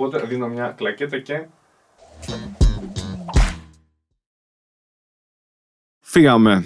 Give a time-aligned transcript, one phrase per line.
[0.00, 1.46] Οπότε δίνω μια κλακέτα και.
[6.00, 6.64] Φύγαμε.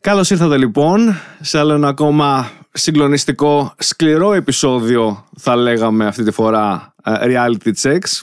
[0.00, 6.94] Καλώς ήρθατε λοιπόν σε άλλο ένα ακόμα συγκλονιστικό, σκληρό επεισόδιο θα λέγαμε αυτή τη φορά
[7.04, 8.22] ε, Reality Checks.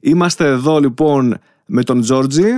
[0.00, 2.50] Είμαστε εδώ λοιπόν με τον Τζόρτζι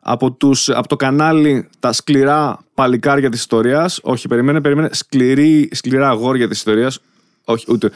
[0.00, 4.00] από, τους, από το κανάλι Τα σκληρά παλικάρια της ιστορίας.
[4.02, 4.88] Όχι, περιμένε, περιμένε.
[4.92, 7.00] Σκληρή, σκληρά αγόρια της ιστορίας.
[7.44, 7.90] Όχι, ούτε.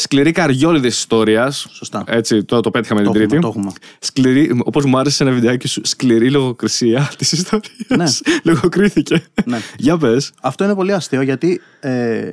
[0.00, 1.66] Σκληρή καριόλη της ιστορίας.
[1.70, 2.04] Σωστά.
[2.06, 3.42] Έτσι, το, το πέτυχα με την Το έχουμε, τρίτη.
[3.42, 3.72] το έχουμε.
[3.98, 8.20] Σκληρή, όπως μου άρεσε ένα βιντεάκι σου, σκληρή λογοκρισία της ιστορίας.
[8.22, 8.30] Ναι.
[8.52, 9.22] Λογοκρίθηκε.
[9.44, 9.58] Ναι.
[9.76, 10.32] Για πες.
[10.42, 12.30] Αυτό είναι πολύ αστείο γιατί ε,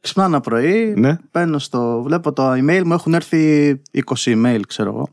[0.00, 1.16] ξυπνάω ένα πρωί, Ναι.
[1.30, 5.08] παίρνω στο, βλέπω το email μου, έχουν έρθει 20 email, ξέρω εγώ.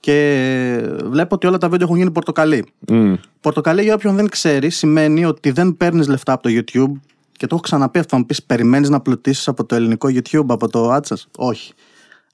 [0.00, 2.64] Και βλέπω ότι όλα τα βίντεο έχουν γίνει πορτοκαλί.
[2.88, 3.14] Μμ.
[3.40, 6.92] Πορτοκαλί, για όποιον δεν ξέρει, σημαίνει ότι δεν παίρνεις λεφτά από το YouTube.
[7.38, 8.16] Και το έχω ξαναπεί αυτό.
[8.16, 11.24] Αν πεις, περιμένεις να πλουτίσεις από το ελληνικό YouTube, από το AdSense.
[11.36, 11.72] Όχι.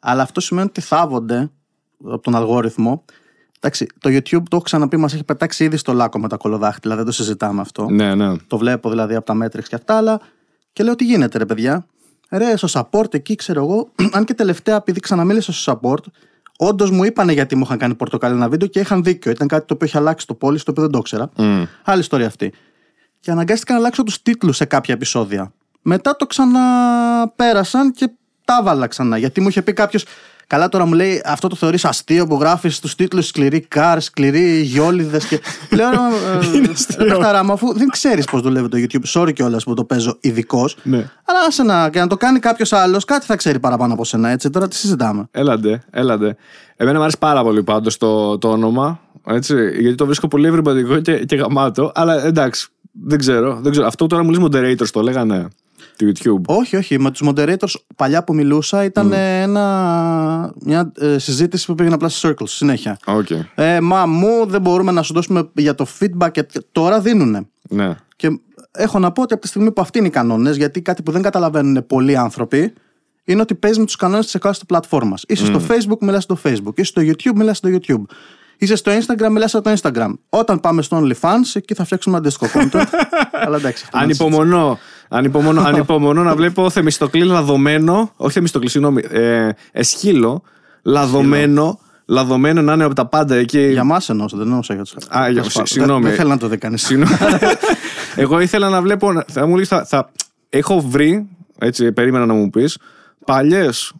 [0.01, 1.51] Αλλά αυτό σημαίνει ότι θάβονται
[2.05, 3.05] από τον αλγόριθμο.
[3.56, 6.97] Εντάξει, το YouTube το έχω ξαναπεί, μας έχει πετάξει ήδη στο λάκκο με τα κολοδάχτυλα.
[6.97, 7.89] Δεν το συζητάμε αυτό.
[7.89, 8.37] Ναι, ναι.
[8.47, 10.20] Το βλέπω δηλαδή από τα μέτρηξ και αυτά, αλλά
[10.73, 11.87] και λέω τι γίνεται, ρε παιδιά;
[12.31, 16.05] Ρε, στο support εκεί, ξέρω εγώ, αν και τελευταία, επειδή ξαναμίλησα στο support,
[16.59, 19.31] όντως μου είπανε γιατί μου είχαν κάνει πορτοκαλί ένα βίντεο και είχαν δίκιο.
[19.31, 21.31] Ήταν κάτι το οποίο είχε αλλάξει το πόλη, το οποίο δεν το ήξερα.
[21.37, 21.62] Μμ.
[21.84, 22.53] Άλλη ιστορία αυτή.
[23.25, 25.53] Και αναγκάστηκα να αλλάξω τους τίτλους σε κάποια επεισόδια.
[25.83, 28.11] Μετά το ξαναπέρασαν και
[28.44, 29.16] τα έβαλα ξανά.
[29.19, 30.05] Γιατί μου είχε πει κάποιος,
[30.47, 34.61] Καλά, τώρα μου λέει αυτό το θεωρείς αστείο που γράφεις στου τίτλους σκληρή καρ, σκληρή
[34.61, 35.27] γιόλιδες.
[35.27, 35.41] Και...
[35.77, 39.20] Λέω ρε, ε, ρε παιχταρά μου, αφού δεν ξέρεις πώς δουλεύει το YouTube.
[39.20, 40.77] Sorry κιόλας που το παίζω ειδικός.
[40.83, 40.97] Ναι.
[41.25, 44.28] Αλλά άσε να, και να το κάνει κάποιος άλλος, κάτι θα ξέρει παραπάνω από σένα,
[44.28, 44.50] έτσι.
[44.50, 45.28] Τώρα τι συζητάμε.
[45.31, 46.36] Έλαντε, έλαντε.
[46.77, 49.00] Εμένα μου αρέσει πάρα πολύ πάντως το, το όνομα.
[49.27, 51.92] Έτσι, γιατί το βρίσκω πολύ ευρηματικό και, και γαμάτο.
[51.94, 53.86] Αλλά εντάξει, δεν ξέρω, δεν ξέρω.
[53.86, 55.48] Αυτό τώρα μου λες moderators το λέγανε
[55.97, 56.55] του YouTube.
[56.55, 57.00] Όχι, όχι.
[57.00, 62.09] Με τους moderators παλιά που μιλούσα ήταν ε, ένα, μια ε, συζήτηση που πήγαινε απλά
[62.09, 62.99] σε circles συνέχεια.
[63.04, 63.26] Οκ.
[63.54, 67.47] Ε, μα μου δεν μπορούμε να σου δώσουμε για το feedback και τώρα δίνουνε.
[67.69, 67.97] Ναι.
[68.16, 71.03] Και έχω να πω ότι από τη στιγμή που αυτοί είναι οι κανόνες, γιατί κάτι
[71.03, 72.72] που δεν καταλαβαίνουν πολλοί άνθρωποι,
[73.25, 75.25] είναι ότι παίζει με τους κανόνες της εκάστοτε πλατφόρμας.
[75.28, 76.78] Είσαι στο Facebook, μιλάς στο Facebook.
[76.78, 78.03] Είσαι στο YouTube, μιλάς στο YouTube.
[78.59, 80.12] Είσαι στο Instagram, μιλάς στο Instagram.
[80.28, 82.84] Όταν πάμε στο OnlyFans, εκεί θα φτιάξουμε αντίστοιχο content.
[83.44, 83.82] Αλλά εντάξει.
[83.84, 84.78] αυτό είναι Ανυπομονώ.
[85.09, 88.12] Ανυπομονώ, ανυπομονώ να βλέπω Θεμιστοκλή λαδωμένο.
[88.16, 89.03] Όχι Θεμιστοκλή, συγγνώμη.
[89.10, 90.43] Ε, εσχύλο.
[90.82, 91.78] Λαδωμένο.
[92.06, 93.70] Λαδωμένο να είναι από τα πάντα εκεί.
[93.70, 96.04] Για μας εννοούσα, δεν εννοούσα για τους Α, για- συ- συγγνώμη.
[96.04, 96.82] Δεν θέλω να το δει κανείς.
[96.82, 97.14] Συγγνώμη.
[98.16, 99.22] Εγώ ήθελα να βλέπω.
[99.32, 100.10] Θα μου λες, θα, θα,
[100.48, 101.28] έχω βρει,
[101.59, 102.78] έτσι, περίμενα να μου πεις,
[103.25, 103.93] παλιές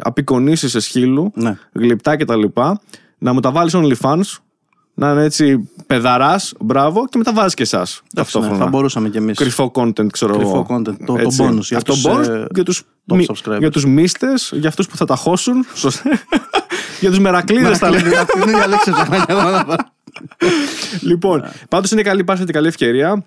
[0.00, 1.56] απεικονίσεις σε σχήλου, Ναι.
[1.72, 2.42] γλυπτά κτλ.
[3.18, 4.20] Να μου τα βάλεις OnlyFans,
[4.94, 8.02] να είναι έτσι πεδαράς, μπράβο, και μετά βάζεις και εσάς.
[8.14, 8.24] ναι,
[8.56, 9.36] θα μπορούσαμε κι εμείς.
[9.38, 10.66] Κρυφό content, ξέρω Κρυφό εγώ.
[10.70, 11.44] content, το- το Έτσι.
[11.50, 12.82] bonus για Αυτό τους, bonus ε, για τους,
[13.12, 13.58] top μη- subscribers.
[13.58, 15.66] για τους μίστες, για αυτούς που θα τα χώσουν.
[15.74, 16.02] Σωστά.
[17.00, 18.16] για τους μερακλείδες τα λέμε.
[18.16, 19.64] Αυτή είναι η λέξη που θα κάνω.
[21.00, 23.24] λοιπόν, πάντως είναι καλή πάση και καλή ευκαιρία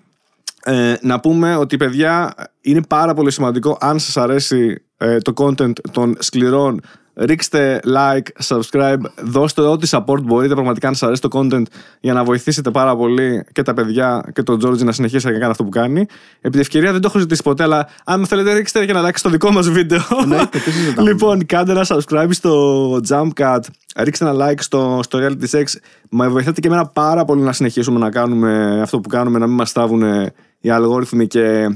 [0.64, 5.72] ε, να πούμε ότι παιδιά είναι πάρα πολύ σημαντικό αν σας αρέσει ε, το content
[5.90, 6.80] των σκληρών
[7.20, 11.62] ρίξτε like, subscribe, δώστε ό,τι support μπορείτε πραγματικά αν σας αρέσει το content
[12.00, 15.50] για να βοηθήσετε πάρα πολύ και τα παιδιά και τον George να συνεχίσει να κάνει
[15.50, 16.06] αυτό που κάνει.
[16.40, 19.08] Επί τη ευκαιρία δεν το έχω ζητήσει ποτέ, αλλά αν με θέλετε ρίξτε και να
[19.08, 20.00] like στο δικό μας βίντεο.
[20.22, 21.10] Εννοείται, τι συζητάμε.
[21.10, 23.60] λοιπόν, κάντε ένα subscribe στο Jumpcat,
[23.96, 25.64] ρίξτε ένα like στο, στο Reality Sex.
[26.10, 29.56] Μα βοηθάτε και εμένα πάρα πολύ να συνεχίσουμε να κάνουμε αυτό που κάνουμε, να μην
[29.56, 30.02] μας στάβουν
[30.60, 31.70] οι αλγόριθμοι και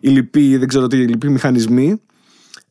[0.00, 2.00] οι λοιποί, δεν ξέρω τι, οι λοιποί μηχανισμοί.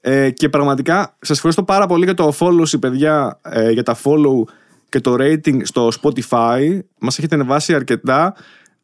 [0.06, 4.52] Ε, και πραγματικά σας ευχαριστώ πάρα πολύ για το follow, παιδιά, ε, για τα follow
[4.90, 6.80] και το rating στο Spotify.
[7.00, 8.36] Μας έχετε ανεβάσει αρκετά.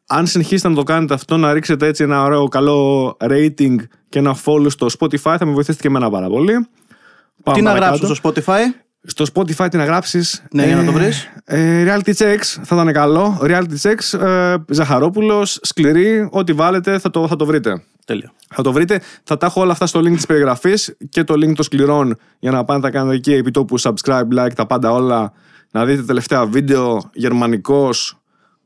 [0.06, 3.76] Αν συνεχίσετε να το κάνετε αυτό, να ρίξετε έτσι ένα ωραίο καλό rating
[4.08, 6.52] και ένα follow στο Spotify, θα με βοηθήσετε και εμένα πάρα πολύ.
[7.42, 7.96] Πάμε Τι να παρακάτω.
[7.96, 8.58] γράψω στο Spotify;
[9.02, 11.28] Στο Spotify τι να γράψεις; Ναι, για να το βρεις.
[11.44, 13.38] Ε, reality checks θα ήταν καλό.
[13.42, 17.82] Reality checks, ε, Ζαχαρόπουλος, σκληρή, ό,τι βάλετε θα το, θα το βρείτε.
[18.04, 18.30] Τέλειο.
[18.54, 19.00] Θα το βρείτε.
[19.24, 22.50] Θα τα έχω όλα αυτά στο link της περιγραφής και το link των σκληρών για
[22.50, 25.32] να πάνε να κάνετε εκεί επί τόπου subscribe, like, τα πάντα όλα.
[25.70, 28.18] Να δείτε τελευταία βίντεο γερμανικός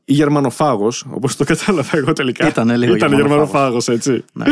[0.05, 2.47] ή γερμανοφάγος, όπως το κατάλαβα εγώ τελικά.
[2.47, 3.85] Ήτανε λίγο Ήταν γερμανοφάγος.
[3.85, 4.23] γερμανοφάγος, έτσι.
[4.33, 4.45] Ναι.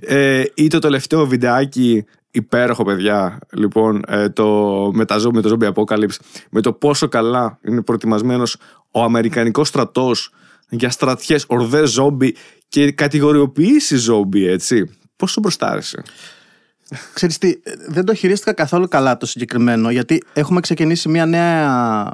[0.00, 4.46] Ε, ή το τελευταίο βιντεάκι υπέροχο παιδιά λοιπόν ε, το,
[4.94, 6.16] με, τα, ζω- με το Zombie Apocalypse
[6.50, 8.56] με το πόσο καλά είναι προετοιμασμένος
[8.90, 10.30] ο Αμερικανικός στρατός
[10.68, 12.34] για στρατιές, ορδές ζόμπι
[12.74, 16.02] και κατηγοριοποιήσει ζόμπι έτσι πόσο μπροστά άρεσε
[17.12, 17.54] Ξέρεις τι,
[17.88, 22.08] δεν το χειρίστηκα καθόλου καλά το συγκεκριμένο γιατί έχουμε ξεκινήσει μια νέα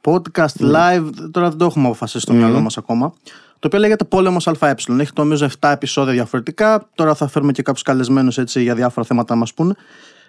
[0.00, 3.14] podcast live, τώρα δεν το έχουμε αποφασίσει στο μυαλό μας ακόμα
[3.58, 4.74] το οποίο λέγεται Πόλεμος ΑΕ.
[4.98, 6.88] Έχει το νομίζω 7 επεισόδια διαφορετικά.
[6.94, 9.74] Τώρα θα φέρουμε και κάποιους καλεσμένους έτσι για διάφορα θέματα να μας πούνε.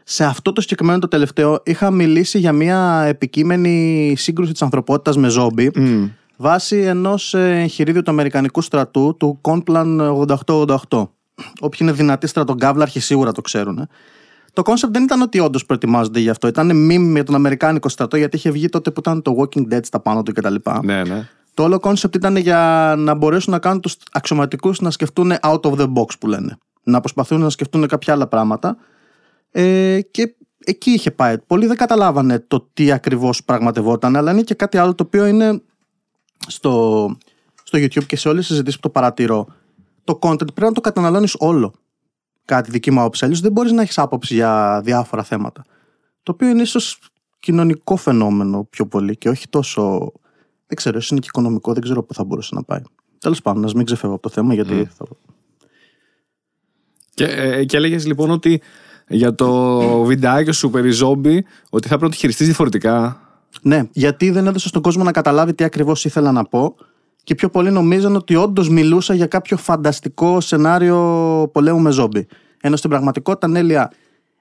[0.04, 5.30] Σε αυτό το συγκεκριμένο το τελευταίο είχα μιλήσει για μια επικείμενη σύγκρουση της ανθρωπότητας με
[5.30, 6.08] ζόμπι Μμ.
[6.38, 10.00] Βάσει ενός ε, εγχειρίδιου του Αμερικανικού στρατού του Complan
[10.46, 10.76] 8888.
[11.60, 13.78] Όποιοι είναι δυνατοί στρατογκάβλαρχοι σίγουρα το ξέρουν.
[13.78, 13.88] ε.
[14.54, 16.48] Το concept δεν ήταν ότι όντως προετοιμάζονται γι' αυτό.
[16.48, 19.80] Ήταν meme με τον Αμερικάνικο στρατό γιατί είχε βγει τότε που ήταν το Walking Dead
[19.86, 20.56] στα πάνω του κτλ.
[20.84, 21.28] Ναι, ναι.
[21.54, 25.74] Το όλο concept ήταν για να μπορέσουν να κάνουν τους αξιωματικούς να σκεφτούν out of
[25.74, 26.58] the box που λένε.
[26.84, 28.78] Να προσπαθούν να σκεφτούν κάποια άλλα πράγματα.
[29.52, 30.36] Ε, και
[30.66, 31.38] εκεί είχε πάει.
[31.38, 35.62] Πολλοί δεν καταλάβανε το τι ακριβώς πραγματευόταν, αλλά είναι και κάτι άλλο το οποίο είναι
[36.48, 37.16] στο,
[37.64, 39.48] στο YouTube και σε όλες τις συζητήσεις που το παρατηρώ.
[40.04, 41.74] Το content πρέπει να το καταναλώνεις όλο.
[42.46, 43.26] Κάτι δική μου άποψη.
[43.26, 45.66] Αλλιώς δεν μπορείς να έχεις άποψη για διάφορα θέματα.
[46.24, 47.00] Το οποίο είναι ίσως
[47.40, 50.12] κοινωνικό φαινόμενο πιο πολύ και όχι τόσο.
[50.68, 52.82] Δεν ξέρω, ίσως είναι και οικονομικό, δεν ξέρω πού θα μπορούσε να πάει.
[53.20, 54.90] Τέλος πάντων, να μην ξεφεύγω από το θέμα γιατί.
[54.98, 55.06] Θα...
[57.14, 58.62] Και, ε, και έλεγες λοιπόν ότι
[59.08, 63.23] για το βιντεάκι σου περί ζόμπι ότι θα πρέπει να το χειριστείς διαφορετικά.
[63.62, 66.76] Ναι, γιατί δεν έδωσα στον κόσμο να καταλάβει τι ακριβώς ήθελα να πω
[67.24, 72.28] και πιο πολλοί νομίζαν ότι όντως μιλούσα για κάποιο φανταστικό σενάριο πολέμου με ζόμπι.
[72.62, 73.92] Ενώ στην πραγματικότητα ανέλυα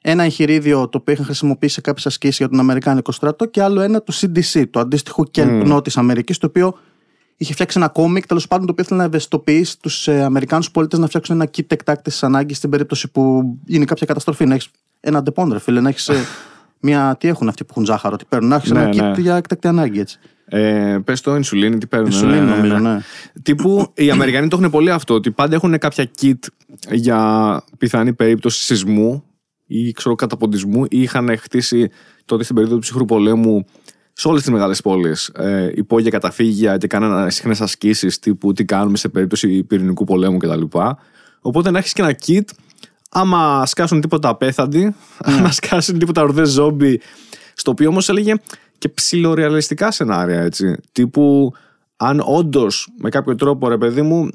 [0.01, 3.81] ένα εγχειρίδιο το οποίο είχαν χρησιμοποιήσει σε κάποιες ασκήσεις για τον Αμερικάνικο στρατό και άλλο
[3.81, 6.79] ένα του CDC, του αντίστοιχου KELP Νότης Αμερικής, το οποίο
[7.37, 10.99] είχε φτιάξει ένα κόμικ τέλος πάντων το οποίο ήθελε να ευαισθητοποιήσει τους ε, Αμερικάνους πολίτες
[10.99, 14.47] να φτιάξουν ένα kit εκτάκτη ανάγκης στην περίπτωση που είναι κάποια καταστροφή.
[14.47, 14.71] Να έχεις
[15.01, 16.11] ένα αντεπόντρε, φίλε, να έχεις.
[16.83, 17.17] μια.
[17.21, 19.23] Τι έχουν αυτοί που έχουν ζάχαρο, τι παίρνουν, να έχει Ναι, ένα kit ναι.
[19.23, 20.19] για εκτακτή ανάγκη έτσι.
[20.45, 22.11] Ε, Πες το ινσουλίνη, τι παίρνουν.
[22.11, 22.99] Ινσουλίνη, νομίζω, ναι.
[23.43, 26.39] Τύπου οι Αμερικανοί το έχουν πολύ αυτό, ότι πάντα έχουν κάποια kit
[26.91, 29.25] για πιθανή περίπτωση σεισμού
[29.67, 31.91] ή ξέρω καταποντισμού ή είχαν χτίσει
[32.25, 33.65] τότε στην περίοδο του ψυχρού πολέμου
[34.13, 38.97] σε όλες τις μεγάλες πόλεις ε, υπόγεια καταφύγια και κάνανε συχνές ασκήσεις τύπου τι κάνουμε
[38.97, 40.63] σε περίπτωση πυρηνικού πολέμου κτλ.
[41.41, 42.45] Οπότε να έχεις και ένα kit,
[43.13, 47.01] άμα σκάσουν τίποτα απέθαντοι, άμα σκάσουν τίποτα ορδέ ζόμπι,
[47.55, 48.35] στο οποίο όμως έλεγε
[48.79, 50.77] και ψιλορεαλιστικά σενάρια έτσι.
[50.93, 51.53] Τύπου
[51.97, 54.29] αν όντως με κάποιο τρόπο ρε παιδί μου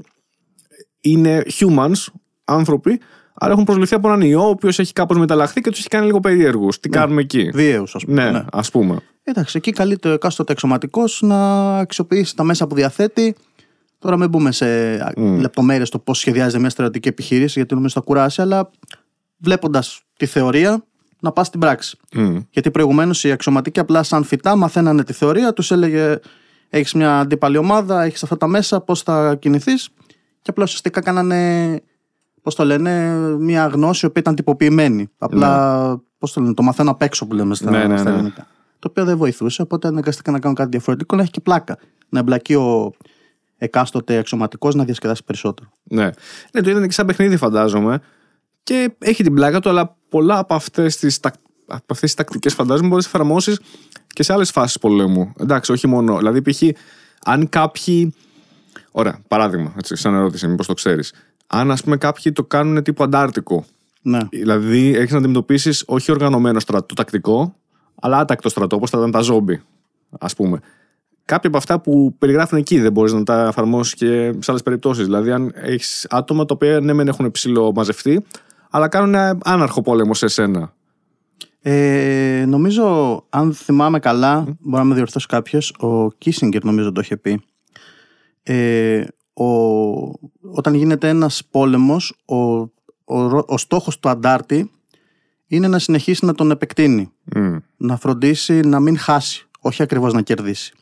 [1.01, 2.05] είναι humans,
[2.43, 2.99] άνθρωποι,
[3.33, 6.05] άρα έχουν προσληφθεί από έναν ιό ο οποίος έχει κάπως μεταλλαχθεί και τους έχει κάνει
[6.05, 6.79] λίγο περίεργους.
[6.79, 8.31] Τι κάνουμε εκεί; Βίαιου, ας πούμε.
[8.31, 8.97] Ναι, ας πούμε.
[9.23, 13.35] Εντάξει, εκεί καλείται ο εκάστοτε εξωματικός να αξιοποιήσει τα μέσα που διαθέτει.
[13.99, 15.37] Τώρα μην μπούμε σε mm.
[15.39, 18.71] λεπτομέρειες το πώς σχεδιάζεται μια στρατιωτική επιχείρηση, γιατί νομίζω θα κουράσει, αλλά
[19.37, 20.83] βλέποντας τη θεωρία,
[21.19, 21.97] να πας στην πράξη.
[22.13, 22.37] Μμ.
[22.49, 26.19] Γιατί προηγουμένως οι αξιωματικοί απλά σαν φυτά μαθαίνανε τη θεωρία, τους έλεγε:
[26.69, 29.89] Έχεις μια αντίπαλη ομάδα, έχεις αυτά τα μέσα, πώς θα κινηθείς.
[30.41, 31.81] Και απλά ουσιαστικά κάνανε,
[32.41, 35.09] πώς το λένε, μια γνώση η οποία ήταν τυποποιημένη.
[35.17, 38.15] Απλά, πώς το λένε, το μαθαίνω απ' έξω που λέμε στα, Ναι, ναι, στα ναι.
[38.15, 38.47] ελληνικά.
[38.79, 41.77] Το οποίο δεν βοηθούσε, οπότε αναγκαστήκαν να κάνουν κάτι διαφορετικό, να έχει και πλάκα.
[42.09, 42.93] Να εμπλακεί ο
[43.57, 45.69] εκάστοτε αξιωματικός να διασκεδάσει περισσότερο.
[45.83, 46.09] Ναι.
[46.53, 47.99] ναι, το είδαν και σαν παιχνίδι, φαντάζομαι.
[48.63, 51.19] Και έχει την πλάκα του, αλλά πολλά από αυτές τις
[51.67, 53.59] από αυτές τις τακτικές φαντάζομαι μπορείς να εφαρμόσεις
[54.07, 55.33] και σε άλλες φάσεις πολέμου.
[55.37, 56.17] Εντάξει, όχι μόνο.
[56.17, 56.61] Δηλαδή, π.χ.
[57.23, 58.13] αν κάποιοι.
[58.91, 61.13] Ωραία, παράδειγμα, έτσι, σαν ερώτηση, μήπως το ξέρεις.
[61.47, 63.65] Αν ας πούμε κάποιοι το κάνουν τύπου αντάρτικο.
[64.01, 64.19] Ναι.
[64.29, 67.55] Δηλαδή, έχεις να αντιμετωπίσεις όχι οργανωμένο στρατό τακτικό,
[68.01, 69.61] αλλά άτακτο στρατό, όπως θα ήταν τα ζόμπι,
[70.19, 70.59] ας πούμε.
[71.27, 75.05] Κάποια από αυτά που περιγράφουν εκεί δεν μπορείς να τα εφαρμόσεις και σε άλλες περιπτώσεις.
[75.05, 78.23] Δηλαδή, αν έχεις άτομα τα οποία ναι, μεν έχουν ψηλό μαζευτεί,
[78.69, 80.73] αλλά κάνουν άναρχο πόλεμο σε εσένα.
[81.61, 87.17] Ε, νομίζω, αν θυμάμαι καλά, μπορεί να με διορθώσει κάποιος, ο Κίσιγκερ νομίζω το είχε
[87.17, 87.41] πει.
[88.43, 89.03] Ε,
[89.33, 89.45] ο,
[90.51, 94.71] όταν γίνεται ένας πόλεμος, ο, ο, ο στόχος του αντάρτη
[95.47, 97.11] είναι να συνεχίσει να τον επεκτείνει.
[97.35, 97.55] Μμ.
[97.77, 100.73] Να φροντίσει να μην χάσει, όχι ακριβώς να κερδίσει.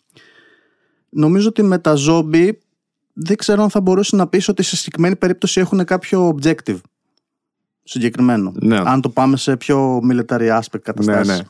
[1.18, 2.60] Νομίζω ότι με τα ζόμπι
[3.14, 6.78] δεν ξέρω αν θα μπορούσε να πεις ότι σε συγκεκριμένη περίπτωση έχουν κάποιο objective
[7.84, 8.52] συγκεκριμένο.
[8.56, 8.78] Ναι.
[8.86, 11.38] Αν το πάμε σε πιο military aspect Ναι, καταστάσεις.
[11.38, 11.44] ναι.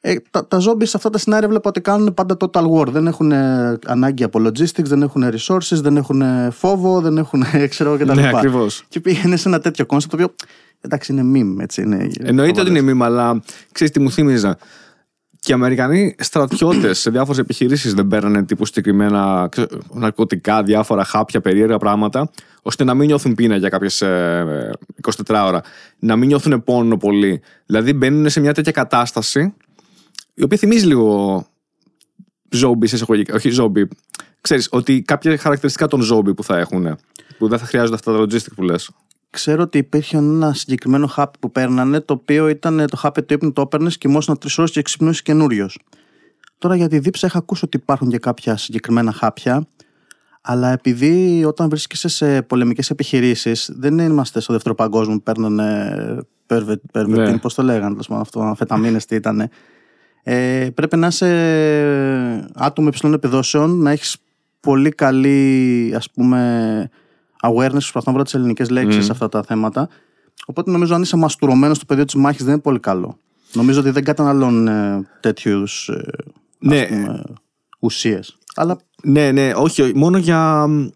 [0.00, 2.86] Ε, τα, τα zombies σε αυτά τα σενάρια βλέπω ότι κάνουν πάντα total war.
[2.86, 7.44] Δεν έχουν ε, ανάγκη από logistics, δεν έχουν resources, δεν έχουν ε, φόβο, δεν έχουν
[7.68, 8.12] ξέρω κτλ.
[8.12, 8.84] Ναι, ακριβώς.
[8.88, 10.34] Και πήγαινε σε ένα τέτοιο concept το οποίο
[10.80, 11.62] εντάξει είναι meme.
[11.62, 14.58] Έτσι, είναι, Εννοείται ότι είναι μήμα, αλλά ξέρεις τι μου θύμιζα;
[15.44, 21.40] Και οι Αμερικανοί στρατιώτες σε διάφορες επιχειρήσεις δεν παίρνανε τύπου συγκεκριμένα ξέρω, ναρκωτικά, διάφορα χάπια,
[21.40, 22.30] περίεργα πράγματα,
[22.62, 24.02] ώστε να μην νιώθουν πείνα για κάποιες
[25.02, 25.60] 24 ώρα.
[25.98, 27.40] Να μην νιώθουν πόνο πολύ.
[27.66, 29.54] Δηλαδή μπαίνουν σε μια τέτοια κατάσταση,
[30.34, 31.46] η οποία θυμίζει λίγο
[32.50, 33.34] ζόμπις, σε εισαγωγικά.
[33.34, 33.88] Όχι ζόμπι.
[34.40, 36.96] Ξέρεις, ότι κάποια χαρακτηριστικά των ζόμπι που θα έχουν,
[37.38, 38.90] που δεν θα χρειάζονται αυτά τα logistic που λες.
[39.34, 43.52] Ξέρω ότι υπήρχε ένα συγκεκριμένο χάπι που παίρνανε, το οποίο ήταν το χάπι του ύπνου,
[43.52, 45.78] το έπαιρνε, κοιμόσουν τρεις ώρες και ξυπνούσε καινούριος.
[46.58, 49.66] Τώρα για τη δίψα είχα ακούσει ότι υπάρχουν και κάποια συγκεκριμένα χάπια,
[50.40, 55.94] αλλά επειδή όταν βρίσκεσαι σε πολεμικές επιχειρήσεις, δεν είμαστε στο δεύτερο παγκόσμιο που παίρνανε
[56.46, 57.38] pervertin, Ναι.
[57.38, 59.48] πώς το λέγανε, τέλος πάντων, αυτό, αμφεταμίνες τι ήταν.
[60.22, 64.16] Ε, πρέπει να είσαι άτομο υψηλών επιδόσεων, να έχεις
[64.60, 66.90] πολύ καλή ας πούμε
[67.48, 69.04] awareness, προσπαθώ να βρω τις ελληνικές λέξεις Μμμ.
[69.04, 69.88] σε αυτά τα θέματα.
[70.46, 73.16] Οπότε νομίζω αν είσαι μαστουρωμένος στο πεδίο της μάχης δεν είναι πολύ καλό.
[73.52, 76.04] Νομίζω ότι δεν καταναλώνουν ε, τέτοιους ε,
[76.58, 76.88] Ναι,
[77.78, 78.36] ουσίες.
[78.54, 80.66] Αλλά ναι, ναι, όχι, όχι, μόνο για.
[80.66, 80.86] μ,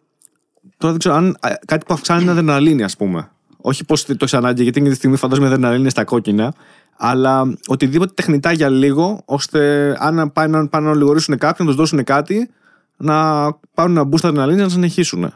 [0.76, 1.36] Τώρα δεν ξέρω αν.
[1.40, 3.30] α, Κάτι που αυξάνει την αδερναλίνη, ας πούμε.
[3.56, 6.54] Όχι πως το έχεις ανάγκη, γιατί εκείνη τη στιγμή φαντάζομαι η αδερναλίνη είναι στα κόκκινα.
[6.96, 11.82] Αλλά οτιδήποτε τεχνητά για λίγο, ώστε αν πάνε, να- πάνε να ολιγορήσουν κάποιον, να τους
[11.82, 12.50] δώσουν κάτι,
[12.96, 15.32] να πάρουν ένα boost αδερναλίνης να συνεχίσουν.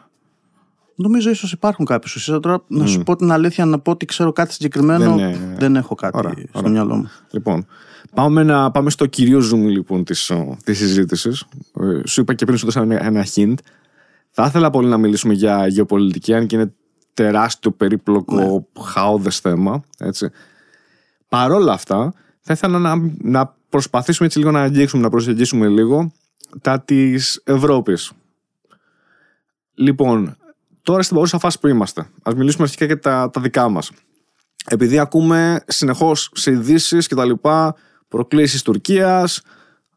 [0.94, 2.38] Νομίζω ίσως υπάρχουν κάποιε ουσίε.
[2.38, 5.16] Τώρα να σου πω την αλήθεια, να πω ότι ξέρω κάτι συγκεκριμένο.
[5.16, 6.70] Δεν Δεν, είναι- έχω κάτι Ωραία, στο ωραία.
[6.70, 7.10] μυαλό μου.
[7.30, 7.66] Λοιπόν,
[8.14, 11.44] πάμε, να, πάμε στο κυρίω zoom λοιπόν της, ο, της συζήτησης.
[11.80, 13.54] Ε, σου είπα και πριν σου δώσα ένα, ένα hint.
[14.30, 16.72] Θα ήθελα πολύ να μιλήσουμε για γεωπολιτική, αν και είναι
[17.14, 18.82] τεράστιο, περίπλοκο, Ναι.
[18.84, 19.82] χαόδες θέμα.
[19.98, 20.30] Έτσι.
[21.28, 26.12] Παρόλα αυτά, θα ήθελα να, να προσπαθήσουμε έτσι λίγο να αγγίξουμε, να προσεγγίσουμε λίγο
[26.60, 28.12] τα της Ευρώπης.
[29.74, 30.36] Λοιπόν,
[30.82, 33.90] τώρα στην παρούσα φάση που είμαστε, ας μιλήσουμε αρχικά για τα, τα δικά μας
[34.66, 37.74] επειδή ακούμε συνεχώς σε ειδήσεις και τα λοιπά
[38.08, 39.42] προκλήσεις Τουρκίας,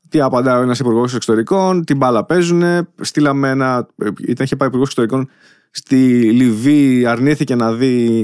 [0.10, 2.64] τι απαντάει ο ένας υπουργός εξωτερικών, τι μπάλα παίζουν.
[3.02, 5.30] Στείλαμε ένα, ε, ήταν είχε πάει υπουργός εξωτερικών
[5.72, 8.24] στη Λιβύη, αρνήθηκε να δει,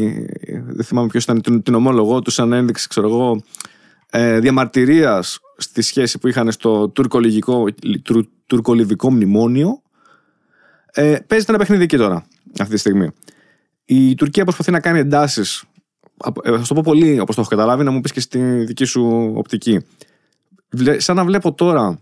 [0.65, 3.41] δεν θυμάμαι ποιος ήταν, την, την ομόλογό του σαν ένδειξη, ξέρω εγώ,
[4.09, 7.65] ε, διαμαρτυρίας στη σχέση που είχαν στο τουρκολιβικό,
[8.03, 9.81] τουρ- τουρκολιβικό μνημόνιο.
[10.91, 12.25] Ε, παίζεται ένα παιχνίδι εκεί τώρα,
[12.59, 13.09] αυτή τη στιγμή.
[13.85, 15.63] Η Τουρκία προσπαθεί να κάνει εντάσεις.
[16.43, 18.85] Θα σου το πω πολύ όπως το έχω καταλάβει, να μου πεις και στη δική
[18.85, 19.85] σου οπτική.
[20.69, 21.99] Βλέ- Σαν να βλέπω τώρα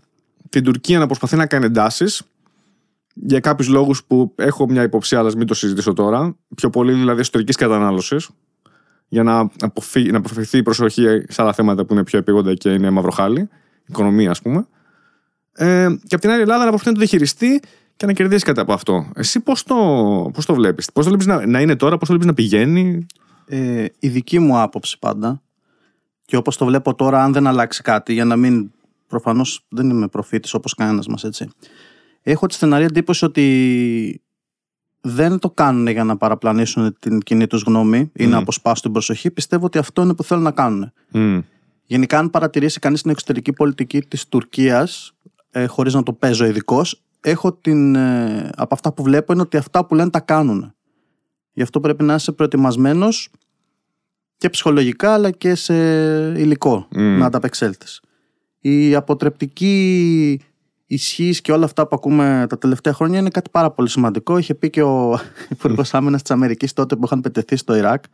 [0.48, 2.22] την Τουρκία να προσπαθεί να κάνει εντάσεις
[3.14, 6.36] για κάποιους λόγους που έχω μια υποψία, αλλά μην το συζητήσω τώρα.
[6.54, 8.28] Πιο πολύ δηλαδή εσωτερική κατανάλωσης.
[9.08, 12.70] Για να, αποφύ, να αποφευχθεί η προσοχή σε άλλα θέματα που είναι πιο επίγοντα και
[12.70, 13.48] είναι μαυροχάλι.
[13.88, 14.66] Οικονομία, ας πούμε.
[15.52, 17.60] Ε, και απ' την άλλη, η Ελλάδα να προσπαθεί να το διαχειριστεί
[18.00, 19.10] και να κερδίσεις κάτι από αυτό.
[19.14, 19.74] Εσύ πώς το,
[20.32, 23.06] πώς το βλέπεις, Πώς το βλέπεις να, να είναι τώρα, πώς το βλέπεις να πηγαίνει;
[23.46, 25.42] Ε, η δική μου άποψη πάντα
[26.24, 28.70] και όπως το βλέπω τώρα αν δεν αλλάξει κάτι για να μην
[29.06, 31.48] προφανώς δεν είμαι προφήτης όπως κανένας μας έτσι
[32.22, 34.22] έχω τη στεναρή εντύπωση ότι
[35.00, 38.30] δεν το κάνουν για να παραπλανήσουν την κοινή τους γνώμη ή Μμ.
[38.30, 41.42] να αποσπάσουν την προσοχή πιστεύω ότι αυτό είναι που θέλουν να κάνουν Mm.
[41.84, 45.12] Γενικά, αν παρατηρήσει κανείς την εξωτερική πολιτική της Τουρκίας,
[45.50, 46.82] ε, χωρίς να το παίζω ειδικό,
[47.20, 47.94] έχω την.
[47.94, 50.74] Ε, από αυτά που βλέπω είναι ότι αυτά που λένε τα κάνουν.
[51.52, 53.30] Γι' αυτό πρέπει να είσαι προετοιμασμένος
[54.36, 55.74] και ψυχολογικά αλλά και σε
[56.40, 57.18] υλικό Μμ.
[57.18, 58.00] να ανταπεξέλθεις.
[58.60, 60.40] Η αποτρεπτική
[60.86, 64.38] ισχύς και όλα αυτά που ακούμε τα τελευταία χρόνια είναι κάτι πάρα πολύ σημαντικό.
[64.38, 68.04] Είχε πει και ο Υπουργός Άμυνας της Αμερικής τότε που είχαν πετεθεί στο Ιράκ.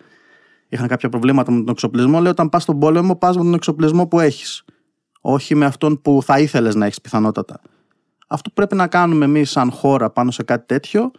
[0.68, 2.20] Είχαν κάποια προβλήματα με τον εξοπλισμό.
[2.20, 4.64] Λέει: Όταν πας στον πόλεμο, πας με τον εξοπλισμό που έχεις.
[5.20, 7.60] Όχι με αυτόν που θα ήθελες να έχεις πιθανότατα.
[8.26, 11.10] Αυτό που πρέπει να κάνουμε εμείς, σαν χώρα, πάνω σε κάτι τέτοιο,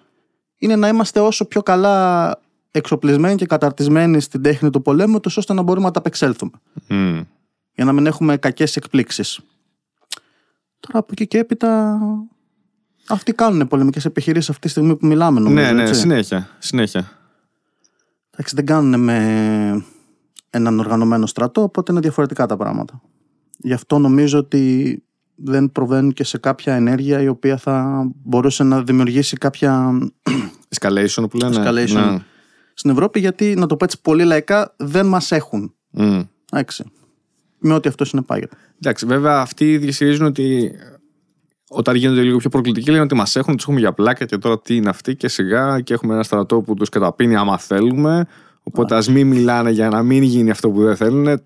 [0.58, 2.38] είναι να είμαστε όσο πιο καλά
[2.72, 6.52] εξοπλισμένοι και καταρτισμένοι στην τέχνη του πολέμου, τόσο ώστε να μπορούμε να τα απεξέλθουμε.
[6.90, 7.26] Mm.
[7.74, 9.40] Για να μην έχουμε κακές εκπλήξεις.
[10.80, 12.00] Τώρα από εκεί και έπειτα.
[13.08, 15.66] Αυτοί κάνουν πολεμικές επιχειρήσεις αυτή τη στιγμή που μιλάμε, νομίζω.
[15.66, 15.94] Ναι, ναι, έτσι.
[15.94, 16.50] συνέχεια.
[16.60, 17.12] συνέχεια.
[18.32, 19.86] Εντάξει, δεν κάνουν με
[20.50, 23.02] έναν οργανωμένο στρατό, οπότε είναι διαφορετικά τα πράγματα.
[23.58, 25.04] Γι' αυτό νομίζω ότι
[25.38, 30.00] δεν προβαίνουν και σε κάποια ενέργεια η οποία θα μπορούσε να δημιουργήσει κάποια
[30.76, 31.56] Escalation που λένε.
[31.56, 32.12] Escalation.
[32.12, 32.18] Ναι.
[32.74, 35.74] στην Ευρώπη, γιατί να το πω έτσι πολύ λαϊκά, δεν μας έχουν.
[35.98, 36.28] Mm.
[36.52, 36.84] Εντάξει.
[37.60, 38.56] Με ό,τι αυτό συνεπάγεται.
[38.82, 40.72] Εντάξει, βέβαια αυτοί ισχυρίζουν ότι
[41.70, 44.60] όταν γίνονται λίγο πιο προκλητικοί λένε ότι μας έχουν, τους έχουμε για πλάκα και τώρα
[44.60, 48.26] τι είναι αυτοί και σιγά και έχουμε ένα στρατό που τους καταπίνει άμα θέλουμε.
[48.64, 51.42] Οπότε α μην μιλάνε για να μην γίνει αυτό που δεν θέλουν.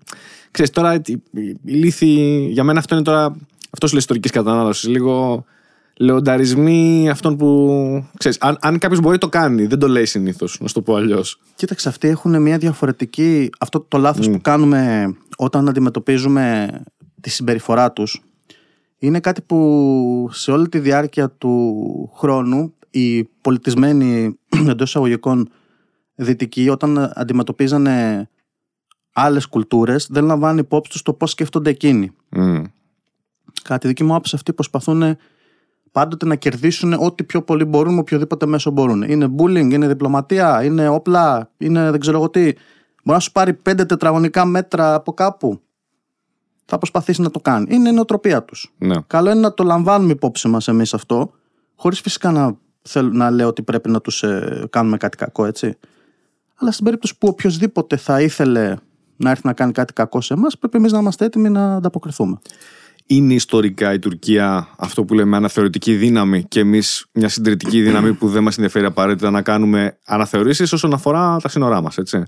[0.50, 3.36] Ξέρεις, τώρα η, η, η λύθη, για μένα αυτό είναι τώρα.
[3.74, 4.88] Αυτός σου λέει ιστορικής κατανάλωσης.
[4.88, 5.44] Λίγο
[5.96, 8.04] λεονταρισμοί αυτών που.
[8.18, 10.94] Ξέρεις, αν, αν κάποιος μπορεί το κάνει, δεν το λέει συνήθως, να σου το πω
[10.94, 11.38] αλλιώς.
[11.54, 13.50] Κοίταξε, αυτοί έχουν μια διαφορετική.
[13.58, 16.70] Αυτό το λάθος που κάνουμε όταν αντιμετωπίζουμε
[17.20, 18.22] τη συμπεριφορά τους
[18.98, 24.38] είναι κάτι που σε όλη τη διάρκεια του χρόνου οι πολιτισμένοι
[24.68, 25.48] εντός εισαγωγικών
[26.14, 28.28] δυτικοί όταν αντιμετωπίζανε
[29.12, 32.10] άλλες κουλτούρες δεν λαμβάνουν υπόψη τους το πώς σκέφτονται εκείνοι.
[32.36, 32.62] Mm.
[33.62, 35.16] Κατά τη δική μου άποψη, αυτοί προσπαθούν
[35.92, 39.02] πάντοτε να κερδίσουν ό,τι πιο πολύ μπορούν με οποιοδήποτε μέσο μπορούν.
[39.02, 42.42] Είναι bullying, είναι διπλωματία, είναι όπλα, είναι δεν ξέρω εγώ τι.
[42.42, 42.54] Μπορεί
[43.04, 45.60] να σου πάρει πέντε τετραγωνικά μέτρα από κάπου.
[46.64, 47.66] Θα προσπαθήσει να το κάνει.
[47.74, 48.72] Είναι η νοοτροπία τους.
[48.78, 48.94] Ναι.
[49.06, 51.32] Καλό είναι να το λαμβάνουμε υπόψη μας εμείς αυτό,
[51.76, 54.24] χωρίς φυσικά να, θέλ, να λέω ότι πρέπει να τους
[54.70, 55.76] κάνουμε κάτι κακό, έτσι.
[56.56, 58.76] Αλλά στην περίπτωση που οποιοδήποτε θα ήθελε
[59.16, 62.38] να έρθει να κάνει κάτι κακό σε εμάς, πρέπει εμείς να είμαστε έτοιμοι να ανταποκριθούμε.
[63.06, 68.28] Είναι ιστορικά η Τουρκία αυτό που λέμε αναθεωρητική δύναμη και εμείς μια συντηρητική δύναμη που
[68.28, 72.22] δεν μας ενδιαφέρει απαραίτητα να κάνουμε αναθεωρήσεις όσον αφορά τα σύνορά μας, έτσι.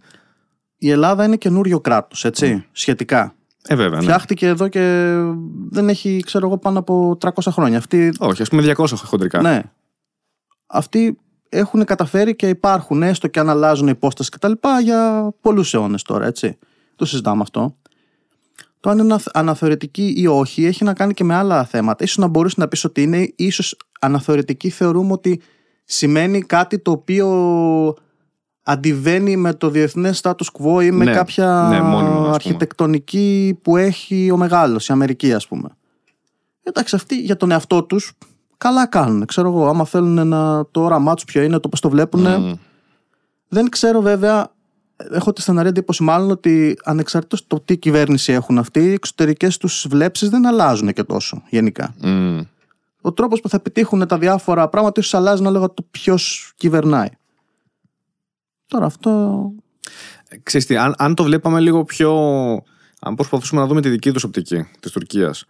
[0.76, 3.34] Η Ελλάδα είναι καινούριο κράτος, έτσι, σχετικά.
[3.66, 3.96] Ε, βέβαια.
[3.98, 4.02] Ναι.
[4.02, 5.14] Φτιάχτηκε εδώ και
[5.70, 7.78] δεν έχει, ξέρω εγώ, πάνω από 300 χρόνια.
[7.78, 9.40] Αυτοί, Όχι, ας πούμε 200 χοντρικά.
[9.42, 9.62] ναι.
[10.66, 14.52] Αυτοί έχουν καταφέρει και υπάρχουν, έστω και αν αλλάζουν υπόσταση κτλ.
[14.82, 16.58] για πολλούς αιώνες τώρα, έτσι.
[16.96, 17.76] Το συζητάμε αυτό.
[18.84, 22.04] Το αν είναι αναθ- αναθεωρητική ή όχι έχει να κάνει και με άλλα θέματα.
[22.04, 25.40] Ίσως να μπορούσε να πεις ότι είναι, ίσως αναθεωρητική θεωρούμε ότι
[25.84, 27.28] σημαίνει κάτι το οποίο
[28.62, 32.34] αντιβαίνει με το διεθνές status quo ή με Ναι, κάποια ναι, μόνιμα, ας πούμε.
[32.34, 35.68] αρχιτεκτονική που έχει ο μεγάλος, η Αμερική ας πούμε.
[36.62, 38.12] Εντάξει, αυτοί για τον εαυτό τους
[38.56, 39.24] καλά κάνουν.
[39.24, 42.20] Ξέρω εγώ, άμα θέλουν να, το όραμά τους ποιο είναι, το πώς το βλέπουν.
[42.20, 42.52] Μμ.
[43.48, 44.53] Δεν ξέρω βέβαια,
[44.96, 49.86] έχω τη στεναρή εντύπωση μάλλον ότι ανεξαρτήτως το τι κυβέρνηση έχουν αυτοί, οι εξωτερικές τους
[49.88, 51.94] βλέψεις δεν αλλάζουν και τόσο γενικά.
[52.02, 52.40] Μμ.
[53.00, 57.08] Ο τρόπος που θα επιτύχουν τα διάφορα πράγματα ίσως αλλάζει ανάλογα το ποιος κυβερνάει.
[58.66, 59.50] Τώρα αυτό...
[60.42, 62.12] Ξέρεις τι, αν, αν το βλέπαμε λίγο πιο.
[63.00, 65.44] Αν προσπαθούσαμε να δούμε τη δική τους οπτική της Τουρκίας,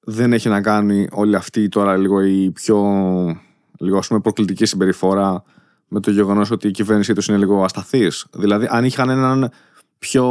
[0.00, 2.76] δεν έχει να κάνει όλη αυτή τώρα λίγο η πιο
[3.78, 5.42] λίγο, ας πούμε, προκλητική συμπεριφορά
[5.92, 8.26] με το γεγονός ότι η κυβέρνησή τους είναι λίγο ασταθής.
[8.32, 9.50] Δηλαδή, αν είχαν έναν
[9.98, 10.24] πιο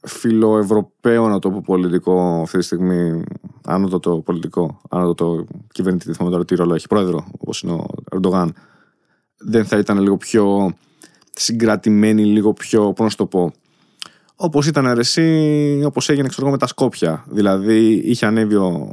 [0.00, 3.22] φιλοευρωπαίο, να το πω πολιτικό αυτή τη στιγμή,
[3.64, 8.54] άνοδο πολιτικό, άνοδο κυβερνητή, δεν θυμάμαι τώρα τι ρόλο έχει, πρόεδρο, όπως είναι ο Ερντογάν,
[9.36, 10.74] δεν θα ήταν λίγο πιο
[11.34, 13.52] συγκρατημένη, λίγο πιο, πώς να σου το πω,
[14.36, 17.24] Όπως ήταν αρεσί, όπως έγινε ξέρω, εγώ, με τα Σκόπια.
[17.28, 18.90] Δηλαδή, είχε ανέβει ο,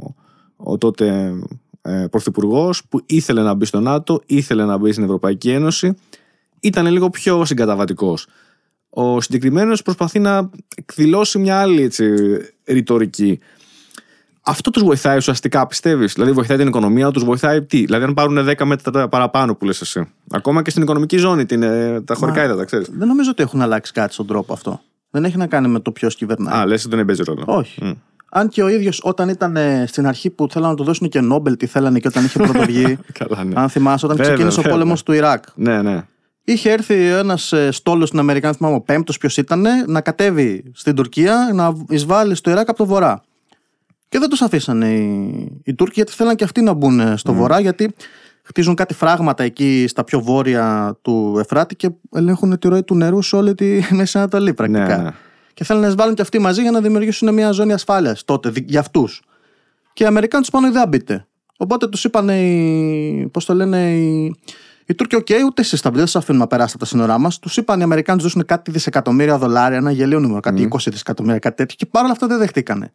[0.56, 1.32] ο τότε
[1.82, 5.96] ε, πρωθυπουργός που ήθελε να μπει στο ΝΑΤΟ, ήθελε να μπει στην Ευρωπαϊκή Ένωση.
[6.60, 8.26] Ήταν λίγο πιο συγκαταβατικός.
[8.90, 12.14] Ο συγκεκριμένος προσπαθεί να εκδηλώσει μια άλλη έτσι,
[12.64, 13.38] ρητορική.
[14.44, 18.48] Αυτό τους βοηθάει ουσιαστικά, πιστεύεις; Δηλαδή, βοηθάει την οικονομία, τους βοηθάει τι; Δηλαδή, αν πάρουν
[18.48, 20.08] 10 μέτρα παραπάνω που λες εσύ.
[20.30, 22.88] Ακόμα και στην οικονομική ζώνη, την, ε, τα χωρικά Μα- ύδατα, ξέρεις.
[22.92, 24.80] Δεν νομίζω ότι έχουν αλλάξει κάτι στον τρόπο αυτό.
[25.10, 26.60] Δεν έχει να κάνει με το ποιος κυβερνάει.
[26.60, 27.42] Α, λες ότι δεν παίζει ρόλο.
[27.46, 27.84] Όχι.
[27.84, 27.90] Μμ.
[28.34, 31.20] Αν και ο ίδιος όταν ήταν ε, στην αρχή που θέλανε να του δώσουν και
[31.20, 32.98] Νόμπελ, τι θέλανε και όταν είχε πρωτοβγεί.
[33.18, 33.60] Καλά, ναι.
[33.60, 34.78] αν θυμάσαι, όταν Βέβαια, ξεκίνησε ο βέβαια.
[34.78, 35.44] πόλεμος του Ιράκ.
[35.54, 36.02] Ναι, ναι.
[36.44, 40.94] Είχε έρθει ένας στόλος στην Αμερική, αν θυμάμαι, ο πέμπτος ποιος ήταν, να κατέβει στην
[40.94, 43.22] Τουρκία να εισβάλλει στο Ιράκ από το βορρά.
[44.08, 47.32] Και δεν τους αφήσανε οι, οι Τούρκοι, γιατί θέλαν και αυτοί να μπουν ε, στο
[47.32, 47.94] βορρά, γιατί
[48.42, 53.22] χτίζουν κάτι φράγματα εκεί στα πιο βόρεια του Εφράτη και ελέγχουν τη ροή του νερού
[53.22, 54.96] σε όλη τη Μέση Ανατολή πρακτικά.
[54.96, 55.10] Ναι, ναι.
[55.54, 58.70] Και θέλουν να εισβάλλουν και αυτοί μαζί για να δημιουργήσουν μια ζώνη ασφάλειας τότε δι-
[58.70, 59.22] για αυτούς.
[59.92, 61.26] Και οι Αμερικάνοι τους πάνε δεν μπείτε.
[61.56, 63.28] Οπότε τους είπαν οι.
[63.32, 64.34] Πώς το λένε, οι,
[64.86, 67.18] οι Τούρκοι, οκ, ούτε εσείς θα μπείτε, δεν σας αφήνουμε να περάσετε από τα σύνορά
[67.18, 67.38] μας.
[67.38, 71.38] Τους είπαν οι Αμερικάνοι τους δώσουν κάτι δισεκατομμύρια δολάρια, ένα γελίο νούμερο, κάτι 20 δισεκατομμύρια,
[71.38, 71.76] κάτι τέτοιο.
[71.78, 72.92] Και παρόλα αυτά δεν δεχτήκανε.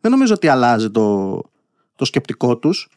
[0.00, 1.40] Δεν νομίζω ότι αλλάζει το,
[1.96, 2.88] το σκεπτικό τους.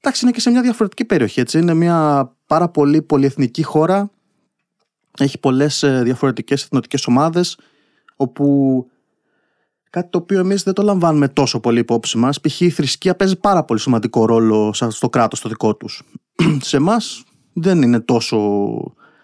[0.00, 1.40] Εντάξει, είναι και σε μια διαφορετική περιοχή.
[1.40, 1.58] Έτσι.
[1.58, 4.10] Είναι μια πάρα πολύ πολυεθνική χώρα.
[5.18, 7.58] Έχει πολλές διαφορετικές εθνοτικές ομάδες.
[8.20, 8.86] Όπου
[9.90, 12.40] κάτι το οποίο εμείς δεν το λαμβάνουμε τόσο πολύ υπόψη μας.
[12.40, 12.60] Π.χ.
[12.60, 16.02] η θρησκεία παίζει πάρα πολύ σημαντικό ρόλο σα- στο κράτος το δικό τους.
[16.60, 18.36] σε εμάς δεν είναι τόσο.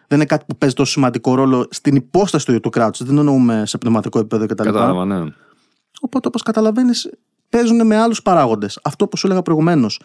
[0.09, 3.06] Δεν είναι κάτι που παίζει τόσο σημαντικό ρόλο στην υπόσταση του ίδιου του κράτους.
[3.06, 4.64] Δεν εννοούμε σε πνευματικό επίπεδο κτλ.
[4.64, 5.32] Κατάλαβα, ναι.
[6.00, 7.11] Οπότε, όπως καταλαβαίνεις,
[7.48, 8.78] παίζουν με άλλους παράγοντες.
[8.82, 10.00] Αυτό που σου έλεγα προηγουμένως.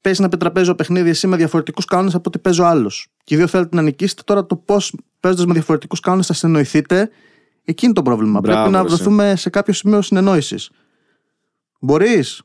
[0.00, 3.08] Παίζει ένα πετραπέζιο παιχνίδι εσύ με διαφορετικούς κανόνες από ότι παίζει ο άλλος.
[3.24, 4.22] Και οι δύο θέλετε να νικήσετε.
[4.24, 7.10] Τώρα το πώς παίζοντας με διαφορετικούς κανόνες θα συνεννοηθείτε,
[7.64, 8.40] εκεί είναι το πρόβλημα.
[8.40, 8.94] Μπράβο, Πρέπει να ρε, εσύ.
[8.96, 10.70] βρεθούμε σε κάποιο σημείο συνεννόησης.
[11.80, 12.42] Μπορείς.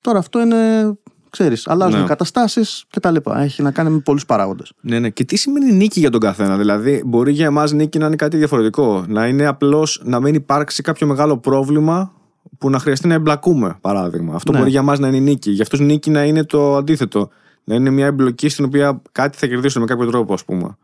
[0.00, 0.92] Τώρα αυτό είναι.
[1.30, 2.04] Ξέρεις, αλλάζουν Ναι.
[2.04, 3.16] οι καταστάσεις κτλ.
[3.36, 4.72] Έχει να κάνει με πολλούς παράγοντες.
[4.80, 5.10] Ναι, ναι.
[5.10, 8.36] Και τι σημαίνει νίκη για τον καθένα; Δηλαδή, μπορεί για εμάς νίκη να είναι κάτι
[8.36, 9.04] διαφορετικό.
[9.08, 12.12] Να είναι απλώς να μην υπάρξει κάποιο μεγάλο πρόβλημα
[12.58, 14.34] που να χρειαστεί να εμπλακούμε, παράδειγμα.
[14.34, 14.58] Αυτό Ναι.
[14.58, 15.50] μπορεί για εμάς να είναι νίκη.
[15.50, 17.28] Για αυτούς νίκη να είναι το αντίθετο.
[17.64, 20.76] Να είναι μια εμπλοκή στην οποία κάτι θα κερδίσουν με κάποιο τρόπο, ας πούμε.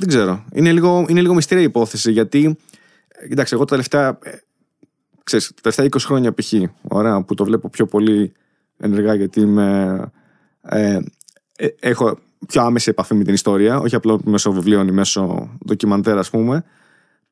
[0.00, 0.44] Δεν ξέρω.
[0.52, 2.56] Είναι λίγο, είναι λίγο μυστήρια η υπόθεση γιατί.
[3.08, 4.18] ε, Κοιτάξτε, εγώ τα τελευταία.
[4.22, 4.30] ε,
[5.24, 6.52] Ξέρεις, τα τελευταία 20 χρόνια π.χ.
[6.82, 8.32] Ωραία, που το βλέπω πιο πολύ
[8.76, 10.00] ενεργά γιατί είμαι.
[10.62, 10.98] Ε,
[11.56, 16.18] ε, έχω πιο άμεση επαφή με την ιστορία, όχι απλά μέσω βιβλίων ή μέσω ντοκιμαντέρ,
[16.18, 16.64] ας πούμε.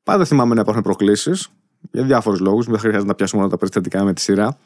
[0.02, 1.48] Πάντα θυμάμαι να υπάρχουν προκλήσεις
[1.92, 2.66] για διάφορους λόγους.
[2.66, 4.58] Δεν χρειάζεται να πιάσουμε όλα τα περιστατικά με τη σειρά.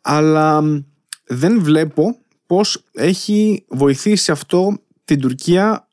[0.00, 0.78] Αλλά μ,
[1.26, 5.88] δεν βλέπω πώς έχει βοηθήσει αυτό την Τουρκία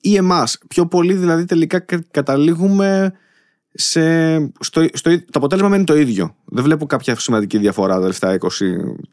[0.00, 0.58] ή εμάς.
[0.68, 3.12] Πιο πολύ δηλαδή τελικά κα- καταλήγουμε
[3.72, 6.34] σε, στο, στο, το αποτέλεσμα μένει το ίδιο.
[6.44, 8.38] Δεν βλέπω κάποια σημαντική διαφορά τα τελευταία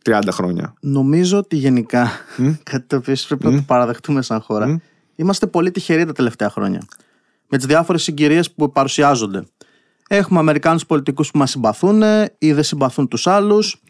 [0.05, 0.73] 20-30 χρόνια.
[0.79, 2.09] Νομίζω ότι γενικά,
[2.71, 4.75] κάτι το οποίο ίσως πρέπει να το παραδεχτούμε σαν χώρα, Μμ.
[5.15, 6.81] είμαστε πολύ τυχεροί τα τελευταία χρόνια.
[7.49, 9.43] Με τις διάφορες συγκυρίες που παρουσιάζονται.
[10.07, 12.01] Έχουμε Αμερικάνους πολιτικούς που μας συμπαθούν
[12.37, 13.81] ή δεν συμπαθούν τους άλλους.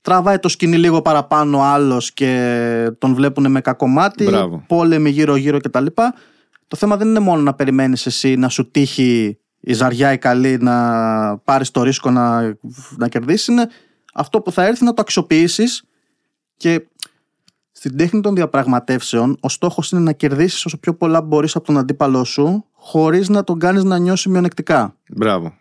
[0.00, 4.24] Τραβάει το σκηνή λίγο παραπάνω άλλος και τον βλέπουν με κακό μάτι.
[4.24, 4.64] Μπράβο.
[4.68, 5.86] Πόλεμοι γύρω-γύρω κτλ.
[6.68, 10.58] Το θέμα δεν είναι μόνο να περιμένεις εσύ να σου τύχει η ζαριά η καλή
[10.58, 12.56] να πάρεις το ρίσκο να,
[12.96, 13.46] να κερδίσεις.
[13.46, 13.68] Είναι
[14.14, 15.84] αυτό που θα έρθει να το αξιοποιήσεις
[16.56, 16.88] και
[17.72, 21.78] στην τέχνη των διαπραγματεύσεων, ο στόχος είναι να κερδίσεις όσο πιο πολλά μπορείς από τον
[21.78, 24.96] αντίπαλό σου, χωρίς να τον κάνεις να νιώσει μειονεκτικά.
[25.08, 25.54] Μπράβο.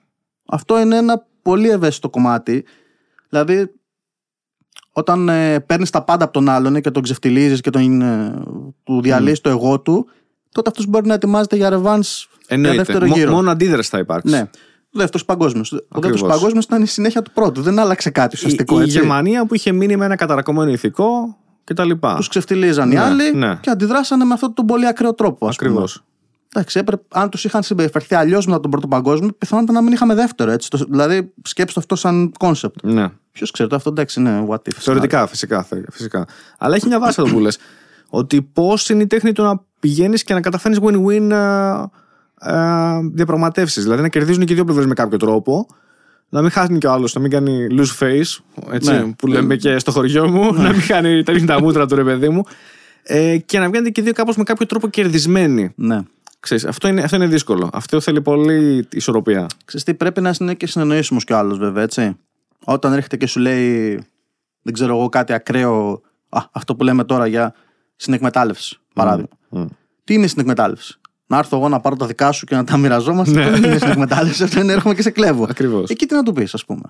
[0.46, 2.66] Αυτό είναι ένα πολύ ευαίσθητο κομμάτι.
[3.30, 3.72] Δηλαδή,
[4.92, 8.44] όταν ε, παίρνεις τα πάντα από τον άλλον και τον ξεφτιλίζει και τον, ε,
[8.84, 10.08] του διαλύεις το εγώ του,
[10.56, 12.78] τότε αυτός μπορεί να ετοιμάζεται για ρεβάνς για Εννοείται.
[12.78, 13.32] δεύτερο Μο- γύρο.
[13.32, 14.34] μόνο αντίδραση θα υπάρξει.
[14.34, 14.50] Ναι.
[14.92, 15.72] Δεύτερος παγκόσμιος.
[15.72, 16.10] Ο Ακριβώς.
[16.12, 17.62] δεύτερο παγκόσμιος ήταν η συνέχεια του πρώτου.
[17.62, 18.80] Δεν άλλαξε κάτι Η, ουσιαστικό.
[18.80, 18.98] η έτσι.
[18.98, 21.92] Γερμανία που είχε μείνει με ένα καταρακωμένο ηθικό κτλ.
[22.16, 23.58] Τους ξεφτιλίζαν οι Ναι, άλλοι ναι.
[23.62, 25.48] και αντιδράσανε με αυτόν τον πολύ ακραίο τρόπο.
[25.48, 25.70] ας πούμε.
[25.70, 26.04] Ακριβώς.
[26.56, 30.14] Εντάξει, έπρεπε, αν τους είχαν συμπεριφερθεί αλλιώς μετά τον πρώτο παγκόσμιο, πιθανότατα να μην είχαμε
[30.16, 30.52] δεύτερο.
[30.52, 30.70] Έτσι.
[30.70, 32.76] Το- δηλαδή, σκέψτε αυτό σαν concept.
[32.84, 33.08] Ναι.
[33.32, 34.72] Ποιος ξέρει, το αυτό εντάξει είναι what if.
[34.78, 36.26] Θεωρητικά, φυσικά, θε- φυσικά.
[36.58, 37.58] Αλλά έχει μια βάση αυτό που λες.
[38.10, 41.32] Ότι πώς είναι η τέχνη του να πηγαίνεις και να καταφέρνεις win-win
[43.14, 43.84] διαπραγματεύσεις.
[43.84, 45.68] Δηλαδή να κερδίζουν και οι δύο πλευρές με κάποιο τρόπο.
[46.30, 48.40] Να μην χάνει και ο άλλος, να μην κάνει lose face.
[48.72, 49.14] Έτσι, Ναι.
[49.18, 50.54] που λέμε και στο χωριό μου.
[50.54, 52.44] Να μην κάνει τα ρίχνει τα μούτρα του ρε παιδί μου.
[53.04, 55.74] Ε, και να βγαίνετε και οι δύο κάπως με κάποιο τρόπο κερδισμένοι.
[55.76, 56.00] Ναι.
[56.40, 57.70] Ξέρεις, αυτό, είναι, αυτό είναι δύσκολο.
[57.74, 59.46] Αυτό θέλει πολύ ισορροπία.
[59.66, 62.18] Ξέρεις τι, πρέπει να είναι και συνεννοήσιμος κι ο άλλος, βέβαια, έτσι.
[62.64, 64.00] Όταν έρχεται και σου λέει,
[64.62, 66.02] δεν ξέρω εγώ, κάτι ακραίο.
[66.30, 67.54] Α, αυτό που λέμε τώρα για
[67.96, 69.30] συνεκμετάλλευση, παράδειγμα.
[69.50, 69.66] Μμ.
[70.04, 72.78] Τι είναι η συνεκμετάλλευση; Να έρθω εγώ να πάρω τα δικά σου και να τα
[72.78, 73.34] μοιραζόμαστε.
[73.40, 73.46] Ναι.
[73.46, 74.44] Αυτό δεν είναι συνεκμετάλλευση.
[74.44, 75.44] Αυτό είναι έρχομαι και σε κλέβω.
[75.50, 75.90] Ακριβώς.
[75.90, 76.82] Εκεί τι να του πεις, ας πούμε.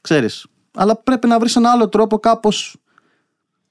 [0.00, 0.46] Ξέρεις.
[0.74, 2.76] Αλλά πρέπει να βρεις ένα άλλο τρόπο, κάπως.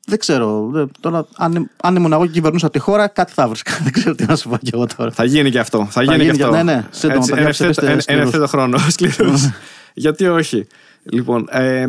[0.06, 0.70] Δεν ξέρω.
[0.72, 3.72] δεν- Τώρα, αν, αν ήμουν εγώ και κυβερνούσα τη χώρα, κάτι θα βρίσκα.
[3.84, 5.12] δεν ξέρω τι να σου πω κι εγώ τώρα.
[5.12, 5.88] Θα γίνει και αυτό.
[5.90, 6.56] Θα, γίνει, γίνει και αυτό.
[6.58, 6.88] και- ναι, ναι.
[6.92, 8.26] Σύντομα, Έτσι, παιδιά, εν ψηφίστε ευθέτω- εν- εν σκληρούς.
[8.26, 8.78] ευθέτω χρόνο.
[8.90, 9.50] Σκληρούς.
[9.94, 10.68] Γιατί όχι.
[11.04, 11.86] Λοιπόν, ε,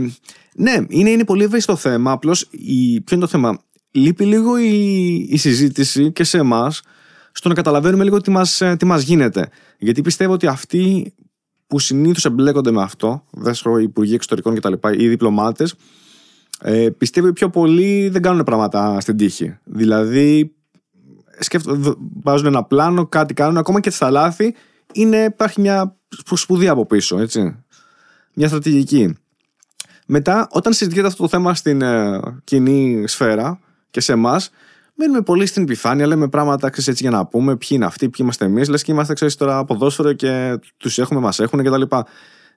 [0.55, 2.11] ναι, είναι, είναι πολύ ευαίσθητο θέμα.
[2.13, 3.59] Απλώς ποιο είναι το θέμα;
[3.97, 6.83] Λείπει λίγο η, η συζήτηση και σε εμάς
[7.33, 9.49] στο να καταλαβαίνουμε λίγο τι μας τι μας γίνεται.
[9.79, 11.15] Γιατί πιστεύω ότι αυτοί
[11.67, 15.75] που συνήθως εμπλέκονται με αυτό, δέσχρο οι υπουργοί εξωτερικών κτλ., οι διπλωμάτες,
[16.61, 19.57] ε, πιστεύω οι πιο πολλοί δεν κάνουν πράγματα στην τύχη.
[19.65, 20.55] Δηλαδή,
[21.39, 24.55] σκέφτονται, βάζουν ένα πλάνο, κάτι κάνουν, ακόμα και στα λάθη,
[24.93, 27.65] είναι, υπάρχει μια σπου- σπουδή από πίσω, έτσι.
[28.35, 29.17] Μια στρατηγική.
[30.07, 33.59] Μετά, όταν συζητιέται αυτό το θέμα στην ε, κοινή σφαίρα
[33.95, 34.51] και σε εμάς,
[34.95, 38.19] μένουμε πολύ στην επιφάνεια, λέμε πράγματα ξέρεις, έτσι για να πούμε ποιοι είναι αυτοί, ποιοι
[38.21, 41.83] είμαστε εμείς, λες και είμαστε ξέρεις, τώρα ποδόσφαιρο και τους έχουμε, μας έχουν κτλ.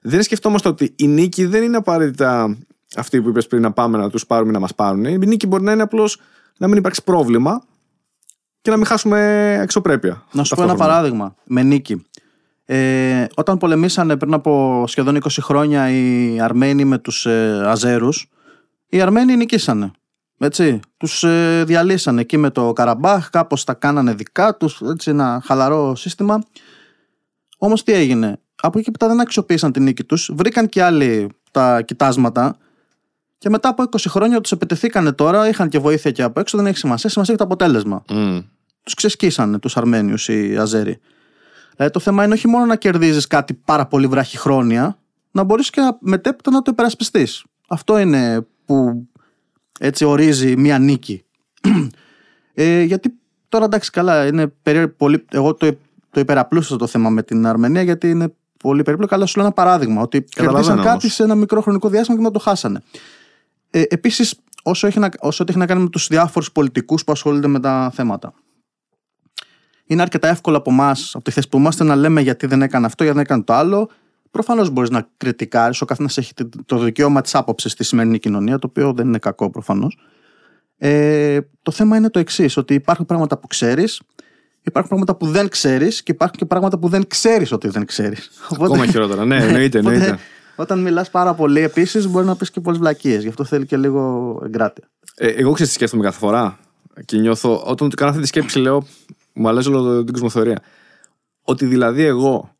[0.02, 2.56] Δεν σκεφτόμαστε ότι η νίκη δεν είναι απαραίτητα
[2.96, 5.04] αυτή που είπες πριν να πάμε να τους πάρουμε ή να μας πάρουν.
[5.04, 6.20] Η νίκη μπορεί να είναι απλώς
[6.58, 7.62] να μην υπάρξει πρόβλημα
[8.60, 10.24] και να μην χάσουμε εξωπρέπεια.
[10.32, 10.76] Να σου πω ένα Ταυτόχρονα.
[10.76, 12.06] παράδειγμα με νίκη.
[12.64, 18.28] Ε, όταν πολεμήσανε πριν από σχεδόν 20 χρόνια οι Αρμένοι με τους ε, Αζέρους,
[18.88, 19.90] οι Αρμένοι νικήσανε.
[20.38, 25.42] Έτσι, τους ε, διαλύσανε εκεί με το Καραμπάχ, κάπως τα κάνανε δικά τους, έτσι ένα
[25.44, 26.42] χαλαρό σύστημα.
[27.58, 31.28] Όμως τι έγινε, από εκεί που τα δεν αξιοποίησαν την νίκη τους, βρήκαν και άλλοι
[31.50, 32.56] τα κοιτάσματα
[33.38, 36.66] και μετά από 20 χρόνια τους επιτεθήκανε τώρα, είχαν και βοήθεια και από έξω, δεν
[36.66, 38.38] έχει σημασία, σημασία έχει το αποτέλεσμα Μμ.
[38.82, 40.98] τους ξεσκίσανε τους Αρμένιους οι Αζέροι.
[41.76, 44.98] Δηλαδή το θέμα είναι όχι μόνο να κερδίζεις κάτι πάρα πολύ βραχυχρόνια,
[45.30, 47.44] να μπορείς και να- μετέπειτα να το υπερασπιστείς.
[47.68, 49.08] Αυτό είναι που
[49.78, 51.24] έτσι ορίζει μία νίκη.
[52.54, 53.12] ε, γιατί
[53.48, 55.24] τώρα εντάξει, καλά, είναι περί, πολύ.
[55.30, 55.76] Εγώ το,
[56.10, 59.14] το υπεραπλούστασα το θέμα με την Αρμενία, γιατί είναι πολύ περίπλοκο.
[59.14, 60.02] Αλλά σου λέω ένα παράδειγμα.
[60.02, 61.14] Ότι Καταλαβαίνω κερδίσαν κάτι όμως.
[61.16, 62.82] σε ένα μικρό χρονικό διάστημα και να το χάσανε.
[63.70, 67.46] Ε, Επίσης, όσο, έχει να- όσο έχει να κάνει με τους διάφορους πολιτικούς που ασχολούνται
[67.46, 68.32] με τα θέματα.
[69.86, 72.86] Είναι αρκετά εύκολο από εμάς, από τη θέση που είμαστε, να λέμε γιατί δεν έκανε
[72.86, 73.90] αυτό, γιατί δεν έκανε το άλλο.
[74.30, 75.80] Προφανώς μπορείς να κριτικάρεις.
[75.80, 79.18] Ο καθένας έχει τε- το δικαίωμα της άποψης στη σημερινή κοινωνία, το οποίο δεν είναι
[79.18, 79.98] κακό προφανώς.
[80.78, 84.00] Ε, το θέμα είναι το εξής: ότι υπάρχουν πράγματα που ξέρεις,
[84.62, 88.30] υπάρχουν πράγματα που δεν ξέρεις και υπάρχουν και πράγματα που δεν ξέρεις ότι δεν ξέρεις.
[88.62, 89.24] Ακόμα χειρότερα.
[89.24, 90.18] Ναι, εννοείται, εννοείται.
[90.56, 93.22] Όταν μιλάς πάρα πολύ, επίσης μπορεί να πεις και πολλές βλακίες.
[93.22, 94.88] Γι' αυτό θέλει και λίγο εγκράτεια.
[95.14, 96.58] Ε, εγώ ξέρω τι σκέφτομαι κάθε φορά
[97.04, 98.86] και νιώθω, όταν κάνω αυτή τη σκέψη, λέω,
[99.32, 100.62] μου αλλάζει όλο την κοσμοθεωρία.
[101.42, 102.56] Ότι δηλαδή εγώ,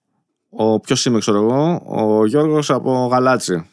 [0.50, 3.66] ο ποιος είμαι, ξέρω εγώ, ο Γιώργος από Γαλάτσι.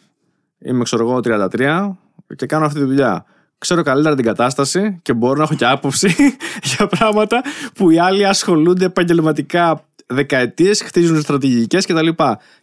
[0.60, 1.98] Είμαι, ξέρω εγώ, 33
[2.36, 3.26] και κάνω αυτή τη δουλειά.
[3.58, 6.16] Ξέρω καλύτερα την κατάσταση και μπορώ να έχω και άποψη
[6.76, 7.42] για πράγματα
[7.76, 12.08] που οι άλλοι ασχολούνται επαγγελματικά δεκαετίες, χτίζουν στρατηγικές κτλ.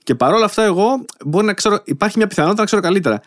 [0.03, 3.21] Και παρόλα αυτά, εγώ μπορεί να ξέρω, υπάρχει μια πιθανότητα να ξέρω καλύτερα.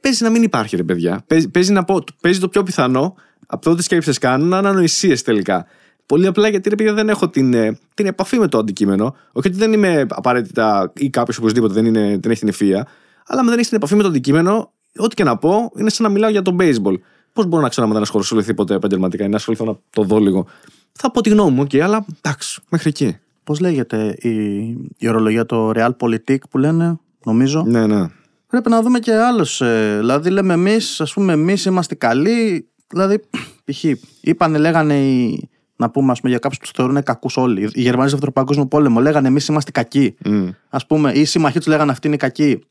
[0.00, 1.24] Παίζει να μην υπάρχει, ρε παιδιά.
[1.26, 3.14] Παίζει, παίζει, να πω, παίζει το πιο πιθανό
[3.46, 5.66] από το ότι σκέψεις κάνουν να είναι ανοησίε τελικά.
[6.06, 9.16] Πολύ απλά γιατί ρε παιδιά δεν έχω την, ε, την επαφή με το αντικείμενο.
[9.32, 12.86] Όχι ότι δεν είμαι απαραίτητα ή κάποιος οπωσδήποτε δεν, είναι, δεν έχει την ευφία,
[13.26, 16.06] αλλά αν δεν έχεις την επαφή με το αντικείμενο, ό,τι και να πω είναι σαν
[16.06, 16.94] να μιλάω για το baseball.
[17.32, 20.18] Πώς μπορώ να ξέρω αν δεν ασχοληθεί ποτέ επαγγελματικά ή να ασχοληθώ να το δω
[20.18, 20.46] λίγο.
[20.92, 23.18] Θα πω τη γνώμη μου, okay, αλλά εντάξει, μέχρι εκεί.
[23.44, 24.30] Πώς λέγεται η,
[24.98, 28.06] η ορολογία, το Realpolitik που λένε, νομίζω; Ναι, ναι.
[28.46, 29.60] Πρέπει να δούμε και άλλους.
[29.60, 32.68] Ε, δηλαδή, λέμε εμείς, ας πούμε, εμείς είμαστε καλοί.
[32.86, 33.20] Δηλαδή,
[33.64, 33.84] π.χ.
[34.20, 37.70] είπανε, λέγανε οι, να πούμε ας πούμε, για κάποιους που τους θεωρούν κακούς όλοι.
[37.72, 40.14] Οι Γερμανοί στο Δεύτερο Παγκόσμιο Πόλεμο λέγανε εμείς είμαστε κακοί.
[40.24, 40.50] Mm.
[40.68, 42.64] Α πούμε, ή οι σύμμαχοί τους λέγανε αυτοί είναι κακοί.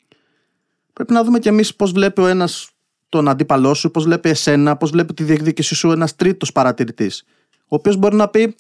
[0.94, 2.70] Πρέπει να δούμε κι εμείς πώς βλέπει ο ένας
[3.10, 7.24] τον αντίπαλό σου, πώς βλέπει εσένα, πώς βλέπει τη διεκδίκησή σου ένας τρίτος παρατηρητής.
[7.62, 8.56] Ο οποίος μπορεί να πει,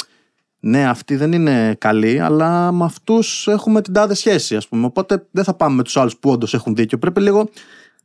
[0.65, 4.85] Ναι, αυτοί δεν είναι καλοί, αλλά με αυτούς έχουμε την τάδε σχέση, ας πούμε.
[4.85, 6.97] Οπότε δεν θα πάμε με τους άλλους που όντως έχουν δίκιο.
[6.97, 7.49] Πρέπει λίγο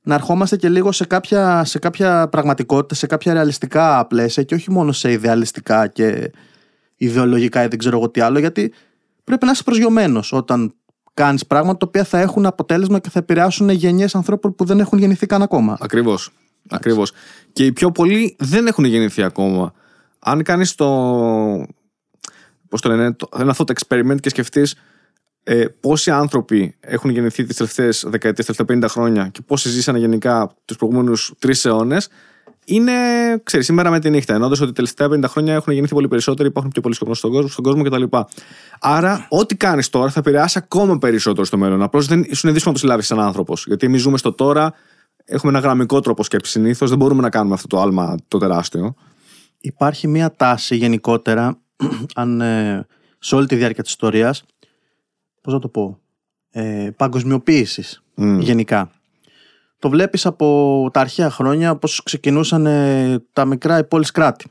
[0.03, 4.71] να ερχόμαστε και λίγο σε κάποια, σε κάποια πραγματικότητα, σε κάποια ρεαλιστικά πλαίσια και όχι
[4.71, 6.31] μόνο σε ιδεαλιστικά και
[6.97, 8.73] ιδεολογικά ή δεν ξέρω εγώ τι άλλο, γιατί
[9.25, 10.75] πρέπει να είσαι προσγειωμένος όταν
[11.15, 14.99] κάνεις πράγματα τα οποία θα έχουν αποτέλεσμα και θα επηρεάσουν γενιές ανθρώπων που δεν έχουν
[14.99, 15.79] γεννηθεί καν ακόμα.
[15.81, 16.31] Ακριβώς.
[16.69, 17.13] Ακριβώς.
[17.53, 19.73] Και οι πιο πολλοί δεν έχουν γεννηθεί ακόμα.
[20.19, 20.87] Αν κάνεις το.
[22.69, 24.75] Πώς το λένε, το, ένα αυτό το experiment και σκεφτείς
[25.51, 29.99] ε, πόσοι άνθρωποι έχουν γεννηθεί τις τελευταίες δεκαετίες, τα τελευταία 50 χρόνια και πόσοι ζήσανε
[29.99, 32.09] γενικά τους προηγούμενους τρεις αιώνες,
[32.65, 32.93] είναι,
[33.43, 34.35] ξέρεις, σήμερα με τη νύχτα.
[34.35, 37.31] Ενώντα ότι τα τελευταία 50 χρόνια έχουν γεννηθεί πολύ περισσότεροι, υπάρχουν πιο πολλοί σκοπό στον
[37.31, 38.03] κόσμο, στον κόσμο κτλ.
[38.81, 41.83] Άρα, ό,τι κάνεις τώρα θα επηρεάσει ακόμα περισσότερο στο μέλλον.
[41.83, 43.65] Απλώς δεν σου είναι δύσκολο να το συλλάβεις σαν άνθρωπος.
[43.67, 44.73] Γιατί εμείς ζούμε στο τώρα,
[45.25, 48.95] έχουμε ένα γραμμικό τρόπο σκέψης συνήθως, δεν μπορούμε να κάνουμε αυτό το άλμα το τεράστιο.
[49.61, 51.59] Υπάρχει μία τάση γενικότερα,
[52.15, 52.87] αν ε,
[53.19, 54.45] σε όλη τη διάρκεια της ιστορίας,
[55.49, 55.99] πώς να το πω,
[56.51, 58.39] ε, παγκοσμιοποίησης Mm.
[58.41, 58.91] γενικά.
[59.79, 64.47] Το βλέπεις από τα αρχαία χρόνια πώς ξεκινούσαν ε, τα μικρά πόλεις κράτη.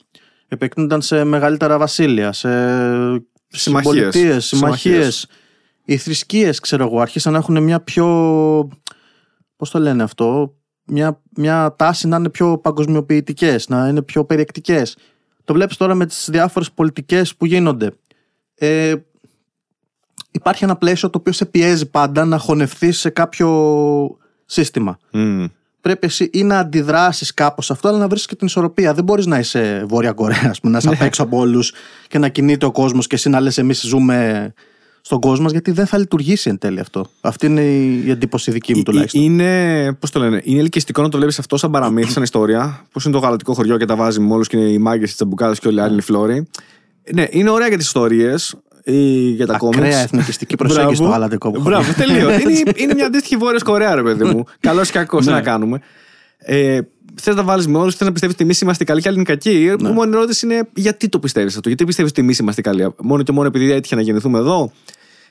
[0.48, 3.24] Επεκτείνονταν σε μεγαλύτερα βασίλεια, σε Συμμαχίες.
[3.50, 4.46] συμπολιτείες, συμμαχίες.
[4.46, 5.28] Συμμαχίες.
[5.86, 8.08] Οι θρησκείες, ξέρω εγώ, άρχισαν να έχουν μια πιο,
[9.56, 10.56] πώς το λένε αυτό,
[10.86, 14.98] μια, μια τάση να είναι πιο παγκοσμιοποιητικές, να είναι πιο περιεκτικές.
[15.44, 17.92] Το βλέπεις τώρα με τις διάφορες πολιτικές που γίνονται.
[18.56, 18.94] Ε,
[20.32, 25.00] υπάρχει ένα πλαίσιο το οποίο σε πιέζει πάντα να χωνευτείς σε κάποιο σύστημα.
[25.14, 25.46] Mm.
[25.82, 28.94] Πρέπει εσύ ή να αντιδράσεις κάπως σε αυτό, αλλά να βρει και την ισορροπία.
[28.94, 31.74] Δεν μπορείς να είσαι Βόρεια Κορέα, ας πούμε, να είσαι απ' έξω από όλους
[32.08, 34.54] και να κινείται ο κόσμος και εσύ να λες: Εμείς ζούμε
[35.02, 37.10] στον κόσμο μας, γιατί δεν θα λειτουργήσει εν τέλει αυτό.
[37.22, 39.22] Αυτή είναι η η εντύπωση δική μου Ε, τουλάχιστον.
[39.22, 42.86] Είναι, πώς το λένε, είναι ελκυστικό να το βλέπεις αυτό σαν παραμύθι, σαν ιστορία.
[42.92, 45.16] Πώ είναι το γαλατικό χωριό και τα βάζει με όλου και είναι οι μάγκες, οι
[45.16, 46.48] τσαμπουκάδες και όλοι οι άλλοι φλόροι.
[47.14, 48.56] Ναι, είναι ωραία για τις ιστορίες
[48.92, 49.96] ή για τα Ακραία κόμιξ.
[50.04, 51.18] εθνικιστική προσέγγιση στο Μπράβο.
[51.20, 51.64] γαλατικό χωριό.
[51.64, 52.34] Μπράβο, τελείω.
[52.34, 54.44] είναι, είναι μια αντίστοιχη Βόρεια Κορέα, ρε παιδί μου.
[54.60, 55.36] Καλός ή κακός, τι Ναι.
[55.36, 55.80] να κάνουμε.
[56.38, 56.80] Ε,
[57.22, 59.18] Θες να τα βάλεις με όλους, θες να πιστεύεις ότι εμείς είμαστε καλοί και άλλοι
[59.18, 59.90] είναι κακοί; Η Ναι.
[59.92, 63.32] μόνη ερώτηση είναι γιατί το πιστεύεις αυτό, γιατί πιστεύεις ότι εμείς είμαστε καλοί; Μόνο και
[63.32, 64.72] μόνο επειδή έτυχε να γεννηθούμε εδώ;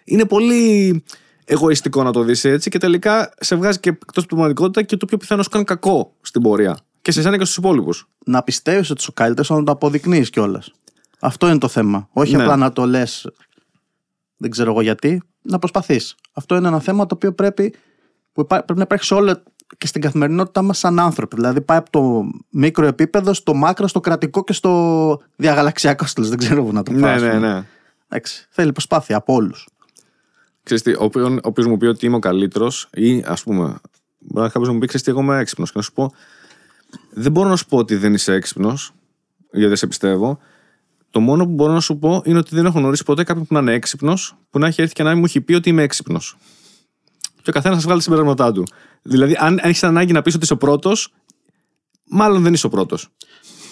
[0.05, 1.03] Είναι πολύ
[1.45, 4.97] εγωιστικό να το δεις έτσι και τελικά σε βγάζει και εκτός από την πραγματικότητα και
[4.97, 6.79] το πιο πιθανό σου κάνει κακό στην πορεία.
[7.03, 8.09] Και σε εσένα και στους υπόλοιπους.
[8.27, 10.73] Να πιστεύεις ότι είσαι ο καλύτερο, αλλά να το αποδεικνύεις κιόλας.
[11.21, 12.09] Αυτό είναι το θέμα.
[12.13, 12.43] Όχι Ναι.
[12.43, 13.27] απλά να το λες,
[14.37, 16.15] δεν ξέρω εγώ γιατί, να προσπαθείς.
[16.33, 17.75] Αυτό είναι ένα θέμα το οποίο πρέπει,
[18.33, 19.43] που υπά- πρέπει να υπάρχει σε όλο
[19.79, 21.37] και στην καθημερινότητά μας σαν άνθρωποι.
[21.37, 26.29] Δηλαδή πάει από το μικρό επίπεδο στο μάκρο, στο κρατικό και στο διαγαλαξιακό στυλ.
[26.29, 27.01] Δεν ξέρω πού να το πάω.
[27.01, 27.53] Ναι, ας ναι, πούμε.
[27.53, 27.65] ναι.
[28.09, 29.69] Εντάξει, θέλει προσπάθεια από όλους.
[30.63, 31.11] Ξέρεις τι, ο
[31.43, 33.63] οποίος μου πει ότι είμαι ο καλύτερος, ή ας πούμε,
[34.19, 35.71] μπορεί να κάποιος μου πει: Ξέρεις τι, εγώ είμαι έξυπνος.
[35.73, 36.13] Και να σου πω,
[37.11, 38.93] δεν μπορώ να σου πω ότι δεν είσαι έξυπνος,
[39.51, 40.39] γιατί δεν σε πιστεύω.
[41.17, 43.55] Το μόνο που μπορώ να σου πω είναι ότι δεν έχω γνωρίσει ποτέ κάποιον που
[43.55, 46.37] να είναι έξυπνος, που να έχει έρθει και να μου έχει πει ότι είμαι έξυπνος.
[47.43, 48.65] Και ο καθένας θα βγάλει τα συμπεράσματά του.
[49.03, 51.13] Δηλαδή, αν έχεις ανάγκη να πεις ότι είσαι ο πρώτος,
[52.05, 53.09] μάλλον δεν είσαι ο πρώτος.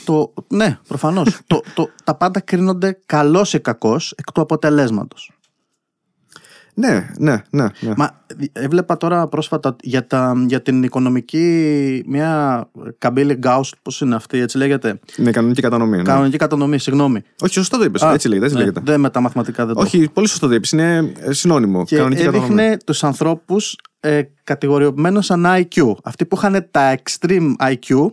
[0.04, 1.38] Το, ναι, προφανώς.
[1.46, 5.30] το, το, τα πάντα κρίνονται καλός ή κακός εκ του αποτελέσματος.
[6.74, 7.66] Ναι, ναι, ναι.
[7.80, 7.92] ναι.
[7.96, 12.64] Μα έβλεπα τώρα πρόσφατα για, τα, για την οικονομική μια
[12.98, 15.96] καμπύλη Γκάους, πώς είναι αυτή, έτσι λέγεται; Είναι κανονική κατανομή.
[15.96, 16.02] Ναι.
[16.02, 17.22] Κανονική κατανομή, συγγνώμη.
[17.42, 18.02] Όχι, σωστό το είπες.
[18.02, 18.44] Α, Έτσι λέγεται.
[18.46, 18.80] Έτσι ναι, λέγεται.
[18.84, 20.70] Δεν με τα μαθηματικά δεν το Όχι, πολύ σωστό το είπες.
[20.70, 21.84] Είναι ε, συνώνυμο.
[21.84, 22.46] Και κανονική κατανομή.
[22.46, 25.92] έδειχνε τους ανθρώπους ε, κατηγοριοποιημένους σαν IQ.
[26.04, 28.06] Αυτοί που είχαν τα extreme IQ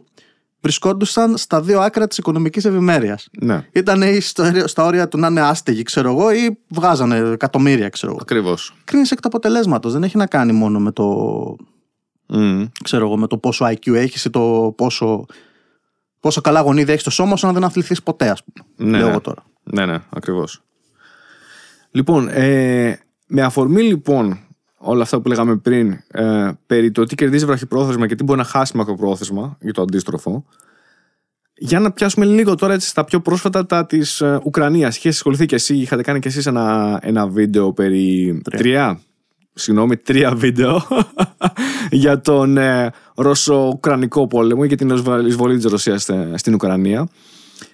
[0.62, 3.28] βρισκόντουσαν στα δύο άκρα της οικονομικής ευημέρειας.
[3.41, 7.89] Ναι, Ήταν ή στο, στα όρια του να είναι άστεγοι, ξέρω εγώ, ή βγάζανε εκατομμύρια,
[7.89, 8.21] ξέρω εγώ.
[8.21, 8.74] ακριβώς.
[8.84, 9.93] Κρίνεις εκ του αποτελέσματος.
[9.93, 11.06] Δεν έχει να κάνει μόνο με το,
[12.84, 15.26] ξέρω εγώ, με το πόσο IQ έχεις ή το πόσο,
[16.19, 18.89] πόσο καλά γονίδια έχεις στο σώμα σου, να δεν αθληθείς ποτέ, ας πούμε.
[18.91, 19.12] Ναι, Λέω ναι.
[19.12, 19.43] εγώ τώρα.
[19.63, 20.62] Ναι, ναι, ακριβώς.
[21.91, 24.39] Λοιπόν, ε, με αφορμή λοιπόν
[24.82, 28.46] όλα αυτά που λέγαμε πριν ε, περί το τι κερδίζει βραχυπρόθεσμα και τι μπορεί να
[28.46, 30.46] χάσει μακροπρόθεσμα για το αντίστροφο,
[31.54, 34.98] Για να πιάσουμε λίγο τώρα έτσι στα πιο πρόσφατα τα της ε, Ουκρανίας.
[34.98, 38.41] Είχες ασχοληθεί και εσύ, είχατε κάνει και εσείς ένα, ένα βίντεο περί.
[38.50, 39.00] Τρία.
[39.54, 40.88] Συγγνώμη, τρία βίντεο
[41.91, 44.89] για τον ε, Ρωσο-Ουκρανικό πόλεμο και την
[45.26, 47.08] εισβολή της Ρωσίας στην Ουκρανία.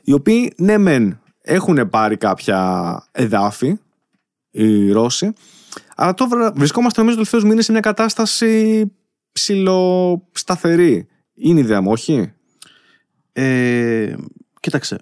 [0.03, 3.77] Οι οποίοι, ναι, μεν έχουν πάρει κάποια εδάφη,
[4.51, 5.33] οι Ρώσοι,
[5.99, 8.83] αλλά τώρα βρισκόμαστε νομίζω του τελευταίου μήνε σε μια κατάσταση
[9.31, 11.07] ψηλοσταθερή.
[11.33, 12.33] Είναι ιδέα μου, όχι;
[13.33, 14.15] Ε,
[14.59, 14.97] κοίταξε.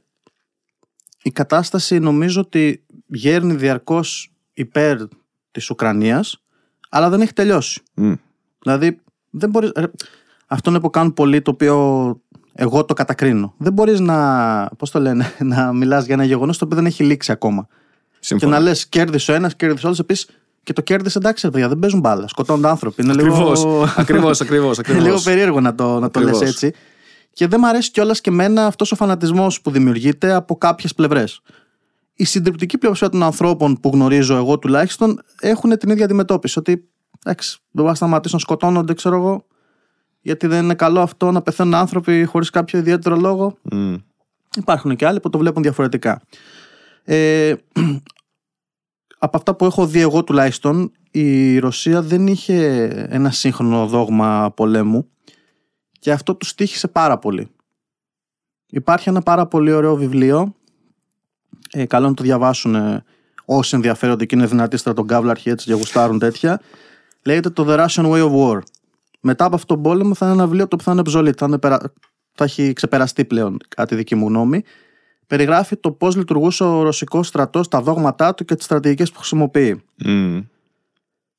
[1.24, 4.98] Η κατάσταση νομίζω ότι γέρνει διαρκώς υπέρ
[5.52, 6.46] της Ουκρανίας
[6.90, 7.82] αλλά δεν έχει τελειώσει.
[8.62, 9.72] Δηλαδή δεν μπορείς...
[10.48, 11.78] Αυτό είναι που κάνουν πολλοί το οποίο
[12.54, 13.54] εγώ το κατακρίνω.
[13.58, 17.04] Δεν μπορείς να, πώς το λένε, να μιλάς για ένα γεγονός το οποίο δεν έχει
[17.04, 17.68] λήξει ακόμα.
[18.20, 20.30] Και να λες κέρδισε ο ένας, κέρδισε ο άλλος, επίσης
[20.66, 22.28] και το κέρδισε εντάξει, παιδιά, δεν παίζουν μπάλα.
[22.28, 23.02] Σκοτώνονται άνθρωποι.
[23.02, 23.88] Είναι ακριβώς, λίγο.
[23.98, 24.80] Ακριβώς, ακριβώς.
[24.88, 26.74] λίγο περίεργο να το, να το λες έτσι.
[27.34, 31.42] Και δεν μου αρέσει κιόλας και εμένα αυτός ο φανατισμός που δημιουργείται από κάποιες πλευρές.
[32.14, 36.60] Η συντριπτική πλειοψηφία των ανθρώπων που γνωρίζω εγώ τουλάχιστον έχουν την ίδια αντιμετώπιση.
[36.60, 36.90] Ότι
[37.24, 39.46] εντάξει, δεν θα σταματήσουν να σκοτώνονται, ξέρω εγώ,
[40.22, 43.58] γιατί δεν είναι καλό αυτό να πεθαίνουν άνθρωποι χωρίς κάποιο ιδιαίτερο λόγο.
[43.72, 43.96] Mm.
[44.58, 46.22] Υπάρχουν και άλλοι που το βλέπουν διαφορετικά.
[47.04, 47.54] Ε,
[49.26, 55.10] από αυτά που έχω δει εγώ τουλάχιστον, η Ρωσία δεν είχε ένα σύγχρονο δόγμα πολέμου
[56.00, 57.50] και αυτό τους στήχησε πάρα πολύ.
[58.70, 60.56] Υπάρχει ένα πάρα πολύ ωραίο βιβλίο.
[61.72, 63.04] Ε, καλό να το διαβάσουν ε,
[63.46, 66.62] όσοι ενδιαφέρονται και είναι δυνατοί στρατογκάβλαρχοι έτσι και γουστάρουν τέτοια.
[67.24, 68.60] Λέγεται το The Russian Way of War.
[69.22, 71.60] Μετά από αυτόν τον πόλεμο θα είναι ένα βιβλίο το που θα είναι obsolete, θα,
[71.60, 71.80] περα...
[72.34, 74.64] θα έχει ξεπεραστεί πλέον, κάτι δική μου γνώμη.
[75.28, 79.84] Περιγράφει το πώς λειτουργούσε ο ρωσικός στρατός, τα δόγματά του και τις στρατηγικές που χρησιμοποιεί.
[80.06, 80.44] Mm.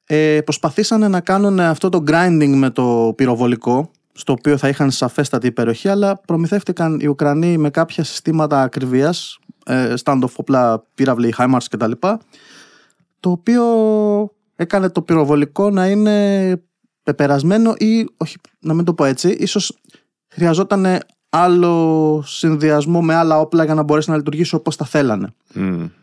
[0.07, 5.47] Ε, προσπαθήσανε να κάνουν αυτό το grinding με το πυροβολικό στο οποίο θα είχαν σαφέστατη
[5.47, 11.91] υπεροχή, αλλά προμηθεύτηκαν οι Ουκρανοί με κάποια συστήματα ακριβίας, ε, stand-off όπλα, πύραυλοι, HIMARS κτλ.
[13.21, 13.65] Το οποίο
[14.57, 16.63] έκανε το πυροβολικό να είναι
[17.03, 19.79] πεπερασμένο ή, όχι να μην το πω έτσι, ίσως
[20.29, 20.87] χρειαζόταν
[21.43, 25.35] άλλο συνδυασμό με άλλα όπλα για να μπορέσει να λειτουργήσει όπως τα θέλανε.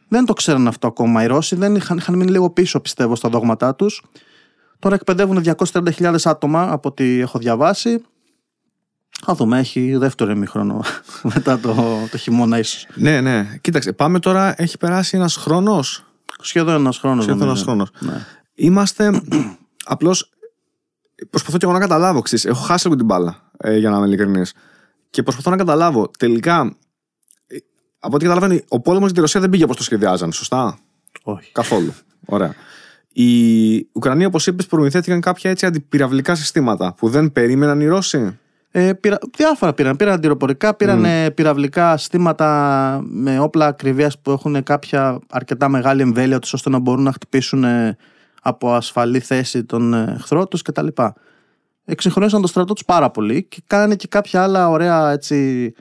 [0.08, 3.30] Δεν το ξέραν αυτό ακόμα οι Ρώσοι, δεν είχαν, είχαν μείνει λίγο πίσω πιστεύω στα
[3.30, 4.04] δόγματά τους.
[4.80, 8.04] Τώρα εκπαιδεύουν 230.000 άτομα από ό,τι έχω διαβάσει.
[9.26, 10.84] Θα δούμε, έχει δεύτερο ημίχρονο
[11.34, 11.76] μετά το,
[12.12, 12.88] το χειμώνα ίσως.
[12.96, 13.58] Ναι, ναι.
[13.62, 16.06] Κοίταξε, πάμε τώρα, έχει περάσει ένας χρόνος.
[16.42, 17.24] Σχεδόν ένας χρόνος.
[17.24, 17.92] Σχεδόν ένας χρόνος.
[18.00, 18.26] Ναι.
[18.54, 19.22] Είμαστε.
[19.86, 20.30] Απλώς.
[21.30, 22.22] Προσπαθώ και εγώ να καταλάβω.
[22.22, 24.54] Ξέρεις, έχω χάσει λίγο την μπάλα, ε, για να είμαι ειλικρινής.
[25.14, 26.76] Και προσπαθώ να καταλάβω τελικά.
[27.48, 27.58] Ε,
[28.00, 30.80] από ό,τι καταλαβαίνω, ο πόλεμος στη Ρωσία δεν πήγε όπως το σχεδιάζαν, σωστά;
[31.24, 31.52] Όχι.
[31.52, 31.94] Καθόλου.
[32.26, 32.54] Ωραία.
[33.12, 38.40] Οι Ουκρανοί, όπως είπες, προμηθέθηκαν κάποια έτσι αντιπυραυλικά συστήματα που δεν περίμεναν οι Ρώσοι;
[38.72, 39.18] Ε, πειρα...
[39.36, 39.96] Διάφορα πήραν.
[39.96, 41.30] Πήραν αντιροπορικά, πήραν mm.
[41.36, 47.04] πυραυλικά συστήματα με όπλα ακριβίας που έχουν κάποια αρκετά μεγάλη εμβέλεια τους ώστε να μπορούν
[47.04, 47.66] να χτυπήσουν
[48.42, 50.88] από ασφαλή θέση τον εχθρό τους κτλ.
[51.86, 55.74] Εξυγχρονίσαν το στρατό τους πάρα πολύ και κάνανε και κάποια άλλα ωραία έτσι,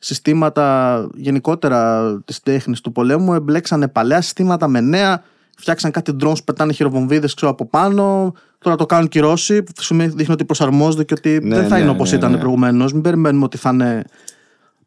[0.00, 3.34] συστήματα γενικότερα της τέχνης του πολέμου.
[3.34, 5.22] Εμπλέξανε παλιά συστήματα με νέα
[5.62, 8.34] φτιάξαν κάτι drones που πετάνε χειροβομβίδες από πάνω.
[8.58, 11.74] Τώρα το κάνουν και οι Ρώσοι, που δείχνει ότι προσαρμόζονται και ότι ναι, δεν θα
[11.74, 12.38] ναι, είναι όπως ναι, ήταν ναι.
[12.38, 12.92] προηγουμένως.
[12.92, 14.04] Μην περιμένουμε ότι θα είναι.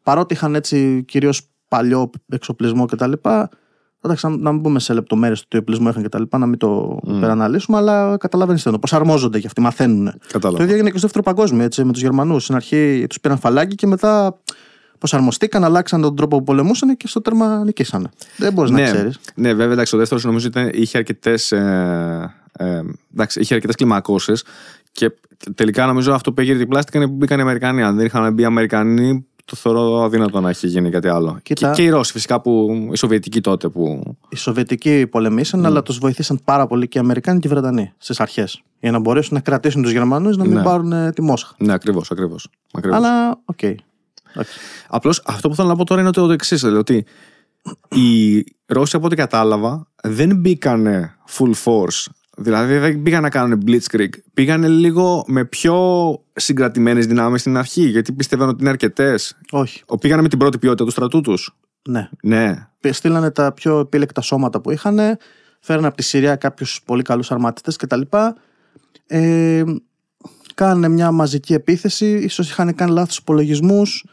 [0.02, 3.12] Παρότι είχαν έτσι κυρίως παλιό εξοπλισμό κτλ.
[4.06, 6.22] Εντάξει, να μην μπούμε σε λεπτομέρειες του τι οπλισμό είχαν κτλ.
[6.38, 7.20] Να μην το mm.
[7.20, 8.78] περαναλύσουμε, αλλά καταλαβαίνετε το.
[8.78, 10.12] Προσαρμόζονται και αυτοί, μαθαίνουν.
[10.32, 10.58] Κατάλαβα.
[10.58, 12.42] Το ίδιο έγινε και στο δεύτερο παγκόσμιο έτσι, με τους Γερμανούς.
[12.42, 14.38] Στην αρχή τους πήραν φαλάκι και μετά
[14.98, 18.08] προσαρμοστήκαν, αλλάξαν τον τρόπο που πολεμούσαν και στο τέρμα νικήσανε.
[18.36, 19.18] Δεν μπορείς ναι, να ξέρεις.
[19.34, 21.52] Ναι, βέβαια, εντάξει, ο δεύτερος νομίζω ήταν, είχε αρκετές.
[21.52, 22.82] Ε, ε,
[23.34, 24.44] είχε αρκετές κλιμακώσεις
[24.92, 25.12] και
[25.54, 27.82] τελικά νομίζω αυτό που έγειρε την πλάστιγγα είναι που μπήκαν οι Αμερικανοί.
[27.82, 31.38] Αν δεν είχαν μπει οι Αμερικανοί, το θεωρώ αδύνατο να έχει γίνει κάτι άλλο.
[31.42, 33.68] Κοίτα, και, και οι Ρώσοι φυσικά, που, οι Σοβιετικοί τότε.
[33.68, 34.16] Που...
[34.28, 35.64] Οι Σοβιετικοί πολεμήσαν, mm.
[35.64, 38.62] αλλά τους βοηθήσαν πάρα πολύ και οι Αμερικάνοι και οι Βρετανοί στις αρχές.
[38.80, 40.62] Για να μπορέσουν να κρατήσουν τους Γερμανούς να μην ναι.
[40.62, 41.54] πάρουν ε, τη Μόσχα.
[41.58, 42.48] Ναι, ακριβώς, ακριβώς.
[42.90, 43.58] Αλλά, OK.
[43.62, 43.74] Okay.
[44.88, 46.60] Απλώς αυτό που θέλω να πω τώρα είναι το εξής.
[46.60, 47.04] Δηλαδή ότι
[47.88, 52.04] οι Ρώσοι από ό,τι κατάλαβα δεν μπήκαν full force.
[52.38, 54.08] Δηλαδή δεν πήγαν να κάνουν blitzkrieg.
[54.34, 55.76] Πήγαν λίγο με πιο
[56.32, 57.82] συγκρατημένες δυνάμεις στην αρχή.
[57.82, 59.36] Γιατί πιστεύαν ότι είναι αρκετές.
[59.50, 59.82] Όχι.
[60.00, 61.56] Πήγαν με την πρώτη ποιότητα του στρατού τους.
[61.88, 62.08] Ναι.
[62.22, 62.68] ναι.
[62.90, 64.98] Στείλανε τα πιο επίλεκτα σώματα που είχαν.
[65.60, 68.00] Φέρανε από τη Συρία κάποιους πολύ καλούς αρμάτιτε κτλ.
[69.06, 69.62] Ε,
[70.54, 74.04] κάνουν μια μαζική επίθεση, ίσως είχαν κάνει λάθος υπολογισμούς.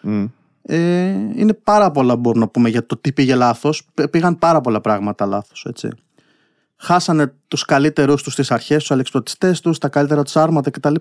[0.62, 3.90] Ε, είναι πάρα πολλά μπορούμε να πούμε για το τι πήγε λάθος.
[4.10, 5.90] Πήγαν πάρα πολλά πράγματα λάθος, έτσι.
[6.84, 10.96] Χάσανε τους καλύτερους τους στις αρχές, τους αλεξιπτωτιστές τους, τα καλύτερα τους άρματα κτλ.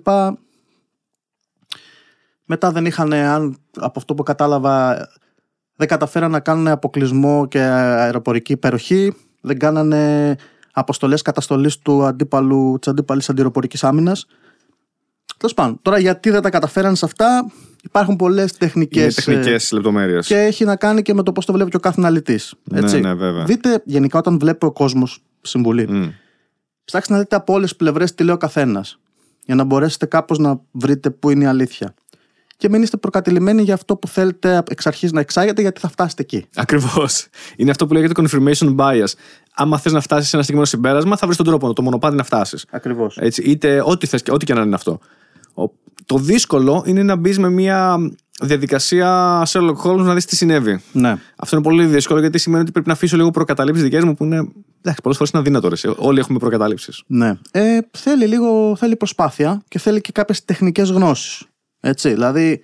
[2.45, 5.09] Μετά δεν είχαν, αν, από αυτό που κατάλαβα,
[5.76, 9.14] δεν καταφέραν να κάνουν αποκλεισμό και αεροπορική υπεροχή.
[9.41, 10.37] Δεν κάνανε
[10.72, 14.26] αποστολές καταστολής του αντίπαλου, της αντίπαλης αντιροπορικής άμυνας.
[15.37, 17.51] Τέλος πάντων, τώρα γιατί δεν τα καταφέραν σε αυτά,
[17.83, 19.03] υπάρχουν πολλές τεχνικές.
[19.03, 20.26] Είναι τεχνικές λεπτομέρειες.
[20.26, 22.55] Και έχει να κάνει και με το πώς το βλέπει και ο κάθε αναλυτής.
[22.64, 23.45] Ναι, ναι, βέβαια.
[23.45, 25.89] Δείτε γενικά όταν βλέπει ο κόσμος συμβουλή.
[25.89, 26.09] Μμ.
[26.85, 28.99] Ψάξτε να δείτε από όλες τις πλευρές τι λέει ο καθένας.
[29.45, 31.95] Για να μπορέσετε κάπως να βρείτε πού είναι η αλήθεια.
[32.57, 36.22] Και μην είστε προκατηλημένοι για αυτό που θέλετε εξ αρχής να εξάγετε, γιατί θα φτάσετε
[36.22, 36.47] εκεί.
[36.55, 37.26] Ακριβώς.
[37.57, 39.12] Είναι αυτό που λέγεται confirmation bias.
[39.55, 42.22] Άμα θες να φτάσεις σε ένα συγκεκριμένο συμπέρασμα, θα βρεις τον τρόπο, το μονοπάτι να
[42.22, 42.66] φτάσεις.
[42.70, 43.16] Ακριβώς.
[43.18, 44.99] Έτσι, είτε ό,τι, θες, και- ό,τι και να είναι αυτό.
[45.55, 45.71] Ο-
[46.07, 47.97] το δύσκολο είναι να μπεις με μια
[48.43, 50.81] διαδικασία Sherlock Holmes να δεις τι συνέβη.
[50.93, 51.17] Ναι.
[51.37, 54.25] Αυτό είναι πολύ δύσκολο γιατί σημαίνει ότι πρέπει να αφήσω λίγο προκαταλήψεις δικές μου που
[54.25, 54.37] είναι.
[54.79, 55.69] Εντάξει, πολλές φορές είναι αδύνατο.
[55.69, 55.77] ρε.
[55.97, 57.03] Όλοι έχουμε προκαταλήψεις.
[57.07, 57.39] Ναι.
[57.51, 61.43] Ε, θέλει λίγο θέλει προσπάθεια και θέλει και κάποιες τεχνικές γνώσεις.
[61.81, 62.09] Έτσι.
[62.13, 62.63] Δηλαδή,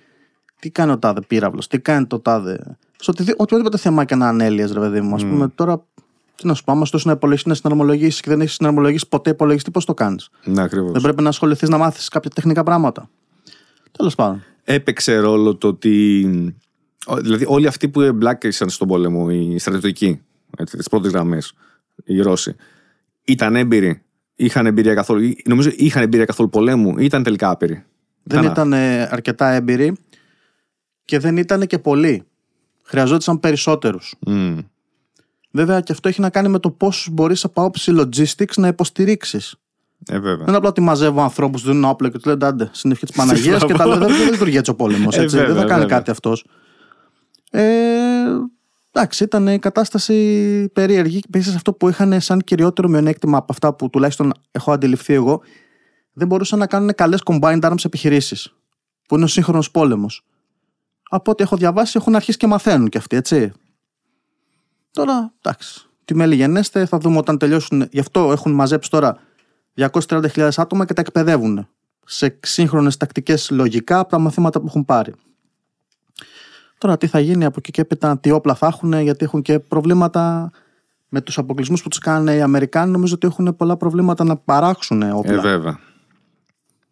[0.59, 2.77] τι κάνει ο τάδε πύραυλος, τι κάνει το τάδε.
[2.99, 5.15] Σε οτιδη- οποιοδήποτε θέμα και να ανέλυες, ρε παιδί μου.
[5.15, 5.85] Α πούμε τώρα,
[6.39, 9.29] τι να σου πω, άμα στο να υπολογίσει να συναρμολογήσεις και δεν έχεις συναρμολογήσει ποτέ
[9.29, 10.91] υπολογιστή, πώς το κάνεις; Ναι, ακριβώς.
[10.91, 13.09] Δεν πρέπει να ασχοληθείς να μάθεις κάποια τεχνικά πράγματα.
[13.97, 14.43] Τέλος πάντων.
[14.63, 16.25] Έπαιξε ρόλο το ότι.
[17.05, 20.21] ο- Δηλαδή, όλοι αυτοί που εμπλάκησαν στον πόλεμο, οι στρατιωτικοί,
[20.71, 21.53] τις πρώτες γραμμές,
[22.05, 22.55] οι Ρώσοι,
[23.23, 24.01] ήταν έμπειροι.
[24.35, 25.21] Είχαν εμπειρία καθόλου.
[25.21, 27.83] ή- Νομίζω είχαν εμπειρία καθόλου πολέμου ή ήταν τελικά άπειροι;
[28.23, 28.51] Δεν Κανά.
[28.51, 29.97] ήταν ε, αρκετά έμπειροι
[31.05, 32.23] και δεν ήταν και πολλοί.
[32.83, 34.15] Χρειαζόντουσαν περισσότερους.
[34.27, 34.57] Μμ.
[35.51, 39.55] Βέβαια και αυτό έχει να κάνει με το πόσου μπορείς από άποψη logistics να υποστηρίξεις.
[40.07, 40.37] Ε, βέβαια.
[40.37, 43.05] Δεν είναι απλά ότι μαζεύω ανθρώπους, δίνουν ένα όπλο και τους λένε άντε, στην ευχή
[43.05, 43.97] τη Παναγία και τα λέω.
[43.97, 45.17] Δεν δεν λειτουργεί έτσι ο πόλεμος.
[45.17, 45.97] Ε, δεν θα βέβαια, κάνει βέβαια.
[45.97, 46.45] κάτι αυτός.
[47.51, 47.63] Ε,
[48.91, 51.21] εντάξει, ήταν η κατάσταση περίεργη.
[51.27, 55.41] Επίσης αυτό που είχαν σαν κυριότερο μειονέκτημα από αυτά που τουλάχιστον έχω αντιληφθεί εγώ,
[56.13, 58.53] δεν μπορούσαν να κάνουν καλές combined arms επιχειρήσεις.
[59.07, 60.25] Που είναι ο σύγχρονος πόλεμος.
[61.09, 63.51] Από ό,τι έχω διαβάσει, έχουν αρχίσει και μαθαίνουν κι αυτοί, έτσι.
[64.91, 65.85] Τώρα, εντάξει.
[66.05, 67.87] Τι μέλη γενέστε, θα δούμε όταν τελειώσουν.
[67.91, 69.17] Γι' αυτό έχουν μαζέψει τώρα
[69.75, 71.67] 230.000 άτομα και τα εκπαιδεύουν
[72.05, 75.13] σε σύγχρονες τακτικές λογικά από τα μαθήματα που έχουν πάρει.
[76.77, 79.59] Τώρα τι θα γίνει από εκεί και έπειτα, τι όπλα θα έχουν, γιατί έχουν και
[79.59, 80.51] προβλήματα
[81.09, 82.91] με τους αποκλεισμούς που τους κάνουν οι Αμερικάνοι.
[82.91, 85.33] Νομίζω ότι έχουν πολλά προβλήματα να παράξουν όπλα.
[85.33, 85.79] Ε, βέβαια.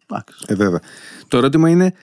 [0.06, 0.44] Εντάξει.
[0.46, 0.80] Ε, βέβαια.
[1.28, 1.94] Το ερώτημα είναι,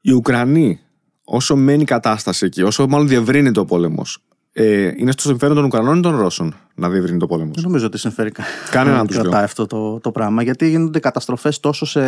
[0.00, 0.80] οι Ουκρανοί,
[1.24, 4.25] όσο μένει η κατάσταση εκεί, όσο μάλλον διευρύνεται ο πόλεμος,
[4.58, 7.86] ε, είναι στο συμφέρον των Ουκρανών ή των Ρώσων να διευρύνει το πόλεμο; Δεν νομίζω
[7.86, 9.44] ότι συμφέρει κα- Κανέναν να τους κρατάει δυο.
[9.44, 10.42] αυτό το, το πράγμα.
[10.42, 12.02] Γιατί γίνονται καταστροφές τόσο σε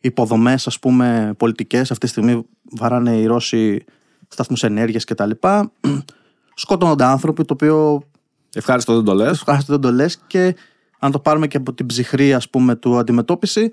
[0.00, 1.90] υποδομές ας πούμε πολιτικές.
[1.90, 2.46] Αυτή τη στιγμή
[2.78, 3.84] βαράνε οι Ρώσοι
[4.28, 5.30] σταθμούς ενέργειας κτλ.
[6.54, 8.02] Σκοτώνονται άνθρωποι, το οποίο
[8.54, 9.30] Ευχάριστο, δεν το λες.
[9.30, 10.56] ευχάριστο δεν το λες και
[10.98, 13.72] αν το πάρουμε και από την ψυχρή ας πούμε του αντιμετώπιση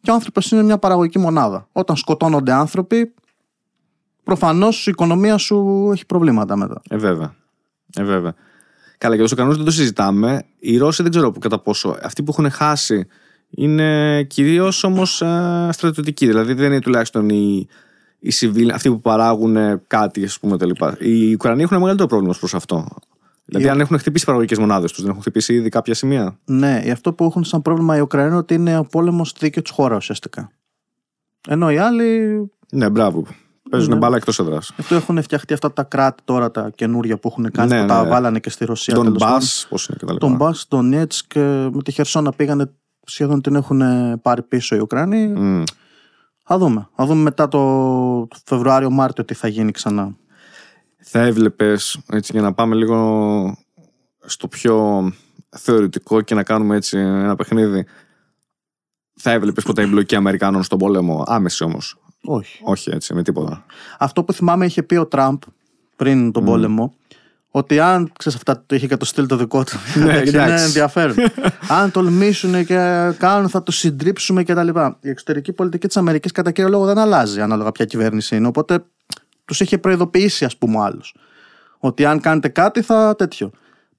[0.00, 1.68] και ο άνθρωπος είναι μια παραγωγική μονάδα.
[1.72, 3.14] Όταν σκοτώνονται άνθρωποι
[4.28, 6.82] προφανώς η οικονομία σου έχει προβλήματα μετά.
[6.88, 7.34] Ε, βέβαια.
[7.96, 8.34] Ε, βέβαια.
[8.98, 10.44] Καλά, και τους Ουκρανού δεν το συζητάμε.
[10.58, 11.96] Οι Ρώσοι δεν ξέρω κατά πόσο.
[12.02, 13.06] Αυτοί που έχουν χάσει
[13.50, 15.22] είναι κυρίως όμως
[15.70, 16.26] στρατιωτικοί.
[16.26, 17.66] Δηλαδή δεν είναι τουλάχιστον οι,
[18.18, 20.70] οι civil, αυτοί που παράγουν ε, κάτι, ας πούμε, κτλ.
[20.98, 22.86] Οι Ουκρανοί έχουν μεγαλύτερο πρόβλημα προς αυτό.
[23.44, 26.38] Δηλαδή, Οι- αν έχουν χτυπήσει παραγωγικές μονάδες τους, δεν έχουν χτυπήσει ήδη κάποια σημεία.
[26.44, 29.62] Ναι, αυτό που έχουν σαν πρόβλημα οι Ουκρανοί είναι ότι είναι ο πόλεμος στη δίκαιο
[29.62, 30.50] της χώρας ουσιαστικά.
[31.48, 33.26] Ενώ οι άλλοι Ναι, μπράβο.
[33.70, 33.96] Παίζουν Ναι.
[33.98, 34.72] μπάλα εκτός έδρας.
[34.78, 37.88] αυτό έχουν φτιαχτεί αυτά τα κράτη τώρα τα καινούρια που έχουν κάνει Ναι, που ναι,
[37.88, 38.08] τα ναι.
[38.08, 38.94] βάλανε και στη Ρωσία.
[38.94, 39.46] Τον τέλος Μπα, πάντων.
[39.68, 40.16] πώς είναι κτλ.
[40.16, 41.34] Τον Μπα, τον Νέτσκ
[41.72, 42.70] με τη Χερσόνα πήγανε
[43.06, 43.82] σχεδόν την έχουν
[44.22, 45.26] πάρει πίσω οι Ουκρανοί.
[45.26, 45.62] Μμ.
[46.44, 46.88] Θα δούμε.
[46.94, 50.16] Θα δούμε μετά το Φεβρουάριο-Μάρτιο τι θα γίνει ξανά.
[51.02, 53.56] θα έβλεπες, έτσι για να πάμε λίγο
[54.24, 55.02] στο πιο
[55.56, 57.86] θεωρητικό και να κάνουμε έτσι ένα παιχνίδι.
[59.20, 61.98] Θα έβλεπες ποτέ εμπλοκή Αμερικάνων στον πόλεμο, άμεση όμως.
[62.30, 62.60] Όχι.
[62.62, 63.64] Όχι έτσι, με τίποτα.
[63.98, 65.38] Αυτό που θυμάμαι είχε πει ο Τραμπ
[65.96, 66.94] πριν τον πόλεμο,
[67.50, 69.76] ότι αν ξέρεις αυτά, το είχε και το στυλ το δικό του.
[69.94, 70.64] Ναι, είναι εντάξει.
[70.64, 71.16] ενδιαφέρον.
[71.80, 74.68] αν τολμήσουν και κάνουν, θα του συντρίψουμε κτλ.
[75.00, 78.46] Η εξωτερική πολιτική της Αμερικής κατά κύριο λόγο δεν αλλάζει ανάλογα ποια κυβέρνηση είναι.
[78.46, 78.84] Οπότε
[79.44, 81.14] τους είχε προειδοποιήσει, ας πούμε, ο άλλος.
[81.78, 83.50] Ότι αν κάνετε κάτι θα τέτοιο.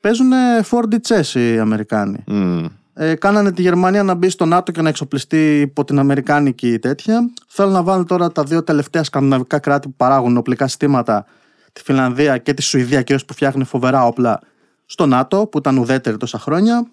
[0.02, 0.32] Παίζουν
[0.70, 2.24] 4D chess οι Αμερικάνοι.
[2.28, 2.66] Μμ.
[3.02, 7.30] Ε, κάνανε τη Γερμανία να μπει στο ΝΑΤΟ και να εξοπλιστεί υπό την Αμερικάνικη τέτοια.
[7.47, 11.26] Θέλουν να βάλουν τώρα τα δύο τελευταία σκανδιναβικά κράτη που παράγουν οπλικά συστήματα,
[11.74, 14.39] τη Φιλανδία και τη Σουηδία, κυρίως που φτιάχνει φοβερά όπλα,
[14.86, 16.88] στο ΝΑΤΟ, που ήταν ουδέτερη τόσα χρόνια.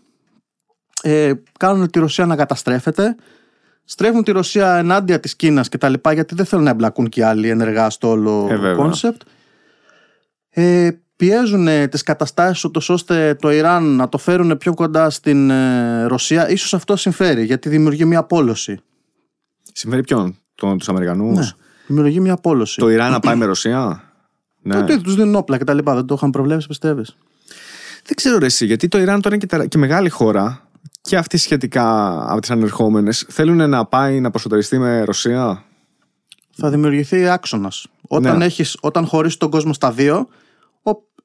[1.03, 3.17] Ε, κάνουν τη Ρωσία να καταστρέφεται.
[3.85, 7.21] Στρέφουν τη Ρωσία ενάντια της Κίνας και τα λοιπά, γιατί δεν θέλουν να εμπλακούν και
[7.21, 8.75] οι άλλοι ενεργά στο όλο Ε, βέβαια.
[8.75, 9.23] concept.
[10.51, 16.05] Ε, πιέζουν τις καταστάσεις ούτως ώστε το Ιράν να το φέρουν πιο κοντά στην ε,
[16.05, 16.51] Ρωσία.
[16.51, 18.81] Ίσως αυτό συμφέρει γιατί δημιουργεί μια πόλωση.
[19.73, 21.47] Συμφέρει ποιον, τους Αμερικανούς; Ναι.
[21.87, 22.77] Δημιουργεί μια πόλωση.
[22.79, 24.03] Το Ιράν να πάει με Ρωσία;
[24.63, 24.75] Ναι.
[24.75, 25.95] Τότε τους δίνουν όπλα και τα λοιπά.
[25.95, 27.17] Δεν το είχαν προβλέψει, πιστεύεις;
[28.07, 30.69] Δεν ξέρω ρε εσύ, γιατί το Ιράν τώρα είναι και, τε- και μεγάλη χώρα
[31.01, 35.65] και αυτοί σχετικά από τις ανερχόμενες θέλουν να πάει να προσωτεριστεί με Ρωσία;
[36.53, 37.87] Θα δημιουργηθεί άξονας.
[38.09, 38.45] Όταν, Ναι.
[38.45, 40.27] έχεις, όταν χωρίσει τον κόσμο στα δύο, ο-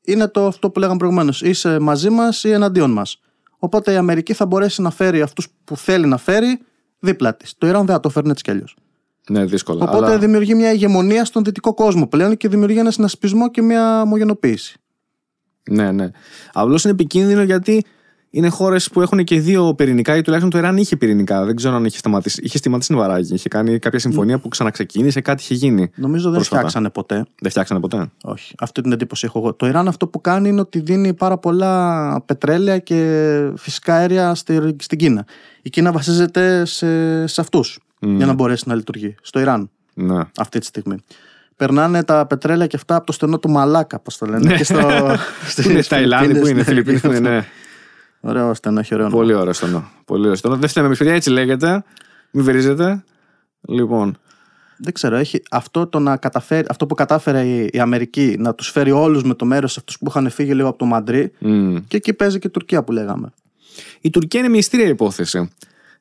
[0.06, 1.41] είναι το αυτό που λέγαμε προηγουμένως.
[1.41, 3.20] Είσαι μαζί μας ή εναντίον μας.
[3.58, 6.60] Οπότε η Αμερική θα μπορέσει να φέρει αυτούς που θέλει να φέρει
[6.99, 7.54] δίπλα της.
[7.58, 8.76] Το Ιράν δεν θα το φέρνει έτσι κι αλλιώς.
[9.30, 9.84] Ναι, δύσκολα.
[9.84, 10.18] Οπότε αλλά...
[10.18, 14.80] δημιουργεί μια ηγεμονία στον δυτικό κόσμο πλέον και δημιουργεί ένα συνασπισμό και μια ομογενοποίηση.
[15.70, 16.10] Ναι, ναι.
[16.54, 17.86] Απλώς είναι επικίνδυνο γιατί
[18.34, 21.45] είναι χώρες που έχουν και δύο πυρηνικά ή τουλάχιστον το Ιράν είχε πυρηνικά.
[21.45, 22.41] Δεν ξέρω αν είχε σταματήσει.
[22.43, 23.34] Είχε σταματήσει νευαράκι.
[23.34, 25.91] Είχε κάνει κάποια συμφωνία που ξαναξεκίνησε, κάτι είχε γίνει.
[25.95, 26.57] Νομίζω δεν Πρόσφατα.
[26.57, 27.25] φτιάξανε ποτέ.
[27.41, 28.09] Δεν φτιάξανε ποτέ.
[28.23, 28.55] Όχι.
[28.59, 29.53] Αυτή την εντύπωση έχω εγώ.
[29.53, 34.75] Το Ιράν αυτό που κάνει είναι ότι δίνει πάρα πολλά πετρέλαια και φυσικά αέρια στη,
[34.79, 35.25] στην Κίνα.
[35.61, 39.15] Η Κίνα βασίζεται σε, σε αυτούς για να μπορέσει να λειτουργεί.
[39.21, 40.19] Στο Ιράν Ναι.
[40.38, 40.95] αυτή τη στιγμή.
[41.55, 44.55] Περνάνε τα πετρέλαια και αυτά από το στενό του Μαλάκα, πώς το λένε.
[44.55, 44.77] και στο,
[45.63, 47.29] Πού είναι Ταϊλάνδη, πού είναι Φιλιππίνες, πού είναι.
[47.29, 47.45] Ναι.
[48.22, 49.22] Ωραίο στενό, έχει ωραίο όνομα.
[49.22, 49.91] Πολύ ωραίο στενό.
[50.05, 50.55] Πολύ ωραίο στενό.
[50.55, 51.84] Δεν φταίμε εμείς, παιδιά, έτσι λέγεται.
[52.32, 53.03] Μην βρίζετε.
[53.67, 54.17] Λοιπόν.
[54.78, 58.69] Δεν ξέρω, έχει αυτό, το να καταφέρει, αυτό που κατάφερε η, η Αμερική να τους
[58.69, 61.32] φέρει όλους με το μέρος αυτούς που είχαν φύγει λίγο από το Μαντρί.
[61.39, 61.76] μ.
[61.88, 63.34] Και εκεί παίζει και η Τουρκία που λέγαμε.
[64.01, 65.49] Η Τουρκία είναι μυστήρια υπόθεση.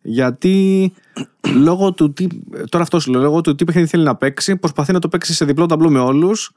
[0.02, 0.92] Γιατί
[1.66, 2.26] λόγω του τι.
[2.68, 5.34] Τώρα αυτός σου λέω, λόγω του τι παιχνίδι θέλει να παίξει, προσπαθεί να το παίξει
[5.34, 6.52] σε διπλό ταμπλό με όλους.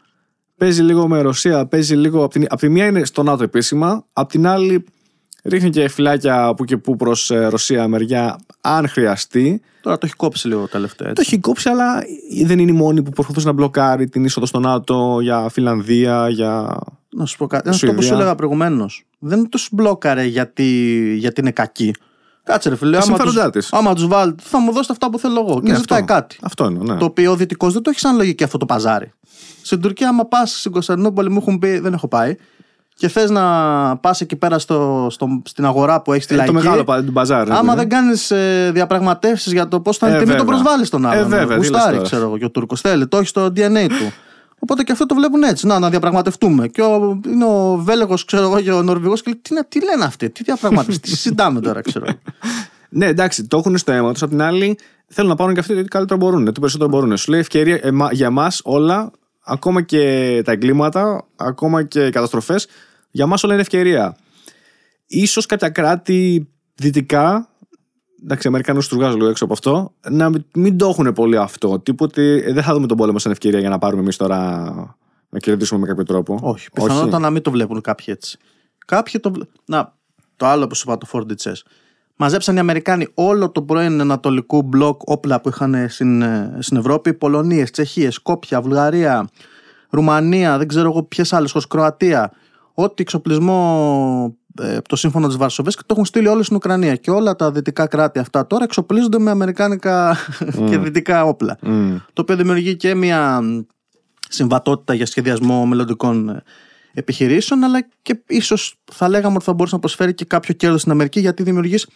[0.57, 2.24] Παίζει λίγο με Ρωσία, παίζει λίγο.
[2.24, 4.86] Απ' την, απ' τη μία είναι στο ΝΑΤΟ επίσημα, απ' την άλλη
[5.44, 9.62] ρίχνει και φυλάκια που και που προς Ρωσία μεριά, αν χρειαστεί.
[9.82, 11.08] Τώρα το έχει κόψει λίγο τελευταία.
[11.14, 11.32] Το Έτσι.
[11.34, 12.04] έχει κόψει, αλλά
[12.46, 16.78] δεν είναι η μόνη που προσπαθούσε να μπλοκάρει την είσοδο στο ΝΑΤΟ για Φιλανδία, για.
[17.10, 17.70] Να σου πω κάτι.
[17.70, 18.08] Αυτό που Σουηδία.
[18.08, 19.06] σου έλεγα προηγουμένως.
[19.20, 20.66] Δεν τους μπλόκαρε γιατί,
[21.18, 21.94] γιατί είναι κακοί.
[22.44, 22.91] Κάτσε ρε φίλε.
[22.91, 23.74] Τα Άμα συμφέροντά τους, της.
[23.80, 25.62] άμα τους βάλει, θα μου δώσετε αυτά που θέλω εγώ.
[25.62, 26.14] Και Ναι, ζητάει αυτό.
[26.14, 26.38] κάτι.
[26.41, 27.00] Αυτό είναι, ναι.
[27.00, 29.12] Το οποίο ο Δυτικός δεν το έχει σαν λογική αυτό το παζάρι.
[29.62, 32.36] Στην Τουρκία, άμα πας στην Κωνσταντινούπολη, μου έχουν πει, δεν έχω πάει,
[32.96, 36.54] και θες να πας εκεί πέρα στο, στο, στην αγορά που έχεις τη Ε, λαϊκή.
[36.54, 37.48] το μεγάλο πα- την μπαζάρ.
[37.48, 37.76] ρε, Άμα παιδί.
[37.76, 40.60] δεν κάνεις ε, διαπραγματεύσεις για το πώς θα είναι Ε, η τιμή, το βέβαια.
[40.62, 41.20] προσβάλλεις τον άλλον.
[41.24, 42.08] Ε, βέβαια, τι λες Γουστάρει, τώρα.
[42.08, 43.08] ξέρω εγώ, και ο Τούρκος θέλει.
[43.08, 44.12] Το έχει στο DNA του.
[44.60, 45.68] Οπότε και αυτό το βλέπουν έτσι.
[45.68, 46.68] Να, να διαπραγματευτούμε.
[46.68, 49.84] Και ο, είναι ο Βέλεγος, ξέρω εγώ, και ο Νορβηγός και λέει: τι, να- τι
[49.84, 52.06] λένε αυτοί, τι διαπραγματεύσεις, τι συζητάμε τώρα, ξέρω.
[52.08, 52.18] εγώ».
[52.96, 54.22] Ναι, εντάξει, το έχουν στο αίμα τους.
[54.24, 54.78] Απ' την άλλη,
[55.08, 56.46] θέλουν να πάρουν και αυτοί ότι καλύτερα μπορούν.
[56.46, 57.18] Το περισσότερο μπορούν.
[57.18, 59.12] Σου λέει ευκαιρία εμα- για εμά όλα,
[59.44, 62.68] ακόμα και τα εγκλήματα, ακόμα και οι καταστροφές,
[63.12, 64.18] για εμά όλα είναι ευκαιρία.
[65.08, 67.50] Ίσως κάποια κράτη δυτικά,
[68.24, 71.80] εντάξει, οι Αμερικανούς τους βγάζω λίγο έξω από αυτό, να μην το έχουν πολύ αυτό.
[71.80, 74.98] Τίποτε, ε, δεν θα δούμε τον πόλεμο σαν ευκαιρία για να πάρουμε εμείς τώρα
[75.30, 76.39] να κερδίσουμε με κάποιο τρόπο.
[76.41, 76.70] Όχι.
[76.74, 78.38] Πιθανότατα να μην το βλέπουν κάποιοι έτσι.
[78.86, 79.54] Κάποιοι το βλέπουν.
[79.66, 79.94] Να,
[80.36, 81.26] το άλλο που σου είπα, το Ford
[82.24, 87.13] Μαζέψαν οι Αμερικάνοι όλο το πρώην Ανατολικού μπλοκ όπλα που είχαν στην, ε, στην Ευρώπη.
[87.13, 89.30] Πολωνίες, Τσεχίες, Σκόπια, Βουλγαρία,
[89.89, 92.32] Ρουμανία, δεν ξέρω εγώ ποιες άλλες χώρε, Κροατία.
[92.74, 96.95] Ό,τι εξοπλισμό ε, από το σύμφωνο της Βαρσοβία και το έχουν στείλει όλο στην Ουκρανία.
[96.95, 100.17] Και όλα τα δυτικά κράτη αυτά τώρα εξοπλίζονται με αμερικάνικα
[100.69, 101.57] και δυτικά όπλα.
[101.61, 101.95] Μμ.
[102.13, 103.59] Το οποίο δημιουργεί και μια μ,
[104.30, 106.43] συμβατότητα για σχεδιασμό μελλοντικών ε,
[106.93, 110.91] επιχειρήσεων, αλλά και ίσως θα λέγαμε ότι θα μπορούσε να προσφέρει και κάποιο κέρδος στην
[110.91, 111.88] Αμερική, γιατί δημιουργείς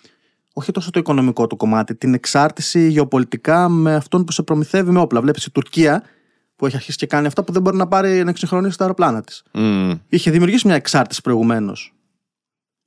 [0.58, 5.00] όχι τόσο το οικονομικό του κομμάτι, την εξάρτηση γεωπολιτικά με αυτόν που σε προμηθεύει με
[5.00, 5.22] όπλα.
[5.22, 6.04] Βλέπεις η Τουρκία,
[6.56, 9.22] που έχει αρχίσει και κάνει αυτά που δεν μπορεί να πάρει να εξυγχρονίσει τα αεροπλάνα
[9.22, 9.44] της.
[9.54, 9.92] Μμ.
[10.10, 11.94] Είχε δημιουργήσει μια εξάρτηση προηγουμένως.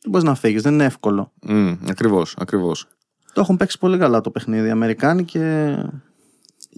[0.03, 1.33] Δεν μπορείς να φύγεις, δεν είναι εύκολο.
[1.43, 1.73] Μμ.
[1.89, 2.87] Ακριβώς, ακριβώς.
[3.33, 5.77] Το έχουν παίξει πολύ καλά το παιχνίδι οι Αμερικάνοι και.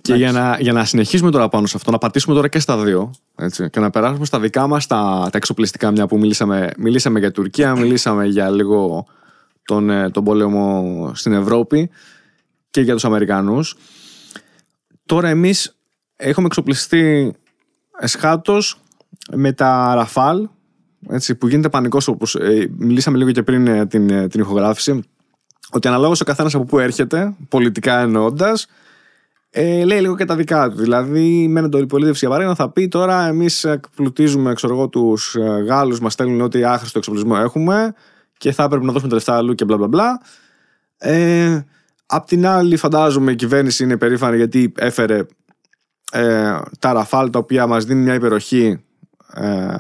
[0.03, 2.78] Και για να, για να συνεχίσουμε τώρα πάνω σε αυτό, να πατήσουμε τώρα και στα
[2.78, 7.18] δύο έτσι, και να περάσουμε στα δικά μας τα, τα εξοπλιστικά, μια που μιλήσαμε, μιλήσαμε
[7.18, 9.07] για Τουρκία, μιλήσαμε για λίγο
[9.72, 11.90] τον, ε, τον πόλεμο στην Ευρώπη
[12.70, 13.76] και για τους Αμερικανούς.
[15.06, 15.76] Τώρα εμείς
[16.16, 17.32] έχουμε εξοπλιστεί
[17.98, 18.80] εσχάτως
[19.32, 20.48] με τα Ραφάλ,
[21.08, 25.04] έτσι, που γίνεται πανικός όπως ε, μιλήσαμε λίγο και πριν ε, την, ε, την ηχογράφηση,
[25.70, 28.66] ότι αναλόγως ο καθένας από πού έρχεται, πολιτικά εννοώντας,
[29.50, 30.76] ε, λέει λίγο και τα δικά του.
[30.76, 36.12] Δηλαδή, με εντολιπολίτευση για παράδειγμα, θα πει τώρα εμείς εκπλουτίζουμε ξέρω εγώ, τους Γάλλους, μας
[36.12, 37.94] στέλνουν ό,τι άχρηστο εξοπλισμό έχουμε
[38.43, 40.20] και θα έπρεπε να δώσουμε τα λεφτά αλλού και μπλα μπλα μπλα.
[40.99, 41.61] Ε,
[42.07, 45.26] απ' την άλλη, φαντάζομαι η κυβέρνηση είναι περήφανη γιατί έφερε
[46.12, 48.84] ε, τα Ραφάλ τα οποία μας δίνουν μια υπεροχή
[49.32, 49.78] ε,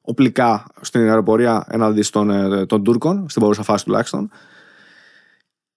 [0.00, 4.30] οπλικά στην αεροπορία έναντι των, ε, των Τούρκων, στην παρούσα φάση τουλάχιστον.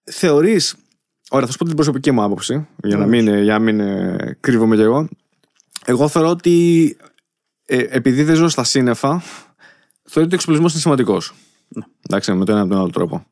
[0.04, 0.74] Θεωρείς
[1.30, 4.36] Ωραία, θα σου πω την προσωπική μου άποψη, για να μην, για να μην ε,
[4.40, 5.08] κρύβομαι κι εγώ.
[5.84, 6.96] Εγώ θεωρώ ότι
[7.66, 9.22] ε, επειδή δεν ζω στα σύννεφα,
[10.02, 11.34] θεωρώ ότι ο εξοπλισμός είναι σημαντικός.
[12.08, 13.26] Εντάξει, με τον ένα από τον άλλο τρόπο.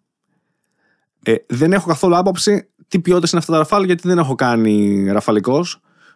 [1.23, 5.05] Ε, δεν έχω καθόλου άποψη τι ποιότητες είναι αυτά τα ραφάλ, γιατί δεν έχω κάνει
[5.11, 5.65] ραφαλικό,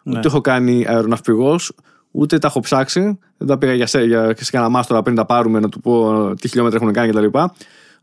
[0.03, 0.17] Ναι.
[0.17, 1.71] ούτε έχω κάνει αεροναυπηγός,
[2.11, 3.19] ούτε τα έχω ψάξει.
[3.37, 6.33] Δεν τα πήγα για σε, για, σε κανένα μάστορα πριν τα πάρουμε να του πω
[6.41, 7.37] τι χιλιόμετρα έχουν κάνει κτλ.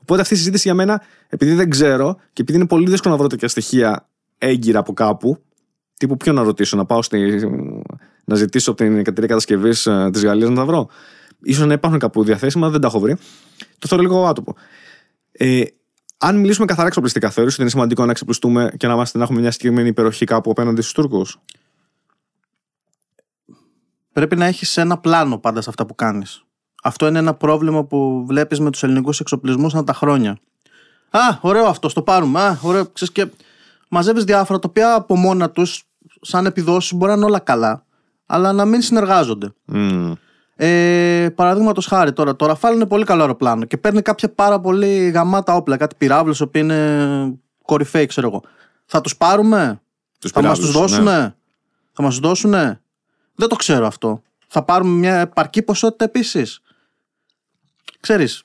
[0.01, 3.21] Οπότε αυτή η συζήτηση για μένα, επειδή δεν ξέρω και επειδή είναι πολύ δύσκολο να
[3.21, 4.09] βρω τέτοια στοιχεία
[4.39, 5.39] έγκυρα από κάπου,
[5.97, 7.41] τύπου ποιο να ρωτήσω, να πάω στη,
[8.25, 10.89] να ζητήσω από την εταιρεία κατασκευής της Γαλλίας να τα βρω.
[11.55, 13.17] σω να υπάρχουν κάπου διαθέσιμα, δεν τα έχω βρει.
[13.79, 14.55] Το θεωρώ λίγο άτομο.
[15.33, 15.63] Ε,
[16.19, 19.41] αν μιλήσουμε καθαρά εξοπλιστικά, θεωρείς ότι είναι σημαντικό να εξοπλιστούμε και να, είμαστε, να έχουμε
[19.41, 21.39] μια συγκεκριμένη υπεροχή κάπου απέναντι στους Τούρκους;
[24.13, 26.45] Πρέπει να έχεις ένα πλάνο πάντα σε αυτά που κάνεις.
[26.83, 30.39] Αυτό είναι ένα πρόβλημα που βλέπεις με τους ελληνικούς εξοπλισμούς ανά τα χρόνια.
[31.11, 32.41] Α, ωραίο αυτό, το πάρουμε.
[32.41, 32.87] Α, ωραίο.
[32.87, 33.27] Ξέρεις, και
[33.89, 35.85] μαζεύεις διάφορα τα οποία από μόνα τους,
[36.21, 37.85] σαν επιδόσεις, μπορεί να είναι όλα καλά,
[38.27, 39.53] αλλά να μην συνεργάζονται.
[39.73, 40.13] Mm.
[40.59, 45.09] Ε, Παραδείγματος χάρη τώρα, το Ραφάλ είναι πολύ καλό αεροπλάνο και παίρνει κάποια πάρα πολύ
[45.09, 48.43] γαμάτα όπλα, κάτι πυράβλους, που είναι κορυφαίοι, ξέρω εγώ.
[48.87, 49.81] Θα τους πάρουμε,
[50.21, 51.35] Τους θα μας πυράβλους, τους δώσουνε, ναι.
[51.93, 52.81] θα μας τους δώσουνε;
[53.35, 54.23] Δεν το ξέρω αυτό.
[54.47, 56.61] Θα πάρουμε μια επαρκή ποσότητα επίσης;
[58.01, 58.43] Ξέρεις,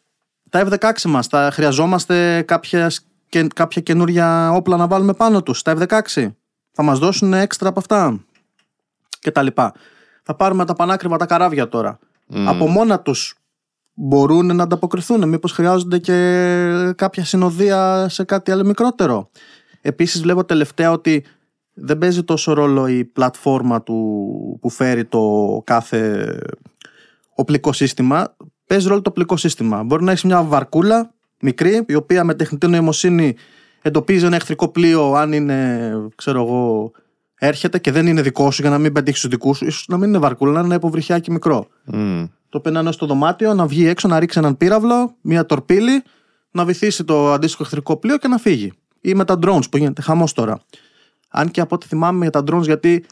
[0.49, 2.91] τα F-16 μας, θα χρειαζόμαστε κάποια,
[3.29, 6.31] και, κάποια καινούρια όπλα να βάλουμε πάνω τους, τα F-16;
[6.71, 8.19] Θα μας δώσουν έξτρα από αυτά;
[9.19, 9.73] Και τα λοιπά.
[10.23, 11.99] Θα πάρουμε τα πανάκριβα τα καράβια τώρα.
[12.33, 12.43] Mm.
[12.47, 13.35] Από μόνα τους
[13.93, 15.29] μπορούν να ανταποκριθούν.
[15.29, 19.29] Μήπως χρειάζονται και κάποια συνοδεία σε κάτι άλλο μικρότερο.
[19.81, 21.23] Επίσης βλέπω τελευταία ότι
[21.73, 23.97] δεν παίζει τόσο ρόλο η πλατφόρμα του,
[24.61, 26.39] που φέρει το κάθε
[27.35, 28.35] οπλικό σύστημα.
[28.67, 29.83] Παίζει ρόλο το οπλικό σύστημα.
[29.83, 33.35] Μπορεί να έχεις μια βαρκούλα μικρή, η οποία με τεχνητή νοημοσύνη
[33.81, 36.91] εντοπίζει ένα εχθρικό πλοίο, αν είναι, ξέρω εγώ,
[37.43, 39.65] έρχεται και δεν είναι δικό σου για να μην πετύχεις τους δικούς σου.
[39.65, 41.67] ίσως να μην είναι βαρκούλα, να είναι ένα υποβρυχιάκι μικρό.
[41.91, 42.29] Mm.
[42.49, 46.03] Το πένανε στο δωμάτιο, να βγει έξω, να ρίξει έναν πύραυλο, μια τορπίλη,
[46.51, 48.73] να βυθίσει το αντίστοιχο εχθρικό πλοίο και να φύγει.
[49.01, 50.61] Ή με τα drones που γίνεται χαμός τώρα.
[51.29, 53.05] Αν και από ό,τι θυμάμαι για τα drones, γιατί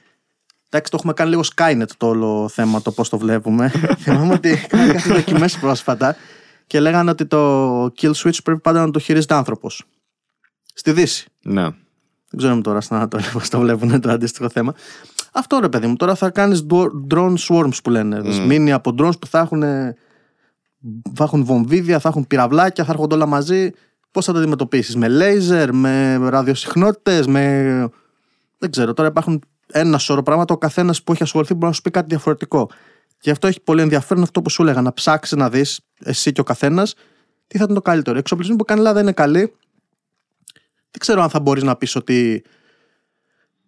[0.70, 3.72] Εντάξει, το έχουμε κάνει λίγο Skynet το όλο θέμα, το πώς το βλέπουμε.
[4.04, 6.16] Θυμάμαι ότι έκανα κάτι δοκιμές πρόσφατα
[6.68, 9.86] και λέγανε ότι το kill switch πρέπει πάντα να το χειρίζεται άνθρωπος.
[10.74, 11.28] Στη Δύση.
[11.42, 11.68] Ναι.
[12.30, 14.74] Δεν ξέρουμε τώρα στην Ανατολή πώς το βλέπουν το αντίστοιχο θέμα.
[15.32, 16.66] Αυτό ρε παιδί μου, τώρα θα κάνεις
[17.10, 18.22] drone swarms που λένε.
[18.24, 18.46] Mm.
[18.48, 19.62] Μήνυ από drones που θα έχουν,
[21.14, 23.72] θα έχουν βομβίδια, θα έχουν πυραυλάκια, θα έρχονται όλα μαζί.
[24.12, 27.90] Πώς θα τα αντιμετωπίσεις, με λέιζερ, με ραδιοσυχνότητες, με.
[28.58, 30.54] Δεν ξέρω, τώρα υπάρχουν ένα σώρο πράγματα.
[30.54, 32.70] Ο καθένας που έχει ασχοληθεί μπορεί να σου πει κάτι διαφορετικό.
[33.22, 36.42] Γι' αυτό έχει πολύ ενδιαφέρον αυτό που σου έλεγα, να ψάξεις να δεις εσύ και
[36.42, 36.94] ο καθένας
[37.48, 38.16] τι θα ήταν το καλύτερο.
[38.16, 39.54] Οι εξοπλισμοί που κάνει η Ελλάδα είναι καλοί.
[40.92, 42.44] Δεν ξέρω αν θα μπορείς να πεις ότι.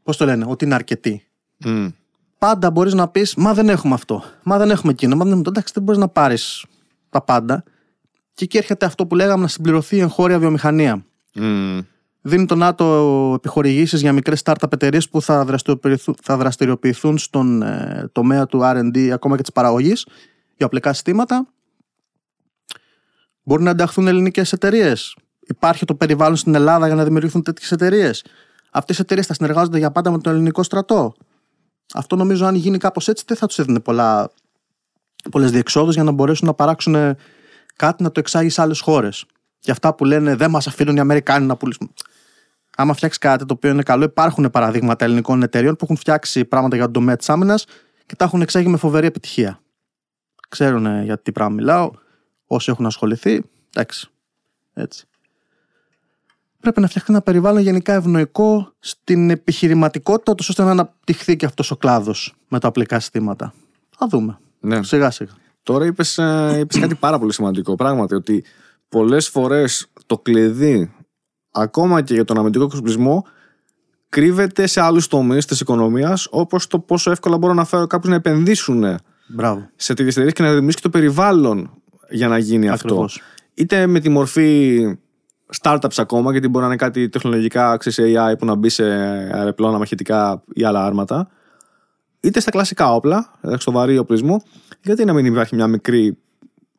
[0.03, 1.27] Πώς το λένε, ότι είναι αρκετοί.
[1.63, 1.93] Mm.
[2.37, 4.23] Πάντα μπορείς να πεις, Μα δεν έχουμε αυτό.
[4.43, 5.15] Μα δεν έχουμε εκείνο.
[5.15, 5.49] Μα δεν έχουμε το.
[5.49, 6.65] Εντάξει, δεν μπορείς να πάρεις
[7.09, 7.63] τα πάντα.
[8.33, 11.05] Και εκεί έρχεται αυτό που λέγαμε να συμπληρωθεί η εγχώρια βιομηχανία.
[11.35, 11.79] Mm.
[12.21, 18.09] Δίνει το ΝΑΤΟ επιχορηγήσεις για μικρές startup εταιρείες που θα δραστηριοποιηθούν, θα δραστηριοποιηθούν στον ε,
[18.11, 20.05] τομέα του RD ακόμα και της παραγωγής
[20.57, 21.47] για οπλικά συστήματα.
[23.43, 25.15] Μπορούν να ενταχθούν ελληνικές εταιρείες.
[25.47, 28.23] Υπάρχει το περιβάλλον στην Ελλάδα για να δημιουργηθούν τέτοιες εταιρείες.
[28.71, 31.13] Αυτές οι εταιρείες θα συνεργάζονται για πάντα με τον ελληνικό στρατό.
[31.93, 33.79] Αυτό νομίζω αν γίνει κάπως έτσι δεν θα τους έδινε
[35.31, 37.15] πολλές διεξόδους για να μπορέσουν να παράξουν ε,
[37.75, 39.25] κάτι να το εξάγει σε άλλες χώρες.
[39.59, 41.93] Και αυτά που λένε δεν μας αφήνουν οι Αμερικάνοι να πουλήσουν.
[42.77, 46.75] Άμα φτιάξει κάτι το οποίο είναι καλό, υπάρχουν παραδείγματα ελληνικών εταιρείων που έχουν φτιάξει πράγματα
[46.75, 47.65] για τον τομέα της άμυνας
[48.05, 49.59] και τα έχουν εξάγει με φοβερή επιτυχία.
[50.49, 51.91] Ξέρουν ε, για τι πράγμα μιλάω.
[52.45, 53.41] Όσοι έχουν ασχοληθεί,
[53.73, 54.09] εντάξει.
[54.73, 55.05] Έτσι.
[56.61, 61.71] Πρέπει να φτιαχτεί ένα περιβάλλον γενικά ευνοϊκό στην επιχειρηματικότητα, τόσο ώστε να αναπτυχθεί και αυτός
[61.71, 63.53] ο κλάδος με τα απλικά συστήματα.
[63.97, 64.39] Θα δούμε.
[64.59, 64.83] Ναι.
[64.83, 65.31] Σιγά σιγά.
[65.63, 66.17] Τώρα είπες
[66.59, 67.75] είπες κάτι πάρα πολύ σημαντικό.
[67.75, 68.43] Πράγματι, ότι
[68.89, 70.93] πολλές φορές το κλειδί,
[71.51, 73.25] ακόμα και για τον αμυντικό εξοπλισμό,
[74.09, 78.15] κρύβεται σε άλλους τομείς της οικονομίας, όπως το πόσο εύκολα μπορώ να φέρω κάποιους να
[78.15, 78.83] επενδύσουν
[79.27, 79.69] Μπράβο.
[79.75, 81.71] σε τέτοιες εταιρείες και να δημιουργήσει το περιβάλλον
[82.09, 83.15] για να γίνει Ακριβώς.
[83.15, 83.25] αυτό.
[83.53, 84.81] Είτε με τη μορφή
[85.61, 88.83] startups ακόμα, γιατί μπορεί να είναι κάτι τεχνολογικά, ξέρεις, AI που να μπει σε
[89.33, 91.29] αεροπλάνα, μαχητικά ή άλλα άρματα,
[92.19, 94.41] είτε στα κλασικά όπλα, δηλαδή στο βαρύ οπλισμό,
[94.83, 96.17] γιατί να μην υπάρχει μια μικρή,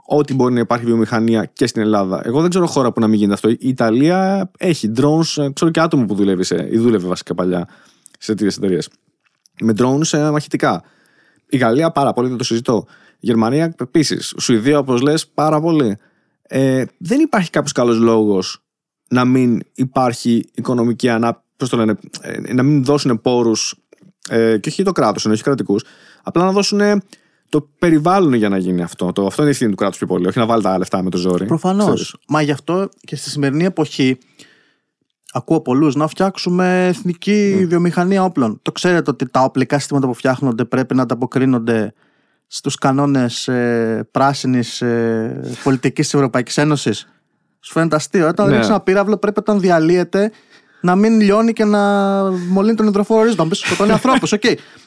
[0.07, 2.21] ό,τι μπορεί να υπάρχει βιομηχανία και στην Ελλάδα.
[2.25, 3.49] Εγώ δεν ξέρω χώρα που να μην γίνεται αυτό.
[3.49, 7.69] Η Ιταλία έχει drones, ξέρω και άτομο που δουλεύει σε, ή δούλευε βασικά παλιά
[8.19, 8.89] σε τέτοιες εταιρείες.
[9.61, 10.83] Με drones ε, μαχητικά.
[11.49, 12.85] Η Γαλλία πάρα πολύ, δεν το συζητώ.
[13.13, 14.35] Η Γερμανία επίσης.
[14.39, 15.97] Σουηδία, όπως λες, πάρα πολύ.
[16.55, 18.63] Ε, δεν υπάρχει κάποιος καλός λόγος
[19.09, 21.51] να μην υπάρχει οικονομική ανάπτυξη.
[21.57, 23.75] Πώς το λένε, ε, να μην δώσουν πόρους
[24.29, 25.85] ε, και όχι το κράτος, όχι κρατικούς,
[26.23, 26.81] απλά να δώσουν
[27.49, 29.13] το περιβάλλον για να γίνει αυτό.
[29.13, 31.11] Το, αυτό είναι η ευθύνη του κράτους πιο πολύ, όχι να βάλει τα λεφτά με
[31.11, 31.47] το ζόρι.
[31.47, 31.85] Προφανώς.
[31.85, 32.15] Ξέρεις.
[32.29, 34.19] Μα γι' αυτό και στη σημερινή εποχή
[35.33, 38.59] ακούω πολλούς να φτιάξουμε εθνική βιομηχανία όπλων.
[38.63, 41.95] Το ξέρετε ότι τα οπλικά συστήματα που φτιάχνονται πρέπει να ανταποκρίνονται
[42.55, 47.09] στους κανόνες ε, πράσινης ε, πολιτικής της Ευρωπαϊκής Ένωσης.
[47.61, 48.29] Σου φαίνεται αστείο.
[48.29, 48.53] Όταν Ναι.
[48.53, 50.31] ρίξεις ένα πύραυλο πρέπει όταν διαλύεται
[50.81, 51.81] να μην λιώνει και να
[52.49, 53.43] μολύνει τον υδροφόρο ορίζοντα.
[53.43, 54.33] Να πει σκοτώνει ανθρώπους.
[54.37, 54.43] Οκ.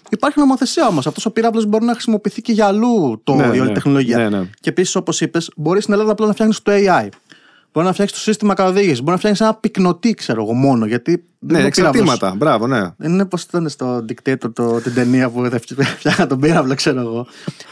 [0.10, 1.08] Υπάρχει νομοθεσία όμως.
[1.08, 3.74] Αυτός ο πύραυλος μπορεί να χρησιμοποιηθεί και για αλλού το, Ναι, η όλη ναι.
[3.74, 4.18] τεχνολογία.
[4.18, 4.50] Ναι, ναι.
[4.60, 7.08] Και επίσης, όπως είπες, μπορείς στην Ελλάδα απλά να φτιάχνεις το AI.
[7.76, 9.00] Μπορεί να φτιάξει το σύστημα καθοδήγησης.
[9.00, 10.86] Μπορεί να φτιάξει ένα πυκνοτή, ξέρω εγώ, μόνο.
[10.86, 12.02] Γιατί δεν Ναι, είναι ο πύραυλος.
[12.04, 12.36] εξαρτήματα.
[12.38, 12.82] Μπράβο, ναι.
[12.98, 15.60] Δεν είναι όπως ήταν στο Dictator το, την ταινία που δεν
[15.98, 17.28] φτιάχναν τον πύραυλο, ξέρω εγώ.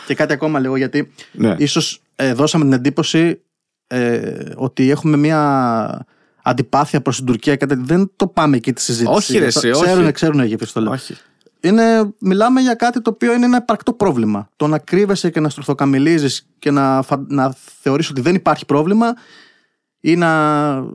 [0.08, 1.56] Και κάτι ακόμα λίγο, γιατί Ναι.
[1.58, 2.02] ίσως
[2.34, 3.42] δώσαμε την εντύπωση
[3.88, 6.06] ε, ότι έχουμε μια
[6.44, 7.84] αντιπάθεια προς την Τουρκία και τέτοια.
[7.88, 9.16] δεν το πάμε εκεί τη συζήτηση.
[9.16, 9.84] Όχι, ρε, εσύ, όχι.
[9.84, 10.92] Ξέρουν, ξέρουν οι Αιγύπτιοι το λέω.
[10.92, 11.16] Όχι.
[11.60, 14.50] Είναι, μιλάμε για κάτι το οποίο είναι ένα υπαρκτό πρόβλημα.
[14.56, 19.14] Το να κρύβεσαι και να στρουθοκαμιλίζει και να, φα- να θεωρείς ότι δεν υπάρχει πρόβλημα
[20.06, 20.30] ή να.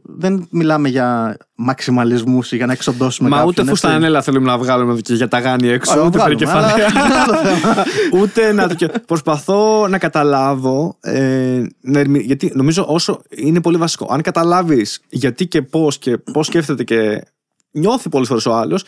[0.03, 3.51] Δεν μιλάμε για μαξιμαλισμούς ή για να εξοντώσουμε Μα κάποιον.
[3.53, 3.73] ούτε έτσι.
[3.73, 6.87] φουστανέλα θέλουμε να βγάλουμε και για τα γάνη έξω, Α, ούτε βγάλουμε, περικεφαλαία.
[6.95, 7.75] αλλά άλλο θέμα.
[8.23, 8.87] ούτε να το.
[9.07, 10.97] Προσπαθώ να καταλάβω.
[11.01, 14.07] Ε, να ερμη- γιατί νομίζω όσο είναι πολύ βασικό.
[14.11, 17.23] Αν καταλάβεις γιατί και πώς και πώς σκέφτεται και
[17.71, 18.85] νιώθει πολλές φορές ο άλλος,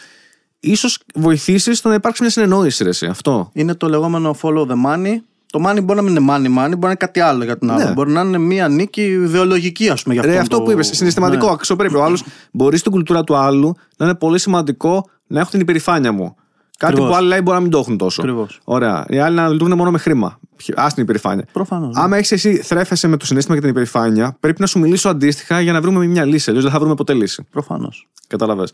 [0.61, 2.83] ίσως βοηθήσεις στο να υπάρξει μια συνεννόηση.
[2.83, 3.07] Ρε, εσύ.
[3.07, 3.51] αυτό.
[3.53, 5.15] Είναι το λεγόμενο follow the money.
[5.51, 7.71] Το money μπορεί να μην είναι money money, μπορεί να είναι κάτι άλλο για τον
[7.71, 7.85] άλλο.
[7.85, 7.93] Ναι.
[7.93, 10.15] Μπορεί να είναι μια νίκη ιδεολογική, ας πούμε.
[10.15, 11.53] Για Ρε, αυτόν αυτό το- που είπες, συναισθηματικό, Ναι.
[11.53, 11.99] αξιοπρέπεια.
[11.99, 16.13] Ο άλλος μπορεί στην κουλτούρα του άλλου να είναι πολύ σημαντικό να έχω την υπερηφάνεια
[16.13, 16.35] μου.
[16.79, 17.11] Κάτι Ακριβώς.
[17.11, 18.21] που άλλοι λαοί μπορεί να μην το έχουν τόσο.
[18.23, 18.61] Ακριβώς.
[18.65, 19.05] Ωραία.
[19.09, 20.39] Οι άλλοι να λειτουργούν μόνο με χρήμα.
[20.75, 21.45] Α την υπερηφάνεια.
[21.53, 22.03] Προφανώς, ναι.
[22.03, 25.61] Άμα έχεις εσύ θρέφεσαι με το συνέστημα και την υπερηφάνεια, πρέπει να σου μιλήσω αντίστοιχα
[25.61, 26.49] για να βρούμε μια λύση.
[26.49, 27.47] Αλλιώς δεν θα βρούμε ποτέ λύση.
[27.51, 28.09] Προφανώς.
[28.27, 28.65] Κατάλαβε.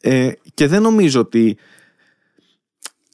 [0.00, 1.56] Ε, και δεν νομίζω ότι.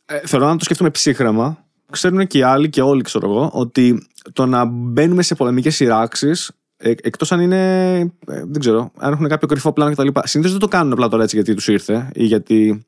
[0.07, 1.59] Ε, θέλω να το σκέφτομαι ψύχραμα.
[1.95, 6.53] Ξέρουν και οι άλλοι και όλοι, ξέρω εγώ, ότι το να μπαίνουμε σε πολεμικές σειράξεις,
[6.77, 7.99] ε, εκτός αν είναι.
[7.99, 10.09] ε, δεν ξέρω, αν έχουν κάποιο κρυφό πλάνο κτλ.
[10.23, 12.85] Συνήθως δεν το κάνουν απλά τώρα έτσι γιατί τους ήρθε ή γιατί.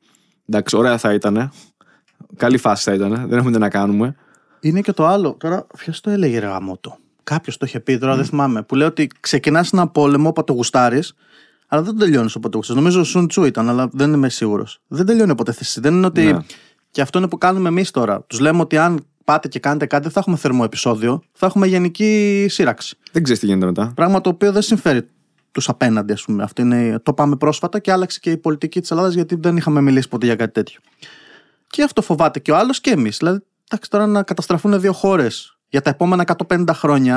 [0.49, 1.51] Εντάξει, ωραία θα ήταν.
[2.35, 3.09] Καλή φάση θα ήταν.
[3.27, 4.15] Δεν έχουμε τι να κάνουμε.
[4.59, 5.35] Είναι και το άλλο.
[5.39, 6.97] Τώρα, ποιος το έλεγε ρε γαμότο.
[7.23, 8.63] Κάποιος το είχε πει, τώρα δεν θυμάμαι.
[8.63, 11.13] Που λέει ότι ξεκινάς ένα πόλεμο όποτε γουστάρεις,
[11.67, 12.83] αλλά δεν το τελειώνεις όποτε γουστάρεις.
[12.83, 14.81] Νομίζω ο Σουν Τσού ήταν, αλλά δεν είμαι σίγουρος.
[14.87, 15.77] Δεν τελειώνει όποτε θες.
[15.81, 16.23] Δεν είναι ότι.
[16.23, 16.37] Ναι.
[16.97, 18.23] Και αυτό είναι που κάνουμε εμείς τώρα.
[18.23, 21.67] Τους λέμε ότι αν πάτε και κάνετε κάτι, δεν θα έχουμε θερμό επεισόδιο, θα έχουμε
[21.67, 22.97] γενική σύραξη.
[23.11, 23.91] Δεν ξέρεις τι γίνεται μετά.
[23.95, 25.07] Πράγμα το οποίο δεν συμφέρει
[25.51, 26.43] τους απέναντι, ας πούμε.
[26.43, 29.81] Αυτό είναι, το πάμε πρόσφατα και άλλαξε και η πολιτική της Ελλάδας γιατί δεν είχαμε
[29.81, 30.79] μιλήσει ποτέ για κάτι τέτοιο.
[31.67, 33.17] Και αυτό φοβάται και ο άλλος και εμείς.
[33.17, 33.39] Δηλαδή,
[33.69, 37.15] εντάξει, τώρα να καταστραφούν δύο χώρες για τα επόμενα 150 χρόνια,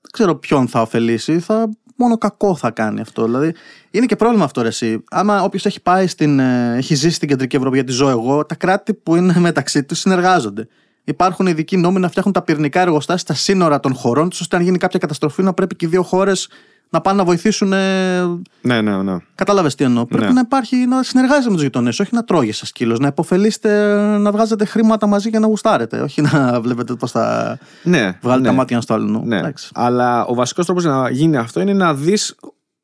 [0.00, 1.38] δεν ξέρω ποιον θα ωφελήσει.
[1.38, 3.24] Θα, μόνο κακό θα κάνει αυτό.
[3.24, 3.54] Δηλαδή,
[3.90, 5.04] είναι και πρόβλημα αυτό, ρε, εσύ.
[5.10, 6.38] Άμα όποιος έχει πάει στην.
[6.38, 9.98] ε, έχει ζήσει στην κεντρική Ευρώπη, γιατί ζω εγώ, τα κράτη που είναι μεταξύ τους
[9.98, 10.68] συνεργάζονται.
[11.04, 14.62] Υπάρχουν ειδικοί νόμοι να φτιάχνουν τα πυρηνικά εργοστάσια στα σύνορα των χωρών τους, ώστε αν
[14.62, 16.48] γίνει κάποια καταστροφή να πρέπει και οι δύο χώρες
[16.90, 17.72] να πάνε να βοηθήσουν.
[17.72, 18.20] Ε,
[18.60, 19.16] Ναι, ναι, ναι.
[19.34, 20.06] Κατάλαβες τι εννοώ.
[20.06, 20.32] Πρέπει Ναι.
[20.32, 22.98] να υπάρχει, να συνεργάζεται με τους γειτονές, όχι να τρώγεσαι σα σκύλος.
[22.98, 25.98] Να υποφελείστε, να βγάζετε χρήματα μαζί και να γουστάρετε.
[26.00, 26.30] Όχι να
[26.62, 28.46] βλέπετε πώς θα ναι βγάλετε ναι.
[28.48, 29.22] τα μάτια στο άλλο.
[29.24, 29.36] Ναι.
[29.38, 29.68] Εντάξει.
[29.74, 32.34] Αλλά ο βασικός τρόπος να γίνει αυτό είναι να δεις,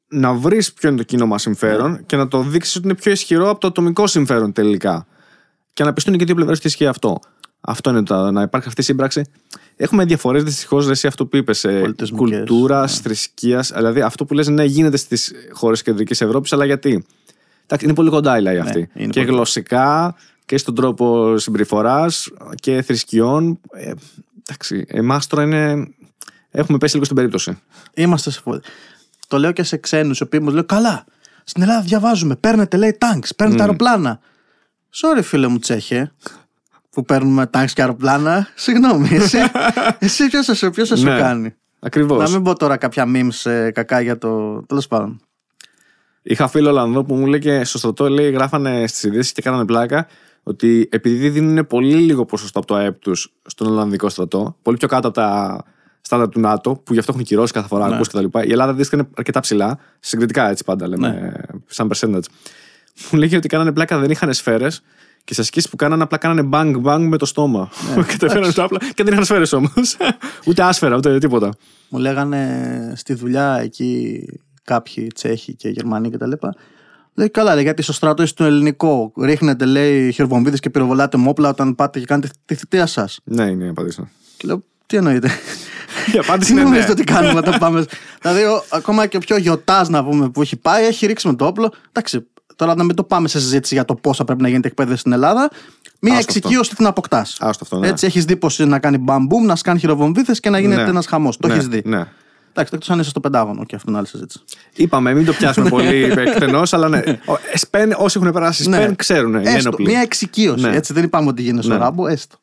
[0.09, 1.99] να βρεις ποιο είναι το κοινό μας συμφέρον Ναι.
[2.07, 5.07] και να το δείξεις ότι είναι πιο ισχυρό από το ατομικό συμφέρον τελικά.
[5.73, 7.19] Και να πιστούν και δύο πλευρές ότι ισχύει αυτό.
[7.61, 9.23] Αυτό είναι το, να υπάρχει αυτή η σύμπραξη.
[9.83, 11.61] Έχουμε διαφορές δυστυχώς, εσύ αυτό που είπες.
[11.61, 13.03] Πολιτισμικές, Κουλτούρας, ναι.
[13.03, 13.73] θρησκείας.
[13.75, 17.05] Δηλαδή αυτό που λες ναι, γίνεται στις χώρες κεντρικής Ευρώπης, αλλά γιατί;
[17.63, 18.79] Εντάξει, είναι πολύ κοντά οι λαοί αυτοί.
[18.79, 19.33] Ναι, είναι και πολύ.
[19.33, 20.15] γλωσσικά
[20.47, 23.61] και στον τρόπο συμπεριφοράς και θρησκειών.
[23.73, 23.93] Ε,
[24.49, 25.87] εντάξει, εμάς τώρα είναι.
[26.51, 27.59] Έχουμε πέσει λίγο στην περίπτωση.
[27.95, 28.61] Είμαστε σε φω...
[29.29, 31.05] Το λέω και σε ξένους, οι οποίοι μου λένε Καλά,
[31.45, 32.37] στην Ελλάδα διαβάζουμε.
[32.37, 34.21] Παίρνετε, λέει, τάγκ, παίρνετε αεροπλάνα.
[34.95, 36.13] Sorry, φίλε μου Τσέχε,
[36.93, 38.49] που παίρνουμε τάγκ και αεροπλάνα.
[38.55, 39.39] Συγγνώμη, εσύ,
[39.99, 41.19] εσύ ποιος θα, σου- ποιος θα σου Ναι.
[41.19, 42.31] κάνει; Ακριβώς.
[42.31, 44.63] Να μην πω τώρα κάποια memes ε, κακά για το.
[44.67, 45.21] Τέλος πάντων.
[46.23, 49.65] Είχα φίλο Ολλανδό που μου λέει και στο στρατό λέει, γράφανε στις ειδήσεις και κάνανε
[49.65, 50.07] πλάκα
[50.43, 54.89] ότι επειδή δίνουν πολύ λίγο ποσοστό από το ΑΕΠ τους στον Ολλανδικό στρατό, πολύ πιο
[54.89, 55.63] κάτω από τα
[56.01, 57.95] στάνταρ του ΝΑΤΟ, που γι' αυτό έχουν κυρώσει κάθε φορά, Ναι.
[57.95, 58.25] ακούς κτλ.
[58.25, 61.33] Η Ελλάδα αντίστοιχα είναι αρκετά ψηλά, συγκριτικά έτσι πάντα λέμε, Ναι.
[61.67, 62.25] σαν percentage.
[63.11, 64.83] Μου λέει ότι κάνανε πλάκα, δεν είχαν σφαίρες
[65.25, 67.71] και σε ασκήσει που κάνανε απλά κάνανε bang bang με το στόμα.
[67.97, 68.03] Ναι.
[68.13, 69.97] Καταφέρανε τα απλά και δεν είχαν σφαίρες όμως.
[70.47, 71.51] ούτε άσφαιρα, ούτε τίποτα.
[71.89, 74.25] Μου λέγανε στη δουλειά εκεί
[74.65, 76.55] κάποιοι Τσέχοι και Γερμανοί και τα λοιπά.
[77.15, 79.13] Λέει καλά, λέει, γιατί στο στρατό είσαι το ελληνικό.
[79.21, 83.21] Ρίχνετε, λέει, χειροβομβίδες και πυροβολάτε με όπλα όταν πάτε και κάνετε τη θητεία σας.
[83.25, 84.11] Ναι, είναι η απάντηση.
[84.37, 85.31] Και λέω, τι εννοείτε.
[86.15, 86.69] Η απάντηση Τι είναι ναι.
[86.69, 87.85] νομίζετε ότι κάνουμε όταν πάμε.
[88.23, 91.35] δηλαδή, ο, ακόμα και ο πιο γιοτά να πούμε που έχει πάει, έχει ρίξει με
[91.35, 91.73] το όπλο.
[91.89, 92.27] Εντάξει,
[92.57, 94.71] τώρα να μην το πάμε σε συζήτηση για το πώς θα πρέπει να γίνεται η
[94.71, 95.51] εκπαίδευση στην Ελλάδα.
[96.01, 96.39] Μία Άστο αυτό.
[96.39, 97.37] εξοικείωση την αποκτάς.
[97.41, 97.89] Άστο αυτό, ναι.
[97.89, 100.89] Έτσι, έχεις δει πώς είναι να κάνει μπαμπούμ, να σκάνει χειροβομβίδες και να γίνεται Ναι.
[100.89, 101.37] ένας χαμός.
[101.37, 101.83] Το ναι, έχεις δει.
[101.85, 101.97] Ναι.
[102.55, 104.39] Εντάξει, εκτός αν είσαι στο Πεντάγωνο και αυτό είναι άλλη συζήτηση.
[104.75, 106.99] Είπαμε, μην το πιάσουμε πολύ εκτενώς, αλλά ναι.
[107.25, 108.77] Ο- ε, Σπεν, όσοι έχουν περάσει Ναι.
[108.77, 109.31] Σπεν, ξέρουν.
[109.35, 109.87] Είναι Έστω, ένοπλοι.
[109.87, 110.65] μια εξοικείωση.
[110.65, 110.77] Ναι.
[110.77, 111.75] Έτσι, δεν είπαμε ότι γίνεται Ναι.
[111.75, 112.37] στο ράμπο, έστω.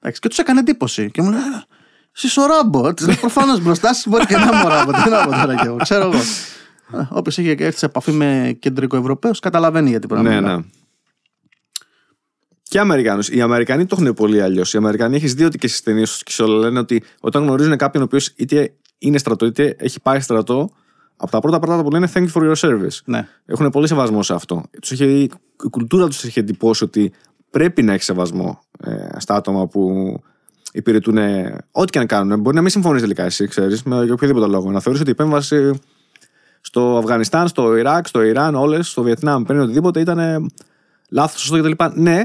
[0.00, 1.10] Εντάξει, και τους έκανε εντύπωση.
[1.10, 2.92] Και μου λέει, «Ε, Εσύ ο ράμπο.
[3.20, 4.90] Προφανώς μπροστά σας μπορεί και να είμαι ο ράμπο.
[4.92, 6.20] Τι να πω τώρα κι εγώ, ξέρω εγώ.
[7.10, 10.56] Όποιος έχει έρθει σε επαφή με κεντρικό Ευρωπαίο, καταλαβαίνει γιατί πρέπει να Ναι, μιλάει.
[10.56, 10.62] ναι.
[12.62, 13.28] Και Αμερικάνους.
[13.28, 14.74] Οι Αμερικανοί το έχουν πολύ αλλιώς.
[14.74, 17.76] Οι Αμερικανοί έχεις δει ότι και στις ταινίες και σε όλα λένε ότι όταν γνωρίζουν
[17.76, 20.70] κάποιον ο οποίος είτε είναι στρατό είτε έχει πάει στρατό,
[21.16, 22.98] από τα πρώτα πράγματα που λένε thank you for your service.
[23.04, 23.28] Ναι.
[23.46, 24.62] Έχουν πολύ σεβασμό σε αυτό.
[24.80, 25.04] Τους έχει,
[25.64, 27.12] η κουλτούρα τους έχει εντυπώσει ότι
[27.50, 30.14] πρέπει να έχει σεβασμό ε, στα άτομα που
[30.72, 32.40] υπηρετούν ε, ό,τι και να κάνουν.
[32.40, 34.70] Μπορεί να μην συμφωνείς τελικά εσύ, ξέρεις, με οποιοδήποτε λόγο.
[34.70, 35.80] Να θεωρείς ότι η επέμβαση
[36.66, 40.50] στο Αφγανιστάν, στο Ιράκ, στο Ιράν, όλες, στο Βιετνάμ, πριν οτιδήποτε ήταν
[41.10, 41.84] λάθος, σωστό κτλ.
[41.94, 42.22] Ναι,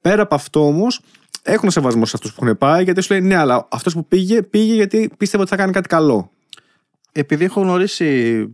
[0.00, 1.00] πέρα από αυτό όμως,
[1.42, 4.42] έχουν σεβασμό σε αυτούς που έχουν πάει, γιατί σου λέει ναι, αλλά αυτός που πήγε,
[4.42, 6.30] πήγε γιατί πίστευε ότι θα κάνει κάτι καλό.
[7.12, 8.46] Επειδή έχω γνωρίσει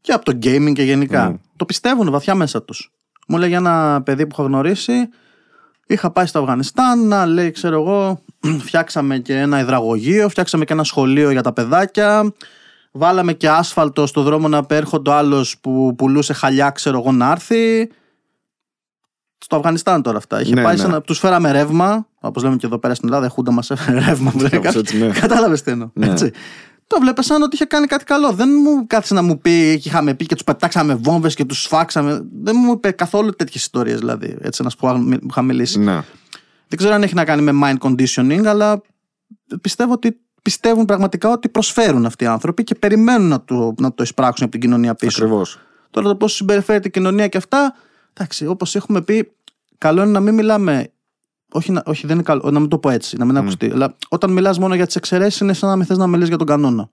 [0.00, 1.38] και από το gaming και γενικά, Mm.
[1.56, 2.92] το πιστεύουν βαθιά μέσα τους.
[3.28, 5.08] Μου λέει για ένα παιδί που έχω γνωρίσει,
[5.86, 8.22] είχα πάει στο Αφγανιστάν, να λέει, ξέρω εγώ,
[8.66, 12.32] φτιάξαμε και ένα υδραγωγείο, φτιάξαμε και ένα σχολείο για τα παιδάκια.
[12.96, 17.30] Βάλαμε και άσφαλτο στο δρόμο να απέρχονται ο άλλος που πουλούσε χαλιά, ξέρω εγώ, να
[17.30, 17.90] έρθει.
[19.38, 20.40] Στο Αφγανιστάν τώρα αυτά.
[20.40, 20.80] Είχε Ναι, πάει ναι.
[20.80, 21.00] σε ένα.
[21.00, 22.06] Τους φέραμε ρεύμα.
[22.20, 24.30] Όπως λέμε και εδώ πέρα στην Ελλάδα, η Χούντα μας έφερε ρεύμα.
[24.34, 24.82] μου λέει Κάπως κάποιος.
[24.82, 25.08] έτσι, ναι.
[25.08, 25.90] Κατάλαβες τι εννοώ.
[25.94, 26.06] Ναι.
[26.06, 26.30] Έτσι.
[26.86, 28.32] Το βλέπες σαν ότι είχε κάνει κάτι καλό.
[28.32, 31.62] Δεν μου κάθισε να μου πει και είχαμε πει και τους πετάξαμε βόμβες και τους
[31.62, 32.26] σφάξαμε.
[32.42, 34.36] Δεν μου είπε καθόλου τέτοιες ιστορίες δηλαδή.
[34.40, 35.78] Έτσι, ένα που είχα- που είχα μιλήσει.
[35.78, 35.92] Ναι.
[36.68, 38.80] Δεν ξέρω αν έχει να κάνει με mind conditioning, αλλά
[39.60, 44.02] πιστεύω ότι πιστεύουν πραγματικά ότι προσφέρουν αυτοί οι άνθρωποι και περιμένουν να το, να το
[44.02, 45.24] εισπράξουν από την κοινωνία πίσω.
[45.24, 45.58] Ακριβώς.
[45.90, 47.74] Τώρα το πώς συμπεριφέρεται η κοινωνία και αυτά,
[48.12, 49.32] εντάξει, όπως έχουμε πει,
[49.78, 50.88] καλό είναι να μην μιλάμε.
[51.52, 53.70] Όχι, να, όχι δεν είναι καλό, να μην το πω έτσι, να μην ακουστεί.
[53.70, 56.38] Αλλά όταν μιλάς μόνο για τις εξαιρέσεις, είναι σαν να μην θες να μιλήσεις για
[56.38, 56.90] τον κανόνα.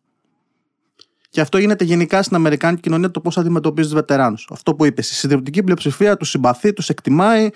[1.30, 4.48] Και αυτό γίνεται γενικά στην Αμερικάνικη κοινωνία το πώς αντιμετωπίζεις τους βετεράνους.
[4.52, 5.12] Αυτό που είπες.
[5.12, 7.50] Η συντριπτική πλειοψηφία τους συμπαθεί, τους εκτιμάει,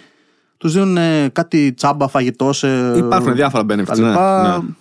[0.57, 2.97] τους δίνουν ε, κάτι τσάμπα, φαγητό σε.
[2.97, 3.97] Υπάρχουν διάφορα τα benefits.
[3.97, 4.57] Ναι, λοιπά.
[4.57, 4.73] ναι.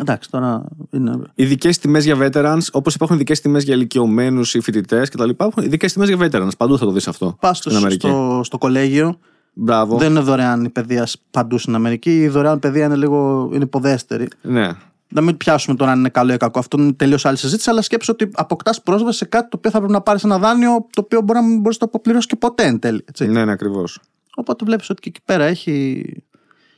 [0.00, 1.18] Εντάξει, τώρα είναι.
[1.34, 5.28] Ειδικές τιμές για veterans, όπως υπάρχουν ειδικές τιμές για ηλικιωμένους ή φοιτητές κτλ.
[5.28, 6.56] Υπάρχουν ειδικές τιμές για veterans.
[6.56, 7.36] Παντού θα το δεις αυτό.
[7.40, 8.06] Πας στην στο, Αμερική.
[8.06, 9.18] στο, στο κολέγιο,
[9.52, 9.98] Μπράβο.
[9.98, 12.20] Δεν είναι δωρεάν η παιδεία παντού στην Αμερική.
[12.20, 14.28] Η δωρεάν παιδεία είναι λίγο είναι υποδέστερη.
[14.42, 14.70] Ναι.
[15.08, 16.58] Να μην πιάσουμε τώρα αν είναι καλό ή κακό.
[16.58, 17.70] Αυτό είναι τελείως άλλη συζήτηση.
[17.70, 20.86] Αλλά σκέψω ότι αποκτάς πρόσβαση σε κάτι το οποίο θα πρέπει να πάρεις ένα δάνειο
[20.92, 23.04] το οποίο μπορεί να μην μπορείς να το αποπληρώσεις και ποτέ εν τέλει.
[23.08, 23.26] Έτσι.
[23.26, 24.00] Ναι, ναι, ακριβώς.
[24.34, 26.04] Οπότε βλέπεις ότι και εκεί πέρα έχει.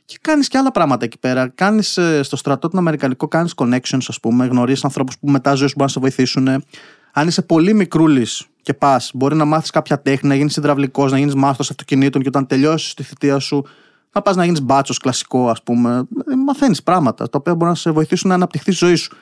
[0.05, 1.47] Και κάνεις και άλλα πράγματα εκεί πέρα.
[1.47, 4.45] Κάνεις στο στρατό τον Αμερικανικό, κάνεις connections, ας πούμε.
[4.45, 6.63] Γνωρίζεις ανθρώπους που μετά ζωή σου μπορούν να σε βοηθήσουν.
[7.11, 11.17] Αν είσαι πολύ μικρούλης και πας, μπορεί να μάθεις κάποια τέχνη, να γίνεις υδραυλικός, να
[11.17, 13.65] γίνεις μάστος αυτοκινήτων και όταν τελειώσεις τη θητεία σου,
[14.11, 16.07] να πας να γίνεις μπάτσος κλασικό, ας πούμε.
[16.45, 19.15] Μαθαίνεις πράγματα τα οποία μπορούν να σε βοηθήσουν να αναπτυχθείς η ζωή σου.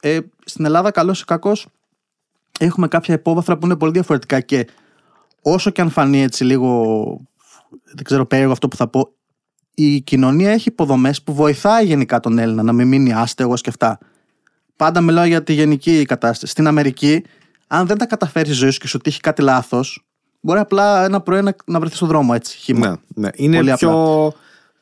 [0.00, 1.66] Ε, στην Ελλάδα, καλός ή κακός,
[2.58, 4.66] έχουμε κάποια υπόβαθρα που είναι πολύ διαφορετικά και
[5.42, 7.20] όσο και αν φανεί έτσι λίγο.
[7.84, 9.12] Δεν ξέρω περίεργο αυτό που θα πω.
[9.74, 13.98] Η κοινωνία έχει υποδομές που βοηθάει γενικά τον Έλληνα να μην μείνει άστεγος και αυτά.
[14.76, 16.52] Πάντα μιλάω για τη γενική κατάσταση.
[16.52, 17.24] Στην Αμερική,
[17.66, 20.04] αν δεν τα καταφέρει η ζωή σου και σου τύχει κάτι λάθος,
[20.40, 22.56] μπορεί απλά ένα πρωί να, να βρεθείς στον δρόμο έτσι.
[22.58, 22.88] Χύμα.
[22.88, 23.28] Ναι, ναι.
[23.34, 24.32] Είναι Πολύ πιο,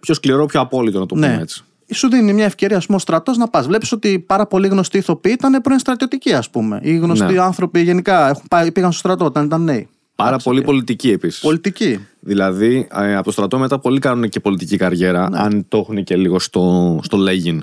[0.01, 1.41] πιο σκληρό, πιο απόλυτο να το πούμε Ναι.
[1.41, 1.64] έτσι.
[1.93, 3.66] Σου δίνει μια ευκαιρία, ας πούμε, ο στρατός να πας.
[3.66, 6.80] Βλέπεις ότι πάρα πολλοί γνωστοί ηθοποιοί ήταν πρώην στρατιωτικοί, ας πούμε.
[6.82, 7.41] Ή γνωστοί Ναι.
[7.41, 9.88] άνθρωποι γενικά έχουν πάει, πήγαν στο στρατό όταν ήταν νέοι.
[10.23, 11.41] Πάρα Εντάξει, πολύ και- πολιτική επίσης.
[11.41, 11.99] Πολιτικοί.
[12.21, 15.39] Δηλαδή, ε, από το στρατό μετά πολλοί κάνουν και πολιτική καριέρα, Ναι.
[15.39, 17.62] αν το έχουν και λίγο στο, στο λέγειν.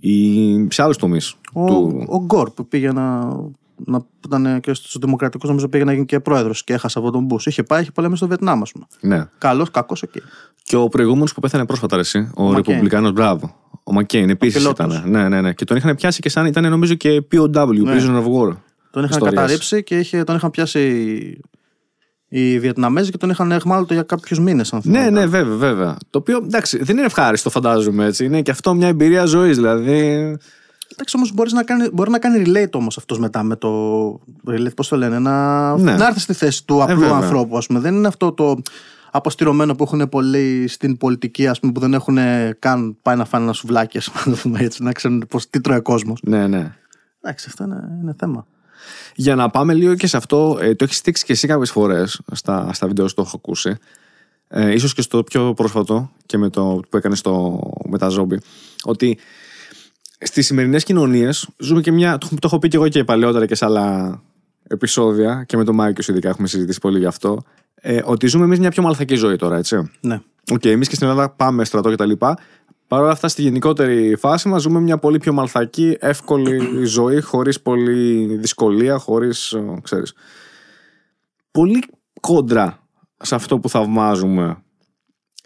[0.00, 1.34] Ή σε άλλους τομείς.
[1.52, 1.62] Ο,
[2.06, 3.20] ο Γκορ που πήγε να.
[3.84, 7.10] να που ήταν και στους Δημοκρατικούς, νομίζω πήγε να γίνει και πρόεδρος και έχασε από
[7.10, 7.46] τον Μπους.
[7.46, 8.84] Είχε πάει, είχε πολεμήσει στο Βιετνάμ, ας πούμε.
[9.00, 9.26] Ναι.
[9.38, 10.10] Καλός, κακός, οκ.
[10.62, 12.64] Και ο προηγούμενος που πέθανε πρόσφατα, ρε, εσύ, ο, Μακέιν.
[12.66, 13.54] Ρεπουμπλικάνος, μπράβο.
[13.84, 14.86] Ο Μακέιν επίσης πιλότος.
[14.96, 15.10] ήταν.
[15.10, 15.52] Ναι, ναι, ναι.
[15.52, 17.94] Και τον είχαν πιάσει και σαν ήταν νομίζω και POW, Ναι.
[17.94, 18.56] Prisoner of War.
[18.90, 19.34] Τον είχαν Ιστορίες.
[19.34, 21.40] καταρρύψει και είχε, τον είχαν πιάσει
[22.40, 25.10] οι, οι Βιετναμέζοι και τον είχαν αιχμάλωτο για κάποιους μήνες, αν Ναι, θυμάμαι.
[25.20, 25.96] ναι, βέβαια, βέβαια.
[26.10, 28.24] Το οποίο εντάξει, δεν είναι ευχάριστο, φαντάζομαι έτσι.
[28.24, 29.98] Είναι και αυτό μια εμπειρία ζωής, δηλαδή.
[30.92, 33.70] Εντάξει, όμως μπορείς να κάνει, μπορεί να κάνει relate όμως αυτός μετά με το.
[34.48, 35.96] Relate, πώς το λένε, να, Ναι.
[35.96, 37.14] να έρθει στη θέση του απλού βέβαια.
[37.16, 37.78] ανθρώπου, ας πούμε.
[37.80, 38.56] Δεν είναι αυτό το
[39.10, 42.18] αποστηρωμένο που έχουν πολλοί στην πολιτική, ας πούμε, που δεν έχουν
[42.58, 45.50] καν πάει να φάνε ένα σουβλάκι, ας πούμε, να το πούμε έτσι, να ξέρουν πώς,
[45.50, 46.20] τι τρώει ο κόσμος.
[46.22, 46.72] Ναι, ναι.
[47.20, 48.46] Εντάξει, αυτό είναι, είναι θέμα.
[49.14, 52.20] Για να πάμε λίγο και σε αυτό, ε, το έχεις στήξει και εσύ κάποιες φορές
[52.32, 53.76] στα, στα βίντεο σου το έχω ακούσει.
[54.48, 58.38] Ε, ίσως και στο πιο πρόσφατο και με το που έκανες στο, με τα ζόμπι.
[58.84, 59.18] Ότι
[60.18, 62.18] στις σημερινές κοινωνίες ζούμε και μια.
[62.18, 64.20] Το, το έχω πει και εγώ και παλαιότερα και σε άλλα
[64.68, 67.42] επεισόδια και με τον Μάικο ειδικά έχουμε συζητήσει πολύ γι' αυτό.
[67.74, 69.90] Ε, ότι ζούμε εμείς μια πιο μαλθακή ζωή τώρα, έτσι.
[70.00, 70.20] Ναι.
[70.52, 72.12] Οκ, εμείς και στην Ελλάδα πάμε στρατό κτλ.
[72.94, 77.60] Παρ' όλα αυτά, στη γενικότερη φάση μας ζούμε μια πολύ πιο μαλθακή, εύκολη ζωή, χωρίς
[77.60, 79.56] πολλή δυσκολία, χωρίς.
[79.82, 80.14] ξέρεις.
[81.50, 81.84] Πολύ
[82.20, 82.78] κόντρα
[83.16, 84.62] σε αυτό που θαυμάζουμε.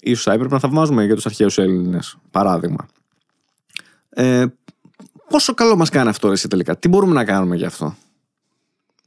[0.01, 2.86] Ίσως θα έπρεπε να θαυμάζουμε για τους αρχαίους Έλληνες, παράδειγμα.
[4.09, 4.46] Ε,
[5.28, 7.96] πόσο καλό μας κάνει αυτό εσύ τελικά; Τι μπορούμε να κάνουμε γι' αυτό;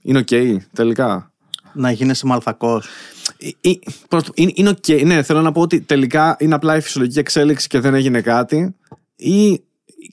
[0.02, 1.31] Είναι οκ τελικά;
[1.74, 2.88] Να γίνεσαι μαλθακός.
[3.38, 3.74] Ε, ε,
[4.08, 5.04] πρώτο, Είναι, είναι οκ.
[5.06, 8.76] Ναι, θέλω να πω ότι τελικά είναι απλά η φυσιολογική εξέλιξη και δεν έγινε κάτι
[9.16, 9.64] ή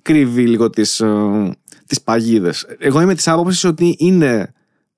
[0.03, 1.57] κρύβει λίγο τις, ε,
[1.87, 2.67] τις παγίδες.
[2.79, 4.53] Εγώ είμαι της άποψης ότι είναι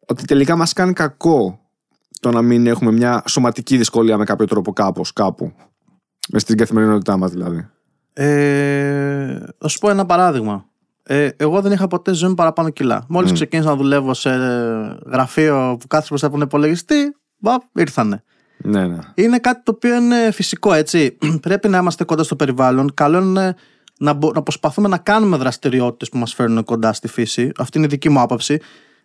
[0.06, 1.60] ότι τελικά μας κάνει κακό
[2.20, 5.52] το να μην έχουμε μια σωματική δυσκολία με κάποιο τρόπο κάπως, κάπου.
[6.28, 7.68] Μες στην καθημερινότητά μας δηλαδή.
[8.12, 10.69] Ε, θα σου πω ένα παράδειγμα.
[11.12, 13.04] Ε, εγώ δεν είχα ποτέ ζωή παραπάνω κιλά.
[13.08, 13.34] Μόλις mm.
[13.34, 14.30] ξεκίνησα να δουλεύω σε
[15.06, 18.22] γραφείο που κάθεσαι μπροστά από τον υπολογιστή, μπαπ, ήρθανε.
[18.58, 18.98] Ναι, ναι.
[19.14, 21.18] Είναι κάτι το οποίο είναι φυσικό, έτσι.
[21.46, 22.94] Πρέπει να είμαστε κοντά στο περιβάλλον.
[22.94, 23.54] Καλό είναι
[23.98, 27.52] να, να προσπαθούμε να κάνουμε δραστηριότητες που μας φέρνουν κοντά στη φύση.
[27.58, 28.60] Αυτή είναι η δική μου άποψη.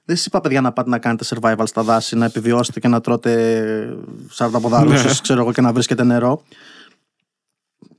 [0.06, 3.02] Δεν σας είπα, παιδιά, να πάτε να κάνετε survival στα δάση, να επιβιώσετε και να
[3.02, 3.98] τρώτε
[4.30, 5.14] σαρδαποδάλωση, ναι.
[5.22, 6.44] ξέρω εγώ, και να βρίσκετε νερό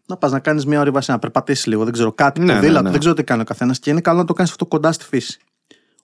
[0.06, 2.82] να πας να κάνεις μια όρη να περπατήσεις λίγο, δεν ξέρω κάτι, ναι, ποδήλατο, ναι,
[2.82, 2.90] ναι.
[2.90, 5.04] δεν ξέρω τι κάνει ο καθένας και είναι καλό να το κάνεις αυτό κοντά στη
[5.04, 5.38] φύση.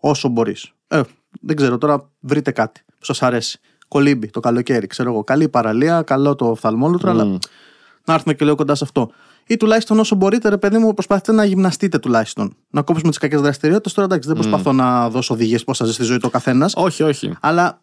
[0.00, 0.72] Όσο μπορείς.
[0.88, 1.00] Ε,
[1.40, 3.60] δεν ξέρω, τώρα βρείτε κάτι που σας αρέσει.
[3.88, 5.24] Κολύμπι το καλοκαίρι, ξέρω εγώ.
[5.24, 7.12] Καλή παραλία, καλό το οφθαλμόλουτρο, mm.
[7.12, 7.38] αλλά
[8.04, 9.10] να έρθουμε και λίγο κοντά σε αυτό.
[9.46, 12.56] Ή τουλάχιστον όσο μπορείτε, ρε παιδί μου, προσπαθείτε να γυμναστείτε τουλάχιστον.
[12.70, 13.92] Να κόψουμε τις κακές δραστηριότητες.
[13.92, 16.72] Τώρα εντάξει, δεν προσπαθώ να δώσω οδηγίες πώς θα ζει στη ζωή του καθένας.
[16.76, 17.32] Όχι, όχι.
[17.40, 17.81] Αλλά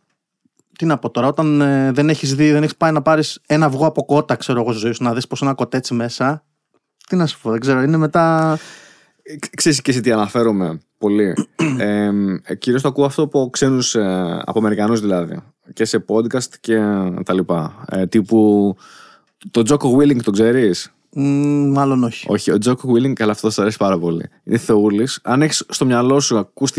[0.80, 3.66] τι να πω τώρα, όταν ε, δεν έχεις δει, δεν έχεις πάει να πάρεις ένα
[3.66, 6.44] αυγό από κότα, ξέρω εγώ, στη ζωή σου, να δεις πως ένα κοτέτσι μέσα.
[7.08, 8.58] Τι να σου πω, δεν ξέρω, είναι μετά.
[9.22, 11.34] Ε, ξέρεις και εσύ τι αναφέρομαι πολύ.
[11.78, 12.12] ε,
[12.58, 15.40] κυρίως το ακούω αυτό από ξένους, ε, από Αμερικανούς δηλαδή.
[15.74, 16.78] Και σε podcast και
[17.26, 17.86] τα λοιπά.
[17.90, 18.76] Ε, τύπου
[19.52, 22.26] το Jocko Willing το ξέρεις; Mm, μάλλον όχι.
[22.30, 24.30] Όχι, ο Jocko Willing, αλλά αυτός σου αρέσει πάρα πολύ.
[24.44, 25.20] Είναι θεούλης.
[25.24, 26.72] Αν έχεις στο μυαλό σου ακούς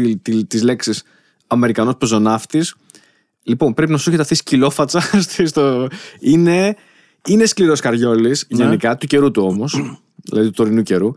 [0.46, 1.02] τις λέξεις
[1.46, 2.74] Αμερικανός πεζοναύτης,
[3.50, 5.00] Λοιπόν, πρέπει να σου έχετε αυτή σκυλόφατσα.
[5.50, 5.88] Στο...
[6.18, 6.76] Είναι,
[7.26, 8.64] είναι σκληρός καριόλης ναι.
[8.64, 9.82] γενικά, του καιρού του όμως,
[10.16, 11.12] δηλαδή του τωρινού καιρού.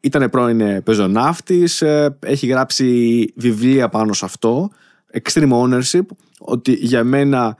[0.00, 4.70] Ήταν πρώην πεζοναύτης, ε, έχει γράψει βιβλία πάνω σε αυτό.
[5.22, 6.06] Extreme ownership,
[6.38, 7.56] ότι για μένα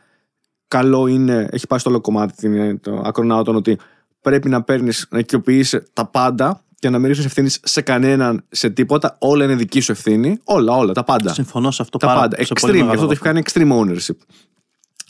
[0.68, 3.78] καλό είναι, έχει πάει στο όλο κομμάτι το ακρονάωτον, ότι
[4.20, 8.70] πρέπει να παίρνεις, να οικειοποιήσει τα πάντα και να μην ρίχνει ευθύνη σε κανέναν, σε
[8.70, 9.16] τίποτα.
[9.20, 10.38] Όλα είναι δική σου ευθύνη.
[10.44, 11.32] Όλα, όλα, τα πάντα.
[11.32, 12.36] Συμφωνώ σε αυτό τα πάρα, πάντα.
[12.36, 14.16] Extreme, αυτό το έχει κάνει extreme ownership.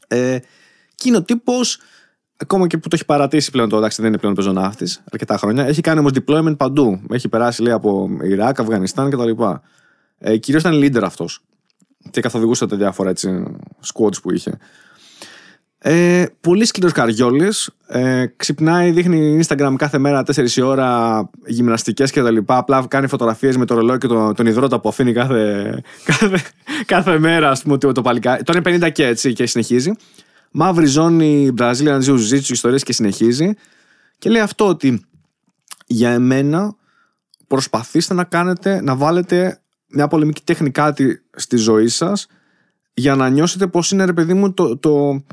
[0.08, 0.38] Ε,
[0.94, 1.52] και είναι ο τύπο,
[2.36, 5.66] ακόμα και που το έχει παρατήσει πλέον το εντάξει, δεν είναι πλέον πεζοναύτης αρκετά χρόνια.
[5.66, 7.00] Έχει κάνει όμως deployment παντού.
[7.10, 9.42] Έχει περάσει λέει από Ιράκ, Αφγανιστάν κτλ.
[10.18, 11.40] Ε, Κυρίως ήταν leader αυτός.
[12.10, 13.42] Και καθοδηγούσε τα διάφορα έτσι,
[13.84, 14.58] squads που είχε.
[15.78, 17.70] Ε, πολύ σκληρό καριόλης.
[17.86, 22.56] Ε, ξυπνάει, δείχνει Instagram κάθε μέρα 4 η ώρα γυμναστικές και τα λοιπά.
[22.56, 26.42] Απλά κάνει φωτογραφίες με το ρολόι και τον, τον υδρότα που αφήνει κάθε, κάθε,
[26.86, 28.42] κάθε μέρα, ας πούμε, το παλικά.
[28.42, 29.92] Τώρα είναι 50 και έτσι και συνεχίζει.
[30.50, 33.54] Μαύρη ζώνη, Brazilian Jiu Jitsu, ιστορίες και συνεχίζει.
[34.18, 35.04] Και λέει αυτό ότι
[35.86, 36.74] για εμένα
[37.46, 40.72] προσπαθήστε να κάνετε, να βάλετε μια πολεμική τέχνη
[41.36, 42.26] στη ζωή σας
[42.94, 45.24] για να νιώσετε πως είναι ρε παιδί μου το, το,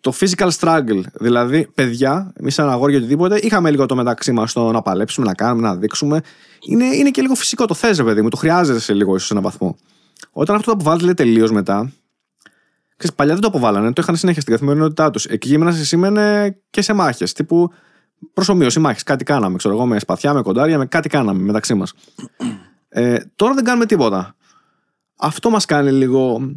[0.00, 1.00] το physical struggle.
[1.12, 5.34] Δηλαδή, παιδιά, εμείς σαν αγόρια οτιδήποτε, είχαμε λίγο το μεταξύ μας το να παλέψουμε, να
[5.34, 6.20] κάνουμε, να δείξουμε.
[6.68, 7.66] Είναι, είναι και λίγο φυσικό.
[7.66, 9.76] Το θες, παιδί μου, το χρειάζεσαι λίγο ίσως σε έναν βαθμό.
[10.30, 11.92] Όταν αυτό το αποβάλλεται λέει τελείως μετά.
[12.96, 15.24] Ξέρεις, παλιά δεν το αποβάλανε, το είχαν συνέχεια στην καθημερινότητά τους.
[15.24, 17.32] Εκεί γύμναση σήμαινε και σε μάχες.
[17.32, 17.72] Τύπου
[18.32, 19.02] προσωμείωση μάχες.
[19.02, 21.94] Κάτι κάναμε, ξέρω εγώ, με σπαθιά, με κοντάρια, με κάτι κάναμε μεταξύ μας.
[22.88, 24.36] Ε, τώρα δεν κάνουμε τίποτα.
[25.16, 26.50] Αυτό μας κάνει λίγο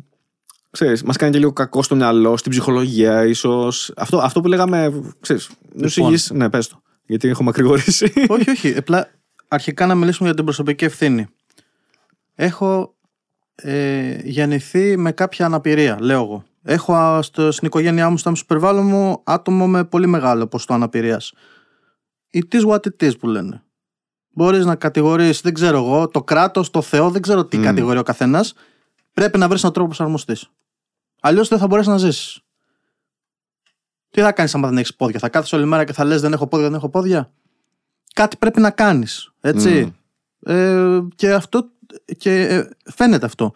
[0.71, 3.91] ξέρεις, μας κάνει και λίγο κακό στο μυαλό, στην ψυχολογία ίσως.
[3.95, 6.13] Αυτό, αυτό που λέγαμε, ξέρεις, λοιπόν.
[6.33, 8.13] ναι πες το, γιατί έχω μακρηγορήσει.
[8.27, 9.09] όχι, όχι, απλά
[9.47, 11.27] αρχικά να μιλήσουμε για την προσωπική ευθύνη.
[12.35, 12.95] Έχω
[13.55, 16.43] ε, γεννηθεί με κάποια αναπηρία, λέω εγώ.
[16.63, 21.33] Έχω στο, στην οικογένειά μου, στο περιβάλλον μου, άτομο με πολύ μεγάλο ποστό αναπηρίας.
[22.33, 23.63] It is what it is που λένε.
[24.33, 27.63] Μπορείς να κατηγορήσει, δεν ξέρω εγώ, το κράτος, το Θεό, δεν ξέρω τι mm.
[27.63, 28.53] κατηγορεί ο καθένας.
[29.13, 30.37] Πρέπει να βρεις έναν τρόπο προσαρμοστή.
[31.19, 32.41] Αλλιώς δεν θα μπορέσεις να ζήσεις.
[34.09, 36.33] Τι θα κάνεις αν δεν έχεις πόδια, θα κάθεσαι όλη μέρα και θα λες δεν
[36.33, 37.31] έχω πόδια, δεν έχω πόδια.
[38.13, 39.31] Κάτι πρέπει να κάνεις.
[39.41, 39.95] Έτσι.
[40.43, 41.69] Ε, και αυτό.
[42.17, 43.53] Και ε, φαίνεται αυτό.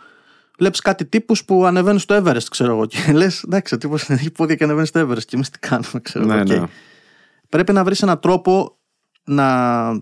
[0.58, 2.86] Βλέπεις κάτι τύπους που ανεβαίνουν στο Everest, ξέρω εγώ.
[2.86, 5.24] Και λες, εντάξει, ο τύπος έχει πόδια και ανεβαίνει στο Everest.
[5.24, 6.44] Και εμείς τι κάνουμε, ξέρω ναι, εγώ.
[6.44, 6.68] Ναι.
[7.50, 8.78] Πρέπει να βρεις έναν τρόπο
[9.24, 10.02] να.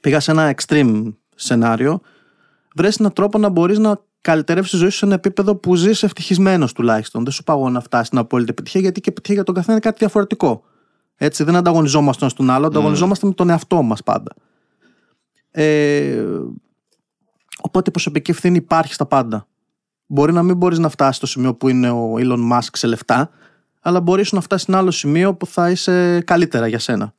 [0.00, 2.00] Πήγα σε ένα extreme σενάριο.
[2.74, 6.02] Βρει έναν τρόπο να μπορείς να καλυτερεύσει τη ζωή σου σε ένα επίπεδο που ζεις
[6.02, 7.22] ευτυχισμένος τουλάχιστον.
[7.24, 9.82] Δεν σου παγώ να φτάσεις στην απόλυτη επιτυχία, γιατί και επιτυχία για τον καθένα είναι
[9.82, 10.64] κάτι διαφορετικό.
[11.16, 14.34] Έτσι, δεν ανταγωνιζόμαστε στον άλλο, ανταγωνιζόμαστε με τον εαυτό μας πάντα.
[15.50, 16.24] Ε,
[17.60, 19.46] οπότε η προσωπική ευθύνη υπάρχει στα πάντα.
[20.06, 23.30] Μπορεί να μην μπορείς να φτάσεις στο σημείο που είναι ο Elon Musk σε λεφτά,
[23.80, 27.14] αλλά μπορείς να φτάσεις σε ένα άλλο σημείο που θα είσαι καλύτερα για σένα.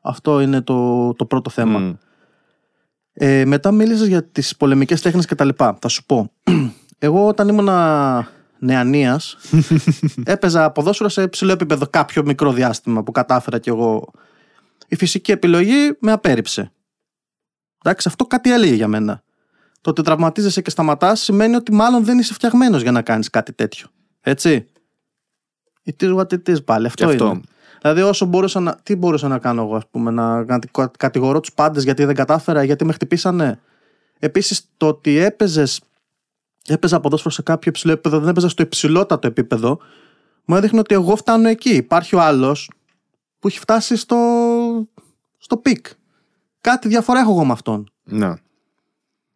[0.00, 1.78] Αυτό είναι το, το πρώτο θέμα.
[1.78, 1.92] Μμ.
[3.16, 5.78] Ε, μετά μίλησες για τις πολεμικές τέχνες και τα λοιπά.
[5.80, 6.32] Θα σου πω.
[6.98, 9.36] Εγώ όταν ήμουνα νεανίας
[10.24, 14.10] έπαιζα ποδόσφαιρο σε υψηλό επίπεδο κάποιο μικρό διάστημα που κατάφερα κι εγώ.
[14.88, 16.72] Η φυσική επιλογή με απέρριψε.
[17.84, 19.22] Εντάξει, αυτό κάτι έλεγε για μένα.
[19.80, 23.52] Το ότι τραυματίζεσαι και σταματάς σημαίνει ότι μάλλον δεν είσαι φτιαγμένος για να κάνεις κάτι
[23.52, 23.86] τέτοιο.
[24.20, 24.66] Έτσι.
[25.84, 26.86] It is what it is πάλι.
[26.86, 27.26] Αυτό, Και αυτό.
[27.26, 27.40] είναι.
[27.84, 28.74] Δηλαδή, όσο μπορούσα να.
[28.82, 32.62] Τι μπορούσα να κάνω εγώ, ας πούμε, να κατη- κατηγορώ τους πάντες γιατί δεν κατάφερα,
[32.62, 33.60] γιατί με χτυπήσανε.
[34.18, 35.64] Επίσης, το ότι έπαιζε.
[36.66, 39.78] Έπαιζα ποδόσφαιρο σε κάποιο υψηλό επίπεδο, δεν έπαιζα στο υψηλότατο επίπεδο,
[40.44, 41.70] μου έδειχνε ότι εγώ φτάνω εκεί.
[41.70, 42.70] Υπάρχει ο άλλος
[43.38, 44.16] που έχει φτάσει στο,
[45.38, 45.86] στο peak.
[46.60, 47.90] Κάτι διαφορά έχω εγώ με αυτόν.
[48.04, 48.34] Ναι.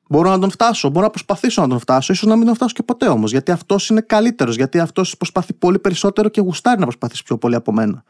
[0.08, 2.74] Μπορώ να τον φτάσω, μπορώ να προσπαθήσω να τον φτάσω, ίσως να μην τον φτάσω
[2.74, 3.30] και ποτέ όμως.
[3.30, 7.54] Γιατί αυτός είναι καλύτερος, γιατί αυτός προσπαθεί πολύ περισσότερο και γουστάρει να προσπαθήσει πιο πολύ
[7.54, 8.04] από μένα.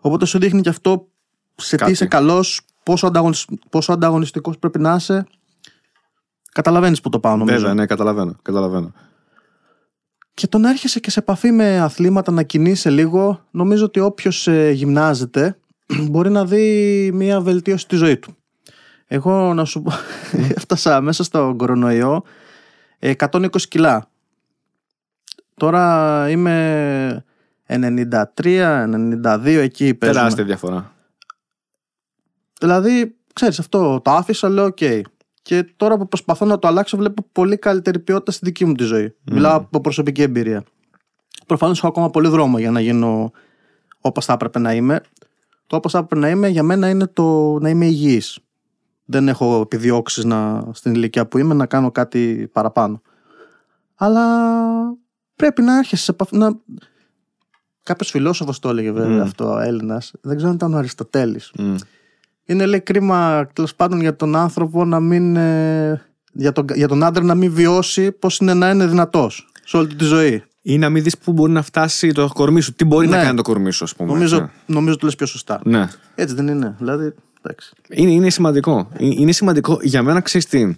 [0.00, 1.08] Οπότε σου δείχνει και αυτό
[1.54, 1.90] σε Κάτι.
[1.90, 3.46] τι είσαι καλός, πόσο, ανταγωνισ...
[3.70, 5.26] πόσο ανταγωνιστικός πρέπει να είσαι.
[6.52, 7.58] Καταλαβαίνεις που το πάω νομίζω.
[7.58, 8.36] Βέβαια, ναι, καταλαβαίνω.
[8.42, 8.92] καταλαβαίνω.
[10.34, 14.48] Και το να έρχεσαι και σε επαφή με αθλήματα, να κινείσαι λίγο, νομίζω ότι όποιος
[14.72, 15.58] γυμνάζεται
[16.10, 18.36] μπορεί να δει μια βελτίωση στη ζωή του.
[19.06, 19.92] Εγώ να σου πω,
[20.56, 22.22] έφτασα μέσα στο κορονοϊό
[22.98, 24.08] ε, 120 κιλά.
[25.54, 27.24] Τώρα είμαι
[27.68, 30.20] 93, 92 εκεί παίζουμε.
[30.20, 30.92] Τεράστια διαφορά.
[32.60, 34.78] Δηλαδή, ξέρεις αυτό, το άφησα, λέω οκ.
[35.42, 38.84] Και τώρα που προσπαθώ να το αλλάξω, βλέπω πολύ καλύτερη ποιότητα στη δική μου τη
[38.84, 39.14] ζωή.
[39.30, 40.64] Μιλάω από προσωπική εμπειρία.
[41.46, 43.30] Προφανώς έχω ακόμα πολύ δρόμο για να γίνω
[44.00, 45.00] όπως θα έπρεπε να είμαι.
[45.66, 48.38] Το όπως θα έπρεπε να είμαι για μένα είναι το να είμαι υγιής.
[49.04, 53.02] Δεν έχω επιδιώξεις να, στην ηλικία που είμαι να κάνω κάτι παραπάνω.
[53.94, 54.24] Αλλά
[55.36, 56.36] πρέπει να έρχεσαι σε επαφή.
[56.36, 56.56] Να...
[57.86, 59.20] Κάποιος φιλόσοφος το έλεγε βέβαια Μμ.
[59.20, 60.12] αυτό, Έλληνας.
[60.20, 61.50] Δεν ξέρω αν ήταν ο Αριστοτέλης.
[61.58, 61.74] Μμ.
[62.44, 65.36] Είναι λέει κρίμα τέλος πάντων για τον άνθρωπο να μην.
[65.36, 69.76] ε, για, τον, για τον άντρα να μην βιώσει πώς είναι να είναι δυνατός σε
[69.76, 70.42] όλη του τη ζωή.
[70.62, 72.72] Ή να μην δεις πού μπορεί να φτάσει το κορμί σου.
[72.74, 73.16] Τι μπορεί Ναι.
[73.16, 74.12] να κάνει το κορμί σου, ας πούμε.
[74.12, 74.50] Νομίζω, έτσι.
[74.66, 75.60] νομίζω το λες πιο σωστά.
[75.64, 75.88] Ναι.
[76.14, 76.74] Έτσι δεν είναι.
[76.78, 77.72] Δηλαδή, εντάξει.
[77.90, 78.88] Είναι, είναι σημαντικό.
[78.98, 80.76] Ε- Είναι σημαντικό για μένα, ξέρεις τι.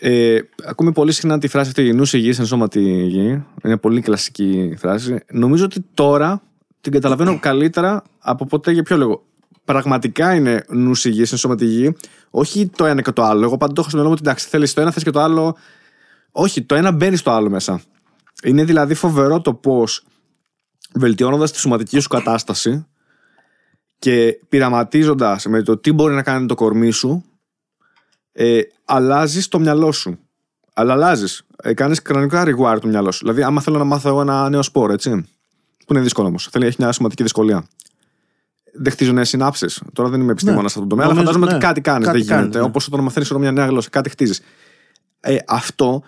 [0.00, 3.44] Ε, ακούμε πολύ συχνά τη φράση αυτή νου υγιή εν σώματι υγιή.
[3.64, 5.18] Είναι πολύ κλασική φράση.
[5.32, 6.42] Νομίζω ότι τώρα
[6.80, 9.24] την καταλαβαίνω καλύτερα από ποτέ για ποιο λόγο.
[9.64, 11.96] Πραγματικά είναι νου υγιή εν σώματι υγιή.
[12.30, 13.44] Όχι το ένα και το άλλο.
[13.44, 15.20] Εγώ πάντα το έχω στο μυαλό μου ότι εντάξει, θέλεις το ένα, θες και το
[15.20, 15.56] άλλο.
[16.32, 17.80] Όχι, το ένα μπαίνει στο άλλο μέσα.
[18.44, 20.04] Είναι δηλαδή φοβερό το πώς
[20.94, 22.86] βελτιώνοντας τη σωματική σου κατάσταση
[23.98, 27.24] και πειραματίζοντας με το τι μπορεί να κάνει το κορμί σου,
[28.32, 30.18] ε, αλλάζεις το μυαλό σου.
[30.74, 31.42] Αλλά αλλάζεις.
[31.62, 33.18] Ε, Κάνεις κανονικά rewire το μυαλό σου.
[33.22, 35.10] Δηλαδή, άμα θέλω να μάθω εγώ ένα νέο σπορ, έτσι.
[35.86, 36.48] Που είναι δύσκολο όμως.
[36.50, 37.66] Θέλει έχει μια σωματική δυσκολία.
[38.74, 39.82] Δεν χτίζω νέες συνάψεις.
[39.92, 40.68] Τώρα δεν είμαι επιστήμονας Ναι.
[40.70, 41.56] σε αυτό το τομέα, αλλά Νομίζω, φαντάζομαι ναι.
[41.56, 42.06] ότι κάτι κάνεις.
[42.06, 42.42] Κάτι Δεν γίνεται.
[42.42, 42.62] κάνεις, ναι.
[42.62, 44.40] Όπως όταν μαθαίνεις μια νέα γλώσσα, κάτι χτίζεις.
[45.20, 46.02] Ε, αυτό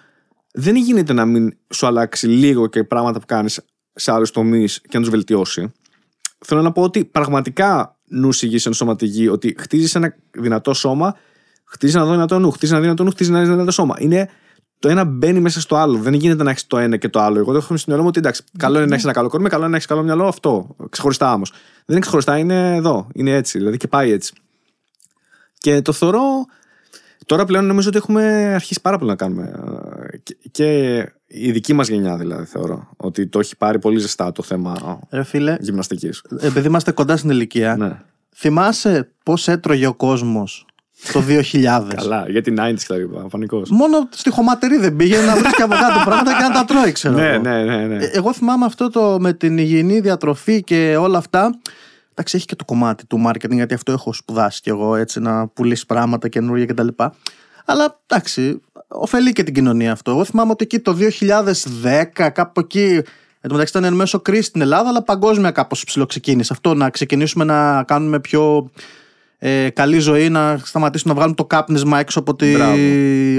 [0.52, 3.60] δεν γίνεται να μην σου αλλάξει λίγο και πράγματα που κάνεις
[3.94, 5.72] σε άλλους τομείς και να τους βελτιώσει.
[6.38, 11.16] Θέλω να πω ότι πραγματικά νου υγιή εν σώματι υγιή, ότι χτίζεις ένα δυνατό σώμα,
[11.64, 13.94] χτίζει ένα δυνατό νου, χτίζει ένα δυνατό νου, χτίζει ένα δυνατό σώμα.
[13.98, 14.28] Είναι
[14.78, 15.98] το ένα μπαίνει μέσα στο άλλο.
[15.98, 17.38] Δεν γίνεται να έχεις το ένα και το άλλο.
[17.38, 19.48] Εγώ το έχω στο μυαλό μου ότι εντάξει, καλό είναι να έχεις ένα καλό κορμί,
[19.48, 20.76] καλό είναι να έχεις καλό μυαλό, αυτό.
[20.90, 21.50] Ξεχωριστά όμως.
[21.50, 23.08] Δεν είναι ξεχωριστά, είναι εδώ.
[23.14, 23.58] Είναι έτσι.
[23.58, 24.32] Δηλαδή και πάει έτσι.
[25.58, 26.22] Και το θεωρώ.
[27.26, 28.22] Τώρα πλέον νομίζω ότι έχουμε
[28.54, 29.52] αρχίσει πάρα πολύ να κάνουμε.
[30.12, 32.88] ε, Και, και η δική μας γενιά δηλαδή θεωρώ.
[32.96, 36.22] Ότι το έχει πάρει πολύ ζεστά το θέμα Ρε φίλε, γυμναστικής.
[36.40, 38.00] επειδή είμαστε κοντά στην ηλικία, Ναι.
[38.34, 40.66] θυμάσαι πώς έτρωγε ο κόσμος
[41.12, 41.94] το 2000.
[41.94, 43.20] Καλά, για την 90s και τα λοιπά.
[43.20, 43.62] Πανικό.
[43.68, 47.14] Μόνο στη χωματερή δεν πήγαινε να βρίσκει από κάτω πράγματα και να τα τρώει, ξέρω.
[47.14, 47.42] Ναι, εγώ.
[47.42, 47.86] ναι, ναι.
[47.86, 48.04] ναι.
[48.04, 51.58] Ε, Εγώ θυμάμαι αυτό το με την υγιεινή διατροφή και όλα αυτά.
[52.10, 55.46] Εντάξει, έχει και το κομμάτι του marketing, γιατί αυτό έχω σπουδάσει κι εγώ, έτσι, να
[55.48, 56.88] πουλήσεις πράγματα καινούργια κτλ.
[57.64, 60.10] Αλλά εντάξει, ωφελεί και την κοινωνία αυτό.
[60.10, 60.96] Εγώ θυμάμαι ότι εκεί το
[61.82, 63.02] 2010, κάπου εκεί.
[63.40, 66.52] Εν τω μεταξύ ήταν εν μέσω κρίση στην Ελλάδα, αλλά παγκόσμια κάπως ψηλοξεκίνησε.
[66.52, 68.70] Αυτό να ξεκινήσουμε να κάνουμε πιο
[69.46, 72.76] ε, καλή ζωή, να σταματήσουμε να βγάλουμε το κάπνισμα έξω από, τη, Μπράβο.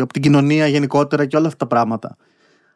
[0.01, 2.17] από την κοινωνία γενικότερα και όλα αυτά τα πράγματα.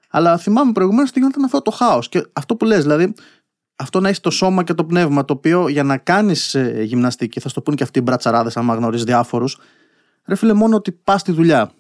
[0.10, 2.10] Αλλά θυμάμαι προηγουμένως ότι γινόταν αυτό το χάος.
[2.10, 3.14] Και αυτό που λες, δηλαδή,
[3.76, 7.50] αυτό να έχεις το σώμα και το πνεύμα, το οποίο για να κάνεις γυμναστική, θα
[7.50, 9.58] στο πούν και αυτοί οι μπρατσαράδες, άμα γνωρίζεις διάφορους,
[10.26, 11.72] ρε φίλε, μόνο ότι πας στη δουλειά.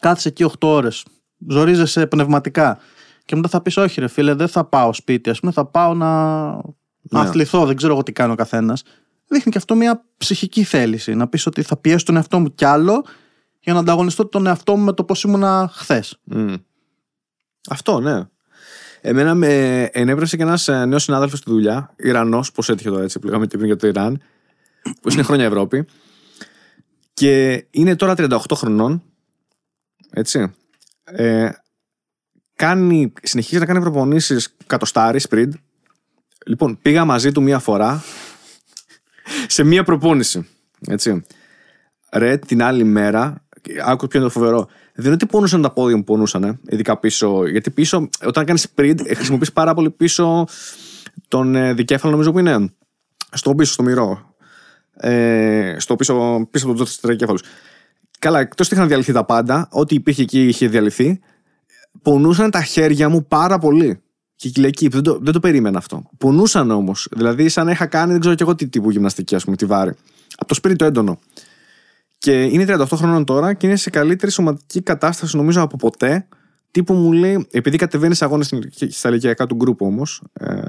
[0.00, 1.04] Κάθεσαι εκεί 8 ώρες,
[1.48, 2.78] ζορίζεσαι πνευματικά.
[3.24, 5.94] Και μετά θα πεις, Όχι, ρε φίλε, δεν θα πάω σπίτι, ας πούμε, θα πάω
[5.94, 6.44] να,
[7.02, 7.28] να Ναι.
[7.28, 8.82] αθληθώ, δεν ξέρω εγώ τι κάνει ο καθένας.
[9.28, 11.14] Δείχνει και αυτό μια ψυχική θέληση.
[11.14, 13.04] Να πεις ότι θα πιέσω τον εαυτό μου κι άλλο
[13.60, 16.18] για να ανταγωνιστώ τον εαυτό μου με το πώς ήμουνα χθες.
[16.24, 16.54] Μμ.
[17.68, 18.28] Αυτό, ναι.
[19.00, 23.26] Εμένα με ενέβρεσε και ένας νέος συνάδελφος στη δουλειά, Ιρανός, πώς έτυχε τώρα έτσι, που
[23.26, 24.22] λέγαμε και πριν για το Ιράν,
[25.00, 25.86] που είναι χρόνια Ευρώπη.
[27.12, 29.02] Και είναι τώρα 38 χρονών.
[30.10, 30.54] Έτσι.
[31.04, 31.50] Ε,
[32.54, 35.50] κάνει, συνεχίζει να κάνει προπονήσεις κατοστάρι, sprint.
[36.46, 38.02] Λοιπόν, πήγα μαζί του μία φορά
[39.46, 40.48] σε μία προπόνηση.
[40.88, 41.22] Έτσι.
[42.12, 43.44] Ρε, την άλλη μέρα,
[43.84, 44.68] άκου ποιο είναι το φοβερό.
[44.94, 47.46] Δεν είναι ότι πονούσαν τα πόδια μου, πονούσαν, ε, ειδικά πίσω.
[47.48, 50.46] Γιατί πίσω, όταν κάνεις sprint, ε, χρησιμοποιείς πάρα πολύ πίσω
[51.28, 52.72] τον ε, δικέφαλο, νομίζω που είναι.
[53.32, 54.34] Στο πίσω, στο μυρό.
[54.94, 57.38] Ε, στο πίσω, πίσω από του τρακέφαλου.
[58.18, 61.20] Καλά, εκτός ότι είχαν διαλυθεί τα πάντα, ό,τι υπήρχε εκεί είχε διαλυθεί.
[62.02, 64.02] Πονούσαν τα χέρια μου πάρα πολύ.
[64.38, 66.02] Και κυλιακή, δεν το, δεν το περίμενα αυτό.
[66.18, 67.08] Πονούσαν όμως.
[67.10, 69.64] Δηλαδή, σαν να είχα κάνει, δεν ξέρω κι εγώ τι τύπου γυμναστική, ας πούμε, τη
[69.64, 69.92] βάρη.
[70.36, 71.18] Από το σπίτι το έντονο.
[72.18, 76.26] Και είναι 38 χρονών τώρα και είναι σε καλύτερη σωματική κατάσταση, νομίζω, από ποτέ.
[76.70, 78.52] Τύπου μου λέει, επειδή κατεβαίνει αγώνες
[78.88, 80.22] στα ηλικιακά του γκρουπ όμως.
[80.32, 80.60] Ε,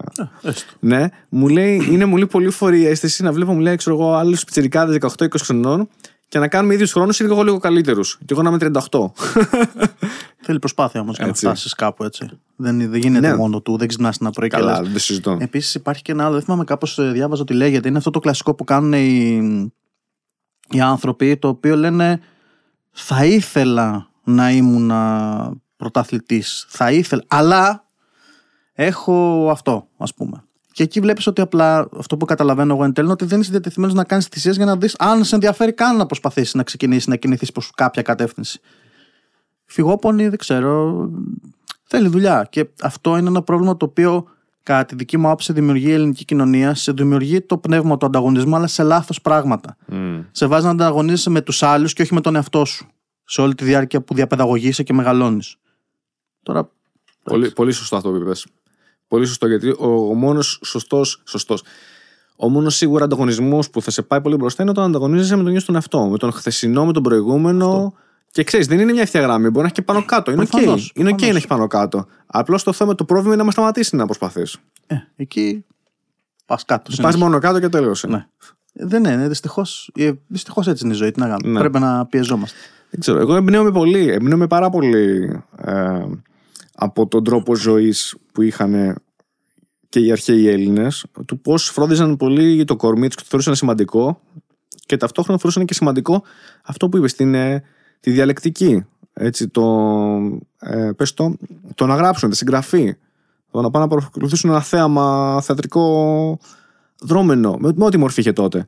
[0.80, 4.14] ναι, μου λέει, είναι πολύ πολύ φορή η αίσθηση να βλέπω, μου λέει, ξέρω εγώ,
[4.14, 5.90] άλλους πιτσερικάδε 18-20 χρονών
[6.30, 8.18] και να κάνουμε ίδιους χρόνους ή εγώ λίγο καλύτερους.
[8.26, 8.99] Και εγώ να είμαι 38.
[10.45, 11.45] Θέλει προσπάθεια όμως για να Έτσι.
[11.45, 12.30] φτάσεις κάπου έτσι.
[12.56, 13.35] Δεν, δεν γίνεται Ναι.
[13.35, 14.89] μόνο του, δεν ξυπνάς ένα πρωί και Καλά, λες.
[14.91, 15.38] δεν συζητώ.
[15.41, 17.88] Επίσης υπάρχει και ένα άλλο, δεν θυμάμαι κάπως διάβαζα ότι λέγεται.
[17.88, 19.72] Είναι αυτό το κλασικό που κάνουν οι,
[20.69, 22.19] οι άνθρωποι, το οποίο λένε
[22.91, 24.91] Θα ήθελα να ήμουν
[25.77, 26.65] πρωταθλητής.
[26.69, 27.23] Θα ήθελα.
[27.27, 27.85] Αλλά
[28.73, 30.43] έχω αυτό, ας πούμε.
[30.80, 33.51] Και εκεί βλέπεις ότι απλά αυτό που καταλαβαίνω εγώ εν τέλει είναι ότι δεν είσαι
[33.51, 37.07] διατεθειμένος να κάνεις θυσίες για να δεις αν σε ενδιαφέρει καν να προσπαθήσεις να ξεκινήσεις
[37.07, 38.60] να κινηθείς προς κάποια κατεύθυνση.
[39.65, 41.10] Φυγόπονη, δεν ξέρω.
[41.84, 42.47] Θέλει δουλειά.
[42.49, 44.27] Και αυτό είναι ένα πρόβλημα το οποίο,
[44.64, 46.76] κατά τη δική μου άποψη, δημιουργεί η ελληνική κοινωνία.
[46.76, 49.77] Σε δημιουργεί το πνεύμα του ανταγωνισμού, αλλά σε λάθος πράγματα.
[49.88, 50.19] Μμ.
[50.31, 52.88] Σε βάζει να ανταγωνίζεσαι με τους άλλους και όχι με τον εαυτό σου.
[53.23, 55.56] Σε όλη τη διάρκεια που διαπαιδαγωγείσαι και μεγαλώνεις.
[56.43, 56.69] Τώρα.
[57.23, 58.47] Πολύ, πολύ σωστό αυτό που είπες.
[59.10, 61.22] Πολύ σωστό γιατί ο, ο μόνος σωστός.
[61.26, 61.64] Σωστός.
[62.36, 65.52] Ο μόνος σίγουρα ανταγωνισμός που θα σε πάει πολύ μπροστά είναι όταν ανταγωνίζεσαι με τον
[65.52, 66.06] ίδιο τον εαυτό.
[66.07, 67.94] Με τον χθεσινό, με τον προηγούμενο.
[68.31, 69.45] Και ξέρεις, δεν είναι μια ευθεία γραμμή.
[69.45, 70.31] Μπορεί να έχει και πάνω κάτω.
[70.31, 70.49] Είναι οκ.
[70.49, 71.31] Προφανώς, Είναι οκ προφανώς.
[71.34, 72.06] να έχει πάνω κάτω.
[72.26, 74.57] Απλώς το θέμα, το πρόβλημα είναι να μας σταματήσει να προσπαθείς.
[74.88, 75.65] Ε, εκεί.
[76.45, 76.84] Πας κάτω.
[76.86, 77.19] Πας συνέχεια.
[77.19, 78.07] μόνο κάτω και τέλειωσε.
[78.07, 78.27] Ναι.
[78.73, 79.91] Ε, Δεν είναι, δυστυχώς.
[80.27, 81.11] Δυστυχώς έτσι είναι η ζωή.
[81.11, 81.52] Τι να κάνουμε.
[81.53, 81.60] Ναι.
[81.60, 82.57] Πρέπει να πιεζόμαστε.
[82.90, 83.19] Δεν ξέρω.
[83.19, 84.10] Εγώ εμπνέομαι πολύ.
[84.11, 86.06] Εμπνέομαι πάρα πολύ ε,
[86.81, 88.95] από τον τρόπο ζωής που είχαν
[89.89, 91.06] και οι αρχαίοι Έλληνες.
[91.26, 94.22] Του πώς φρόντιζαν πολύ για το κορμί τους και το θεωρούσαν σημαντικό.
[94.85, 96.23] Και ταυτόχρονα θεωρούσαν και σημαντικό
[96.64, 97.64] αυτό που είπες στην ε,
[97.99, 98.85] τη διαλεκτική.
[99.14, 99.64] Έτσι, το,
[100.60, 101.38] ε, πες το,
[101.76, 102.95] το να γράψουν, τη συγγραφή.
[103.51, 106.39] Το να πάνε να παρακολουθήσουν ένα θέαμα θεατρικό
[107.01, 108.65] δρόμενο, με, με ό,τι μορφή είχε τότε.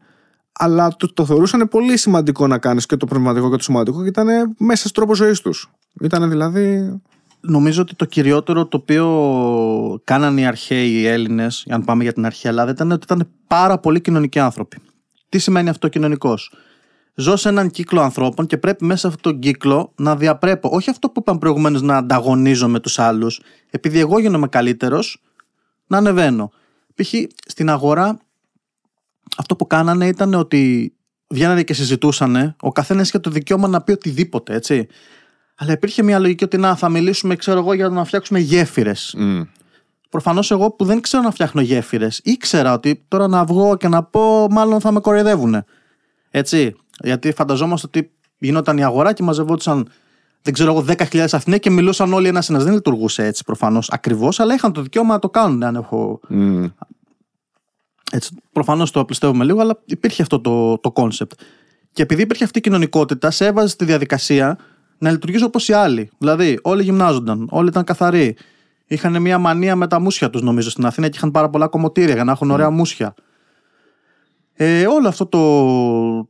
[0.52, 4.08] Αλλά το, το θεωρούσαν πολύ σημαντικό να κάνεις και το πνευματικό και το σωματικό και
[4.08, 5.72] ήταν μέσα στον τρόπο ζωής τους.
[6.02, 7.02] Ήταν δηλαδή.
[7.42, 12.52] Νομίζω ότι το κυριότερο το οποίο κάνανε οι αρχαίοι Έλληνες, αν πάμε για την αρχαία
[12.52, 14.78] Ελλάδα, ήταν ότι ήταν πάρα πολύ κοινωνικοί άνθρωποι.
[15.30, 16.54] Τι σημαίνει αυτό κοινωνικός;
[17.16, 20.70] Ζω σε έναν κύκλο ανθρώπων και πρέπει μέσα σε αυτόν τον κύκλο να διαπρέπω.
[20.72, 25.22] Όχι αυτό που είπαμε προηγουμένως να ανταγωνίζω με τους άλλους, επειδή εγώ γίνομαι καλύτερος,
[25.88, 26.52] να ανεβαίνω.
[26.96, 27.14] Π.χ.
[27.46, 28.20] στην αγορά,
[29.38, 30.94] αυτό που κάνανε ήταν ότι
[31.28, 34.88] βγαίνανε και συζητούσαν, ο καθένας είχε το δικαίωμα να πει οτιδήποτε, έτσι.
[35.62, 39.16] Αλλά υπήρχε μια λογική ότι να, θα μιλήσουμε, ξέρω εγώ, για να φτιάξουμε γέφυρες.
[39.18, 39.42] μ,
[40.10, 44.04] Προφανώς εγώ που δεν ξέρω να φτιάχνω γέφυρες, ήξερα ότι τώρα να βγω και να
[44.04, 45.64] πω, μάλλον θα με κοροϊδεύουν.
[46.32, 46.76] Έτσι.
[47.00, 49.90] Γιατί φανταζόμαστε ότι γινόταν η αγορά και μαζευόντουσαν,
[50.42, 52.60] δεν ξέρω εγώ, 10.000 Αθηναίοι και μιλούσαν όλοι ένα-ένα.
[52.60, 56.20] Δεν λειτουργούσε έτσι προφανώς ακριβώς, αλλά είχαν το δικαίωμα να το κάνουν αν έχω.
[56.28, 56.66] μ.
[58.12, 61.32] Έτσι, προφανώς το απλουστεύουμε λίγο, αλλά υπήρχε αυτό το, το concept.
[61.94, 64.58] Και επειδή υπήρχε αυτή η κοινωνικότητα, σε έβαζε στη διαδικασία
[65.02, 66.10] να λειτουργήσει όπως οι άλλοι.
[66.18, 68.36] Δηλαδή, όλοι γυμνάζονταν, όλοι ήταν καθαροί.
[68.88, 72.14] Είχαν μια μανία με τα μουσια τους, νομίζω, στην Αθήνα και είχαν πάρα πολλά κομμωτήρια
[72.14, 73.14] για να έχουν ωραία μουσια.
[74.54, 75.40] Ε, όλο αυτό το,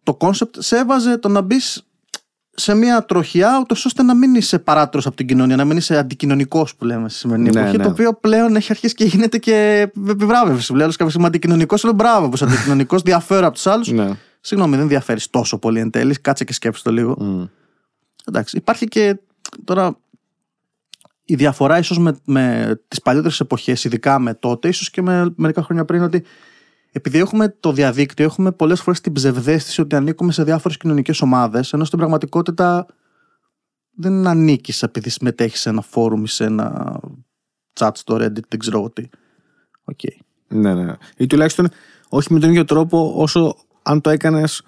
[0.03, 1.85] το concept σε έβαζε το να μπεις
[2.52, 5.98] σε μια τροχιά, ούτως ώστε να μην είσαι παράτηρο από την κοινωνία, να μην είσαι
[5.98, 7.77] αντικοινωνικός που λέμε στη σημερινή Ναι, εποχή.
[7.77, 7.84] ναι.
[7.84, 10.73] Το οποίο πλέον έχει αρχίσει και γίνεται και επιβράβευση.
[10.76, 13.91] Λέω κάποιος είμαι αντικοινωνικός, λέω μπράβο που είσαι αντικοινωνικός, διαφέρω από τους άλλους.
[13.91, 14.10] Ναι.
[14.41, 16.15] Συγγνώμη, δεν διαφέρεις τόσο πολύ εν τέλει.
[16.22, 17.15] Κάτσε και σκέψτε το λίγο.
[17.19, 17.43] Μ.
[18.26, 19.19] Εντάξει, υπάρχει και
[19.64, 19.98] τώρα
[21.26, 25.64] η διαφορά ίσως με, με τις παλιότερες εποχές, ειδικά με τότε, ίσως και με μερικά
[25.64, 26.23] χρόνια πριν, ότι
[26.91, 31.73] επειδή έχουμε το διαδίκτυο, έχουμε πολλές φορές την ψευδαίσθηση ότι ανήκουμε σε διάφορες κοινωνικές ομάδες,
[31.73, 32.85] ενώ στην πραγματικότητα
[33.95, 36.99] δεν ανήκεις επειδή συμμετέχεις σε ένα φόρουμ ή σε ένα
[37.80, 39.10] chat στο Reddit, δεν ξέρω εγώ τι.
[39.84, 39.99] Οκ.
[40.48, 40.95] Ναι, ναι.
[41.18, 41.69] Ή τουλάχιστον
[42.10, 44.61] όχι με τον ίδιο τρόπο όσο αν το έκανες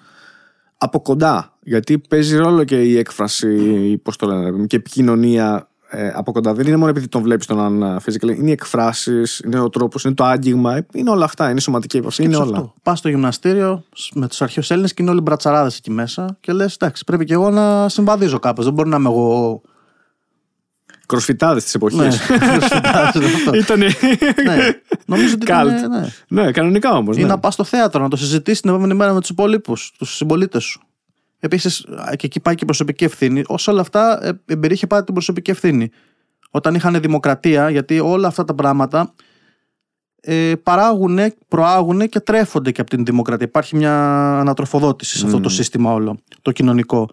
[0.84, 1.52] από κοντά.
[1.62, 6.54] Γιατί παίζει ρόλο και η έκφραση, πώς το λένε, και η επικοινωνία ε, από κοντά.
[6.54, 8.32] Δεν είναι μόνο επειδή τον βλέπεις τον άλλον φυσικά.
[8.32, 10.86] Είναι οι εκφράσεις, είναι ο τρόπος, είναι το άγγιγμα.
[10.92, 11.44] Είναι όλα αυτά.
[11.48, 12.24] Είναι η σωματική επαφή.
[12.24, 12.72] Είναι όλα.
[12.82, 13.84] Πας στο γυμναστήριο
[14.14, 17.32] με τους αρχαίους Έλληνες και είναι όλοι μπρατσαράδες εκεί μέσα και λες: Εντάξει, πρέπει και
[17.32, 18.64] εγώ να συμβαδίζω κάπως.
[18.64, 19.60] Δεν μπορεί να είμαι εγώ
[21.14, 21.98] Κροσφιτάδε της εποχής.
[21.98, 23.78] Ναι, Ήταν.
[23.78, 23.88] ναι.
[25.06, 25.78] Νομίζω ότι Καλτ.
[25.78, 26.42] ήταν, ναι.
[26.42, 27.16] ναι, κανονικά όμως.
[27.16, 30.16] Ή να πας στο θέατρο να το συζητήσεις την επόμενη μέρα με τους υπόλοιπου, τους
[30.16, 30.80] συμπολίτες σου.
[31.38, 31.86] Επίσης,
[32.16, 33.42] και εκεί πάει και η προσωπική ευθύνη.
[33.46, 35.90] Όσο όλα αυτά ε, εμπεριείχε πάντα την προσωπική ευθύνη.
[36.50, 39.14] Όταν είχαν δημοκρατία, γιατί όλα αυτά τα πράγματα
[40.20, 41.18] ε, παράγουν,
[41.48, 43.46] προάγουν και τρέφονται και από την δημοκρατία.
[43.46, 43.94] Υπάρχει μια
[44.38, 47.08] ανατροφοδότηση σε αυτό το σύστημα όλο, το κοινωνικό.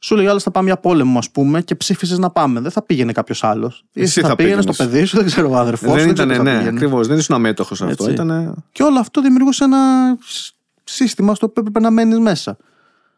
[0.00, 2.60] Σου λέει άλλος θα πάμε για πόλεμο, ας πούμε, και ψήφισες να πάμε.
[2.60, 3.84] Δεν θα πήγαινε κάποιος άλλος.
[3.92, 4.92] Εσύ θα, θα πήγαινες στο πήγαινες.
[4.92, 6.08] παιδί σου, δεν ξέρω, ο αδερφός Δεν σου.
[6.08, 6.76] ήταν, ξέρω ποιος θα ναι, πήγαινε.
[6.76, 7.06] ακριβώς.
[7.06, 7.92] Δεν ήσουν αμέτωχος αυτό.
[8.04, 8.10] Έτσι.
[8.10, 8.52] Ήτανε...
[8.72, 9.78] Και όλο αυτό δημιουργούσε ένα
[10.24, 10.54] σ-
[10.84, 12.56] σύστημα στο οποίο έπρεπε να μένεις μέσα.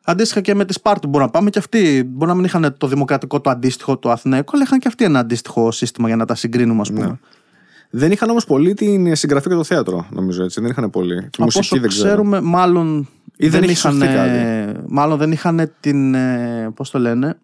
[0.04, 2.02] Αντίστοιχα και με τη Σπάρτη μπορούμε να πάμε και αυτοί.
[2.06, 5.18] Μπορεί να μην είχαν το δημοκρατικό το αντίστοιχο του Αθηναίκου, αλλά είχαν και αυτοί ένα
[5.18, 7.06] αντίστοιχο σύστημα για να τα συγκρίνουμε, ας πούμε.
[7.06, 7.12] Ναι.
[7.90, 10.60] Δεν είχαν όμως πολύ την συγγραφή και το θέατρο, νομίζω έτσι.
[10.60, 11.20] Δεν είχαν πολύ.
[11.20, 12.08] Τη Από μουσική όσο δεν ξέρω.
[12.08, 13.08] ξέρουμε, μάλλον
[13.42, 17.38] Ή δεν έχεις είχαν, σωθεί κάτι; μάλλον δεν είχαν την, ε, πώς το λένε,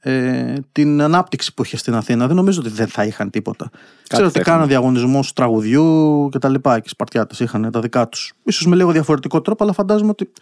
[0.00, 2.26] ε, την ανάπτυξη που είχε στην Αθήνα.
[2.26, 3.70] Δεν νομίζω ότι δεν θα είχαν τίποτα.
[4.08, 4.70] Ξέρω ότι θα κάναν είχαν.
[4.70, 8.32] διαγωνισμούς τραγουδιού και τα λοιπά και οι Σπαρτιάτες είχαν τα δικά τους.
[8.42, 10.32] Ίσως με λίγο διαφορετικό τρόπο, αλλά φαντάζομαι ότι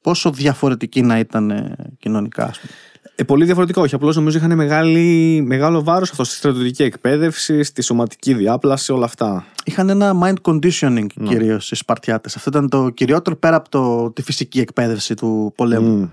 [0.00, 2.44] πόσο διαφορετική να ήταν ε, κοινωνικά.
[2.44, 2.72] Ας πούμε.
[3.20, 3.82] Ε, πολύ διαφορετικό.
[3.82, 9.04] Όχι, απλώς νομίζω είχαν μεγάλη, μεγάλο βάρος αυτό στη στρατιωτική εκπαίδευση, στη σωματική διάπλαση, όλα
[9.04, 9.46] αυτά.
[9.64, 11.28] Είχαν ένα mind conditioning Ναι.
[11.28, 12.36] κυρίως οι Σπαρτιάτες.
[12.36, 15.96] Αυτό ήταν το κυριότερο πέρα από το, τη φυσική εκπαίδευση του πολέμου.
[15.96, 16.08] Μμ.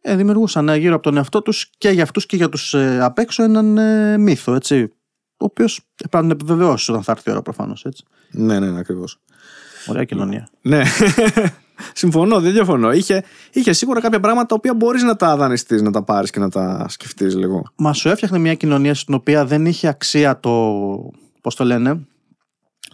[0.00, 2.98] ε, δημιουργούσαν ε, γύρω από τον εαυτό τους και για αυτούς και για τους ε,
[3.02, 4.82] απ' έξω έναν ε, μύθο, έτσι.
[5.36, 7.86] Ο οποίος πρέπει να τον επιβεβαιώσεις όταν θα έρθει η ώρα προφανώς.
[8.30, 9.18] Ναι, ναι, ναι ακριβώς.
[9.86, 10.48] Ωραία κοινωνία.
[10.62, 10.82] Ναι.
[11.94, 12.92] Συμφωνώ, δεν διαφωνώ.
[12.92, 16.38] Είχε, είχε σίγουρα κάποια πράγματα τα οποία μπορείς να τα δανειστείς, να τα πάρεις και
[16.40, 17.62] να τα σκεφτείς λίγο.
[17.76, 20.50] Μα σου έφτιαχνε μια κοινωνία στην οποία δεν είχε αξία το.
[21.40, 22.06] Πώς το λένε,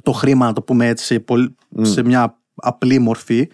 [0.02, 3.48] το χρήμα, να το πούμε έτσι, σε, πολύ- σε μια απλή μορφή,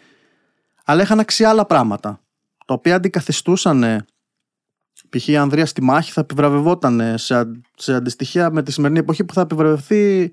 [0.84, 2.20] αλλά είχαν αξία άλλα πράγματα.
[2.66, 3.82] Τα οποία αντικαθιστούσαν.
[3.82, 4.04] ε,
[5.08, 5.28] Π.χ.
[5.28, 9.24] η Ανδρία στη μάχη θα επιβραβευόταν ε, σε, αν- σε αντιστοιχεία με τη σημερινή εποχή
[9.24, 10.32] που θα επιβραβευθεί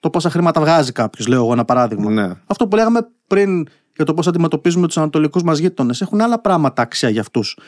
[0.00, 2.10] το πόσα χρήματα βγάζει κάποιος, λέω εγώ ένα παράδειγμα.
[2.10, 2.30] Ναι.
[2.46, 3.66] Αυτό που λέγαμε πριν
[3.96, 6.00] για το πώς αντιμετωπίζουμε τους ανατολικούς μας γείτονες.
[6.00, 7.58] Έχουν άλλα πράγματα αξία για αυτούς.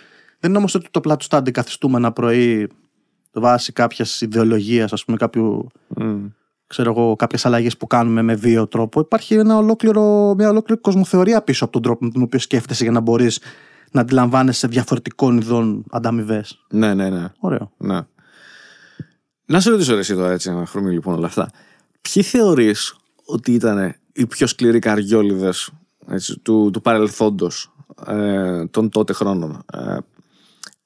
[0.40, 2.68] Δεν είναι όμως ότι το πλάτος τα αντικαθιστούμε ένα πρωί
[3.32, 6.26] βάσει κάποιας ιδεολογίας, ας πούμε, κάποιου, Μμ.
[6.66, 9.00] ξέρω εγώ, κάποιες αλλαγές που κάνουμε με βίαιο τρόπο.
[9.00, 12.92] Υπάρχει ένα ολόκληρο, μια ολόκληρη κοσμοθεωρία πίσω από τον τρόπο με τον οποίο σκέφτεσαι για
[12.92, 13.40] να μπορείς
[13.90, 16.64] να αντιλαμβάνεσαι διαφορετικών ειδών ανταμοιβές.
[16.70, 17.24] Ναι, ναι, ναι.
[17.38, 17.72] Ωραίο.
[17.76, 18.00] ναι.
[19.46, 21.50] Να σε ρωτήσω ρε εσύ τώρα έτσι, να χρωμή λοιπόν όλα αυτά.
[22.00, 25.70] Ποιοι θεωρείς ότι ήταν οι πιο σκληροί καριόλιδες
[26.42, 27.72] του, του παρελθόντος
[28.06, 29.64] ε, των τότε χρόνων.
[29.72, 29.96] Ε,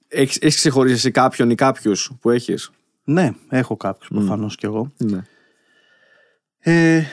[0.09, 2.71] έχεις, έχεις ξεχωρίσει εσύ κάποιον ή κάποιους που έχεις;
[3.05, 4.93] Ναι, έχω κάποιους προφανώς κι εγώ.
[4.97, 5.23] Ναι.
[6.61, 7.05] Ε,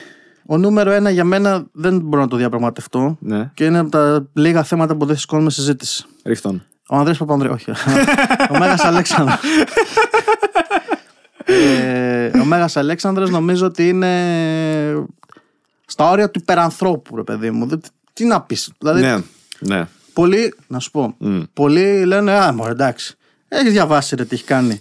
[0.46, 3.50] ο νούμερο ένα για μένα δεν μπορώ να το διαπραγματευτώ Ναι.
[3.54, 6.04] και είναι από τα λίγα θέματα που δεν σηκώνουμε συζήτηση.
[6.24, 6.62] Ρίχτον.
[6.88, 7.70] Ο Ανδρέας Παπανδρέου, όχι.
[8.50, 9.40] ο Μέγας Αλέξανδρος.
[11.44, 15.06] ε, ο Μέγας Αλέξανδρος νομίζω ότι είναι
[15.86, 17.68] στα όρια του υπερανθρώπου, ρε παιδί μου.
[18.16, 18.72] Δεν- Τι να πεις.
[18.78, 19.16] Δηλαδή, Ναι.
[19.58, 19.88] Ναι.
[20.12, 21.40] πολλοί, να σου πω, Μμ.
[21.52, 23.16] πολλοί λένε, α, μωρέ, εντάξει,
[23.48, 24.80] έχεις διαβάσει ρε τι έχει κάνει.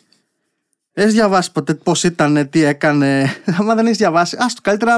[0.93, 3.21] Έχεις διαβάσει ποτέ πώς ήταν, τι έκανε.
[3.59, 4.97] Αν δεν έχεις διαβάσει, άστο, καλύτερα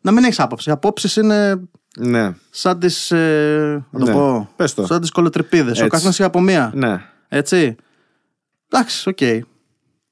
[0.00, 0.68] να μην έχεις άποψη.
[0.68, 1.60] Οι απόψεις είναι
[1.98, 2.34] Ναι.
[2.50, 4.12] σαν τις, ε, να το Ναι.
[4.12, 4.86] πω, Πες το.
[4.86, 5.66] σαν τις κωλοτρυπίδες.
[5.80, 5.86] Ο Έτσι.
[5.88, 6.70] καθένας έχει από μία.
[6.74, 7.02] Ναι.
[7.28, 7.76] Έτσι.
[8.70, 9.18] Εντάξει, οκ.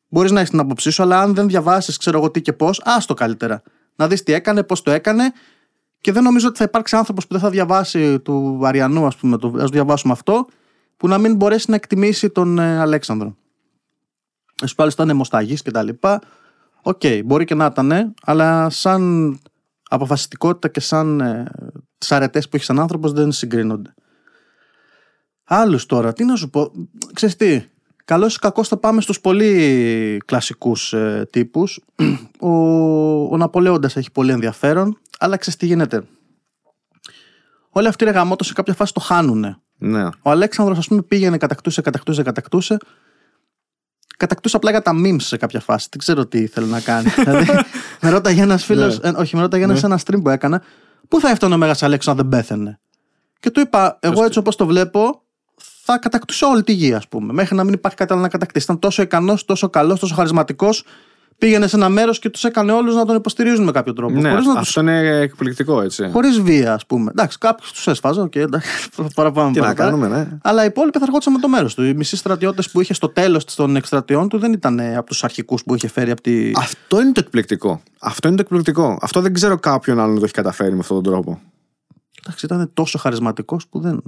[0.09, 2.81] Μπορείς να έχεις την άποψή σου, αλλά αν δεν διαβάσεις, ξέρω εγώ τι και πώς,
[2.85, 3.63] άστο καλύτερα.
[3.97, 5.33] Να δεις τι έκανε, πώς το έκανε.
[6.03, 9.37] Και δεν νομίζω ότι θα υπάρξει άνθρωπος που δεν θα διαβάσει του Αρριανού, ας πούμε,
[9.39, 10.47] το, ας διαβάσουμε αυτό,
[10.97, 13.37] που να μην μπορέσει να εκτιμήσει τον ε, Αλέξανδρο.
[14.63, 16.21] Εσύ πάλι ήταν αιμοσταγής και τα λοιπά.
[16.83, 19.41] Οκ, μπορεί και να ήταν, αλλά σαν
[19.89, 21.51] αποφασιστικότητα και σαν ε,
[21.99, 23.95] τις αρετές που έχεις σαν άνθρωπος δεν συγκρίνονται.
[25.45, 26.73] Άλλους τώρα, τι να σου πω.
[27.13, 27.65] Ξέρεις τι,
[28.05, 31.81] καλός ή κακός θα πάμε στους πολύ κλασικούς ε, τύπους.
[32.41, 32.49] Ο,
[33.25, 36.05] ο Ναπολέοντας έχει πολύ ενδιαφέρον, αλλά ξέρεις τι γίνεται.
[37.71, 39.57] Όλοι αυτοί οι ρεγαμότος σε κάποια φάση το χάνουνε.
[39.79, 40.05] Ναι.
[40.05, 42.77] Ο Αλέξανδρος ας πούμε πήγαινε, κατακτούσε, κατακτούσε, κατακτούσε.
[44.17, 45.87] Κατακτούσε απλά για τα memes σε κάποια φάση.
[45.91, 47.09] Δεν ξέρω τι ήθελε να κάνει.
[47.25, 47.51] δηλαδή,
[48.01, 49.09] με ρώταγε ένας φίλος, Ναι.
[49.09, 50.63] όχι, με ρώταγε ένας σε ένα stream που έκανα,
[51.09, 52.81] πού θα έφτανε ο Μέγας Αλέξανδρος αν δεν πέθαινε;
[53.41, 55.23] Και του είπα, εγώ έτσι όπως το βλέπω,
[55.85, 57.33] θα κατακτούσε όλη τη γη, ας πούμε.
[57.33, 58.65] Μέχρι να μην υπάρχει κάτι άλλο να κατακτήσει.
[58.65, 60.85] Ήταν τόσο ικανός, τόσο καλός, τόσο χαρισματικός.
[61.43, 64.21] Πήγαινε σε ένα μέρος και τους έκανε όλους να τον υποστηρίζουν με κάποιο τρόπο.
[64.21, 66.09] Ναι, χωρίς να αυτό είναι εκπληκτικό έτσι.
[66.13, 67.11] Χωρίς βία, ας πούμε.
[67.11, 69.51] Εντάξει, κάποιους τους έσφαζα, οκ, εντάξει, παραπάνω.
[69.51, 69.91] Τι να παραπάνω.
[69.91, 70.29] κάνουμε, ναι.
[70.43, 71.83] Αλλά οι υπόλοιποι θα ερχόντουσαν με το μέρος του.
[71.83, 75.25] Οι μισοί στρατιώτες που είχε στο τέλος των εκστρατιών του δεν ήταν ε, από τους
[75.25, 76.51] αρχικούς που είχε φέρει από τη.
[76.57, 77.83] Αυτό είναι το εκπληκτικό.
[78.01, 78.99] Αυτό είναι το εκπληκτικό.
[79.01, 81.41] Αυτό δεν ξέρω κάποιον άλλον να το έχει καταφέρει με αυτόν τον τρόπο.
[82.25, 84.03] Εντάξει, ήταν τόσο χαρισματικός που δεν.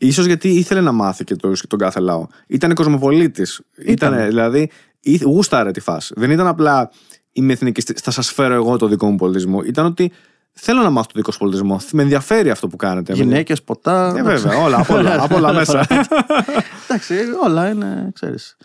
[0.00, 2.26] Ε, Ίσως γιατί ήθελε να μάθει και το- τον κάθε λαό.
[2.46, 3.60] Ήταν κοσμοπολίτης.
[3.86, 4.70] Ήταν, δηλαδή,
[5.00, 6.14] ήθε- γούσταρε τη φάση.
[6.16, 6.90] Δεν ήταν απλά
[7.32, 9.62] είμαι εθνική, θα σας φέρω εγώ το δικό μου πολιτισμό.
[9.62, 10.12] Ήταν ότι
[10.52, 11.80] θέλω να μάθω το δικό σου πολιτισμό.
[11.92, 13.12] Με ενδιαφέρει αυτό που κάνετε.
[13.12, 14.14] Γυναίκες, ποτά.
[14.16, 15.86] Ε, βέβαια, όλα, απ' όλα, απ' όλα μέσα.
[16.88, 17.14] Εντάξει,
[17.44, 18.56] όλα είναι, ξέρεις.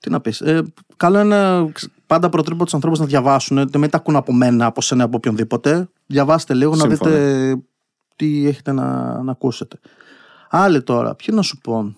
[0.00, 0.40] Τι να πεις.
[0.40, 0.62] Ε,
[0.96, 3.56] καλό είναι ξ- πάντα προτρέπω τους ανθρώπους να διαβάσουν.
[3.70, 5.88] Δεν μην τα ακούν από μένα, από σένα, από οποιονδήποτε.
[6.06, 7.10] Διαβάστε λίγο να Σύμφωνα.
[7.10, 7.56] δείτε
[8.16, 8.84] τι έχετε να,
[9.22, 9.78] να ακούσετε.
[10.50, 11.94] Άλλοι τώρα, ποιο να σου πω.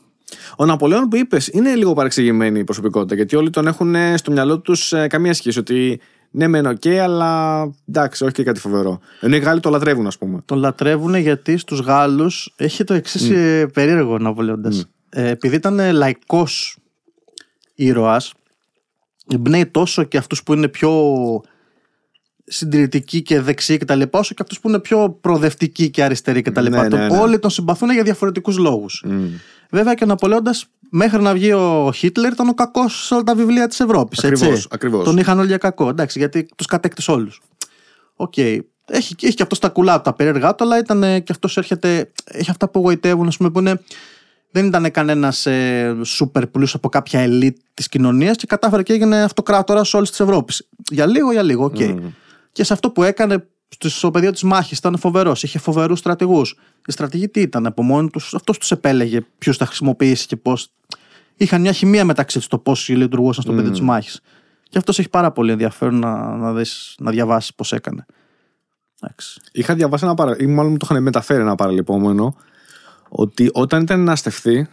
[0.56, 4.30] Ο Ναπολέων που είπες είναι λίγο παρεξηγημένη η προσωπικότητα γιατί όλοι τον έχουν ε, στο
[4.30, 5.58] μυαλό τους καμία σχέση.
[5.58, 6.00] Ότι
[6.30, 9.00] ναι, μεν οκ, αλλά εντάξει, όχι και κάτι φοβερό.
[9.20, 10.42] Ενώ οι Γάλλοι τον λατρεύουν, ας πούμε.
[10.44, 13.28] Τον λατρεύουν γιατί στους Γάλλους έχει το εξής
[13.72, 14.86] περίεργο ο Ναπολέοντας.
[15.08, 16.78] Ε, επειδή ήταν λαϊκός
[17.74, 18.32] ήρωας,
[19.32, 20.90] εμπνέει τόσο και αυτούς που είναι πιο
[22.52, 26.42] συντηρητικοί και δεξιοί και τα λοιπά, όσο και αυτούς που είναι πιο προοδευτικοί και αριστεροί
[26.42, 26.82] και τα λοιπά.
[26.82, 27.18] Ναι, Τον- ναι, ναι.
[27.18, 29.02] Όλοι τον συμπαθούν για διαφορετικούς λόγους.
[29.06, 29.24] Μμ.
[29.70, 33.34] Βέβαια και ο Ναπολέοντας μέχρι να βγει ο Χίτλερ ήταν ο κακός σε όλα τα
[33.34, 34.18] βιβλία της Ευρώπης.
[34.18, 34.66] Ακριβώς, έτσι.
[34.70, 35.04] ακριβώς.
[35.04, 35.88] Τον είχαν όλοι για κακό.
[35.88, 37.40] Εντάξει, γιατί τους κατέκτησε όλους.
[38.16, 38.36] Οκ.
[38.36, 41.56] Έχει, έχει και αυτός τα κουλά του, τα περίεργά του, αλλά ήταν ε, και αυτός
[41.56, 42.12] έρχεται.
[42.24, 43.80] Έχει αυτά που γοητεύουν, ας πούμε, που είναι.
[44.52, 49.22] Δεν ήταν κανένας ε, σούπερ πλούσιος από κάποια ελίτ της κοινωνίας και κατάφερε και έγινε
[49.22, 50.68] αυτοκράτορας όλης της Ευρώπης.
[50.90, 51.76] Για λίγο, για λίγο, οκ.
[52.52, 53.46] Και σε αυτό που έκανε
[53.78, 55.42] στο πεδίο της μάχης ήταν φοβερός.
[55.42, 56.58] Είχε φοβερούς στρατηγούς.
[56.86, 60.72] Οι στρατηγοί του ήταν από μόνοι τους, αυτός τους επέλεγε ποιον θα χρησιμοποιήσει και πώς.
[61.36, 64.20] Είχαν μια χημεία μεταξύ τους το πώς λειτουργούσαν στο πεδίο της μάχης.
[64.68, 68.06] Και αυτός έχει πάρα πολύ ενδιαφέρον να, να, δεις, να διαβάσεις πώς έκανε.
[69.00, 69.40] Εντάξει.
[69.52, 70.36] Είχα διαβάσει ένα παρα...
[70.38, 72.36] ή μάλλον μου το είχαν μεταφέρει ένα παραλειπόμενο
[73.08, 74.68] ότι όταν ήταν να στεφθεί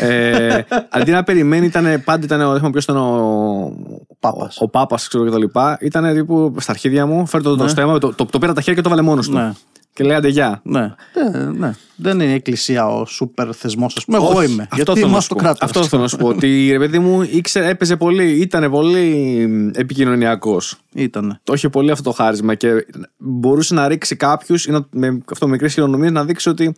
[0.00, 0.60] ε,
[0.90, 3.72] αντί να περιμένει ήταν πάντα ήταν ο, ποιος ήταν ο
[4.20, 4.56] Πάπας.
[4.56, 7.68] ο, ο Πάπας ξέρω και τα λοιπά ήταν τύπου στα αρχίδια μου φέρτε το, το
[7.68, 9.52] στέμα το, το, το πήρα τα χέρια και το βάλε μόνος του Ναι.
[9.92, 10.94] και λέει άντε γεια Ναι.
[11.34, 11.72] Ε, ναι.
[11.96, 14.16] Δεν είναι η εκκλησία ο σούπερ θεσμός, ας πούμε.
[14.16, 14.62] Εγώ Όχι, είμαι.
[14.62, 15.34] Αυτό γιατί θέλω είμαι να σου πω.
[15.34, 15.64] αυτοκράτορα.
[15.64, 16.26] Αυτό θέλω να σου πω.
[16.28, 20.76] Ότι ρε παιδί μου ήξερε, έπαιζε πολύ, ήταν πολύ επικοινωνιακός.
[20.94, 21.40] Ήτανε.
[21.44, 22.86] Το είχε πολύ αυτό το χάρισμα και
[23.16, 26.74] μπορούσε να ρίξει κάποιους ή να, με αυτό μικρές χειρονομίες να δείξει ότι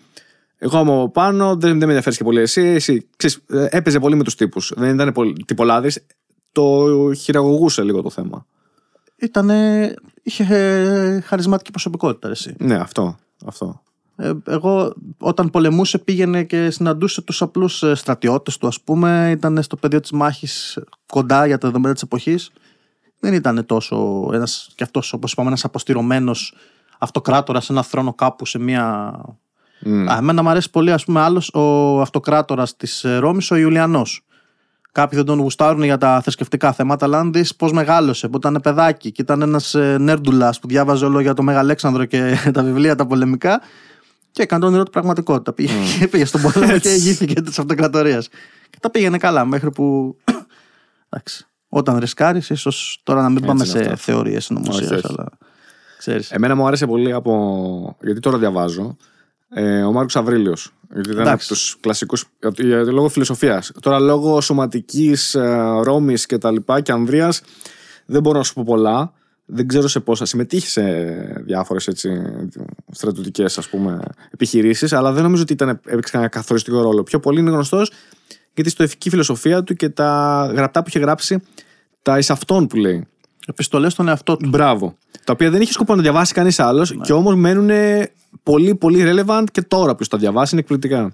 [0.59, 2.61] εγώ είμαι από πάνω, δεν, δεν με ενδιαφέρεις και πολύ εσύ.
[2.61, 4.73] εσύ ξέρεις, ε, έπαιζε πολύ με τους τύπους.
[4.77, 5.91] Δεν ήταν πολύ τυπολάδη.
[6.53, 8.47] Το χειραγωγούσε λίγο το θέμα.
[9.17, 9.95] Ήτανε...
[10.23, 12.55] Είχε ε, χαρισματική προσωπικότητα, εσύ.
[12.59, 13.17] Ναι, αυτό.
[13.47, 13.83] αυτό.
[14.17, 19.63] Ε, εγώ όταν πολεμούσε πήγαινε και συναντούσε τους απλούς ε, στρατιώτες του ας πούμε ήταν
[19.63, 22.51] στο πεδίο της μάχης κοντά για τα δεδομένα της εποχής
[23.21, 26.55] δεν ήταν τόσο ένας και αυτός όπως είπαμε ένας αποστηρωμένος
[26.99, 29.15] αυτοκράτορας σε ένα θρόνο κάπου σε μια
[29.85, 30.09] Μμ.
[30.09, 34.25] Α, εμένα μου αρέσει πολύ ας πούμε άλλος ο αυτοκράτορας της ε, Ρώμης ο Ιουλιανός
[34.95, 38.61] Κάποιοι δεν τον γουστάρουν για τα θρησκευτικά θέματα, αλλά αν δεις πώς μεγάλωσε, που ήταν
[38.63, 43.07] παιδάκι και ήταν ένας νέρντουλας που διάβαζε όλο για το Μεγαλέξανδρο και τα βιβλία τα
[43.07, 43.61] πολεμικά.
[44.31, 45.53] Και έκανε το όνειρό του πραγματικότητα.
[45.53, 45.73] Πήγε,
[46.11, 48.29] πήγε στον πόλεμο και ηγήθηκε της αυτοκρατορίας.
[48.71, 50.17] Και τα πήγαινε καλά μέχρι που.
[51.09, 51.47] Εντάξει.
[51.69, 53.97] Όταν ρισκάρεις, ίσως τώρα να μην Έτσι πάμε είναι σε αυτά.
[53.97, 55.07] θεωρίες Όχι, συνωμοσία, όχι.
[55.09, 55.29] αλλά.
[55.99, 56.31] Ξέρεις.
[56.31, 57.97] Εμένα μου άρεσε πολύ από.
[58.03, 58.97] Γιατί τώρα διαβάζω.
[59.55, 60.73] Ε, ο Μάρκος Αβρίλιος.
[60.93, 61.49] Γιατί ήταν από Εντάξει.
[61.49, 62.25] τους κλασικούς.
[62.87, 63.73] Λόγω φιλοσοφίας.
[63.81, 67.43] Τώρα λόγω σωματικής ε, Ρώμη και τα λοιπά και Ανδρείας
[68.07, 69.13] δεν μπορώ να σου πω πολλά.
[69.47, 70.25] Δεν ξέρω σε πόσα.
[70.25, 70.83] Συμμετείχε σε
[71.45, 71.91] διάφορες
[72.91, 73.69] στρατιωτικές
[74.31, 77.03] επιχειρήσεις, αλλά δεν νομίζω ότι ήταν, έπαιξε κανένα καθοριστικό ρόλο.
[77.03, 77.91] Πιο πολύ είναι γνωστός
[78.55, 81.43] γιατί στο ηθική φιλοσοφία του και τα γραπτά που είχε γράψει,
[82.03, 83.07] τα εις αυτών που λέει.
[83.47, 84.49] Επιστολές στον εαυτό του.
[84.49, 84.95] Μπράβο.
[85.25, 87.71] Τα οποία δεν είχε σκοπό να διαβάσει κανείς άλλος και όμως μένουν
[88.43, 91.13] πολύ πολύ relevant και τώρα που τα διαβάσει είναι εκπληκτικά.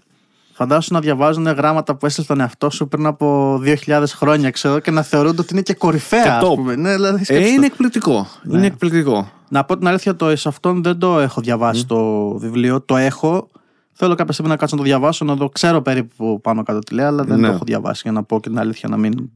[0.52, 4.90] Φαντάσου να διαβάζουν γράμματα που έστειλε στον εαυτό σου πριν από 2.000 χρόνια, ξέρω, και
[4.90, 6.22] να θεωρούνται ότι είναι και κορυφαία.
[6.22, 6.54] Και ας top.
[6.54, 6.76] πούμε.
[6.76, 7.48] Ναι, δηλαδή, Ε, σκέψου το.
[7.48, 8.26] είναι εκπληκτικό.
[8.52, 9.30] Είναι εκπληκτικό.
[9.48, 12.80] Να πω την αλήθεια, το εις αυτόν δεν το έχω διαβάσει το βιβλίο.
[12.80, 13.48] Το έχω.
[13.92, 16.94] Θέλω κάποια στιγμή να κάτσω να το διαβάσω, να το ξέρω περίπου πάνω κάτω τι
[16.94, 17.46] λέει, αλλά δεν Ναι.
[17.46, 19.30] το έχω διαβάσει για να πω και την αλήθεια να μην.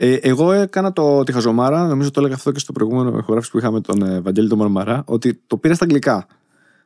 [0.00, 3.58] Ε, εγώ έκανα το, τη χαζομάρα, νομίζω το έλεγα αυτό και στο προηγούμενο ηχογράφηση που
[3.58, 6.26] είχαμε τον ε, Βαγγέλη τον Μαρμαρά, ότι το πήρα στα αγγλικά.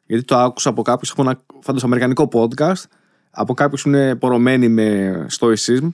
[0.06, 2.82] Γιατί το άκουσα από κάποιους, έχω ένα φάντος αμερικανικό podcast,
[3.30, 5.88] από κάποιους που είναι πορωμένοι με stoicism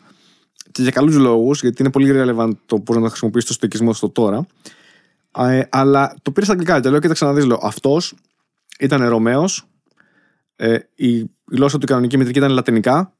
[0.73, 3.93] και για καλούς λόγους, γιατί είναι πολύ relevant το πώς να το χρησιμοποιήσει το στοικισμό
[3.93, 4.47] στο τώρα.
[5.39, 7.59] Ε, αλλά το πήρα στα αγγλικά και λέω: Κοίταξε να δεις, λέω.
[7.63, 8.15] Αυτός
[8.79, 9.65] ήταν Ρωμαίος.
[10.57, 13.13] Ε, η, η γλώσσα του η κανονική μητρική ήταν λατινικά.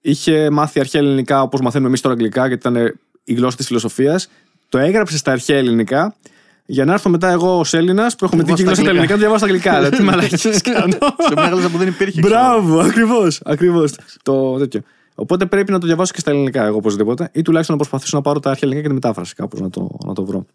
[0.00, 2.98] Είχε μάθει αρχαία ελληνικά όπως μαθαίνουμε εμείς τώρα αγγλικά, γιατί ήταν
[3.28, 4.28] η γλώσσα της φιλοσοφίας.
[4.68, 6.14] Το έγραψε στα αρχαία ελληνικά
[6.66, 9.18] για να έρθω μετά εγώ ως Έλληνας που έχω με την γλώσσα τα ελληνικά, το
[9.18, 9.80] διαβάσω στα αγγλικά.
[9.80, 10.92] Λέω τι μαλακίες κάνω.
[11.28, 12.20] Σε μια γλώσσα που δεν υπήρχε.
[12.20, 13.40] Μπράβο, ακριβώς.
[13.44, 13.94] Ακριβώς.
[14.22, 14.80] Το τέτοιο.
[15.14, 18.22] Οπότε πρέπει να το διαβάσω και στα ελληνικά εγώ οπωσδήποτε, ή τουλάχιστον να προσπαθήσω να
[18.22, 20.46] πάρω τα αρχαία ελληνικά και τη μετάφραση κάπως να το, να το βρω.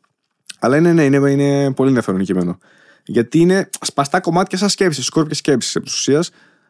[0.59, 2.57] Αλλά είναι, ναι, είναι, είναι πολύ ενδιαφέρον κείμενο.
[3.05, 6.29] Γιατί είναι σπαστά κομμάτια σαν σκέψη, σκόρπια σκέψη επί ουσίας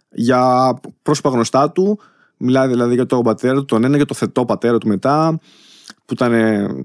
[0.10, 2.00] για πρόσωπα γνωστά του.
[2.38, 5.40] Μιλάει δηλαδή για τον πατέρα του, τον ένα, για το θετό πατέρα του μετά,
[6.06, 6.34] που ήταν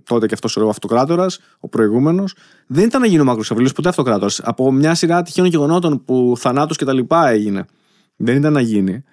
[0.05, 2.35] τότε και αυτός ο αυτοκράτορας, ο προηγούμενος.
[2.67, 4.41] Δεν ήταν να γίνει ο Μακροσαβιλή ποτέ αυτοκράτορας.
[4.41, 7.65] Από μια σειρά τυχαίων γεγονότων που θανάτου και τα λοιπά έγινε.
[8.17, 9.05] Δεν ήταν να γίνει.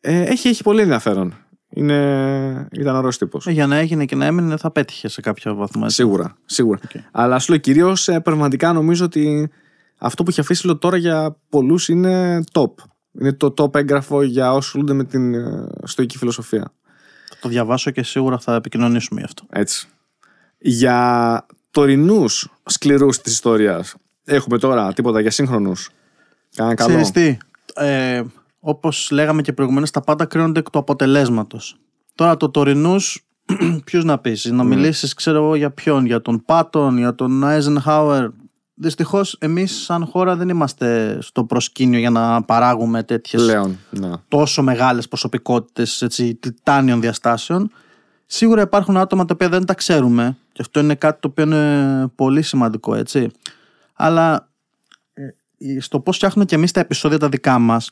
[0.00, 1.34] Ε, έχει, έχει πολύ ενδιαφέρον.
[1.68, 3.46] Είναι, ήταν ωραίος τύπος.
[3.46, 5.82] Ε, για να έγινε και να έμεινε, θα πέτυχε σε κάποιο βαθμό.
[5.84, 5.96] Έτσι.
[5.96, 6.36] Σίγουρα.
[6.44, 6.78] σίγουρα.
[6.88, 7.00] Okay.
[7.10, 9.50] Αλλά σου λέω κυρίως πραγματικά νομίζω ότι
[9.98, 12.72] αυτό που έχει αφήσει λέω, τώρα για πολλούς είναι top.
[13.20, 16.72] Είναι το top έγγραφο για όσους ασχολούνται με την ε, στοική φιλοσοφία.
[17.40, 19.44] Θα το διαβάσω και σίγουρα θα επικοινωνήσουμε γι' αυτό.
[19.50, 19.88] Έτσι.
[20.58, 23.94] Για τωρινούς σκληρούς της ιστορίας,
[24.24, 25.90] έχουμε τώρα τίποτα για σύγχρονους;
[26.54, 27.38] Κάνα καλό; Ξέρεις τι,
[27.74, 28.22] ε,
[28.60, 31.76] Όπως λέγαμε και προηγουμένως, τα πάντα κρίνονται εκ του αποτελέσματος.
[32.14, 33.26] Τώρα το τωρινούς,
[33.84, 38.28] ποιου να πεις, να μιλήσεις, ξέρω εγώ για ποιον, για τον Πάτον, για τον Άιζενχάουερ.
[38.82, 43.56] Δυστυχώς, εμείς σαν χώρα δεν είμαστε στο προσκήνιο για να παράγουμε τέτοιες
[43.90, 44.10] ναι.
[44.28, 46.06] τόσο μεγάλες προσωπικότητες
[46.40, 47.70] τιτάνιων διαστάσεων.
[48.26, 52.06] Σίγουρα υπάρχουν άτομα τα οποία δεν τα ξέρουμε και αυτό είναι κάτι το οποίο είναι
[52.14, 53.30] πολύ σημαντικό, έτσι.
[53.94, 54.48] Αλλά
[55.58, 57.90] ε, στο πώς φτιάχνουμε και εμείς τα επεισόδια τα δικά μας,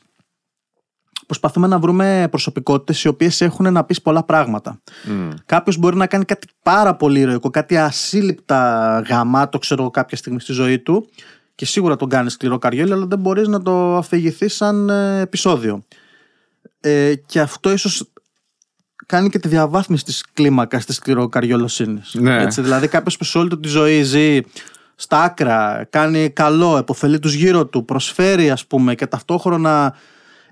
[1.29, 4.81] προσπαθούμε να βρούμε προσωπικότητες οι οποίες έχουν να πεις πολλά πράγματα.
[5.07, 5.33] Mm.
[5.45, 10.53] Κάποιος μπορεί να κάνει κάτι πάρα πολύ ηρωικό, κάτι ασύλληπτα γαμάτο, ξέρω κάποια στιγμή στη
[10.53, 11.09] ζωή του
[11.55, 15.83] και σίγουρα τον κάνεις σκληρό καριόλι, αλλά δεν μπορείς να το αφηγηθείς σαν ε, επεισόδιο.
[16.79, 18.11] Ε, και αυτό ίσως
[19.05, 22.13] κάνει και τη διαβάθμιση της κλίμακας της σκληροκαριολοσύνης.
[22.13, 22.45] Ναι.
[22.45, 24.39] δηλαδή, κάποιος που σε όλη του τη ζωή ζει
[24.95, 29.95] στα άκρα, κάνει καλό, εποφελεί τους γύρω του, προσφέρει, ας πούμε, και ταυτόχρονα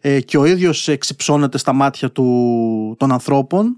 [0.09, 3.75] ε, και ο ίδιος εξυψώνεται στα μάτια του, των ανθρώπων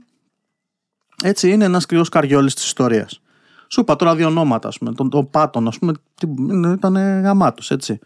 [1.23, 3.21] έτσι είναι ένας κρυός καριόλης της ιστορίας
[3.67, 5.93] σου είπα τώρα δύο ονόματα ας πούμε, τον, τον Πάτον ας πούμε
[6.73, 7.99] ήταν γαμάτος έτσι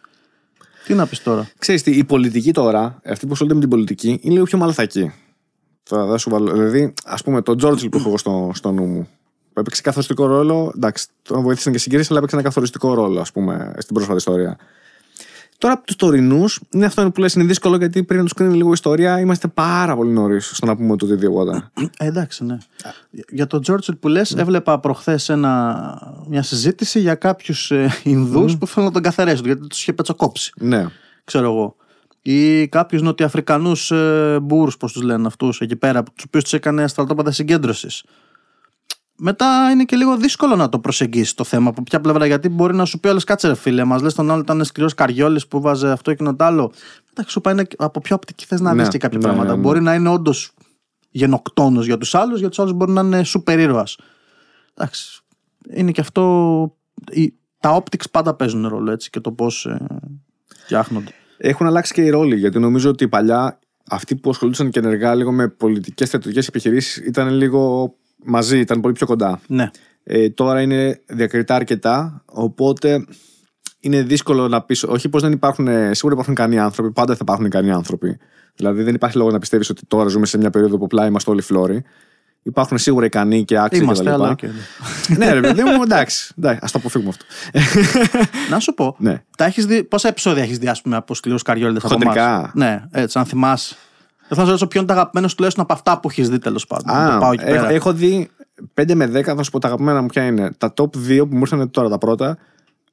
[0.86, 4.20] τι να πεις τώρα; Ξέρεις τι, η πολιτική τώρα, αυτοί που ασχολούνται με την πολιτική
[4.22, 5.12] είναι λίγο πιο μαλθακή
[5.84, 9.08] θα, σου βάλω, δηλαδή ας πούμε τον Τζόρτζιλ που έχω εγώ στο, στο νου μου
[9.54, 10.72] που έπαιξε καθοριστικό ρόλο.
[10.76, 14.58] Εντάξει, τον βοήθησαν και συγκρίσει, αλλά έπαιξε ένα καθοριστικό ρόλο, ας πούμε, στην πρόσφατη ιστορία.
[15.64, 18.56] Τώρα από τους τωρινούς, είναι αυτό που λες, είναι δύσκολο γιατί πριν να τους κρίνει
[18.56, 21.72] λίγο ιστορία, είμαστε πάρα πολύ νωρίς στο να πούμε το τι διαβόταν.
[21.98, 22.58] Ε, εντάξει, ναι.
[23.30, 25.32] Για τον Τζόρτσελ που λες, έβλεπα προχθές
[26.28, 30.54] μια συζήτηση για κάποιους ε, Ινδούς που θέλουν να τον καθαρέσουν γιατί τους είχε πετσοκόψει.
[30.58, 30.86] Ναι.
[31.24, 31.76] Ξέρω εγώ.
[32.22, 36.88] Ή κάποιους Νοτιοαφρικανού ε, μπούρους, πώς τους λένε αυτούς εκεί πέρα, τους οποίους τους έκανε
[36.88, 38.04] στρατόπεδα συγκέντρωσης
[39.18, 41.70] μετά είναι και λίγο δύσκολο να το προσεγγίσεις το θέμα.
[41.70, 44.32] Από ποια πλευρά, γιατί μπορεί να σου πει όλες κάτσε ρε φίλε, μας λες τον
[44.32, 46.72] άλλο ήταν σκληρός καριόλης που βάζε αυτό και το άλλο.
[47.12, 49.50] Εντάξει, σου πάει από ποια οπτική θες να ναι, δεις και κάποια ναι, πράγματα.
[49.50, 49.62] Ναι, ναι.
[49.62, 50.52] Μπορεί να είναι όντως
[51.10, 53.84] γενοκτόνος για τους άλλους, για τους άλλους μπορεί να είναι σούπερ ήρωα.
[54.74, 55.22] Εντάξει.
[55.70, 56.76] Είναι και αυτό.
[57.60, 59.88] Τα optics πάντα παίζουν ρόλο έτσι και το πώς ε,
[60.64, 61.12] φτιάχνονται.
[61.38, 63.60] Έχουν αλλάξει και οι ρόλοι, γιατί νομίζω ότι παλιά
[63.90, 67.94] αυτοί που ασχολούνταν και ενεργά λίγο με πολιτικές στρατιωτικές επιχειρήσεις ήταν λίγο
[68.26, 69.40] μαζί, ήταν πολύ πιο κοντά.
[69.48, 69.70] Ναι.
[70.04, 73.06] Ε, τώρα είναι διακριτά αρκετά, οπότε
[73.80, 74.84] είναι δύσκολο να πεις.
[74.84, 75.68] Όχι πως δεν υπάρχουν.
[75.68, 78.18] Ε, σίγουρα υπάρχουν ικανοί άνθρωποι, πάντα θα υπάρχουν ικανοί άνθρωποι.
[78.56, 81.32] Δηλαδή δεν υπάρχει λόγο να πιστεύεις ότι τώρα ζούμε σε μια περίοδο που απλά είμαστε
[81.32, 81.84] όλοι φλόροι.
[82.46, 84.48] Υπάρχουν σίγουρα ικανοί και άξιοι Είμαστε, αλλά και...
[85.18, 86.34] ναι, ρε παιδί μου, εντάξει.
[86.38, 87.26] εντάξει Α το αποφύγουμε αυτό.
[88.52, 88.96] να σου πω.
[89.00, 89.24] Ναι.
[89.38, 92.52] Τα έχεις δει, πόσα επεισόδια έχεις δει, ας πούμε, από σκληρούς καριόλιδες από Χοντρικά.
[92.56, 93.76] Ναι, έτσι, αν θυμάσαι.
[94.28, 96.68] Δεν θα σου ρωτήσω ποιο είναι το αγαπημένο τουλάχιστον από αυτά που έχεις δει τέλος
[96.68, 96.96] πάντων.
[96.96, 97.70] Α, το πάω εκεί έχω, πέρα.
[97.70, 98.30] έχω δει
[98.82, 100.52] 5 με 10, θα σου πω τα αγαπημένα μου ποια είναι.
[100.58, 102.38] Τα top 2 που μου ήρθαν τώρα τα πρώτα.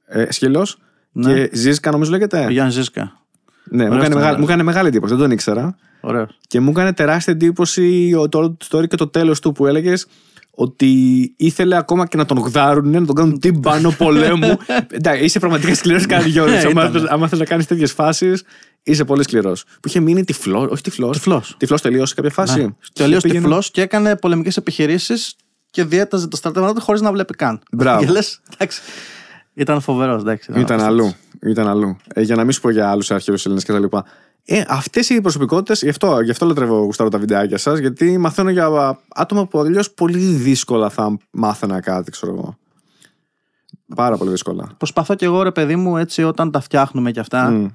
[0.07, 0.67] Ε, Σκύλο
[1.13, 1.35] Ναι.
[1.35, 2.45] και Ζήσκα, νομίζω λέγεται.
[2.45, 3.03] Ο Γιάννης Ζήσκα.
[3.65, 4.39] Ναι, μου Ωραίος έκανε, ήταν, μεγάλη, ωραίος.
[4.39, 5.77] μου έκανε μεγάλη εντύπωση, δεν τον ήξερα.
[6.01, 6.39] Ωραίος.
[6.47, 10.07] Και μου έκανε τεράστια εντύπωση το όλο το story και το τέλος του που έλεγες
[10.51, 10.89] ότι
[11.37, 14.57] ήθελε ακόμα και να τον γδάρουν, να τον κάνουν τύμπανο πολέμου.
[14.91, 16.51] Εντάξει, είσαι πραγματικά σκληρός καριόλη.
[16.53, 16.93] Ναι, άμα ήταν.
[16.93, 18.43] θες- άμα θες να κάνεις τέτοιες φάσεις,
[18.83, 19.65] είσαι πολύ σκληρός.
[19.65, 21.17] Που είχε μείνει τυφλό, όχι τυφλός.
[21.17, 21.55] Τυφλός.
[21.59, 22.61] Τυφλός τελείωσε σε κάποια φάση.
[22.63, 22.69] Ναι.
[22.93, 25.35] Τελείω Πήγαινε- τυφλός και έκανε πολεμικές επιχειρήσεις
[25.71, 27.61] και διέταζε το στρατεύμα του χωρίς να βλέπει καν.
[27.73, 28.05] Μπράβο.
[28.05, 28.81] Και λες, εντάξει.
[29.55, 30.53] Ήταν φοβερός, εντάξει.
[30.57, 31.13] Ήταν αλλού.
[31.43, 31.97] Ήταν αλλού.
[32.15, 33.97] Ε, για να μην σου πω για άλλους αρχαίους Έλληνες κτλ.
[34.45, 38.51] Ε, Αυτές οι προσωπικότητες, γι' αυτό, γι αυτό λατρεύω γουστάρω τα βιντεάκια σας, γιατί μαθαίνω
[38.51, 42.57] για άτομα που αλλιώς πολύ δύσκολα θα μάθαινα κάτι, ξέρω εγώ.
[43.95, 44.69] Πάρα πολύ δύσκολα.
[44.77, 47.67] Προσπαθώ κι εγώ, ρε παιδί μου, έτσι όταν τα φτιάχνουμε κι αυτά, Μμ.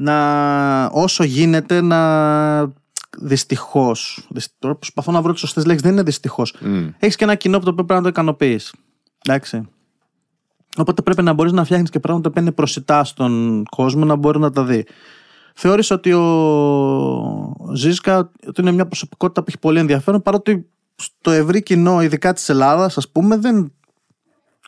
[0.00, 2.00] Να όσο γίνεται να
[3.18, 4.28] δυστυχώς.
[4.58, 5.82] Τώρα προσπαθώ να βρω τις σωστές λέξεις.
[5.82, 6.54] Δεν είναι δυστυχώς.
[6.60, 6.88] Μμ.
[6.98, 8.74] Έχεις και ένα κοινό που το οποίο πρέπει να το ικανοποιείς.
[9.26, 9.68] Εντάξει.
[10.76, 14.38] Οπότε πρέπει να μπορείς να φτιάχνεις και πράγματα που είναι προσιτά στον κόσμο να μπορεί
[14.38, 14.86] να τα δει.
[15.54, 20.66] Θεώρησα ότι ο Ζήσκα ότι είναι μια προσωπικότητα που έχει πολύ ενδιαφέρον παρότι
[20.96, 23.72] στο ευρύ κοινό, ειδικά της Ελλάδας, ας πούμε, δεν.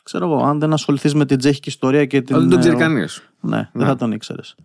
[0.03, 2.35] Ξέρω εγώ, αν δεν ασχοληθείς με την τσέχικη ιστορία και την.
[2.35, 3.29] Αλλά δεν τον ξέρει ε, κανείς.
[3.39, 4.55] ναι, δεν θα τον ήξερες.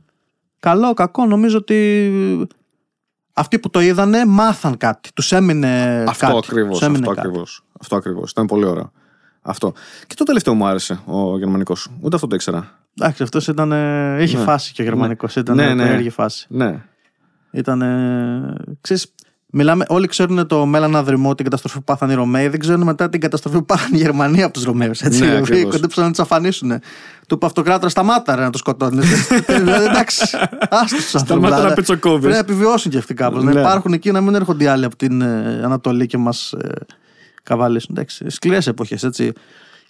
[0.60, 2.48] Καλό, κακό, νομίζω ότι
[3.32, 5.10] αυτοί που το είδανε μάθαν κάτι.
[5.14, 6.39] Τους έμεινε Αυτό κάτι.
[6.39, 6.78] ακριβώς.
[6.78, 7.26] Τους έμεινε Αυτό κάτι.
[7.26, 7.64] ακριβώς.
[7.80, 8.30] Αυτό ακριβώς.
[8.30, 8.93] Ήταν πολύ ωραίο.
[9.43, 9.72] Αυτό.
[10.06, 11.89] Και το τελευταίο μου άρεσε ο γερμανικός.
[12.01, 12.70] Ούτε αυτό το ήξερα.
[13.01, 13.72] Εντάξει, αυτός ήταν.
[13.72, 14.43] ε, Είχε Ναι.
[14.43, 15.36] φάση και ο γερμανικός.
[15.36, 15.82] Ήταν Ναι, ναι, ναι.
[15.82, 16.47] περίεργη φάση.
[16.48, 16.82] Ναι.
[17.51, 17.82] Ήταν.
[18.80, 19.14] Ξέρεις,
[19.53, 22.49] μιλάμε, όλοι ξέρουν το μέλλον αδρυμό, την καταστροφή που πάθαν οι Ρωμαίοι.
[22.49, 25.01] Δεν ξέρουν μετά την καταστροφή που πάθαν οι Γερμανοί από τους Ρωμαίους.
[25.01, 25.73] Έτσι, Ναι, οι οποίοι ακριβώς.
[25.73, 26.69] κοντέψαν να τους αφανίσουν.
[27.29, 29.01] Του είπε αυτοκράτορα, σταμάτα ρε, να το σκοτώνει.
[29.47, 30.37] δηλαδή, εντάξει,
[30.70, 32.19] άστο τους Σταμάτα να πετσοκόβεις.
[32.20, 33.45] Πρέπει να επιβιώσουν και αυτοί κάπως.
[33.45, 33.61] Να Ναι.
[33.61, 36.69] υπάρχουν εκεί να μην έρχονται οι άλλοι από την ε, Ανατολή και μας ε,
[37.43, 37.95] καβαλήσουν.
[37.97, 39.33] Εντάξει, σκληρές εποχές, έτσι.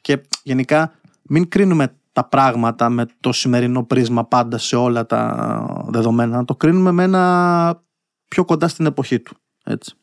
[0.01, 6.37] Και γενικά, μην κρίνουμε τα πράγματα με το σημερινό πρίσμα πάντα σε όλα τα δεδομένα.
[6.37, 7.83] Να το κρίνουμε με ένα
[8.29, 9.37] πιο κοντά στην εποχή του.
[9.69, 9.95] Έτσι.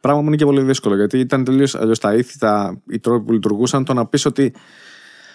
[0.00, 3.24] Πράγμα που είναι και πολύ δύσκολο γιατί ήταν τελείως αλλιώς τα ήθη, τα, οι τρόποι
[3.24, 3.84] που λειτουργούσαν.
[3.84, 4.54] Το να πεις ότι.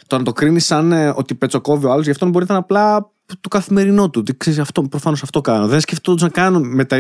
[0.08, 2.58] Το να το κρίνεις σαν ε, ότι πετσοκόβει ο άλλος, γι' αυτό μπορεί να ήταν
[2.58, 3.12] απλά
[3.42, 4.24] το καθημερινό του.
[4.24, 5.68] Τι ξέρεις, αυτό, προφανώς αυτό κάνω.
[5.68, 6.98] Δεν σκεφτόντουσαν καν με τα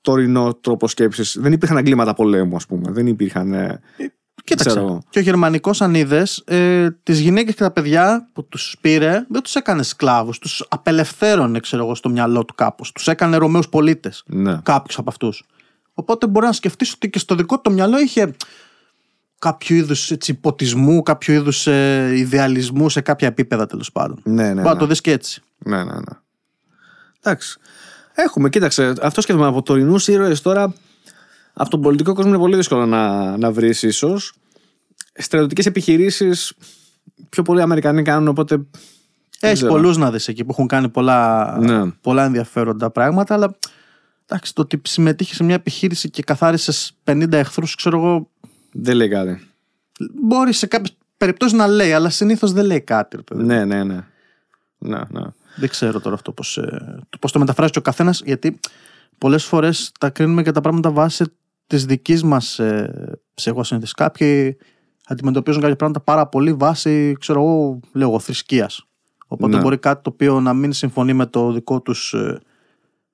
[0.00, 1.36] τωρινό τρόπο σκέψης.
[1.40, 2.90] Δεν υπήρχαν εγκλήματα πολέμου, ας πούμε.
[2.92, 3.52] Δεν υπήρχαν.
[3.52, 3.80] ε,
[4.44, 4.68] Κοίταξε.
[4.68, 5.02] ξέρω εγώ.
[5.10, 9.42] Και ο Γερμανικός, αν είδες, ε, τις γυναίκες και τα παιδιά που τους πήρε, δεν
[9.42, 10.38] τους έκανε σκλάβους.
[10.38, 12.92] Τους απελευθέρωνε, ξέρω εγώ, στο μυαλό του κάπως.
[12.92, 14.22] Τους έκανε Ρωμαίους πολίτες.
[14.26, 14.58] Ναι.
[14.62, 15.44] Κάποιους από αυτούς.
[16.00, 18.34] Οπότε μπορεί να σκεφτεί ότι και στο δικό του το μυαλό είχε
[19.38, 24.20] κάποιο είδους υποτισμού, κάποιο είδους ε, ιδεαλισμού σε κάποια επίπεδα τέλος πάντων.
[24.24, 24.52] Ναι, ναι.
[24.52, 24.78] Μπορεί να ναι.
[24.78, 25.42] το δει και έτσι.
[25.58, 26.18] Ναι, ναι, ναι.
[27.22, 27.58] Εντάξει.
[28.14, 30.74] Έχουμε, κοίταξε, αυτό σκέφτομαι από τωρινούς ήρωες τώρα.
[31.52, 34.32] Από τον πολιτικό κόσμο είναι πολύ δύσκολο να, να βρεις, ίσως.
[35.14, 36.52] Στρατιωτικές επιχειρήσεις
[37.28, 38.56] πιο πολλοί Αμερικανοί κάνουν, οπότε.
[38.56, 38.66] δεν
[39.40, 39.72] Έχεις ξέρω.
[39.72, 41.90] πολλούς να δεις εκεί που έχουν κάνει πολλά, Ναι.
[41.90, 43.56] πολλά ενδιαφέροντα πράγματα, αλλά
[44.30, 48.30] εντάξει, το ότι συμμετείχες σε μια επιχείρηση και καθάρισες 50 εχθρούς, ξέρω εγώ,
[48.72, 49.48] Δεν λέει κάτι.
[50.22, 53.16] μπορεί σε κάποιες περιπτώσεις να λέει, αλλά συνήθως δεν λέει κάτι.
[53.16, 53.42] ρε παιδί.
[53.44, 54.04] Ναι, ναι, ναι.
[54.78, 55.22] Ναι, ναι.
[55.56, 56.58] Δεν ξέρω τώρα αυτό πώς
[57.20, 58.58] πώς το μεταφράζει και ο καθένας, γιατί
[59.18, 61.24] πολλές φορές τα κρίνουμε και τα πράγματα βάσει
[61.66, 63.94] της δικής μας ε, ψυχοσύνθεση.
[63.94, 64.56] Κάποιοι
[65.06, 68.70] αντιμετωπίζουν κάποια πράγματα πάρα πολύ βάσει, ξέρω εγώ, λέω θρησκεία.
[69.26, 69.62] Οπότε Ναι.
[69.62, 72.40] μπορεί κάτι το οποίο να μην συμφωνεί με το δικό τους, ε,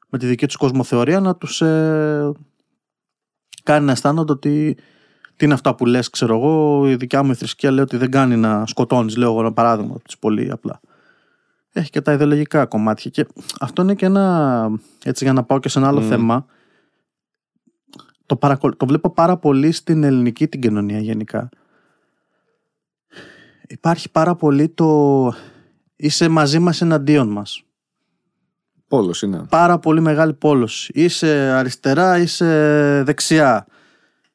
[0.09, 2.33] με τη δική τους κοσμοθεωρία να τους ε,
[3.63, 4.77] κάνει να αισθάνονται ότι
[5.37, 8.11] τι είναι αυτά που λες ξέρω εγώ η δικιά μου η θρησκεία λέει ότι δεν
[8.11, 10.81] κάνει να σκοτώνεις λέω εγώ ένα παράδειγμα της πολύ απλά.
[11.73, 13.27] Έχει και τα ιδεολογικά κομμάτια και
[13.61, 14.71] αυτό είναι και ένα
[15.05, 16.09] έτσι για να πάω και σε ένα άλλο Μμμ.
[16.09, 16.47] θέμα
[18.27, 21.49] το, παρακολ- το βλέπω πάρα πολύ στην ελληνική την κοινωνία γενικά.
[23.69, 25.33] Υπάρχει πάρα πολύ το
[25.97, 27.63] είσαι μαζί μας εναντίον μας
[28.89, 29.47] Πόλος είναι.
[29.49, 30.91] πάρα πολύ μεγάλη πόλωση.
[30.95, 33.67] Είσαι αριστερά, είσαι δεξιά.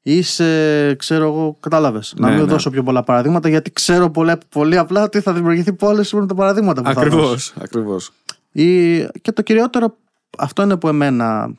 [0.03, 2.13] Είσαι, ξέρω εγώ, κατάλαβες.
[2.17, 2.51] να Ναι, μην ναι.
[2.51, 6.35] δώσω πιο πολλά παραδείγματα, γιατί ξέρω πολύ, πολύ απλά ότι θα δημιουργηθεί πόλωση με τα
[6.35, 7.29] παραδείγματα που θα Ακριβώς.
[7.29, 7.53] δώσω.
[7.61, 8.11] Ακριβώς.
[8.51, 9.97] Ή, και το κυριότερο,
[10.37, 11.53] αυτό είναι που εμένα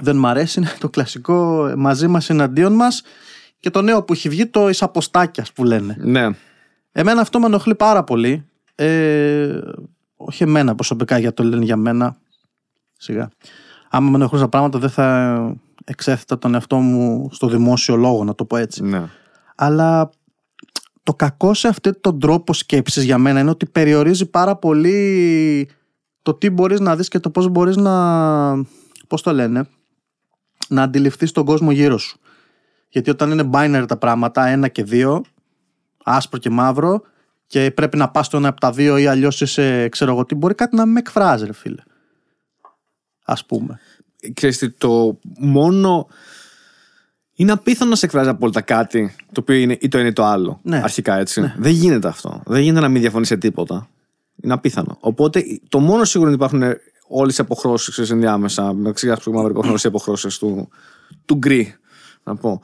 [0.00, 3.02] δεν μ' αρέσει, είναι το κλασικό ε, μαζί μας εναντίον μας
[3.60, 5.96] και το νέο που έχει βγει, το εισαποστάκιας που λένε.
[6.00, 6.28] Ναι.
[6.92, 8.44] Εμένα αυτό με ενοχλεί πάρα πολύ.
[8.74, 9.58] Ε,
[10.26, 12.16] όχι εμένα προσωπικά, γιατί το λένε για μένα.
[12.96, 13.30] Σιγά.
[13.90, 18.44] Άμα με ενοχλούσαν πράγματα, δεν θα εξέθετα τον εαυτό μου στο δημόσιο λόγο, να το
[18.44, 18.82] πω έτσι.
[18.82, 19.08] ναι.
[19.56, 20.10] Αλλά
[21.02, 25.68] το κακό σε αυτόν τον τρόπο σκέψης για μένα είναι ότι περιορίζει πάρα πολύ
[26.22, 28.54] το τι μπορείς να δεις και το πώς μπορείς να,
[29.06, 29.66] πώς το λένε,
[30.68, 32.18] να αντιληφθείς τον κόσμο γύρω σου.
[32.88, 35.22] Γιατί όταν είναι binary τα πράγματα, ένα και δύο,
[36.04, 37.02] άσπρο και μαύρο,
[37.52, 40.34] και πρέπει να πας στο ένα από τα δύο ή αλλιώς είσαι, ξέρω εγώ τι,
[40.34, 41.82] μπορεί κάτι να με εκφράζει, ρε φίλε.
[43.24, 43.80] Ας πούμε.
[44.34, 46.06] Ξέρεις τι, το μόνο.
[47.34, 50.24] Είναι απίθανο να σε εκφράζει απόλυτα κάτι το οποίο είναι ή το ένα ή το
[50.24, 50.60] άλλο.
[50.62, 50.80] Ναι.
[50.82, 51.52] Αρχικά έτσι.
[51.56, 52.42] Δεν γίνεται αυτό.
[52.46, 53.88] Δεν γίνεται να μην διαφωνείς σε τίποτα.
[54.42, 54.96] Είναι απίθανο.
[55.00, 58.72] Οπότε το μόνο σίγουρο είναι ότι υπάρχουν όλες οι αποχρώσεις ενδιάμεσα.
[58.72, 60.68] Μεταξύ άσπρου και μαύρου υπάρχουν όλες οι αποχρώσεις του,
[61.24, 61.74] του γκρι.
[62.22, 62.60] Να πω.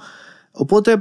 [0.51, 0.99] Οπότε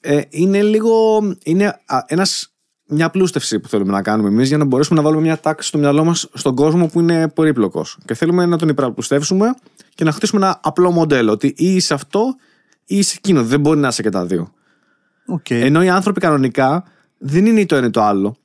[0.00, 1.20] ε, είναι λίγο.
[1.44, 2.51] Είναι ένας,
[2.92, 5.78] μια απλούστευση που θέλουμε να κάνουμε εμείς για να μπορέσουμε να βάλουμε μια τάξη στο
[5.78, 7.98] μυαλό μας στον κόσμο που είναι πολύπλοκος.
[8.04, 9.54] Και θέλουμε να τον υπεραπλουστεύσουμε
[9.94, 11.32] και να χτίσουμε ένα απλό μοντέλο.
[11.32, 12.36] Ότι ή είσαι αυτό
[12.86, 13.44] ή είσαι εκείνο.
[13.44, 14.52] Δεν μπορεί να είσαι και τα δύο.
[15.26, 15.50] Οκ.
[15.50, 16.84] Ενώ οι άνθρωποι κανονικά
[17.18, 18.36] δεν είναι ή το ένα ή το άλλο.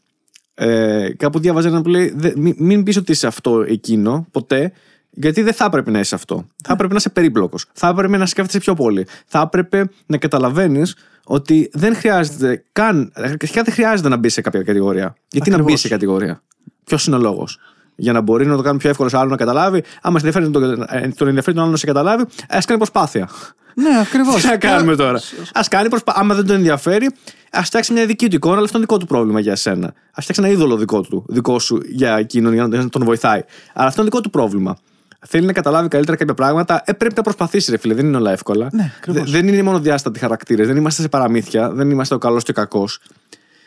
[0.54, 4.72] Ε, κάπου διάβαζα ένα που λέει: «Δε- μην, μην πεις ότι είσαι αυτό εκείνο ποτέ,
[5.10, 6.48] Γιατί δεν θα έπρεπε να είσαι αυτό.
[6.64, 7.66] Θα έπρεπε να είσαι περίπλοκος.
[7.74, 9.08] Θα έπρεπε να σκέφτεσαι πιο πολύ.
[9.26, 10.96] Θα έπρεπε να καταλαβαίνεις
[11.28, 13.12] ότι δεν χρειάζεται καν.
[13.16, 15.16] Αρχικά δεν χρειάζεται να μπει σε κάποια κατηγορία.
[15.32, 15.82] Γιατί να μπει Ακριβώς.
[15.82, 16.44] σε κατηγορία;
[16.84, 17.60] Ποιος είναι ο λόγος;
[17.96, 19.84] Για να μπορεί να το κάνει πιο εύκολο σε άλλο να καταλάβει.
[20.02, 23.30] Άμα σε ενδιαφέρει τον, ε, τον ενδιαφέρει τον άλλο να σε καταλάβει, ας κάνει προσπάθεια.
[23.76, 24.36] Ναι, ακριβώς.
[24.42, 25.18] Τι να κάνουμε τώρα;
[25.54, 26.22] Α κάνει προσπάθεια.
[26.22, 27.10] Άμα δεν τον ενδιαφέρει,
[27.52, 29.88] ας φτιάξει μια δική του εικόνα, αλλά αυτό είναι δικό του πρόβλημα για εσένα.
[29.88, 33.42] Α φτιάξει ένα είδωλο δικό του, δικό σου για εκείνον, για να τον βοηθάει.
[33.74, 34.78] Αλλά αυτό είναι δικό του πρόβλημα.
[35.26, 37.94] Θέλει να καταλάβει καλύτερα κάποια πράγματα, ε, πρέπει να προσπαθήσει, ρε φίλε.
[37.94, 38.68] Δεν είναι όλα εύκολα.
[38.72, 39.32] Ναι, ακριβώς.
[39.32, 40.68] Δε- δεν είναι μόνο διάστατοι χαρακτήρες.
[40.68, 41.72] Δεν είμαστε σε παραμύθια.
[41.72, 43.00] Δεν είμαστε ο καλός και ο κακός.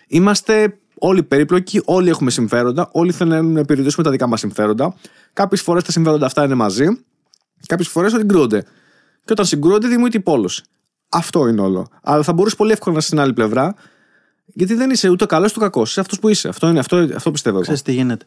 [0.08, 4.94] Είμαστε όλοι περίπλοκοι, όλοι έχουμε συμφέροντα, όλοι θέλουν να υπηρετήσουμε τα δικά μας συμφέροντα.
[5.32, 6.86] Κάποιες φορές τα συμφέροντα αυτά είναι μαζί,
[7.66, 8.62] κάποιες φορές συγκρούονται.
[9.24, 10.62] Και όταν συγκρούονται, δημιουργείται η πόλωση.
[11.08, 11.88] Αυτό είναι όλο.
[12.02, 13.74] Αλλά θα μπορούσε πολύ εύκολα να είσαι στην άλλη πλευρά,
[14.46, 15.90] γιατί δεν είσαι ούτε ο καλός ούτε ο κακός.
[15.90, 16.48] Είσαι αυτός που είσαι.
[16.48, 17.62] Αυτό, είναι, αυτό, αυτό πιστεύω εγώ.
[17.64, 18.24] Ξέρεις τι γίνεται.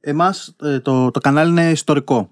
[0.00, 2.30] Εμάς ε, το, το κανάλι είναι ιστορικό.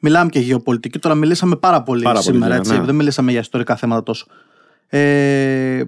[0.00, 0.98] Μιλάμε και γεωπολιτική.
[0.98, 2.52] Τώρα μιλήσαμε πάρα πολύ Πάρα πολύ, σήμερα.
[2.54, 2.72] ναι, έτσι.
[2.78, 2.84] ναι.
[2.84, 4.26] Δεν μιλήσαμε για ιστορικά θέματα τόσο.
[4.86, 5.84] Ε,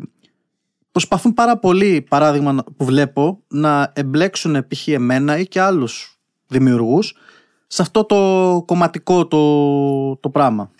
[0.92, 4.88] προσπαθούν πάρα πολύ, παράδειγμα που βλέπω, να εμπλέξουν π.χ.
[4.88, 7.16] εμένα ή και άλλους δημιουργούς
[7.66, 10.70] σε αυτό το κομματικό το, το πράγμα.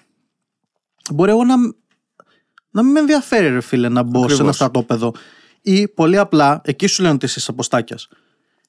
[1.12, 1.56] Μπορεί εγώ να,
[2.70, 4.40] να μην με ενδιαφέρει ρε φίλε να μπω σε Ακριβώς.
[4.40, 5.12] ένα στρατόπεδο
[5.62, 8.08] ή πολύ απλά, εκεί σου λένε ότι είσαι αποστάκιας.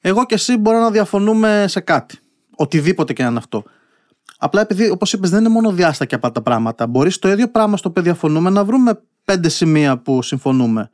[0.02, 2.18] Εγώ και εσύ μπορώ να διαφωνούμε σε κάτι.
[2.56, 3.64] Οτιδήποτε και να είναι αυτό.
[4.44, 6.88] Απλά επειδή, όπως είπες, δεν είναι μόνο διάστακια από τα πράγματα.
[6.88, 10.90] Μπορείς στο ίδιο πράγμα στο οποίο διαφωνούμε να βρούμε πέντε σημεία που συμφωνούμε.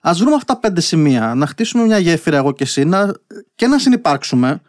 [0.00, 3.14] Α βρούμε αυτά τα πέντε σημεία, να χτίσουμε μια γέφυρα εγώ και εσύ να,
[3.54, 4.60] και να συνεπάρξουμε.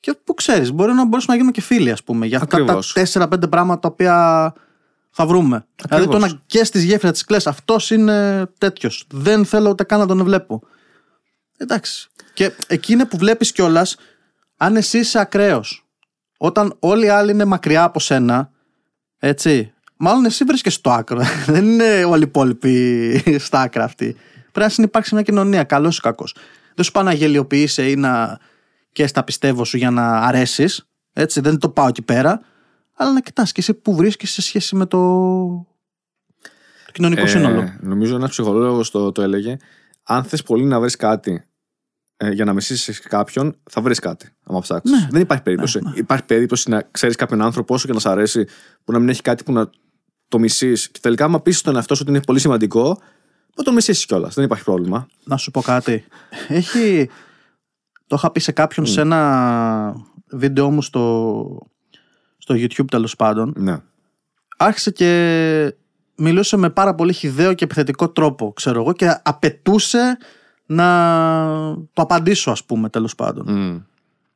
[0.00, 2.92] Και που ξέρεις, μπορεί να μπορούσαμε να γίνουμε και φίλοι, ας πούμε, για αυτά Ακριβώς.
[2.92, 4.52] τα τέσσερα-πέντε πράγματα τα οποία
[5.10, 5.66] θα βρούμε.
[5.88, 9.06] Δηλαδή το να καις τη γέφυρα τη κλε, αυτός είναι τέτοιος.
[9.12, 10.62] Δεν θέλω ούτε καν να τον βλέπω.
[11.56, 12.08] Εντάξει.
[12.34, 13.96] Και εκεί είναι που βλέπεις κιόλας
[14.56, 15.84] αν εσύ είσαι ακραίος.
[16.42, 18.50] Όταν όλοι οι άλλοι είναι μακριά από σένα,
[19.18, 19.72] έτσι.
[19.96, 21.22] Μάλλον εσύ βρίσκεσαι στο άκρο.
[21.46, 24.16] Δεν είναι όλοι οι υπόλοιποι στα άκρα αυτοί.
[24.36, 26.34] Πρέπει να συνεπάρξει μια κοινωνία, καλός ή κακός.
[26.74, 28.38] Δεν σου πάω να γελιοποιήσει ή να
[28.92, 30.88] καις στα πιστεύω σου για να αρέσεις.
[31.12, 32.40] Έτσι, δεν το πάω εκεί πέρα.
[32.94, 34.98] Αλλά να κοιτάς και εσύ που βρίσκεσαι σε σχέση με το,
[36.86, 37.60] το κοινωνικό σύνολο.
[37.60, 39.56] Ε, νομίζω ένα ψυχολόγος το, το έλεγε.
[40.02, 41.49] Αν θες πολύ να βρεις κάτι
[42.22, 44.28] ε, για να μισήσει κάποιον, θα βρεις κάτι.
[44.44, 44.90] Άμα ψάξεις.
[44.90, 45.08] Ναι.
[45.10, 45.80] Δεν υπάρχει περίπτωση.
[45.94, 48.46] Υπάρχει περίπτωση να ξέρεις κάποιον άνθρωπο όσο και να σ' αρέσει,
[48.84, 49.70] που να μην έχει κάτι που να
[50.28, 50.90] το μισείς.
[50.90, 53.00] Και τελικά, άμα πείσει τον εαυτό σου ότι είναι πολύ σημαντικό,
[53.56, 54.34] να το μισήσεις κιόλας.
[54.34, 55.08] Δεν υπάρχει πρόβλημα.
[55.24, 56.04] Να σου πω κάτι.
[56.48, 57.08] Έχει.
[58.06, 59.94] Το είχα πει σε κάποιον σε ένα
[60.30, 61.66] βίντεο μου στο,
[62.38, 63.52] στο YouTube τέλος πάντων.
[63.56, 63.76] Ναι.
[64.56, 65.74] Άρχισε και
[66.16, 70.18] μιλούσε με πάρα πολύ χιδαίο και επιθετικό τρόπο, ξέρω εγώ, και απαιτούσε
[70.72, 70.86] να
[71.92, 73.44] το απαντήσω, ας πούμε, τέλος πάντων.
[73.48, 73.78] Μμ.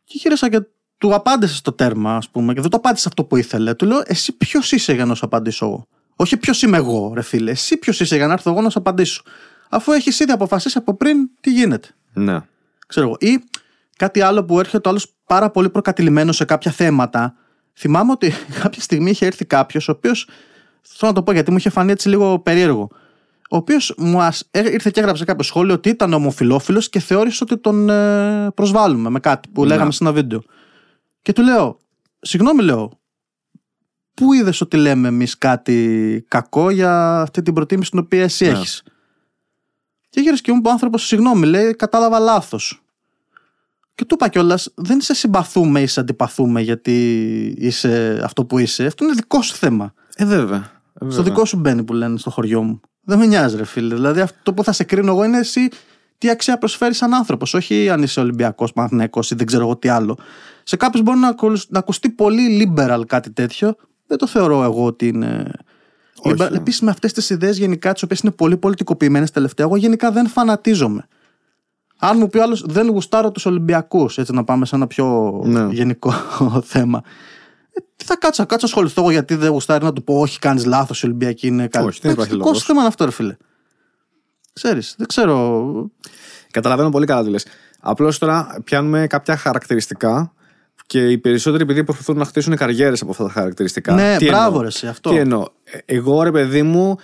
[0.05, 0.63] Και γύρισα και
[0.99, 3.75] του απάντησε στο τέρμα, ας πούμε, και δεν το απάντησε αυτό που ήθελε.
[3.75, 5.87] Του λέω, εσύ ποιος είσαι για να σου απαντήσω εγώ;
[6.17, 8.79] Όχι ποιος είμαι εγώ, ρε φίλε; Εσύ ποιος είσαι για να έρθω εγώ να σου
[8.79, 9.23] απαντήσω;
[9.69, 11.89] Αφού έχεις ήδη αποφασίσει από πριν τι γίνεται.
[12.13, 12.41] Ναι.
[12.87, 13.17] Ξέρω εγώ.
[13.21, 13.45] Ή
[13.97, 17.35] κάτι άλλο που έρχεται ο άλλος πάρα πολύ προκατηλημένος σε κάποια θέματα.
[17.75, 18.33] Θυμάμαι ότι
[18.63, 20.29] κάποια στιγμή είχε έρθει κάποιος, ο οποίος.
[20.83, 22.89] Θέλω να το πω γιατί μου είχε φανεί έτσι λίγο περίεργο.
[23.51, 27.45] Ο οποίος μου ας- ε, ήρθε και έγραψε κάποιο σχόλιο ότι ήταν ομοφιλόφιλος και θεώρησε
[27.45, 29.67] ότι τον ε, προσβάλλουμε με κάτι που Ναι.
[29.69, 30.43] λέγαμε σε ένα βίντεο.
[31.23, 31.79] Και του λέω,
[32.21, 32.99] συγγνώμη λέω,
[34.15, 38.51] πού είδες ότι λέμε εμείς κάτι κακό για αυτή την προτίμηση την οποία εσύ Ναι.
[38.51, 38.83] έχεις;
[40.11, 42.83] Και γύρω και μου είπε ο άνθρωπος, συγγνώμη, λέει, κατάλαβα λάθος.
[43.95, 47.15] Και του είπα κιόλας, δεν σε συμπαθούμε ή σε αντιπαθούμε γιατί
[47.59, 48.85] είσαι αυτό που είσαι.
[48.87, 49.95] Αυτό είναι δικό σου θέμα.
[50.17, 50.59] Ε, βέβαια.
[50.59, 50.63] Ε,
[50.99, 51.23] Στο βέβαια.
[51.23, 52.81] δικό σου μπαίνει που λένε στο χωριό μου.
[53.05, 53.95] Δεν με νοιάζει, ρε φίλε.
[53.95, 55.69] Δηλαδή, αυτό που θα σε κρίνω εγώ είναι εσύ
[56.19, 57.55] τι αξία προσφέρεις σαν άνθρωπος.
[57.55, 60.19] Όχι αν είσαι Ολυμπιακός, Παναθυνέκο ή δεν ξέρω εγώ τι άλλο.
[60.63, 63.75] Σε κάποιους μπορεί να, ακολου- να ακουστεί πολύ liberal κάτι τέτοιο.
[64.07, 65.51] Δεν το θεωρώ εγώ ότι είναι.
[66.19, 66.43] Όχι.
[66.55, 70.27] Επίσης, με αυτές τις ιδέες γενικά, τις οποίες είναι πολύ πολιτικοποιημένες τελευταία, εγώ γενικά δεν
[70.27, 71.07] φανατίζομαι.
[71.99, 75.67] Αν μου πει άλλος, δεν γουστάρω τους Ολυμπιακούς, έτσι να πάμε σε ένα πιο Ναι.
[75.71, 76.13] γενικό
[76.75, 77.03] θέμα.
[78.05, 80.21] Ε, τι θα κάτσω, θα κάτσω να ασχοληθώ εγώ γιατί δεν γουστάρει να του πω,
[80.21, 81.87] Όχι, κάνεις λάθος, οι Ολυμπιακοί είναι καλοί.
[81.87, 82.59] Όχι, δεν υπάρχει δικό λόγος.
[82.59, 83.37] σου θέμα είναι αυτό, ρε φίλε.
[84.53, 85.91] Ξέρεις, δεν ξέρω.
[86.51, 87.47] Καταλαβαίνω πολύ καλά τι λες.
[87.81, 90.33] Απλώς τώρα πιάνουμε κάποια χαρακτηριστικά
[90.87, 93.95] και οι περισσότεροι επειδή προσπαθούν να χτίσουν καριέρες από αυτά τα χαρακτηριστικά.
[93.95, 95.11] Ναι, Τι μπράβο, εννοώ; ρε, εσύ, αυτό.
[95.11, 96.97] Τι εννοώ; Ε, Εγώ ρε παιδί μου.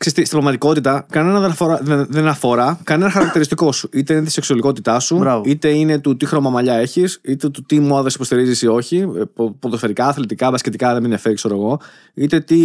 [0.00, 3.88] Ξέρεις τι, στην πραγματικότητα, κανένα δεν αφορά, δεν, δεν αφορά κανένα χαρακτηριστικό σου.
[3.92, 5.42] Είτε είναι τη σεξουαλικότητά σου, Μπράβο.
[5.46, 8.96] είτε είναι του τι χρώμα μαλλιά έχεις, είτε του τι μόδε υποστηρίζεις ή όχι.
[8.96, 11.80] ε, πο- Ποδοσφαιρικά, αθλητικά, μπασκετικά, δεν με ενδιαφέρει, ξέρω εγώ.
[12.14, 12.58] Είτε τι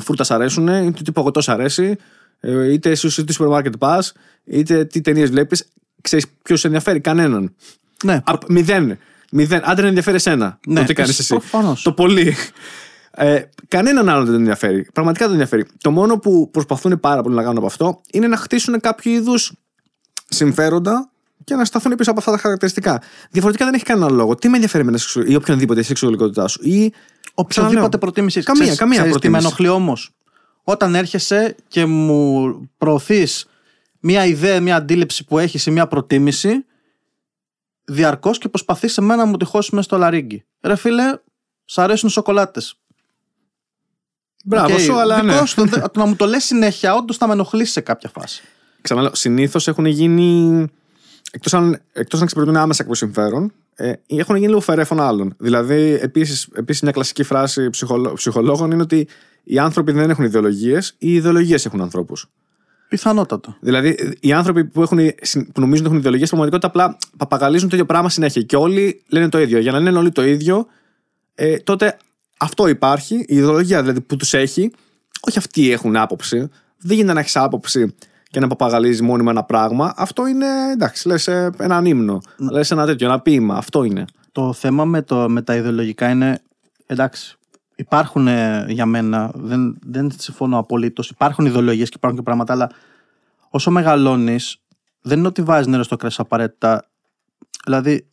[0.00, 1.96] φούρτα σ' αρέσουν, είτε τι παγωτός σ' αρέσει,
[2.40, 4.12] ε, είτε σου τι σούπερ μάρκετ πας,
[4.44, 5.68] είτε τι ταινίες βλέπεις.
[6.00, 7.54] Ξέρεις ποιος σε ενδιαφέρει, κανέναν.
[8.04, 8.98] Ναι, Α, μηδέν.
[9.32, 9.60] Μηδέν.
[9.64, 10.58] Άντε να ενδιαφέρει εσένα.
[10.66, 11.28] Ναι, το τι κάνεις εσύ.
[11.28, 11.82] προφανώς.
[11.82, 12.34] Το πολύ.
[13.20, 14.88] Ε, κανέναν άλλον δεν τον ενδιαφέρει.
[14.92, 15.76] Πραγματικά δεν τον ενδιαφέρει.
[15.82, 19.52] Το μόνο που προσπαθούν πάρα πολύ να κάνουν από αυτό είναι να χτίσουν κάποιο είδους
[20.28, 21.10] συμφέροντα
[21.44, 23.02] και να σταθούν πίσω από αυτά τα χαρακτηριστικά.
[23.30, 24.34] Διαφορετικά δεν έχει κανένα λόγο.
[24.34, 26.92] Τι με ενδιαφέρει με ή οποιονδήποτε η σεξουαλικότητά σου; Ή
[27.34, 28.42] Οποιοδήποτε προτίμηση.
[28.42, 29.46] Καμία, Ξέρεις- καμία ξέρεις τι με προτίμηση.
[29.46, 30.10] ενοχλεί όμως;
[30.62, 33.46] Όταν έρχεσαι και μου προωθείς
[34.00, 36.64] μία ιδέα, μία αντίληψη που έχεις ή μία προτίμηση,
[37.84, 40.44] διαρκώς και προσπαθείς σε μένα να μου τη χώσεις μέσα στο λαρίγκι.
[40.60, 41.18] Ρε φίλε,
[41.64, 42.78] σ' αρέσουν οι σοκολάτες.
[44.44, 45.42] Μπράβο σου, αλλά ναι.
[45.54, 48.42] το, το να μου το λες συνέχεια, όντως θα με ενοχλήσει σε κάποια φάση.
[48.80, 50.64] Ξαναλέω, συνήθως έχουν γίνει.
[51.30, 55.34] Εκτός αν, εκτός αν εξυπηρετούν άμεσα κάποιο συμφέρον, ε, έχουν γίνει λίγο φερέφων άλλων.
[55.38, 59.08] Δηλαδή, επίσης επίσης μια κλασική φράση ψυχολο, ψυχολόγων είναι ότι
[59.44, 62.28] οι άνθρωποι δεν έχουν ιδεολογίες, οι ιδεολογίες έχουν ανθρώπους.
[62.88, 63.56] Πιθανότατο.
[63.60, 64.98] Δηλαδή, οι άνθρωποι που, έχουν,
[65.52, 68.42] που νομίζουν ότι έχουν ιδεολογίες, στην πραγματικότητα απλά παπαγαλίζουν το ίδιο πράγμα συνέχεια.
[68.42, 69.58] Και όλοι λένε το ίδιο.
[69.58, 70.66] Για να λένε όλοι το ίδιο,
[71.34, 71.96] ε, τότε
[72.38, 74.70] αυτό υπάρχει, η ιδεολογία δηλαδή που τους έχει,
[75.20, 76.38] όχι αυτοί έχουν άποψη.
[76.78, 77.94] Δεν γίνεται να έχεις άποψη
[78.30, 79.92] και να παπαγαλίζεις μόνιμα ένα πράγμα.
[79.96, 81.26] Αυτό είναι, εντάξει, λες
[81.58, 83.56] έναν ύμνο, λες ένα τέτοιο, ένα ποίημα.
[83.56, 84.04] Αυτό είναι.
[84.32, 86.42] Το θέμα με, το, με τα ιδεολογικά είναι,
[86.86, 87.36] εντάξει,
[87.74, 91.10] υπάρχουν ε, για μένα, δεν, δεν συμφωνώ απολύτως.
[91.10, 92.70] Υπάρχουν ιδεολογίες και υπάρχουν και πράγματα, αλλά
[93.50, 94.60] όσο μεγαλώνεις,
[95.02, 96.88] δεν είναι ότι βάζεις νερό στο κρέα απαραίτητα.
[97.64, 98.06] Δηλαδή,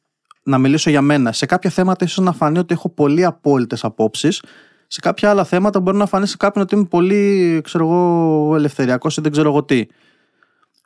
[0.48, 1.32] να μιλήσω για μένα.
[1.32, 4.42] Σε κάποια θέματα ίσως να φανεί ότι έχω πολύ απόλυτες απόψεις.
[4.88, 9.18] Σε κάποια άλλα θέματα μπορεί να φανεί σε κάποιον ότι είμαι πολύ, ξέρω εγώ, ελευθεριακός
[9.18, 9.86] ή δεν ξέρω εγώ τι.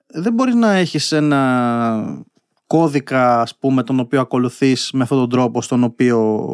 [0.07, 2.23] Δεν μπορεί να έχεις ένα
[2.68, 6.45] κώδικα, ας πούμε, τον οποίο ακολουθείς με αυτόν τον τρόπο, στον οποίο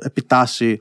[0.00, 0.80] επιτάσσει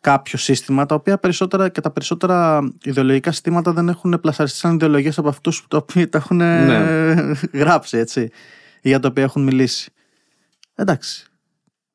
[0.00, 5.18] κάποιο σύστημα, τα οποία περισσότερα και τα περισσότερα ιδεολογικά συστήματα δεν έχουν πλασαριστεί σαν ιδεολογίες
[5.18, 7.14] από αυτούς που τα οποία τα έχουν Ναι.
[7.52, 8.20] γράψει, έτσι,
[8.80, 9.91] ή για τα οποία έχουν μιλήσει.
[10.74, 11.26] Εντάξει.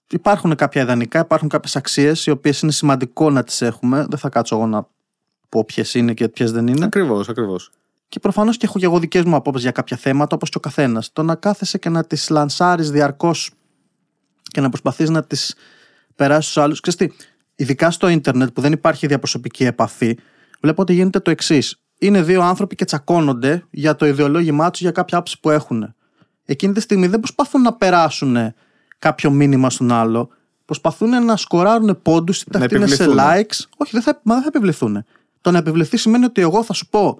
[0.09, 4.05] Υπάρχουν κάποια ιδανικά, υπάρχουν κάποιες αξίες οι οποίες είναι σημαντικό να τις έχουμε.
[4.09, 4.87] Δεν θα κάτσω εγώ να
[5.49, 6.85] πω ποιες είναι και ποιες δεν είναι.
[6.85, 7.71] Ακριβώς, ακριβώς.
[8.09, 10.59] Και προφανώς και έχω και εγώ δικές μου απόψεις για κάποια θέματα, όπως και ο
[10.59, 11.13] καθένας.
[11.13, 13.51] Το να κάθεσαι και να τις λανσάρεις διαρκώς
[14.43, 15.55] και να προσπαθείς να τις
[16.15, 16.79] περάσεις στους άλλους.
[16.79, 17.11] Ξέρετε,
[17.55, 20.17] ειδικά στο ίντερνετ που δεν υπάρχει διαπροσωπική επαφή,
[20.61, 21.79] βλέπω ότι γίνεται το εξής.
[21.97, 25.95] Είναι δύο άνθρωποι και τσακώνονται για το ιδεολόγημά τους για κάποια άποψη που έχουν.
[26.45, 28.53] Εκείνη τη στιγμή δεν προσπαθούν να περάσουν
[28.99, 30.29] κάποιο μήνυμα στον άλλο.
[30.65, 33.25] Προσπαθούν να σκοράρουν πόντους, είτε Να αυτοί είναι σε επιβληθούν.
[33.29, 33.65] likes.
[33.77, 35.05] Όχι, δεν θα, μα δεν θα επιβληθούν.
[35.41, 37.19] Το να επιβληθεί σημαίνει ότι εγώ θα σου πω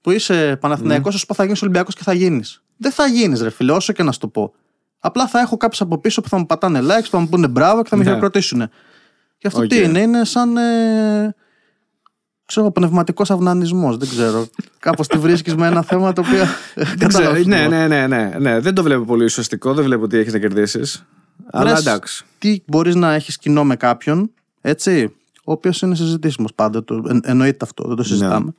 [0.00, 2.62] που είσαι Παναθηναϊκός, θα σου πω θα γίνεις Ολυμπιακός και θα γίνεις.
[2.76, 4.52] Δεν θα γίνεις, ρε φίλε, όσο και να σου το πω.
[4.98, 7.48] Απλά θα έχω κάποιους από πίσω που θα μου πατάνε likes, που θα μου πούνε
[7.48, 8.08] μπράβο και θα με Ναι.
[8.08, 8.68] χειροκροτήσουν.
[9.38, 9.84] Και αυτό τι Οκ.
[9.88, 10.56] είναι, είναι σαν.
[10.56, 11.34] Ε,
[12.52, 13.96] ξέρω, πνευματικός αυνανισμός.
[13.96, 14.46] Δεν ξέρω.
[14.78, 16.44] Κάπως τη βρίσκεις με ένα θέμα το οποίο.
[16.74, 17.24] Δεν ξέρω.
[17.24, 17.68] Κατάλαβες Ναι, το.
[17.68, 18.60] ναι, ναι, ναι, ναι.
[18.60, 19.74] Δεν το βλέπω πολύ ουσιαστικό.
[19.74, 21.04] Δεν βλέπω τι έχεις να κερδίσεις.
[21.50, 22.24] Αλλά Βρες εντάξει.
[22.38, 24.30] Τι μπορείς να έχεις κοινό με κάποιον,
[24.60, 25.14] έτσι,
[25.44, 26.84] ο οποίος είναι συζητήσιμος πάντα.
[26.84, 28.54] Το, εν- εννοείται αυτό, δεν το συζητάμε.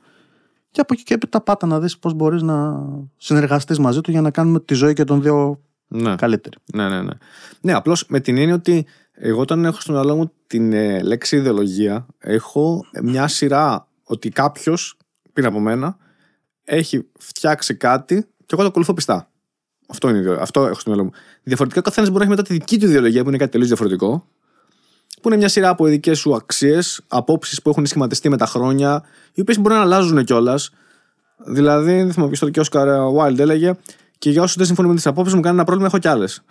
[0.70, 2.82] Και από εκεί και έπειτα πάντα να δεις πώς μπορείς να
[3.16, 6.14] συνεργαστείς μαζί του για να κάνουμε τη ζωή και των δύο Ναι.
[6.14, 6.56] καλύτερη.
[6.74, 7.12] Ναι, ναι, ναι.
[7.60, 11.36] Ναι, απλώς με την έννοια ότι εγώ όταν έχω στο μυαλό μου την ε, λέξη
[11.36, 14.96] ιδεολογία, έχω μια σειρά ότι κάποιος
[15.32, 15.96] πριν από μένα
[16.64, 19.28] έχει φτιάξει κάτι και εγώ το ακολουθώ πιστά.
[19.88, 21.12] Αυτό, είναι, η ιδεο- αυτό έχω στο μυαλό μου.
[21.42, 23.68] Διαφορετικά, ο καθένας μπορεί να έχει μετά τη δική του ιδεολογία που είναι κάτι τελείως
[23.68, 24.26] διαφορετικό.
[25.22, 29.02] Που είναι μια σειρά από ειδικές σου αξίες, απόψεις που έχουν σχηματιστεί με τα χρόνια,
[29.32, 30.70] οι οποίες μπορεί να αλλάζουν κιόλας.
[31.46, 33.74] Δηλαδή, δεν θυμάμαι ποιο το και ο Όσκαρ Wilde έλεγε,
[34.24, 36.42] και για όσους δεν συμφωνούν με τις απόψεις μου, κάνει ένα πρόβλημα, έχω κι άλλες.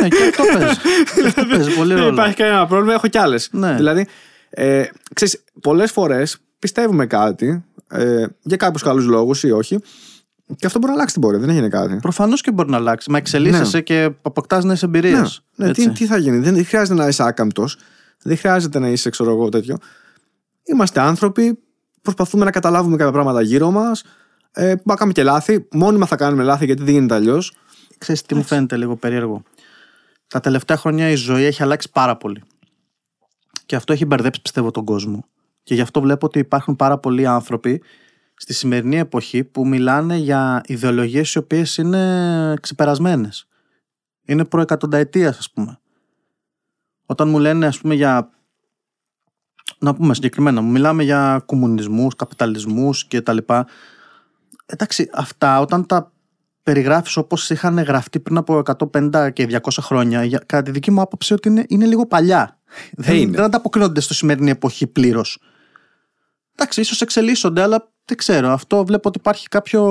[0.00, 0.76] ναι, και αυτό παίζει.
[1.14, 2.12] και αυτό παίζει πολύ Δεν ρόλο.
[2.12, 3.48] υπάρχει κανένα πρόβλημα, έχω κι άλλες.
[3.52, 3.74] Ναι.
[3.74, 4.06] Δηλαδή,
[4.50, 4.84] ε,
[5.14, 9.78] ξέρεις, πολλές φορές πιστεύουμε κάτι ε, για κάποιους καλούς λόγους ή όχι.
[10.56, 11.96] Και αυτό μπορεί να αλλάξει την πορεία, δεν έγινε κάτι.
[11.96, 13.10] Προφανώς και μπορεί να αλλάξει.
[13.10, 15.44] Μα εξελίσσεσαι και αποκτάς νέες εμπειρίες.
[15.54, 17.76] Ναι, ναι, τι, τι θα γίνει, δεν χρειάζεται να είσαι άκαμπτος,
[18.22, 19.76] δεν χρειάζεται να είσαι, ξέρω εγώ, τέτοιο.
[20.64, 21.58] Είμαστε άνθρωποι,
[22.02, 24.02] προσπαθούμε να καταλάβουμε κάποια πράγματα γύρω μας.
[24.56, 25.68] Ε, μα κάνουμε και λάθη.
[25.72, 27.52] Μόνιμα θα κάνουμε λάθη γιατί δεν γίνεται αλλιώς.
[27.98, 29.42] Ξέρεις τι μου φαίνεται λίγο περίεργο;
[30.26, 32.42] Τα τελευταία χρόνια η ζωή έχει αλλάξει πάρα πολύ.
[33.66, 35.24] Και αυτό έχει μπερδέψει πιστεύω τον κόσμο.
[35.62, 37.82] Και γι' αυτό βλέπω ότι υπάρχουν πάρα πολλοί άνθρωποι
[38.36, 43.48] στη σημερινή εποχή που μιλάνε για ιδεολογίες οι οποίες είναι ξεπερασμένες.
[44.24, 45.78] Είναι προεκατονταετίας ας πούμε.
[47.06, 48.30] Όταν μου λένε ας πούμε για
[49.78, 53.66] να πούμε συγκεκριμένα, μου μιλάμε για κομμουνισμούς, καπιταλισμούς και τα λοιπά.
[54.66, 56.12] Εντάξει, αυτά όταν τα
[56.62, 58.62] περιγράφεις όπως είχαν γραφτεί πριν από
[58.92, 62.58] 150 και 200 χρόνια, για, κατά τη δική μου άποψη ότι είναι, είναι λίγο παλιά.
[62.92, 63.36] δεν, είναι.
[63.36, 65.38] δεν ανταποκρίνονται στο σημερινή εποχή πλήρως.
[66.56, 68.48] Εντάξει, ίσως εξελίσσονται, αλλά δεν ξέρω.
[68.48, 69.82] Αυτό βλέπω ότι υπάρχει κάποιο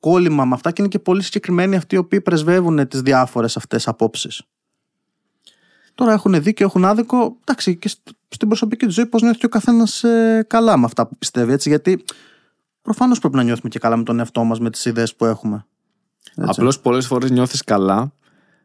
[0.00, 3.88] κόλλημα με αυτά και είναι και πολύ συγκεκριμένοι αυτοί οι οποίοι πρεσβεύουν τις διάφορες αυτές
[3.88, 4.42] απόψεις.
[5.94, 7.36] Τώρα έχουν δίκιο, έχουν άδικο.
[7.40, 10.04] Εντάξει, και σ- στην προσωπική τους ζωή πώς νιώθει και ο καθένας
[10.46, 11.52] καλά με αυτά που πιστεύει.
[11.52, 12.04] Έτσι, γιατί
[12.82, 15.66] προφανώς πρέπει να νιώθουμε και καλά με τον εαυτό μας, με τις ιδέες που έχουμε.
[16.36, 16.50] Έτσι.
[16.50, 18.12] Απλώς πολλές φορές νιώθεις καλά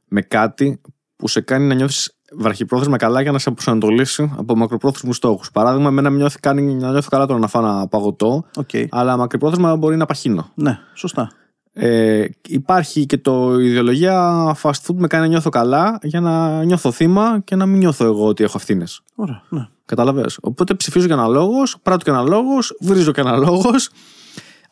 [0.08, 0.82] με κάτι
[1.16, 5.52] που σε κάνει να νιώθεις βραχυπρόθεσμα καλά για να σε αποπροσανατολίσει από μακροπρόθεσμους στόχους.
[5.52, 8.70] Παράδειγμα, εμένα με νιώθει, κάνει, να νιώθω καλά τώρα να φάω ένα παγωτό, Οκ.
[8.90, 10.52] αλλά μακροπρόθεσμα μπορεί να παχύνω.
[10.56, 11.32] Ναι, σωστά.
[11.78, 16.64] Ε, υπάρχει και το η ιδεολογία fast food με κάνει να νιώθω καλά για να
[16.64, 18.86] νιώθω θύμα και να μην νιώθω εγώ ότι έχω ευθύνη.
[19.16, 19.42] Ωραία.
[19.50, 19.68] Ναι.
[19.86, 20.26] Κατάλαβε.
[20.42, 23.90] Οπότε ψηφίζω για ένα λόγος, πράττω και ένα λόγος, βρίζω και ένα λόγος.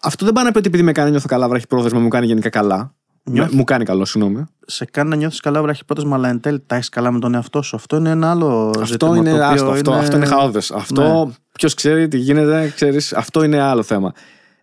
[0.01, 2.07] Αυτό δεν πάει να πει ότι επειδή με κάνει να νιώθω καλά, βράχει πρόθεσμα, μου
[2.07, 2.93] κάνει γενικά καλά.
[3.23, 4.45] Νιώθει- Μου κάνει καλό, συγγνώμη.
[4.65, 7.61] Σε κάνει να νιώθεις καλά, βραχυπρόθεσμα, αλλά εν τέλει τα έχεις καλά με τον εαυτό
[7.61, 7.75] σου.
[7.75, 9.17] Αυτό είναι ένα άλλο Αυτό ζήτημα.
[9.17, 10.71] είναι, το οποίο άστο, αυτό, αυτό είναι χαόδες.
[10.71, 11.33] Αυτό Ναι.
[11.51, 14.11] ποιος ξέρει τι γίνεται, ξέρεις, αυτό είναι άλλο θέμα.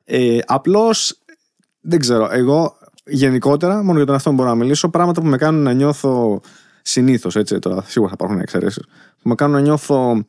[0.05, 1.19] Ε, Απλώς
[1.81, 2.29] δεν ξέρω.
[2.33, 5.73] Εγώ γενικότερα, μόνο για τον εαυτό μου μπορώ να μιλήσω, πράγματα που με κάνουν να
[5.73, 6.41] νιώθω
[6.83, 8.85] συνήθως, έτσι τώρα, σίγουρα θα υπάρχουν εξαιρέσεις,
[9.23, 10.25] που με κάνουν να νιώθω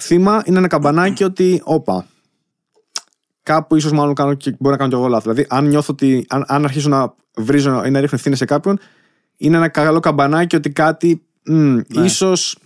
[0.00, 2.06] θύμα είναι ένα καμπανάκι ότι, όπα,
[3.42, 5.22] κάπου ίσως μάλλον κάνω και μπορεί να κάνω και εγώ λάθος.
[5.32, 8.78] Δηλαδή, αν νιώθω ότι, αν, αν αρχίσω να βρίζω ή να ρίχνω ευθύνες σε κάποιον,
[9.36, 11.82] είναι ένα καλό καμπανάκι ότι κάτι μ, Ναι.
[12.04, 12.58] ίσως,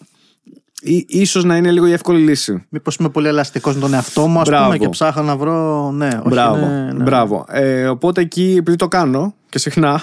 [0.80, 2.66] ή, ίσως να είναι λίγο η εύκολη λύση.
[2.68, 4.64] Μήπως είμαι πολύ ελαστικός με τον εαυτό μου, ας Μπράβο.
[4.64, 5.90] πούμε, και ψάχνω να βρω.
[5.92, 6.66] Ναι, όχι, Μπράβο.
[6.66, 7.02] ναι, ναι.
[7.02, 7.44] Μπράβο.
[7.48, 10.02] Ε, οπότε εκεί, επειδή το κάνω και συχνά,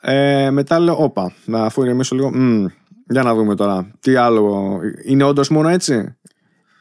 [0.00, 2.64] ε, μετά λέω, όπα, να αφού ηρεμήσω λίγο, μ,
[3.08, 6.16] για να δούμε τώρα, τι άλλο, είναι όντως μόνο έτσι;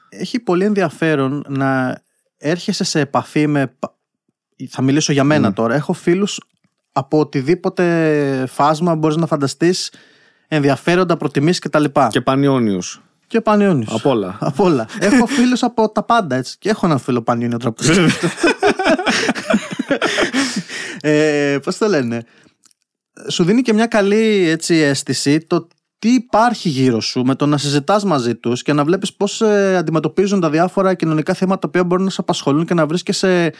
[0.09, 2.01] Έχει πολύ ενδιαφέρον να
[2.37, 3.67] έρχεσαι σε επαφή με.
[3.79, 3.95] πα-
[4.69, 5.73] Θα μιλήσω για μένα τώρα.
[5.75, 6.39] Έχω φίλους
[6.91, 9.91] από οτιδήποτε φάσμα μπορείς να φανταστείς,
[10.47, 11.83] ενδιαφέροντα, προτιμήσεις κτλ.
[11.83, 13.01] Και, Και πανιόνιους.
[13.27, 13.93] και πανιόνιους.
[13.93, 14.37] Απ' όλα.
[14.39, 14.87] Από όλα.
[14.99, 16.55] έχω φίλους από τα πάντα έτσι.
[16.59, 18.33] Και έχω έναν φίλο πανιόνιο τώρα που το σκέφτομαι.
[21.01, 22.23] ε, Πώς το λένε;
[23.29, 25.67] Σου δίνει και μια καλή έτσι, αίσθηση το
[26.05, 29.77] τι υπάρχει γύρω σου με το να συζητάς μαζί τους και να βλέπεις πώς ε,
[29.77, 33.53] αντιμετωπίζουν τα διάφορα κοινωνικά θέματα τα οποία μπορούν να σε απασχολούν και να βρίσκεσαι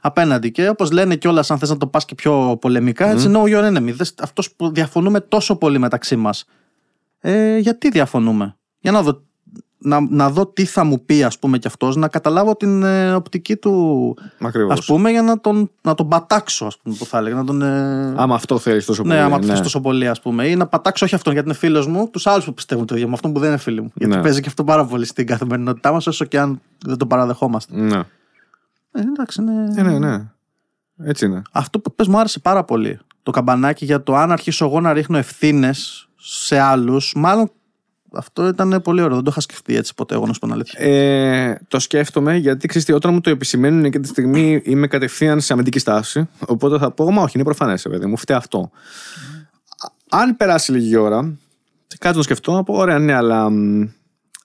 [0.00, 0.50] απέναντι.
[0.50, 3.76] Και όπως λένε κιόλας αν θες να το πας και πιο πολεμικά, έτσι, no your
[3.76, 3.92] enemy.
[3.92, 6.44] Δες, αυτός που διαφωνούμε τόσο πολύ μεταξύ μας.
[7.20, 9.22] Ε, γιατί διαφωνούμε; Για να δω,
[9.82, 13.14] να, να δω τι θα μου πει ας πούμε κι αυτός, να καταλάβω την ε,
[13.14, 14.78] οπτική του Ακριβώς.
[14.78, 17.34] ας πούμε για να τον, να τον πατάξω ας πούμε που θα έλεγα.
[17.36, 19.14] Να τον, ε, Άμα αυτό θέλεις τόσο πολύ.
[19.14, 20.46] ναι, άμα το θες τόσο πολύ, ας πούμε.
[20.46, 23.06] Ή να πατάξω όχι αυτόν γιατί είναι φίλος μου, τους άλλους που πιστεύουν το ίδιο,
[23.08, 23.92] με αυτόν που δεν είναι φίλοι μου.
[23.94, 24.22] Γιατί Ναι.
[24.22, 27.76] παίζει και αυτό πάρα πολύ στην καθημερινότητά μας, όσο και αν δεν το παραδεχόμαστε.
[27.76, 27.98] Ναι.
[28.92, 29.74] Ε, εντάξει, είναι...
[29.76, 30.30] Ε, ναι, ναι.
[31.04, 31.42] Έτσι είναι.
[31.52, 32.98] Αυτό που πες μου άρεσε πάρα πολύ.
[33.22, 37.12] Το καμπανάκι για το αν αρχίσω εγώ να ρίχνω ευθύνες σε άλλους.
[37.16, 37.50] Μάλλον
[38.14, 39.14] αυτό ήταν πολύ ωραίο.
[39.14, 40.80] Δεν το είχα σκεφτεί έτσι ποτέ, εγώ να σου πω την αλήθεια.
[40.80, 45.40] Ε, το σκέφτομαι γιατί ξέρεις τι, όταν μου το επισημαίνουν και τη στιγμή είμαι κατευθείαν
[45.40, 46.28] σε αμυντική στάση.
[46.46, 48.70] Οπότε θα πω, Μα όχι, είναι προφανές, παιδί μου, φταίει αυτό.
[50.08, 51.34] Αν περάσει λίγη ώρα,
[51.86, 53.82] και κάτι το σκεφτώ, να πω, Ωραία, ναι, αλλά μ,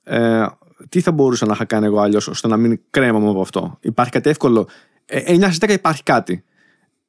[0.04, 0.46] ε,
[0.90, 3.78] τι θα μπορούσα να είχα κάνει εγώ αλλιώς ώστε να μην κρέμαμε από αυτό.
[3.82, 4.68] Υπάρχει κάτι εύκολο;
[5.06, 6.44] Ε, 9 στις 10 υπάρχει κάτι.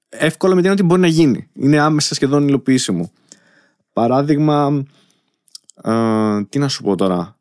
[0.09, 1.49] Εύκολο με την έννοια ότι μπορεί να γίνει.
[1.53, 3.11] Είναι άμεσα σχεδόν υλοποιήσιμο.
[3.93, 4.85] Παράδειγμα,
[5.83, 7.37] ε, τι να σου πω τώρα.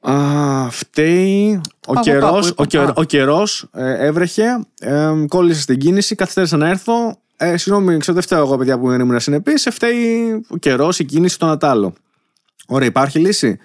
[0.00, 2.30] Α, φταίει ο Πάω καιρός.
[2.30, 2.62] κάπου, είπα.
[2.62, 2.92] Ο, καιρο- Α.
[2.96, 4.44] ο καιρός, ε, έβρεχε,
[4.80, 7.18] ε, κόλλησε στην κίνηση, καθυστέρησα να έρθω.
[7.36, 9.68] Ε, συγγνώμη, ξέρω δεν φταίω εγώ, παιδιά που δεν ήμουν συνεπής.
[9.70, 11.94] Φταίει ο καιρός, η κίνηση, το Νατάλο.
[12.66, 13.58] Ωραία, υπάρχει λύση;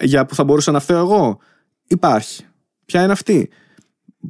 [0.00, 1.38] Για που θα μπορούσα να φταίω εγώ;
[1.86, 2.46] Υπάρχει.
[2.84, 3.48] Ποια είναι αυτή;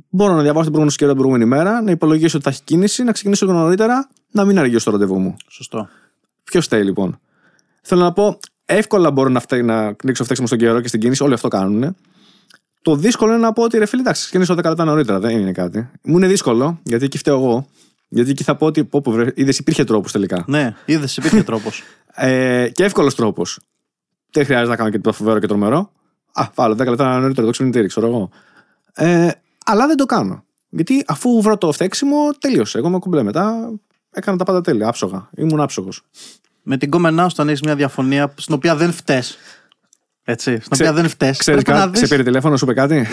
[0.09, 3.03] Μπορώ να διαβάσω την προηγούμενη καιρό την προηγούμενη μέρα, να υπολογίσω ότι θα έχει κίνηση,
[3.05, 5.37] να ξεκινήσω λίγο νωρίτερα, να μην αργήσω στο ραντεβού μου.
[5.49, 5.89] Σωστό.
[6.45, 7.21] Ποιος φταίει λοιπόν;
[7.87, 11.23] Θέλω να πω, εύκολα μπορώ να, φταίει, να κνίξω φταίξιμο στον καιρό και στην κίνηση,
[11.23, 11.97] όλοι αυτό κάνουν.
[12.83, 15.53] Το δύσκολο είναι να πω ότι ρε φίλε, εντάξει, ξεκινήσω 10 λεπτά νωρίτερα, δεν είναι
[15.53, 15.91] κάτι.
[16.03, 17.67] Μου είναι δύσκολο, γιατί εκεί φταίω εγώ.
[18.09, 20.45] Γιατί εκεί θα πω ότι, πω, πω, βρε, είδες, υπήρχε τρόπος τελικά.
[20.47, 21.83] Ναι, είδες, υπήρχε τρόπος.
[22.15, 23.61] Ε, και εύκολος τρόπος.
[24.31, 25.93] Δεν χρειάζεται να κάνω και το φοβερό και τρομερό.
[26.33, 28.31] Α, βάλω 10 λεπτά νωρίτερα το ξυπνητήρι, ξέρω εγώ.
[28.95, 29.31] Ε,
[29.65, 30.45] αλλά δεν το κάνω.
[30.69, 32.79] Γιατί αφού βρω το φταίξιμο, τελείωσε.
[32.79, 33.73] Εγώ με κουμπλέ μετά.
[34.11, 34.89] Έκανα τα πάντα τέλεια.
[34.89, 35.29] Άψογα.
[35.37, 36.03] Ήμουν άψογος.
[36.65, 39.23] Με την κόμενά σου, όταν έχεις μια διαφωνία στην οποία δεν φταίει.
[40.25, 41.31] Έτσι, στην Ξέ- οποία δεν φταίει.
[41.37, 43.07] Ξέρεις Πρέπει, να κάτι, σε δεις, πήρε τηλέφωνο, σου είπε κάτι;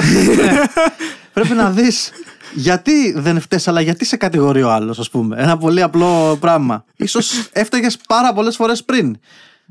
[1.33, 2.11] πρέπει να δεις
[2.53, 5.35] γιατί δεν φταίει, αλλά γιατί σε κατηγορεί ο άλλος, ας πούμε.
[5.39, 6.85] Ένα πολύ απλό πράγμα.
[7.07, 7.19] σω
[7.51, 9.17] έφταιγες πάρα πολλές φορές πριν.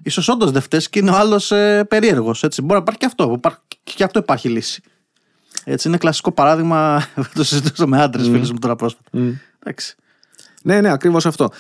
[0.03, 2.41] Ίσως όντως δεν φταίει και είναι ο άλλος ε, περίεργος.
[2.41, 3.33] Μπορεί να υπάρχει και αυτό.
[3.37, 4.83] Υπάρχει, και γι' αυτό υπάρχει λύση.
[5.65, 7.07] Έτσι, είναι κλασικό παράδειγμα.
[7.35, 9.11] το συζητούσα με άντρες φίλους μου τώρα πρόσφατα.
[9.59, 9.95] Εντάξει.
[10.63, 11.51] ναι, ναι, ακριβώς αυτό.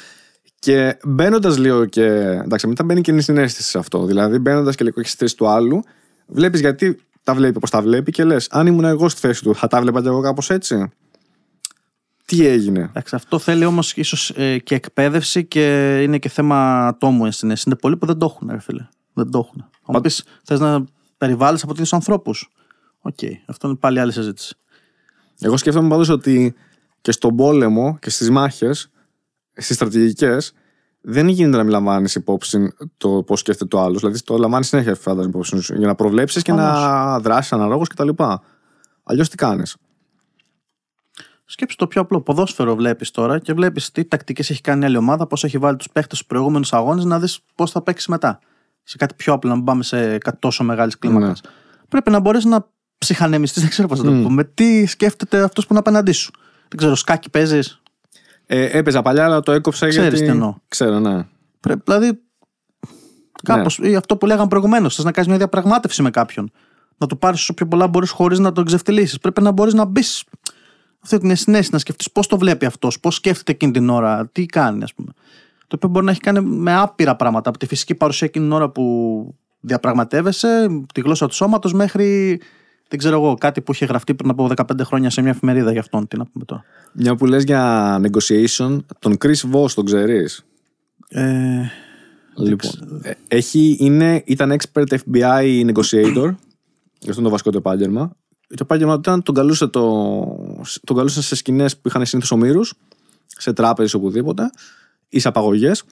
[0.60, 2.04] Και μπαίνοντας λίγο και.
[2.44, 4.04] Εντάξει, μετά μπαίνει και η συνέστηση σε αυτό.
[4.04, 5.82] Δηλαδή, μπαίνοντας και λίγο και στη θέση του άλλου,
[6.26, 9.54] βλέπεις γιατί τα βλέπει όπως τα βλέπει και λες, αν ήμουν εγώ στη θέση του,
[9.54, 10.90] θα τα βλέπα και εγώ κάπως έτσι.
[12.24, 14.32] Τι έγινε; Εντάξει, αυτό θέλει όμως ίσως
[14.62, 17.68] και εκπαίδευση και είναι και θέμα ατόμου ενσυναίσθηση.
[17.68, 18.88] Είναι πολλοί που δεν το έχουν, ρε φίλε.
[19.12, 19.64] Δεν το έχουν.
[19.84, 20.84] Θα μου πεις, θες να
[21.18, 22.50] περιβάλλεις από τέτοιους ανθρώπους.
[23.00, 24.54] Οκ, αυτό είναι πάλι άλλη συζήτηση.
[25.40, 26.54] Εγώ σκέφτομαι πάντως ότι
[27.00, 28.90] και στον πόλεμο και στις μάχες,
[29.60, 30.52] στις στρατηγικές,
[31.00, 34.00] δεν γίνεται να μην λαμβάνεις υπόψη το πώς σκέφτεται ο άλλος.
[34.00, 38.08] Δηλαδή, το λαμβάνεις συνέχεια, φαντάζομαι, υπόψη σου, για να προβλέψεις και να δράσεις αναλόγως κτλ.
[39.02, 39.76] Αλλιώς τι κάνεις;
[41.44, 42.20] Σκέψου το πιο απλό.
[42.20, 45.76] Ποδόσφαιρο βλέπεις τώρα και βλέπεις τι τακτικές έχει κάνει η άλλη ομάδα, πώς έχει βάλει
[45.76, 48.38] τους παίχτες στους προηγούμενους αγώνες, να δεις πώς θα παίξεις μετά.
[48.82, 51.40] Σε κάτι πιο απλό, να μην πάμε σε κάτι τόσο μεγάλης κλίμακας.
[51.42, 51.50] Ναι.
[51.88, 52.68] Πρέπει να μπορείς να
[52.98, 54.22] ψυχανεμιστείς, δεν ξέρω πώς να το Μμ.
[54.22, 54.44] πούμε.
[54.44, 56.30] Τι σκέφτεται αυτός που είναι απέναντί σου;
[56.68, 57.79] Δεν ξέρω, σκάκι παίζεις;
[58.52, 60.24] Ε, έπαιζα παλιά, αλλά το έκοψα Ξέρεις γιατί.
[60.24, 60.54] τι εννοώ.
[60.68, 61.26] Ξέρω, ναι.
[61.60, 62.20] Πρέπει, δηλαδή.
[63.42, 66.50] Κάπως, ή αυτό που λέγαμε προηγουμένως, θες να κάνεις μια διαπραγμάτευση με κάποιον.
[66.98, 69.18] Να του πάρεις όσο πιο πολλά μπορείς χωρίς να τον ξεφτυλίσεις.
[69.18, 70.24] Πρέπει να μπορείς να μπεις
[71.00, 74.46] αυτή την συνέση, να σκεφτείς πώς το βλέπει αυτός, πώς σκέφτεται εκείνη την ώρα, τι
[74.46, 75.12] κάνει, ας πούμε.
[75.66, 77.48] Το οποίο μπορεί να έχει κάνει με άπειρα πράγματα.
[77.48, 82.40] Από τη φυσική παρουσία εκείνη την ώρα που διαπραγματεύεσαι, τη γλώσσα του σώματος μέχρι.
[82.90, 85.80] Δεν ξέρω εγώ, κάτι που είχε γραφτεί πριν από 15 χρόνια σε μια εφημερίδα για
[85.80, 86.08] αυτόν.
[86.08, 86.64] Τι να πούμε τώρα.
[86.92, 90.44] Μια που λες για negotiation, τον Chris Voss τον ξέρεις;
[91.08, 91.62] Ε,
[92.36, 96.34] Λοιπόν, ε, έχει, είναι, ήταν expert FBI negotiator.
[97.08, 98.16] Αυτό είναι το βασικό του επάγγελμα.
[98.48, 99.80] Το επάγγελμα του ήταν τον καλούσε, το,
[100.84, 102.74] τον καλούσε σε σκηνές που είχαν συνήθως ομήρους,
[103.26, 104.50] σε τράπεζες οπουδήποτε,
[105.08, 105.84] ή σε απαγωγές,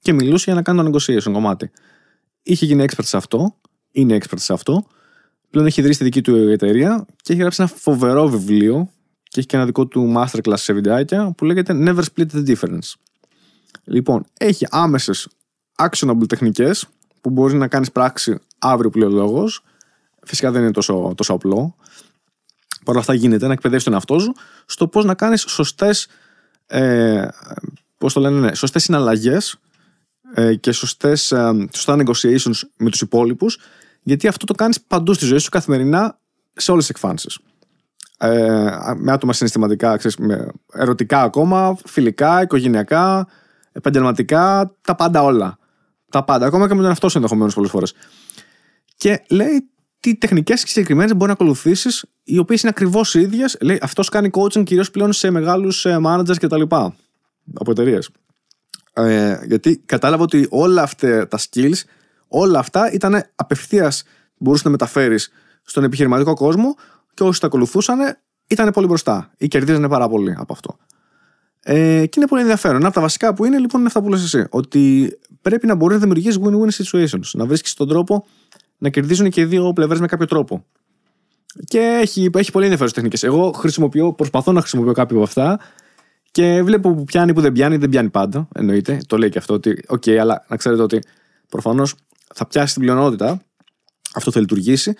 [0.00, 1.70] και μιλούσε για να κάνει το negotiation κομμάτι.
[2.42, 3.56] Είχε γίνει expert σε αυτό,
[3.90, 4.86] είναι expert σε αυτό.
[5.50, 8.90] Πλέον έχει ιδρύσει τη δική του εταιρεία και έχει γράψει ένα φοβερό βιβλίο
[9.22, 12.92] και έχει και ένα δικό του masterclass σε βιντεάκια που λέγεται Never Split the Difference.
[13.84, 15.28] Λοιπόν, έχει άμεσες
[15.76, 16.88] actionable τεχνικές
[17.20, 19.64] που μπορεί να κάνεις πράξη αύριο που λέει ο λόγος.
[20.22, 21.74] Φυσικά δεν είναι τόσο, τόσο απλό.
[22.84, 24.32] Παρ' όλα αυτά γίνεται να εκπαιδεύσει τον εαυτό σου
[24.66, 26.08] στο πώς να κάνεις σωστές.
[26.66, 27.28] Ε,
[27.98, 29.56] πώς το λένε, ναι, σωστές συναλλαγές
[30.34, 33.58] ε, και σωστές, ε, σωστά negotiations με τους υπόλοιπους
[34.02, 36.18] γιατί αυτό το κάνεις παντού στη ζωή σου καθημερινά
[36.52, 37.38] σε όλες τις εκφάνσεις
[38.22, 43.28] ε, με άτομα συναισθηματικά, ξέρεις, με ερωτικά ακόμα, φιλικά, οικογενειακά,
[43.72, 45.58] επαγγελματικά, τα πάντα όλα.
[46.10, 47.94] Τα πάντα, ακόμα και με τον εαυτό σου ενδεχομένως πολλές φορές.
[48.96, 49.70] Και λέει
[50.00, 53.56] τι τεχνικές συγκεκριμένες μπορεί να ακολουθήσεις, οι οποίες είναι ακριβώς ίδιες.
[53.60, 56.62] Λέει αυτός κάνει coaching κυρίως πλέον σε μεγάλους managers κτλ.
[57.54, 58.10] Από εταιρείες.
[58.92, 61.82] Ε, γιατί κατάλαβα ότι όλα αυτά τα skills,
[62.30, 64.02] όλα αυτά ήταν απευθείας
[64.36, 65.30] μπορούσες να μεταφέρεις
[65.62, 66.74] στον επιχειρηματικό κόσμο
[67.14, 67.98] και όσοι τα ακολουθούσαν
[68.46, 70.76] ήταν πολύ μπροστά ή κερδίζανε πάρα πολύ από αυτό.
[71.62, 72.76] Ε, και είναι πολύ ενδιαφέρον.
[72.76, 74.46] Ένα από τα βασικά που είναι λοιπόν είναι αυτά που λες εσύ.
[74.50, 75.12] Ότι
[75.42, 77.30] πρέπει να μπορείς να δημιουργήσεις win-win situations.
[77.32, 78.26] Να βρίσκεις τον τρόπο
[78.78, 80.64] να κερδίζουν και οι δύο πλευρές με κάποιο τρόπο.
[81.64, 83.22] Και έχει, έχει πολύ ενδιαφέρουσες τεχνικές.
[83.22, 85.60] Εγώ χρησιμοποιώ, προσπαθώ να χρησιμοποιώ κάποια από αυτά
[86.30, 87.76] και βλέπω που πιάνει, που δεν πιάνει.
[87.76, 89.00] Δεν πιάνει πάντα, εννοείται.
[89.06, 91.02] Το λέει και αυτό ότι, οκ, αλλά να ξέρετε ότι
[91.48, 91.94] προφανώς
[92.34, 93.42] θα πιάσει την πλειονότητα.
[94.14, 94.94] Αυτό θα λειτουργήσει.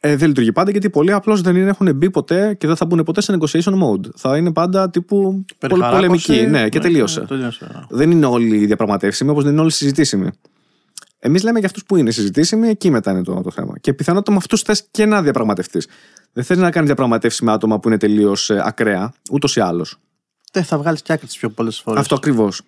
[0.00, 2.84] Ε, δεν λειτουργεί πάντα γιατί πολλοί απλώς δεν είναι, έχουν μπει ποτέ και δεν θα
[2.86, 4.06] μπουν ποτέ σε negotiation mode.
[4.16, 6.50] Θα είναι πάντα τύπου πολ- Περιχαράκωση, πολεμική.
[6.50, 7.20] Ναι, και ναι, τελείωσε.
[7.20, 7.86] τελείωσε.
[7.88, 10.30] Δεν είναι όλοι διαπραγματεύσιμοι όπως δεν είναι όλοι συζητήσιμοι.
[11.18, 13.78] Εμείς λέμε για αυτούς που είναι συζητήσιμοι, εκεί μετά είναι το, το θέμα.
[13.78, 15.88] Και πιθανότατα με αυτούς θες και να διαπραγματευτείς.
[16.32, 19.96] Δεν θέλει να κάνεις διαπραγματεύσεις με άτομα που είναι τελείως ακραία, ούτως ή άλλως.
[20.52, 22.00] Δεν θα βγάλεις και άκρη τις πιο πολλές φορές.
[22.00, 22.62] Αυτό ακριβώς.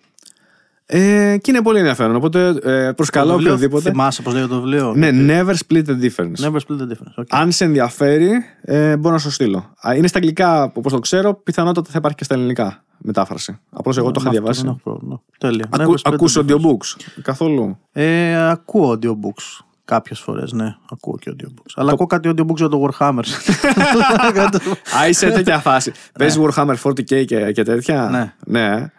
[0.93, 2.15] Ε, και είναι πολύ ενδιαφέρον.
[2.15, 3.89] Οπότε ε, προσκαλώ οποιοδήποτε.
[3.89, 6.45] Θυμάσαι πώ λέει το βιβλίο; Ναι, never split the difference.
[6.45, 7.19] Never split the difference.
[7.19, 7.23] Okay.
[7.29, 8.31] Αν σε ενδιαφέρει,
[8.61, 9.73] ε, μπορώ να σου στείλω.
[9.87, 13.59] Α, Είναι στα αγγλικά, όπως το ξέρω, πιθανότατα θα υπάρχει και στα ελληνικά μετάφραση.
[13.69, 14.61] Απλώς εγώ το είχα Αυτό διαβάσει.
[14.61, 15.21] Δεν έχω πρόβλημα.
[15.37, 15.65] Τέλεια.
[15.69, 16.45] Ακού, Never split the ακούς difference.
[16.45, 19.63] audiobooks; Καθόλου; Ε, ακούω audiobooks.
[19.85, 20.75] Κάποιες φορές, ναι.
[20.91, 21.71] Ακούω και audiobooks.
[21.75, 23.23] Αλλά ακούω κάτι audiobooks για το Warhammer.
[24.99, 25.91] Α, είσαι τέτοια φάση.
[26.19, 28.33] Παίζει Warhammer 40k και, και τέτοια.
[28.45, 28.91] Ναι.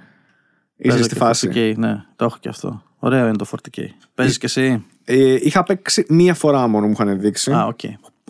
[0.84, 0.94] Ναι.
[0.94, 1.50] Είσαι Παίζω στη και φάση.
[1.54, 2.82] 40K, ναι, το έχω και αυτό.
[2.98, 3.80] Ωραίο είναι το 40K.
[4.14, 7.52] Παίζεις κι εσύ; Ε, είχα παίξει μία φορά μόνο μου είχαν δείξει.
[7.52, 7.78] Α, οκ.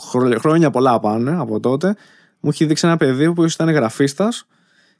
[0.02, 1.96] Χρο- Χρόνια πολλά πάνε από τότε.
[2.40, 4.46] Μου είχε δείξει ένα παιδί που ήταν γραφίστας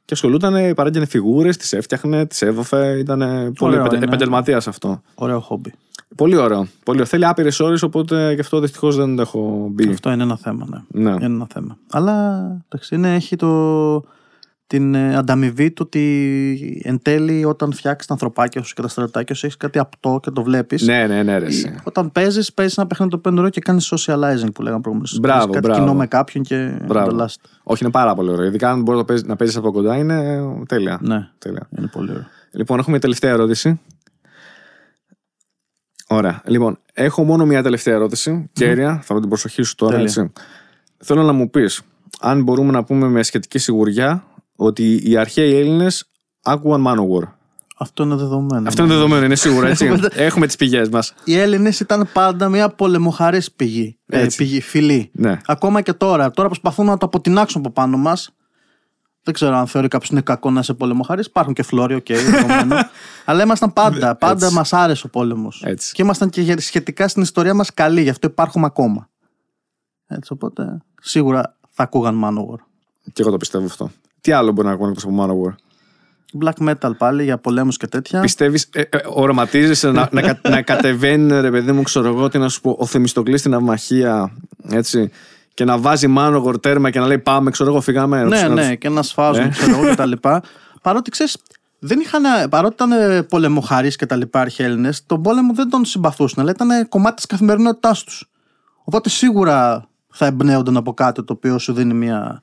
[0.05, 2.97] και ασχολούταν, παράγγελνε φιγούρες, τις έφτιαχνε, τις έβοφε.
[2.97, 3.19] Ήταν
[3.57, 4.05] πολύ Ωραίο είναι.
[4.05, 5.01] επαγγελματίας αυτό.
[5.15, 5.73] Ωραίο χόμπι.
[6.15, 6.57] Πολύ ωραίο.
[6.83, 7.05] Πολύ ωραίο.
[7.05, 9.89] Θέλει άπειρες ώρες, οπότε γι' αυτό δυστυχώς δεν το έχω μπει.
[9.89, 11.01] Αυτό είναι ένα θέμα, ναι.
[11.03, 11.09] Ναι.
[11.11, 11.77] Είναι ένα θέμα.
[11.91, 14.03] Αλλά εντάξει, είναι, έχει το,
[14.67, 19.35] την ε, ανταμοιβή του ότι εν τέλει όταν φτιάξεις τα ανθρωπάκια σου και τα στρατάκια
[19.35, 20.81] σου έχεις κάτι απτό και το βλέπεις.
[20.81, 21.75] Ναι, ναι, ναι, ρε, εσύ.
[21.83, 25.19] Όταν παίζεις, παίζεις ένα παιχνίδι το πέντε ώρα και κάνεις socializing που λέγαμε προηγουμένως.
[25.19, 25.79] Μπράβο, κάτι μπράβο.
[25.79, 27.05] κοινό με κάποιον και Μπράβο.
[27.07, 27.47] ανταλλάσσεται.
[27.63, 28.45] Όχι, είναι πάρα πολύ ωραίο.
[28.45, 30.99] Ειδικά αν μπορείς να παίζεις, να παίζεις από κοντά, είναι τέλεια.
[31.01, 31.67] Ναι, τέλεια.
[31.77, 32.25] είναι πολύ ωραίο.
[32.51, 33.79] Λοιπόν, έχουμε μια τελευταία ερώτηση.
[36.07, 36.41] Ωραία.
[36.45, 38.49] Λοιπόν, έχω μόνο μια τελευταία ερώτηση.
[38.53, 40.05] Κέρια, θα με την προσοχή σου τώρα, Τέλεια.
[40.05, 40.31] έτσι.
[40.97, 41.81] Θέλω να μου πεις,
[42.19, 44.23] αν μπορούμε να πούμε με σχετική σιγουριά
[44.55, 46.09] ότι οι αρχαίοι Έλληνες
[46.43, 47.27] άκουγαν Manowar.
[47.77, 48.67] Αυτό είναι δεδομένο.
[48.67, 49.91] Αυτό είναι δεδομένο, είναι σίγουρο έτσι.
[50.11, 51.13] Έχουμε τις πηγές μας.
[51.23, 53.97] Οι Έλληνες ήταν πάντα μια πολεμοχαρής πηγή.
[54.05, 54.37] Ε, Έτσι.
[54.37, 55.09] πηγή, φυλή.
[55.13, 55.39] Ναι.
[55.45, 56.31] Ακόμα και τώρα.
[56.31, 58.29] Τώρα προσπαθούν να το αποτινάξουν από πάνω μας.
[59.23, 61.25] Δεν ξέρω αν θεωρεί κάποιος είναι κακό να είσαι πολεμοχαρής.
[61.25, 62.75] Υπάρχουν και φλόροι, οκ, δεδομένο.
[63.25, 64.15] Αλλά ήμασταν πάντα.
[64.15, 65.61] Πάντα μας άρεσε ο πόλεμος.
[65.65, 65.93] Έτσι.
[65.93, 69.09] Και ήμασταν και για- σχετικά στην ιστορία μας καλοί, γι' αυτό υπάρχουμε ακόμα.
[70.07, 72.59] Έτσι, οπότε σίγουρα θα ακούγαν Manowar.
[73.13, 73.91] Και εγώ το πιστεύω αυτό.
[74.23, 75.53] Τι άλλο μπορεί να ακούνε εκτός από Manowar.
[76.45, 78.19] Black metal πάλι για πολέμους και τέτοια.
[78.21, 82.37] Πιστεύεις, ε, ε, οραματίζεσαι να, να, κα- να κατεβαίνει, ρε παιδί μου, ξέρω εγώ, τι
[82.37, 84.31] να σου πω, ο Θεμιστοκλής στην ναυμαχία,
[84.69, 85.11] έτσι,
[85.53, 88.23] και να βάζει Manowar τέρμα και να λέει πάμε, ξέρω εγώ, φύγαμε.
[88.23, 89.49] Ναι, Να τους- ναι, και να σφάζουν, Ναι.
[89.49, 90.43] ξέρω εγώ και τα λοιπά.
[90.81, 91.37] Παρότι ξέρεις,
[91.79, 96.41] δεν είχαν, παρότι ήταν πολεμοχαρείς και τα λοιπά αρχαίοι Έλληνες, τον πόλεμο δεν τον συμπαθούσαν,
[96.43, 98.29] αλλά ήταν κομμάτι της καθημερινότητάς τους.
[98.83, 102.41] Οπότε σίγουρα θα εμπνέονταν από κάτι το οποίο σου δίνει μια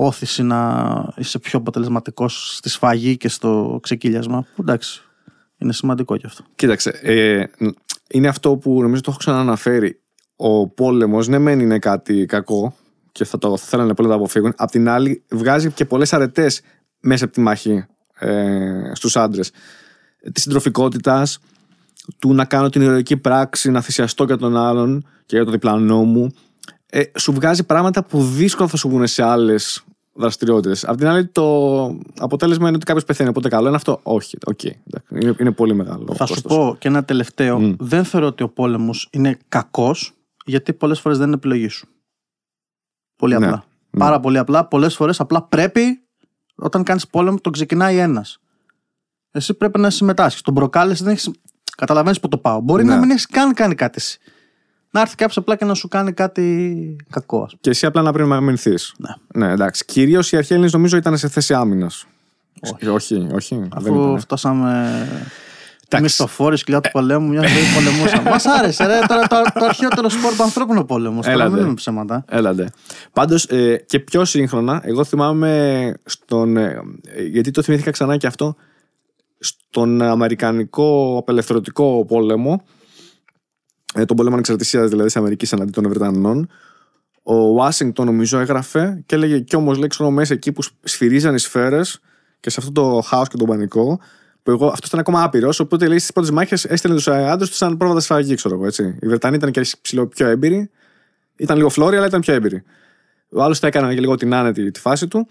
[0.00, 4.46] όθηση να είσαι πιο αποτελεσματικός στη σφαγή και στο ξεκύλιασμα.
[4.54, 5.02] Που εντάξει,
[5.58, 6.44] είναι σημαντικό κι αυτό.
[6.54, 7.44] Κοίταξε, ε,
[8.10, 10.00] είναι αυτό που νομίζω το έχω ξανααναφέρει.
[10.36, 12.76] Ο πόλεμος, ναι, μεν είναι κάτι κακό
[13.12, 14.52] και θα το θα θέλανε πολύ να το αποφύγουν.
[14.56, 16.60] Απ' την άλλη, βγάζει και πολλές αρετές
[17.00, 17.86] μέσα από τη μάχη
[18.18, 19.50] ε, στους άντρες.
[20.32, 21.38] Της συντροφικότητας,
[22.18, 26.04] του να κάνω την ηρωική πράξη, να θυσιαστώ για τον άλλον και για τον διπλανό
[26.04, 26.32] μου.
[26.90, 29.84] Ε, σου βγάζει πράγματα που δύσκολα θα σου βγουν σε άλλες
[30.14, 30.84] δραστηριότητες.
[30.84, 31.84] Απ' την άλλη, το
[32.18, 33.28] αποτέλεσμα είναι ότι κάποιος πεθαίνει.
[33.28, 34.64] Οπότε καλό είναι αυτό; Όχι, οκ.
[34.64, 36.14] εντάξει, είναι, είναι πολύ μεγάλο.
[36.14, 36.56] Θα σου κόστος.
[36.56, 37.60] πω και ένα τελευταίο.
[37.60, 37.74] Μμ.
[37.78, 40.12] Δεν θεωρώ ότι ο πόλεμος είναι κακός,
[40.44, 41.88] γιατί πολλές φορές δεν είναι επιλογή σου.
[43.16, 43.46] Πολύ Ναι.
[43.46, 43.64] απλά.
[43.98, 44.64] Πάρα πολύ απλά.
[44.66, 46.00] Πολλές φορές απλά πρέπει,
[46.54, 48.38] όταν κάνεις πόλεμο, τον ξεκινάει ένας.
[49.30, 50.42] Εσύ πρέπει να συμμετάσχεις.
[50.42, 51.30] Τον προκάλεσε, δεν έχει.
[51.76, 52.60] Καταλαβαίνεις που το πάω.
[52.60, 52.94] Μπορεί Ναι.
[52.94, 54.18] να μην έχεις καν κάνει κάτι εσύ.
[54.90, 57.58] Να έρθει κάποιος απλά και να σου κάνει κάτι κακό, ας πούμε.
[57.60, 58.94] Και εσύ απλά να πρέπει να αμυνθείς.
[58.98, 59.44] Ναι.
[59.46, 59.84] ναι, εντάξει.
[59.84, 62.06] Κυρίως οι αρχαίοι Έλληνες νομίζω ήταν σε θέση άμυνας.
[62.60, 62.86] Όχι.
[62.88, 63.54] όχι, όχι.
[63.56, 64.18] δεν Αφού ήτανε.
[64.18, 64.98] φτάσαμε.
[65.90, 66.02] Εντάξει.
[66.20, 68.30] Μισθοφόρη, σκυλιά του πολέμου, μια ζωή πολεμούσαμε.
[68.30, 68.98] Μας άρεσε, ρε.
[69.08, 71.24] Τώρα το, το αρχαιότερο σπορ του ανθρώπου είναι ο πόλεμος.
[71.24, 71.50] Τώρα Έλατε.
[71.50, 72.24] μην λέμε ψέματα.
[72.28, 72.70] Έλατε.
[73.12, 76.56] Πάντως ε, και πιο σύγχρονα, εγώ θυμάμαι στον.
[76.56, 78.56] ε, ε, γιατί το θυμήθηκα ξανά και αυτό.
[79.38, 82.62] Στον Αμερικανικό απελευθερωτικό πόλεμο,
[83.94, 86.48] ε, τον πόλεμο ανεξαρτησίας δηλαδή της Αμερικής εναντί των Βρετανών,
[87.22, 91.38] ο Ουάσιγκτον νομίζω έγραφε και έλεγε κι όμως λέει ξέρω, μέσα εκεί που σφυρίζαν οι
[91.38, 92.00] σφαίρες
[92.40, 94.00] και σε αυτό το χάος και τον πανικό,
[94.42, 95.60] που εγώ, αυτός ήταν ακόμα άπειρος.
[95.60, 98.98] Οπότε λέει στις πρώτες μάχες έστελνε τους άντρες τους σαν πρόβατα σφαγή, ξέρω εγώ έτσι.
[99.00, 100.70] Οι Βρετανοί ήταν και ψηλό πιο έμπειροι,
[101.36, 102.62] ήταν λίγο φλόροι, αλλά ήταν πιο έμπειροι.
[103.30, 105.28] Ο άλλος τα έκανε και λίγο την άνετη τη φάση του.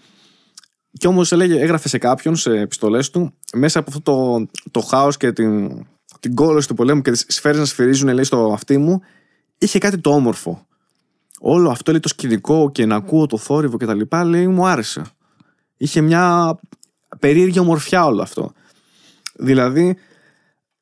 [0.98, 5.32] Και όμως έγραφε σε κάποιον, σε επιστολές του, μέσα από αυτό το, το χάος και
[5.32, 5.70] την,
[6.20, 9.00] την κόλωση του πολέμου και τις σφαίρες να σφυρίζουν, λέει, στο αυτί μου,
[9.58, 10.66] είχε κάτι το όμορφο.
[11.40, 14.66] Όλο αυτό λέει το σκηνικό και να ακούω το θόρυβο και τα λοιπά, λέει, μου
[14.66, 15.02] άρεσε.
[15.76, 16.54] Είχε μια
[17.18, 18.52] περίεργη ομορφιά όλο αυτό.
[19.34, 19.96] Δηλαδή,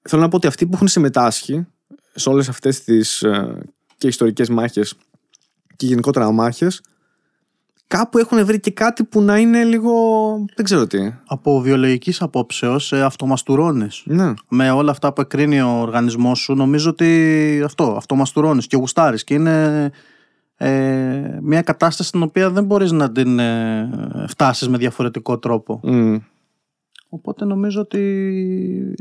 [0.03, 1.67] θέλω να πω ότι αυτοί που έχουν συμμετάσχει
[2.15, 3.59] σε όλες αυτές τις ε,
[3.99, 4.95] και ιστορικές μάχες
[5.77, 6.81] και γενικότερα μάχες,
[7.87, 9.93] κάπου έχουν βρει και κάτι που να είναι λίγο.
[10.57, 11.13] δεν ξέρω τι.
[11.27, 14.03] Από βιολογικής απόψεως, ε, αυτομαστουρώνεις.
[14.07, 14.33] Ναι.
[14.49, 19.25] Με όλα αυτά που εκρίνει ο οργανισμός σου, νομίζω ότι αυτό, αυτομαστουρώνεις και γουστάρεις.
[19.25, 19.91] Και είναι
[20.57, 23.89] ε, μια κατάσταση στην οποία δεν μπορείς να την ε,
[24.29, 25.81] φτάσεις με διαφορετικό τρόπο.
[25.83, 26.17] Μμ.
[27.09, 27.99] Οπότε νομίζω ότι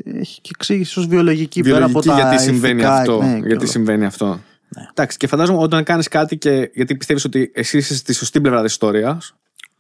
[0.06, 3.18] έχει και εξήγηση ως βιολογική, Βιολογική πέρα από τα γιατί συμβαίνει ηθικά, αυτό.
[3.22, 3.66] ναι, και γιατί όλα.
[3.66, 4.40] συμβαίνει αυτό.
[4.90, 8.62] Εντάξει, και φαντάζομαι όταν κάνεις κάτι και γιατί πιστεύεις ότι εσύ είσαι στη σωστή πλευρά
[8.62, 9.36] της ιστορίας,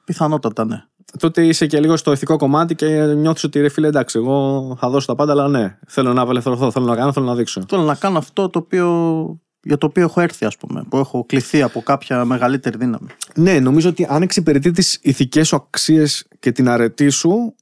[0.05, 0.84] Πιθανότατα, ναι.
[1.19, 4.89] τότε είσαι και λίγο στο ηθικό κομμάτι και νιώθεις ότι ρε φίλε, εντάξει, εγώ θα
[4.89, 7.63] δώσω τα πάντα, αλλά ναι, θέλω να απελευθερωθώ, θέλω να κάνω, θέλω να δείξω.
[7.69, 11.26] Θέλω να κάνω αυτό το οποίο, για το οποίο έχω έρθει, ας πούμε, που έχω
[11.26, 13.07] κληθεί από κάποια μεγαλύτερη δύναμη.
[13.35, 17.55] Ναι, νομίζω ότι αν εξυπηρετεί τις ηθικές σου αξίες και την αρετή σου,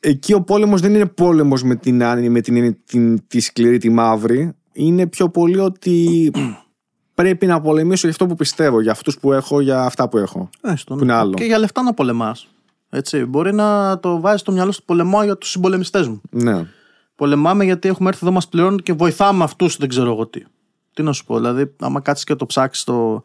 [0.00, 3.90] εκεί ο πόλεμος δεν είναι πόλεμος με την, άνη- με την, την, τη σκληρή, τη
[3.90, 4.52] μαύρη.
[4.72, 6.30] Είναι πιο πολύ ότι
[7.22, 10.48] πρέπει να πολεμήσω για αυτό που πιστεύω, για αυτούς που έχω, για αυτά που έχω.
[10.60, 11.34] Έστω, Που είναι άλλο.
[11.34, 12.48] Και για λεφτά να πολεμάς.
[12.90, 16.20] Έτσι, μπορεί να το βάζεις στο μυαλό σου πολεμάω για τους συμπολεμιστές μου.
[16.30, 16.66] Ναι.
[17.16, 20.42] Πολεμάμε γιατί έχουμε έρθει εδώ, μας πληρώνουν και βοηθάμε αυτούς, δεν ξέρω εγώ τι.
[20.94, 23.22] Τι να σου πω, δηλαδή, άμα κάτσεις και το ψάξεις το.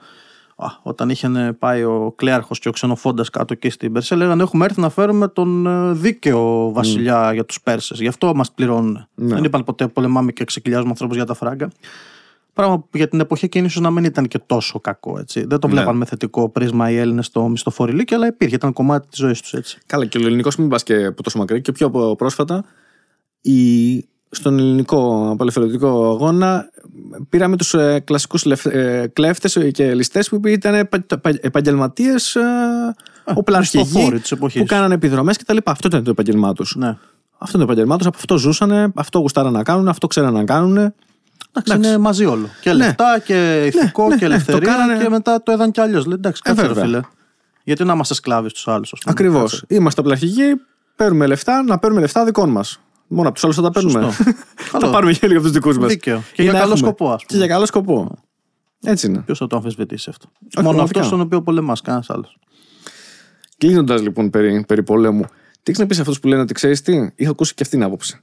[0.59, 4.65] Α, όταν είχε πάει ο Κλέαρχος και ο Ξενοφόντας κάτω εκεί στην Περσία, λέγανε Έχουμε
[4.65, 7.99] έρθει να φέρουμε τον ε, δίκαιο βασιλιά για τους Πέρσες.
[7.99, 9.07] Γι' αυτό μας πληρώνουν.
[9.15, 9.33] Ναι.
[9.33, 11.69] Δεν είπαν ποτέ πολεμάμε και ξεκυλιάζουμε ανθρώπους για τα φράγκα.
[12.57, 15.19] Πράγμα που για την εποχή εκείνης ίσως να μην ήταν και τόσο κακό.
[15.19, 15.45] Έτσι.
[15.45, 15.73] Δεν το Ναι.
[15.73, 19.53] βλέπαν με θετικό πρίσμα οι Έλληνες στο μισθοφοριλίκι, αλλά υπήρχε, ήταν κομμάτι της ζωής τους
[19.53, 19.77] έτσι.
[19.85, 22.63] Καλά, και ο ελληνικός μην πας και από τόσο μακριά και πιο από πρόσφατα.
[23.41, 23.97] Η...
[24.29, 26.69] Στον ελληνικό απελευθερωτικό αγώνα
[27.29, 30.89] πήραμε τους ε, κλασικούς λεφ, ε, κλέφτες και ληστές που ήταν
[31.41, 32.41] επαγγελματίες ε,
[33.23, 34.61] οπλαρχηγοί μισθοφόροι της εποχής.
[34.61, 35.71] που κάνανε επιδρομές και τα λοιπά.
[35.71, 36.75] Αυτό ήταν το επαγγελμά τους.
[36.75, 36.97] Ναι.
[37.37, 40.43] Αυτό είναι το επάγγελμά τους, από αυτό ζούσανε, αυτό γουστάραν να κάνουν, αυτό ξέραν να
[40.43, 40.93] κάνουν.
[41.53, 42.49] Εντάξει, είναι μαζί όλο.
[42.61, 42.75] Και Ναι.
[42.75, 44.59] λεφτά και ηθικό ναι, και ναι, ελευθερία.
[44.61, 46.05] το κάνανε- Και μετά το είδαν κι αλλιώς.
[46.05, 46.83] Εντάξει, κάτσε ρε βέβαια.
[46.83, 46.99] φίλε.
[47.63, 49.13] Γιατί να είμαστε σκλάβοι στους άλλους, ας πούμε.
[49.17, 49.51] Ακριβώς.
[49.59, 49.75] Κάτσε.
[49.75, 50.43] Είμαστε πλαχικοί,
[50.95, 52.79] παίρνουμε λεφτά, να παίρνουμε λεφτά δικών μας.
[53.07, 54.01] Μόνο από τους άλλους θα τα παίρνουμε.
[54.01, 54.23] Σωστό.
[54.55, 54.91] θα Καλό.
[54.91, 55.87] πάρουμε και λίγο από τους δικούς μας.
[55.89, 56.23] Δίκαιο.
[56.33, 57.39] Και για καλό σκοπό, ας Και πούμε.
[57.45, 58.17] για καλό σκοπό.
[58.83, 59.19] Έτσι είναι.
[59.25, 60.99] Ποιος θα το αμφισβητήσει αυτό; Όχι, Μόνο πραγματικά.
[60.99, 62.37] αυτός στον οποίο πολεμάς, κανένας άλλος.
[63.57, 65.23] Κλείνοντας λοιπόν περί, περί πολέμου,
[65.63, 67.75] τι έχει να πει σε αυτούς που λένε ότι ξέρεις τι, είχα ακούσει και αυτή
[67.75, 68.19] την άποψη.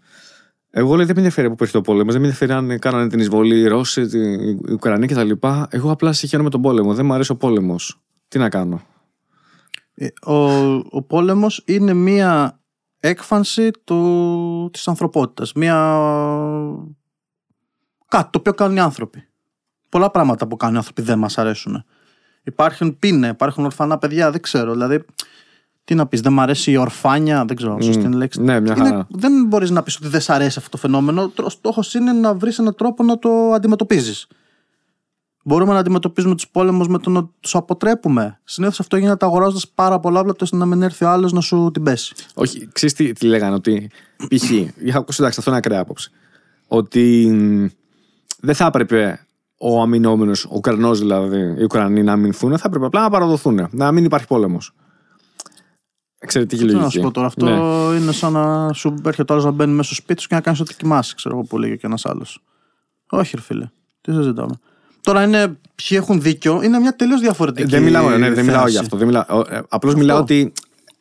[0.77, 3.19] Εγώ λέει δεν με ενδιαφέρει που υπήρχε το πόλεμος, δεν με ενδιαφέρει αν κάνανε την
[3.19, 5.31] εισβολή οι Ρώσοι, τη- οι Ουκρανοί κτλ.
[5.69, 6.95] Εγώ απλά συγχαίρομαι τον πόλεμο.
[6.95, 8.01] Δεν μου αρέσει ο πόλεμος.
[8.29, 8.83] Τι να κάνω.
[9.95, 10.35] Ε, Ο,
[10.75, 12.61] ο πόλεμος είναι μία
[13.01, 15.53] έκφανση του, της ανθρωπότητας.
[15.53, 15.75] Μία...
[18.09, 19.25] Κάτι το οποίο κάνουν οι άνθρωποι.
[19.89, 21.85] Πολλά πράγματα που κάνουν οι άνθρωποι δεν μας αρέσουν.
[22.43, 24.73] Υπάρχουν πίνε, υπάρχουν ορφανά παιδιά, δεν ξέρω.
[24.73, 25.05] Δηλαδή,
[25.85, 28.41] τι να πεις, δεν μ' αρέσει η ορφάνια, δεν ξέρω, σωστή είναι η λέξη.
[28.43, 29.07] Ναι, μια Είναι- χαρά.
[29.11, 31.33] δεν μπορείς να πεις ότι δεν σ' αρέσει αυτό το φαινόμενο.
[31.45, 34.27] Ο στόχος είναι να βρεις έναν τρόπο να το αντιμετωπίζεις.
[35.45, 38.41] Μπορούμε να αντιμετωπίζουμε τους πόλεμους με το να τους αποτρέπουμε.
[38.45, 41.71] Συνήθως αυτό γίνεται αγοράζοντας πάρα πολλά όπλα ώστε να μην έρθει ο άλλος να σου
[41.73, 42.15] την πέσει.
[42.35, 43.91] Όχι, ξέρεις τι, τι λέγανε, ότι
[44.29, 44.51] π.χ.
[44.87, 46.11] είχα ακούσει, εντάξει, αυτό είναι ακραία άποψη.
[46.69, 47.67] Ότι μ,
[48.41, 49.27] δεν θα έπρεπε
[49.59, 53.93] ο αμυνόμενος, ο Ουκρανός δηλαδή, οι Ουκρανοί να αμυνθούν, θα έπρεπε απλά να παραδοθούν, να
[53.93, 54.75] μην υπάρχει πόλεμος.
[56.25, 56.97] Εξαιρετική Τι να λογική.
[56.97, 57.97] σου πω τώρα, αυτό Ναι.
[57.99, 60.41] είναι σαν να σου έρχεται ο άλλος να μπαίνει μέσα στο σπίτι σου και να
[60.41, 62.43] κάνεις ό,τι κοιμάσαι, ξέρω εγώ που λέγει και ένας άλλος.
[63.11, 63.71] Όχι, ρε φίλε.
[64.01, 64.55] Τι συζητάμε.
[65.01, 67.69] Τώρα είναι ποιοι έχουν δίκιο, είναι μια τελείως διαφορετική.
[67.71, 68.71] Δεν μιλάω, ναι, δεν μιλάω θέαση.
[68.71, 68.97] για αυτό.
[68.97, 70.53] Δεν μιλάω, ε, απλώς μιλάω ότι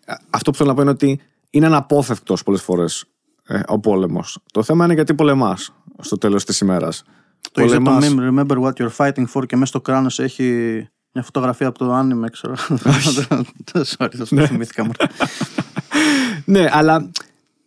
[0.06, 1.20] ε, αυτό που θέλω να πω είναι ότι
[1.50, 3.06] είναι αναπόφευκτος πολλές φορές
[3.68, 4.40] ο πόλεμος.
[4.52, 7.04] Το θέμα είναι γιατί πολεμάς στο τέλος της ημέρας.
[7.52, 11.24] Το είσαι το meme, remember what you're fighting for και μέσα στο κράνος έχει μια
[11.24, 12.56] φωτογραφία από το anime, ξέρω.
[13.98, 14.84] Sorry, θα σου το θυμήθηκα.
[14.84, 15.06] μωρέ.
[16.46, 17.10] Ναι, αλλά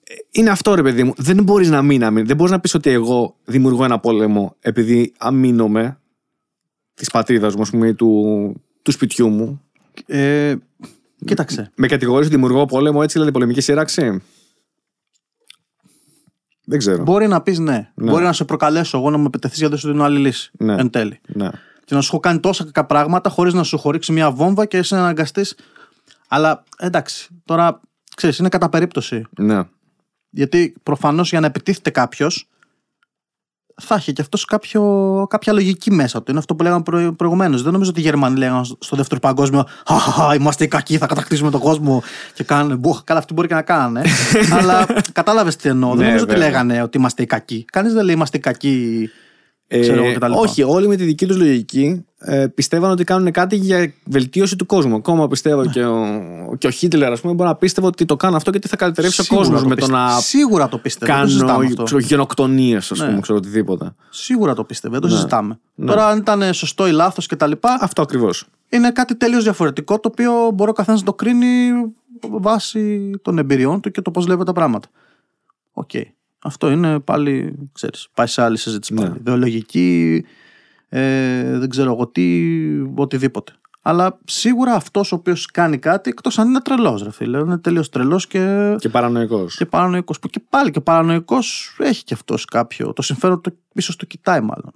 [0.02, 1.12] ε, είναι αυτό ρε παιδί μου.
[1.16, 2.27] Δεν μπορείς να μην αμήν.
[2.27, 5.98] Δεν μπορείς να πεις ότι εγώ δημιουργώ ένα πόλεμο επειδή αμήνομαι
[6.94, 8.52] της πατρίδας μου, ας πούμε, ή του,
[8.82, 9.60] του σπιτιού μου.
[10.06, 10.55] Ε,
[11.24, 11.70] κοίταξε.
[11.74, 14.23] Με κατηγορείς ότι δημιουργώ πόλεμο έτσι, δηλαδή πολεμική σύραξη.
[16.64, 17.02] Δεν ξέρω.
[17.02, 17.93] Μπορεί να πεις ναι.
[17.94, 20.51] Μπορεί να σε προκαλέσω εγώ να μου επιτεθεί για να σου δίνω άλλη λύση.
[20.59, 20.74] Ναι.
[20.74, 21.20] Εν τέλει.
[21.27, 21.48] Ναι.
[21.87, 24.77] Και να σου έχω κάνει τόσα κακά πράγματα χωρίς να σου χωρίξει μια βόμβα και
[24.77, 25.47] εσύ να αναγκαστεί.
[26.29, 27.81] Αλλά εντάξει, τώρα
[28.17, 29.25] ξέρεις, είναι κατά περίπτωση.
[29.39, 29.63] ναι.
[30.31, 32.49] Γιατί προφανώς για να επιτίθεται κάποιος
[33.83, 34.45] θα έχει και αυτός
[35.29, 36.31] κάποια λογική μέσα του.
[36.31, 37.63] Είναι αυτό που λέγαμε προ, προηγουμένως.
[37.63, 41.51] Δεν νομίζω ότι οι Γερμανοί λέγανε στο δεύτερο παγκόσμιο Χαχαχα, είμαστε οι κακοί, θα κατακτήσουμε
[41.51, 42.03] τον κόσμο.
[42.35, 42.75] Και κάνανε.
[42.77, 44.03] Μπουχ, καλά, αυτοί μπορεί και να κάνανε.
[44.61, 45.91] Αλλά κατάλαβες τι εννοώ.
[45.91, 46.49] Ναι, δεν νομίζω ότι βέβαια.
[46.49, 47.65] λέγανε ότι είμαστε οι κακοί.
[47.73, 49.11] Κανείς δεν λέει είμαστε οι κακοί.
[49.69, 50.33] Ξέρω εγώ Ε, κτλ.
[50.33, 54.67] όχι, όλοι με τη δική τους λογική ε, πιστεύαν ότι κάνουν κάτι για βελτίωση του
[54.67, 54.95] κόσμου.
[54.97, 56.07] Ακόμα πιστεύω και, ο,
[56.59, 59.21] και ο Χίτλερ, ας πούμε, μπορεί να πίστευε ότι το κάνω αυτό γιατί θα καλυτερεύσει
[59.21, 60.03] ο Σίγουρα κόσμος το με το πίστευε.
[60.03, 61.13] να Σίγουρα το πίστευε.
[61.13, 61.83] δεν το κάνω συζητάμε αυτό.
[61.83, 63.07] ξέρω, γενοκτονίες, ας Ναι.
[63.07, 63.95] πούμε, ξέρω οτιδήποτε.
[64.11, 64.93] Σίγουρα το πίστευε.
[64.93, 65.15] Δεν το Ναι.
[65.15, 65.59] συζητάμε.
[65.75, 65.87] Ναι.
[65.87, 67.53] Τώρα, αν ήταν σωστό ή λάθος κτλ.
[67.81, 68.47] Αυτό ακριβώς.
[68.69, 71.71] είναι κάτι τελείως διαφορετικό το οποίο μπορεί ο καθένας να το κρίνει
[72.31, 74.89] βάσει των εμπειριών του και το πώς βλέπει τα πράγματα.
[75.73, 75.91] Οκ.
[76.47, 79.01] Αυτό είναι πάλι, ξέρεις, πάει σε άλλη συζήτηση Ναι.
[79.01, 79.16] πάλι.
[79.18, 80.24] Ιδεολογική,
[80.89, 82.47] ε, δεν ξέρω εγώ τι,
[82.94, 83.52] οτιδήποτε.
[83.82, 87.39] Αλλά σίγουρα αυτός ο οποίος κάνει κάτι, εκτός αν είναι τρελός, ρε φίλε.
[87.39, 89.56] Είναι τελείως τρελός και, Και παρανοϊκός.
[89.56, 90.18] και παρανοϊκός.
[90.18, 92.93] Που και πάλι και παρανοϊκός έχει και αυτός κάποιο.
[92.93, 94.73] Το συμφέρον του ίσως το κοιτάει, μάλλον.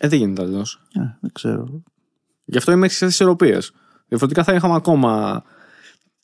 [0.00, 0.80] Ε, δεν γίνεται αλλιώς.
[0.94, 1.82] Ε, δεν ξέρω.
[2.44, 3.58] Γι' αυτό είμαι σε ισορροπίε.
[4.08, 5.42] Διαφορετικά θα είχαμε ακόμα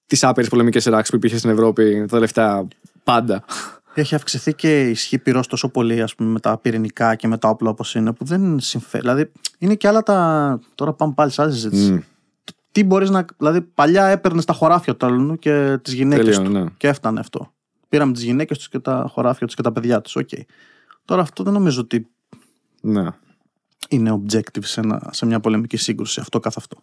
[0.07, 2.69] τις άπειρες πολεμικές σειράξεις που υπήρχε στην Ευρώπη τα τελευταία
[3.05, 3.45] πάντα.
[4.01, 7.39] Έχει αυξηθεί και η ισχύ πυρός τόσο πολύ ας πούμε, με τα πυρηνικά και με
[7.39, 9.03] τα όπλα όπως είναι, που δεν συμφέρει.
[9.03, 10.61] Δηλαδή, είναι και άλλα τα.
[10.75, 11.93] Τώρα πάμε πάλι σε άλλη συζήτηση.
[11.93, 11.99] Μμ.
[12.73, 13.25] Τι μπορείς να.
[13.39, 16.63] Δηλαδή, παλιά έπαιρνες τα χωράφια του άλλου και τις γυναίκες Τελείως, τους.
[16.63, 16.71] ναι.
[16.77, 17.53] Και έφτανε αυτό.
[17.89, 20.17] Πήραμε τις γυναίκες τους και τα χωράφια τους και τα παιδιά τους.
[20.17, 20.29] Οκ.
[21.05, 22.09] Τώρα αυτό δεν νομίζω ότι
[22.81, 23.07] Ναι.
[23.89, 26.77] είναι objective σε, ένα, σε μια πολεμική σύγκρουση αυτό καθ' αυτό.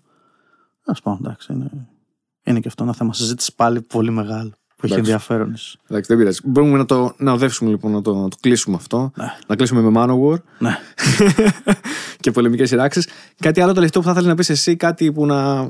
[0.85, 1.53] Ας πούμε, εντάξει.
[1.53, 1.69] Είναι,
[2.43, 4.51] είναι και αυτό ένα θέμα συζήτησης πάλι πολύ μεγάλο.
[4.83, 5.11] Που έχει Εντάξει.
[5.11, 5.55] ενδιαφέρον.
[5.89, 6.39] Εντάξει, δεν πειράζει.
[6.43, 9.11] Μπορούμε να το να οδεύσουμε λοιπόν, να το, να το κλείσουμε αυτό.
[9.15, 9.25] Ναι.
[9.47, 10.77] Να κλείσουμε με Manowar Ναι.
[12.19, 13.07] και πολεμικές σειράξεις.
[13.39, 15.67] Κάτι άλλο τελευταίο που θα ήθελε να πεις εσύ, κάτι που να.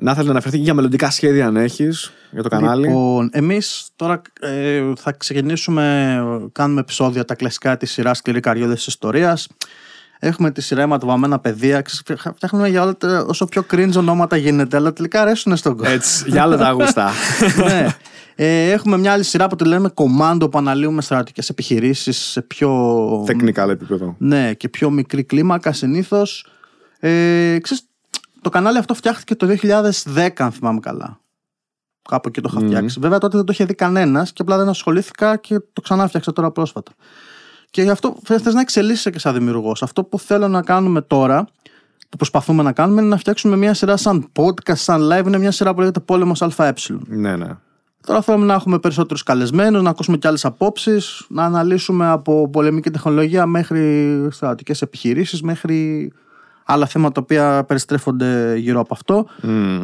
[0.00, 2.86] Να ήθελε να αναφερθεί και για μελλοντικά σχέδια αν έχεις για το κανάλι.
[2.86, 6.16] Λοιπόν, εμείς τώρα ε, θα ξεκινήσουμε,
[6.52, 9.48] κάνουμε επεισόδια τα κλασικά της σειράς Σκληρή Καριόδε της Ιστορίας.
[10.24, 11.80] Έχουμε τη σειρά αιματοβαμμένα παιδεία.
[11.80, 15.92] Ξέρεις, Φτιάχνουμε για όλα τα, όσο πιο cringe ονόματα γίνεται, αλλά τελικά αρέσουν στον κόσμο.
[15.94, 17.10] Έτσι, για άλλα τα γούστα.
[17.66, 17.86] ναι.
[18.34, 23.22] Ε, έχουμε μια άλλη σειρά που τη λέμε Commando που αναλύουμε στρατιωτικές επιχειρήσεις σε πιο,
[23.26, 24.14] Τεχνικά επίπεδο.
[24.18, 26.46] ναι, και πιο μικρή κλίμακα συνήθως.
[26.98, 27.88] Ε, ξέρεις,
[28.40, 31.20] το κανάλι αυτό φτιάχτηκε το 2010, αν θυμάμαι καλά.
[32.08, 33.00] Κάπου εκεί το είχα φτιάξει.
[33.00, 36.32] Βέβαια τότε δεν το είχε δει κανένας και απλά δεν ασχολήθηκα και το ξανά φτιάξα
[36.32, 36.92] τώρα πρόσφατα.
[37.72, 39.82] Και γι' αυτό θες να εξελίσσεσαι και σαν δημιουργός.
[39.82, 41.46] Αυτό που θέλω να κάνουμε τώρα,
[42.08, 45.26] που προσπαθούμε να κάνουμε, είναι να φτιάξουμε μια σειρά σαν podcast, σαν live.
[45.26, 46.72] Είναι μια σειρά που λέγεται Πόλεμος ΑΕ.
[47.06, 47.48] Ναι, ναι.
[48.06, 52.90] Τώρα θέλουμε να έχουμε περισσότερους καλεσμένους, να ακούσουμε και άλλες απόψεις, να αναλύσουμε από πολεμική
[52.90, 56.12] τεχνολογία μέχρι στρατιωτικές επιχειρήσεις, μέχρι
[56.64, 59.26] άλλα θέματα τα οποία περιστρέφονται γύρω από αυτό.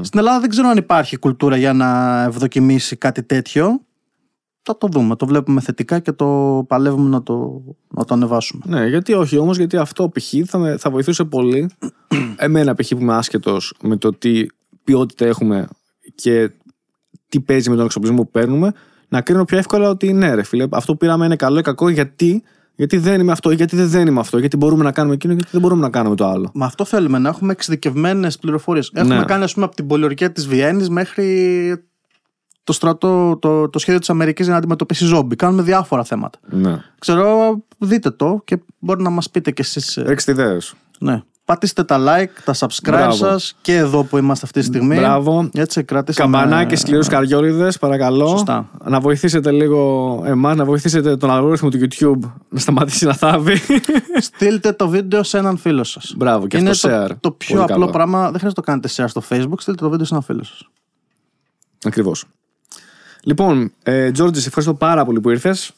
[0.00, 3.80] Στην Ελλάδα δεν ξέρω αν υπάρχει κουλτούρα για να ευδοκιμήσει κάτι τέτοιο.
[4.70, 5.16] Θα το δούμε.
[5.16, 8.62] Το βλέπουμε θετικά και το παλεύουμε να το, να το ανεβάσουμε.
[8.66, 10.32] Ναι, γιατί όχι όμως, γιατί αυτό π.χ.
[10.46, 11.70] Θα, με- θα βοηθούσε πολύ.
[12.36, 12.88] Εμένα π.χ.
[12.88, 14.46] που είμαι άσχετο με το τι
[14.84, 15.68] ποιότητα έχουμε
[16.14, 16.50] και
[17.28, 18.72] τι παίζει με τον εξοπλισμό που παίρνουμε,
[19.08, 21.88] να κρίνω πιο εύκολα ότι ναι, ρε φίλε, αυτό που πήραμε είναι καλό ή κακό,
[21.88, 22.42] γιατί,
[22.74, 25.48] γιατί δεν είμαι αυτό, γιατί δεν, δεν είμαι αυτό, γιατί μπορούμε να κάνουμε εκείνο, γιατί
[25.52, 26.50] δεν μπορούμε να κάνουμε το άλλο.
[26.54, 28.90] Μα αυτό θέλουμε, να έχουμε εξειδικευμένες πληροφορίες.
[28.94, 29.24] Έχουμε Ναι.
[29.24, 31.82] κάνει, ας πούμε, από την πολιορκία της Βιέννης μέχρι
[32.68, 35.36] το στρατό, το, το σχέδιο της Αμερικής για να αντιμετωπίσει ζόμπι.
[35.36, 36.38] Κάνουμε διάφορα θέματα.
[36.50, 36.80] Ναι.
[36.98, 39.98] Ξέρω, δείτε το και μπορεί να μας πείτε κι εσείς.
[40.06, 40.74] Ρίξτε ιδέες.
[40.98, 41.22] Ναι.
[41.44, 43.12] Πατήστε τα like, τα subscribe Μπράβο.
[43.14, 44.96] σας και εδώ που είμαστε αυτή τη στιγμή.
[44.96, 45.50] Μπράβο.
[45.52, 46.36] Έτσι, κρατήσαμε...
[46.38, 48.26] Καμπανάκι, σκληρού καριόλιδες, παρακαλώ.
[48.26, 48.68] Σωστά.
[48.84, 53.56] Να βοηθήσετε λίγο εμάς, να βοηθήσετε τον αλγόριθμο του YouTube να σταματήσει να θάβει.
[54.20, 56.14] Στείλτε το βίντεο σε έναν φίλο σας.
[56.16, 57.10] Μπράβο, και Είναι αυτό το, share.
[57.20, 57.90] το πιο Πολύ απλό καλό.
[57.90, 58.30] πράγμα.
[58.30, 59.60] Δεν χρειάζεται να το κάνετε share στο Facebook.
[59.60, 60.68] Στείλτε το βίντεο σε έναν φίλο σας.
[61.84, 62.24] Ακριβώς.
[63.28, 65.72] Λοιπόν, ε, Τζόρτζης, σε ευχαριστώ πάρα πολύ που ήρθες.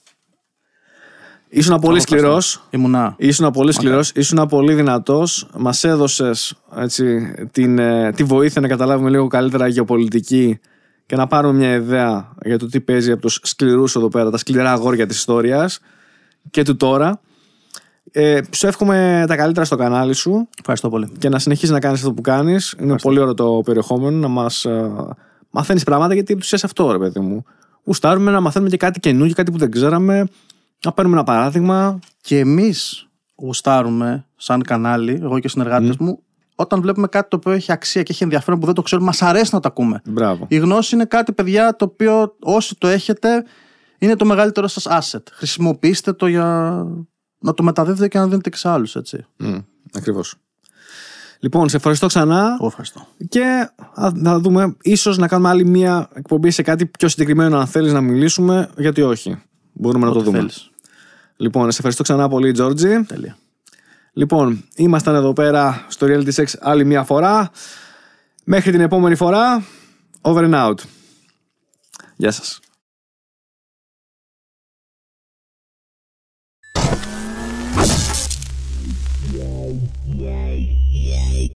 [1.49, 2.67] Ήσουν πολύ σκληρός.
[2.71, 3.15] Ήμουνα.
[3.19, 5.49] Ήσουν πολύ σκληρός, ήσουν πολύ δυνατός.
[5.57, 6.55] Μας έδωσες
[7.51, 10.59] την, ε, τη βοήθεια να καταλάβουμε λίγο καλύτερα γεωπολιτική
[11.07, 14.37] και να πάρουμε μια ιδέα για το τι παίζει από τους σκληρούς εδώ πέρα, τα
[14.37, 15.81] σκληρά αγόρια της ιστορίας
[16.51, 17.21] και του τώρα.
[18.11, 21.13] Ε, σου εύχομαι τα καλύτερα στο κανάλι σου Ευχαριστώ πολύ.
[21.19, 22.75] και να συνεχίσεις να κάνεις αυτό που κάνεις.
[22.81, 24.67] Είναι πολύ ωραίο το περιεχόμενο να μας
[25.51, 27.45] μαθαίνεις πράγματα γιατί τους σε αυτό, ρε παιδί μου.
[27.85, 30.25] Γουστάρουμε να μαθαίνουμε και κάτι καινούργιο, κάτι που δεν ξέραμε.
[30.85, 31.99] Να παίρνουμε ένα παράδειγμα.
[32.21, 36.23] Και εμείς γουστάρουμε σαν κανάλι, εγώ και οι συνεργάτες μου,
[36.55, 39.23] όταν βλέπουμε κάτι το οποίο έχει αξία και έχει ενδιαφέρον που δεν το ξέρουμε, μας
[39.23, 40.01] αρέσει να το ακούμε.
[40.05, 40.47] Μπράβο.
[40.49, 43.45] Η γνώση είναι κάτι, παιδιά, το οποίο όσοι το έχετε,
[43.99, 45.23] είναι το μεγαλύτερο σας asset.
[45.33, 46.87] Χρησιμοποιήστε το για
[47.39, 49.27] να το μεταδίδετε και να δίνετε και σε άλλους, έτσι.
[49.41, 49.65] Mm,
[49.97, 50.35] Ακριβώς.
[51.43, 53.07] Λοιπόν, σε ευχαριστώ ξανά Εγώ ευχαριστώ.
[53.29, 57.67] και α- να δούμε, ίσως να κάνουμε άλλη μία εκπομπή σε κάτι πιο συγκεκριμένο αν
[57.67, 59.43] θέλεις να μιλήσουμε, γιατί όχι.
[59.73, 60.39] Μπορούμε να το Ό,τι δούμε.
[60.39, 60.71] θέλεις.
[61.37, 63.03] Λοιπόν, σε ευχαριστώ ξανά πολύ, Τζόρτζι.
[63.05, 63.37] Τέλεια.
[64.13, 67.51] Λοιπόν, ήμασταν εδώ πέρα στο Reality Sex άλλη μία φορά.
[68.45, 69.65] Μέχρι την επόμενη φορά,
[70.21, 70.75] over and out.
[72.17, 72.61] Γεια σας.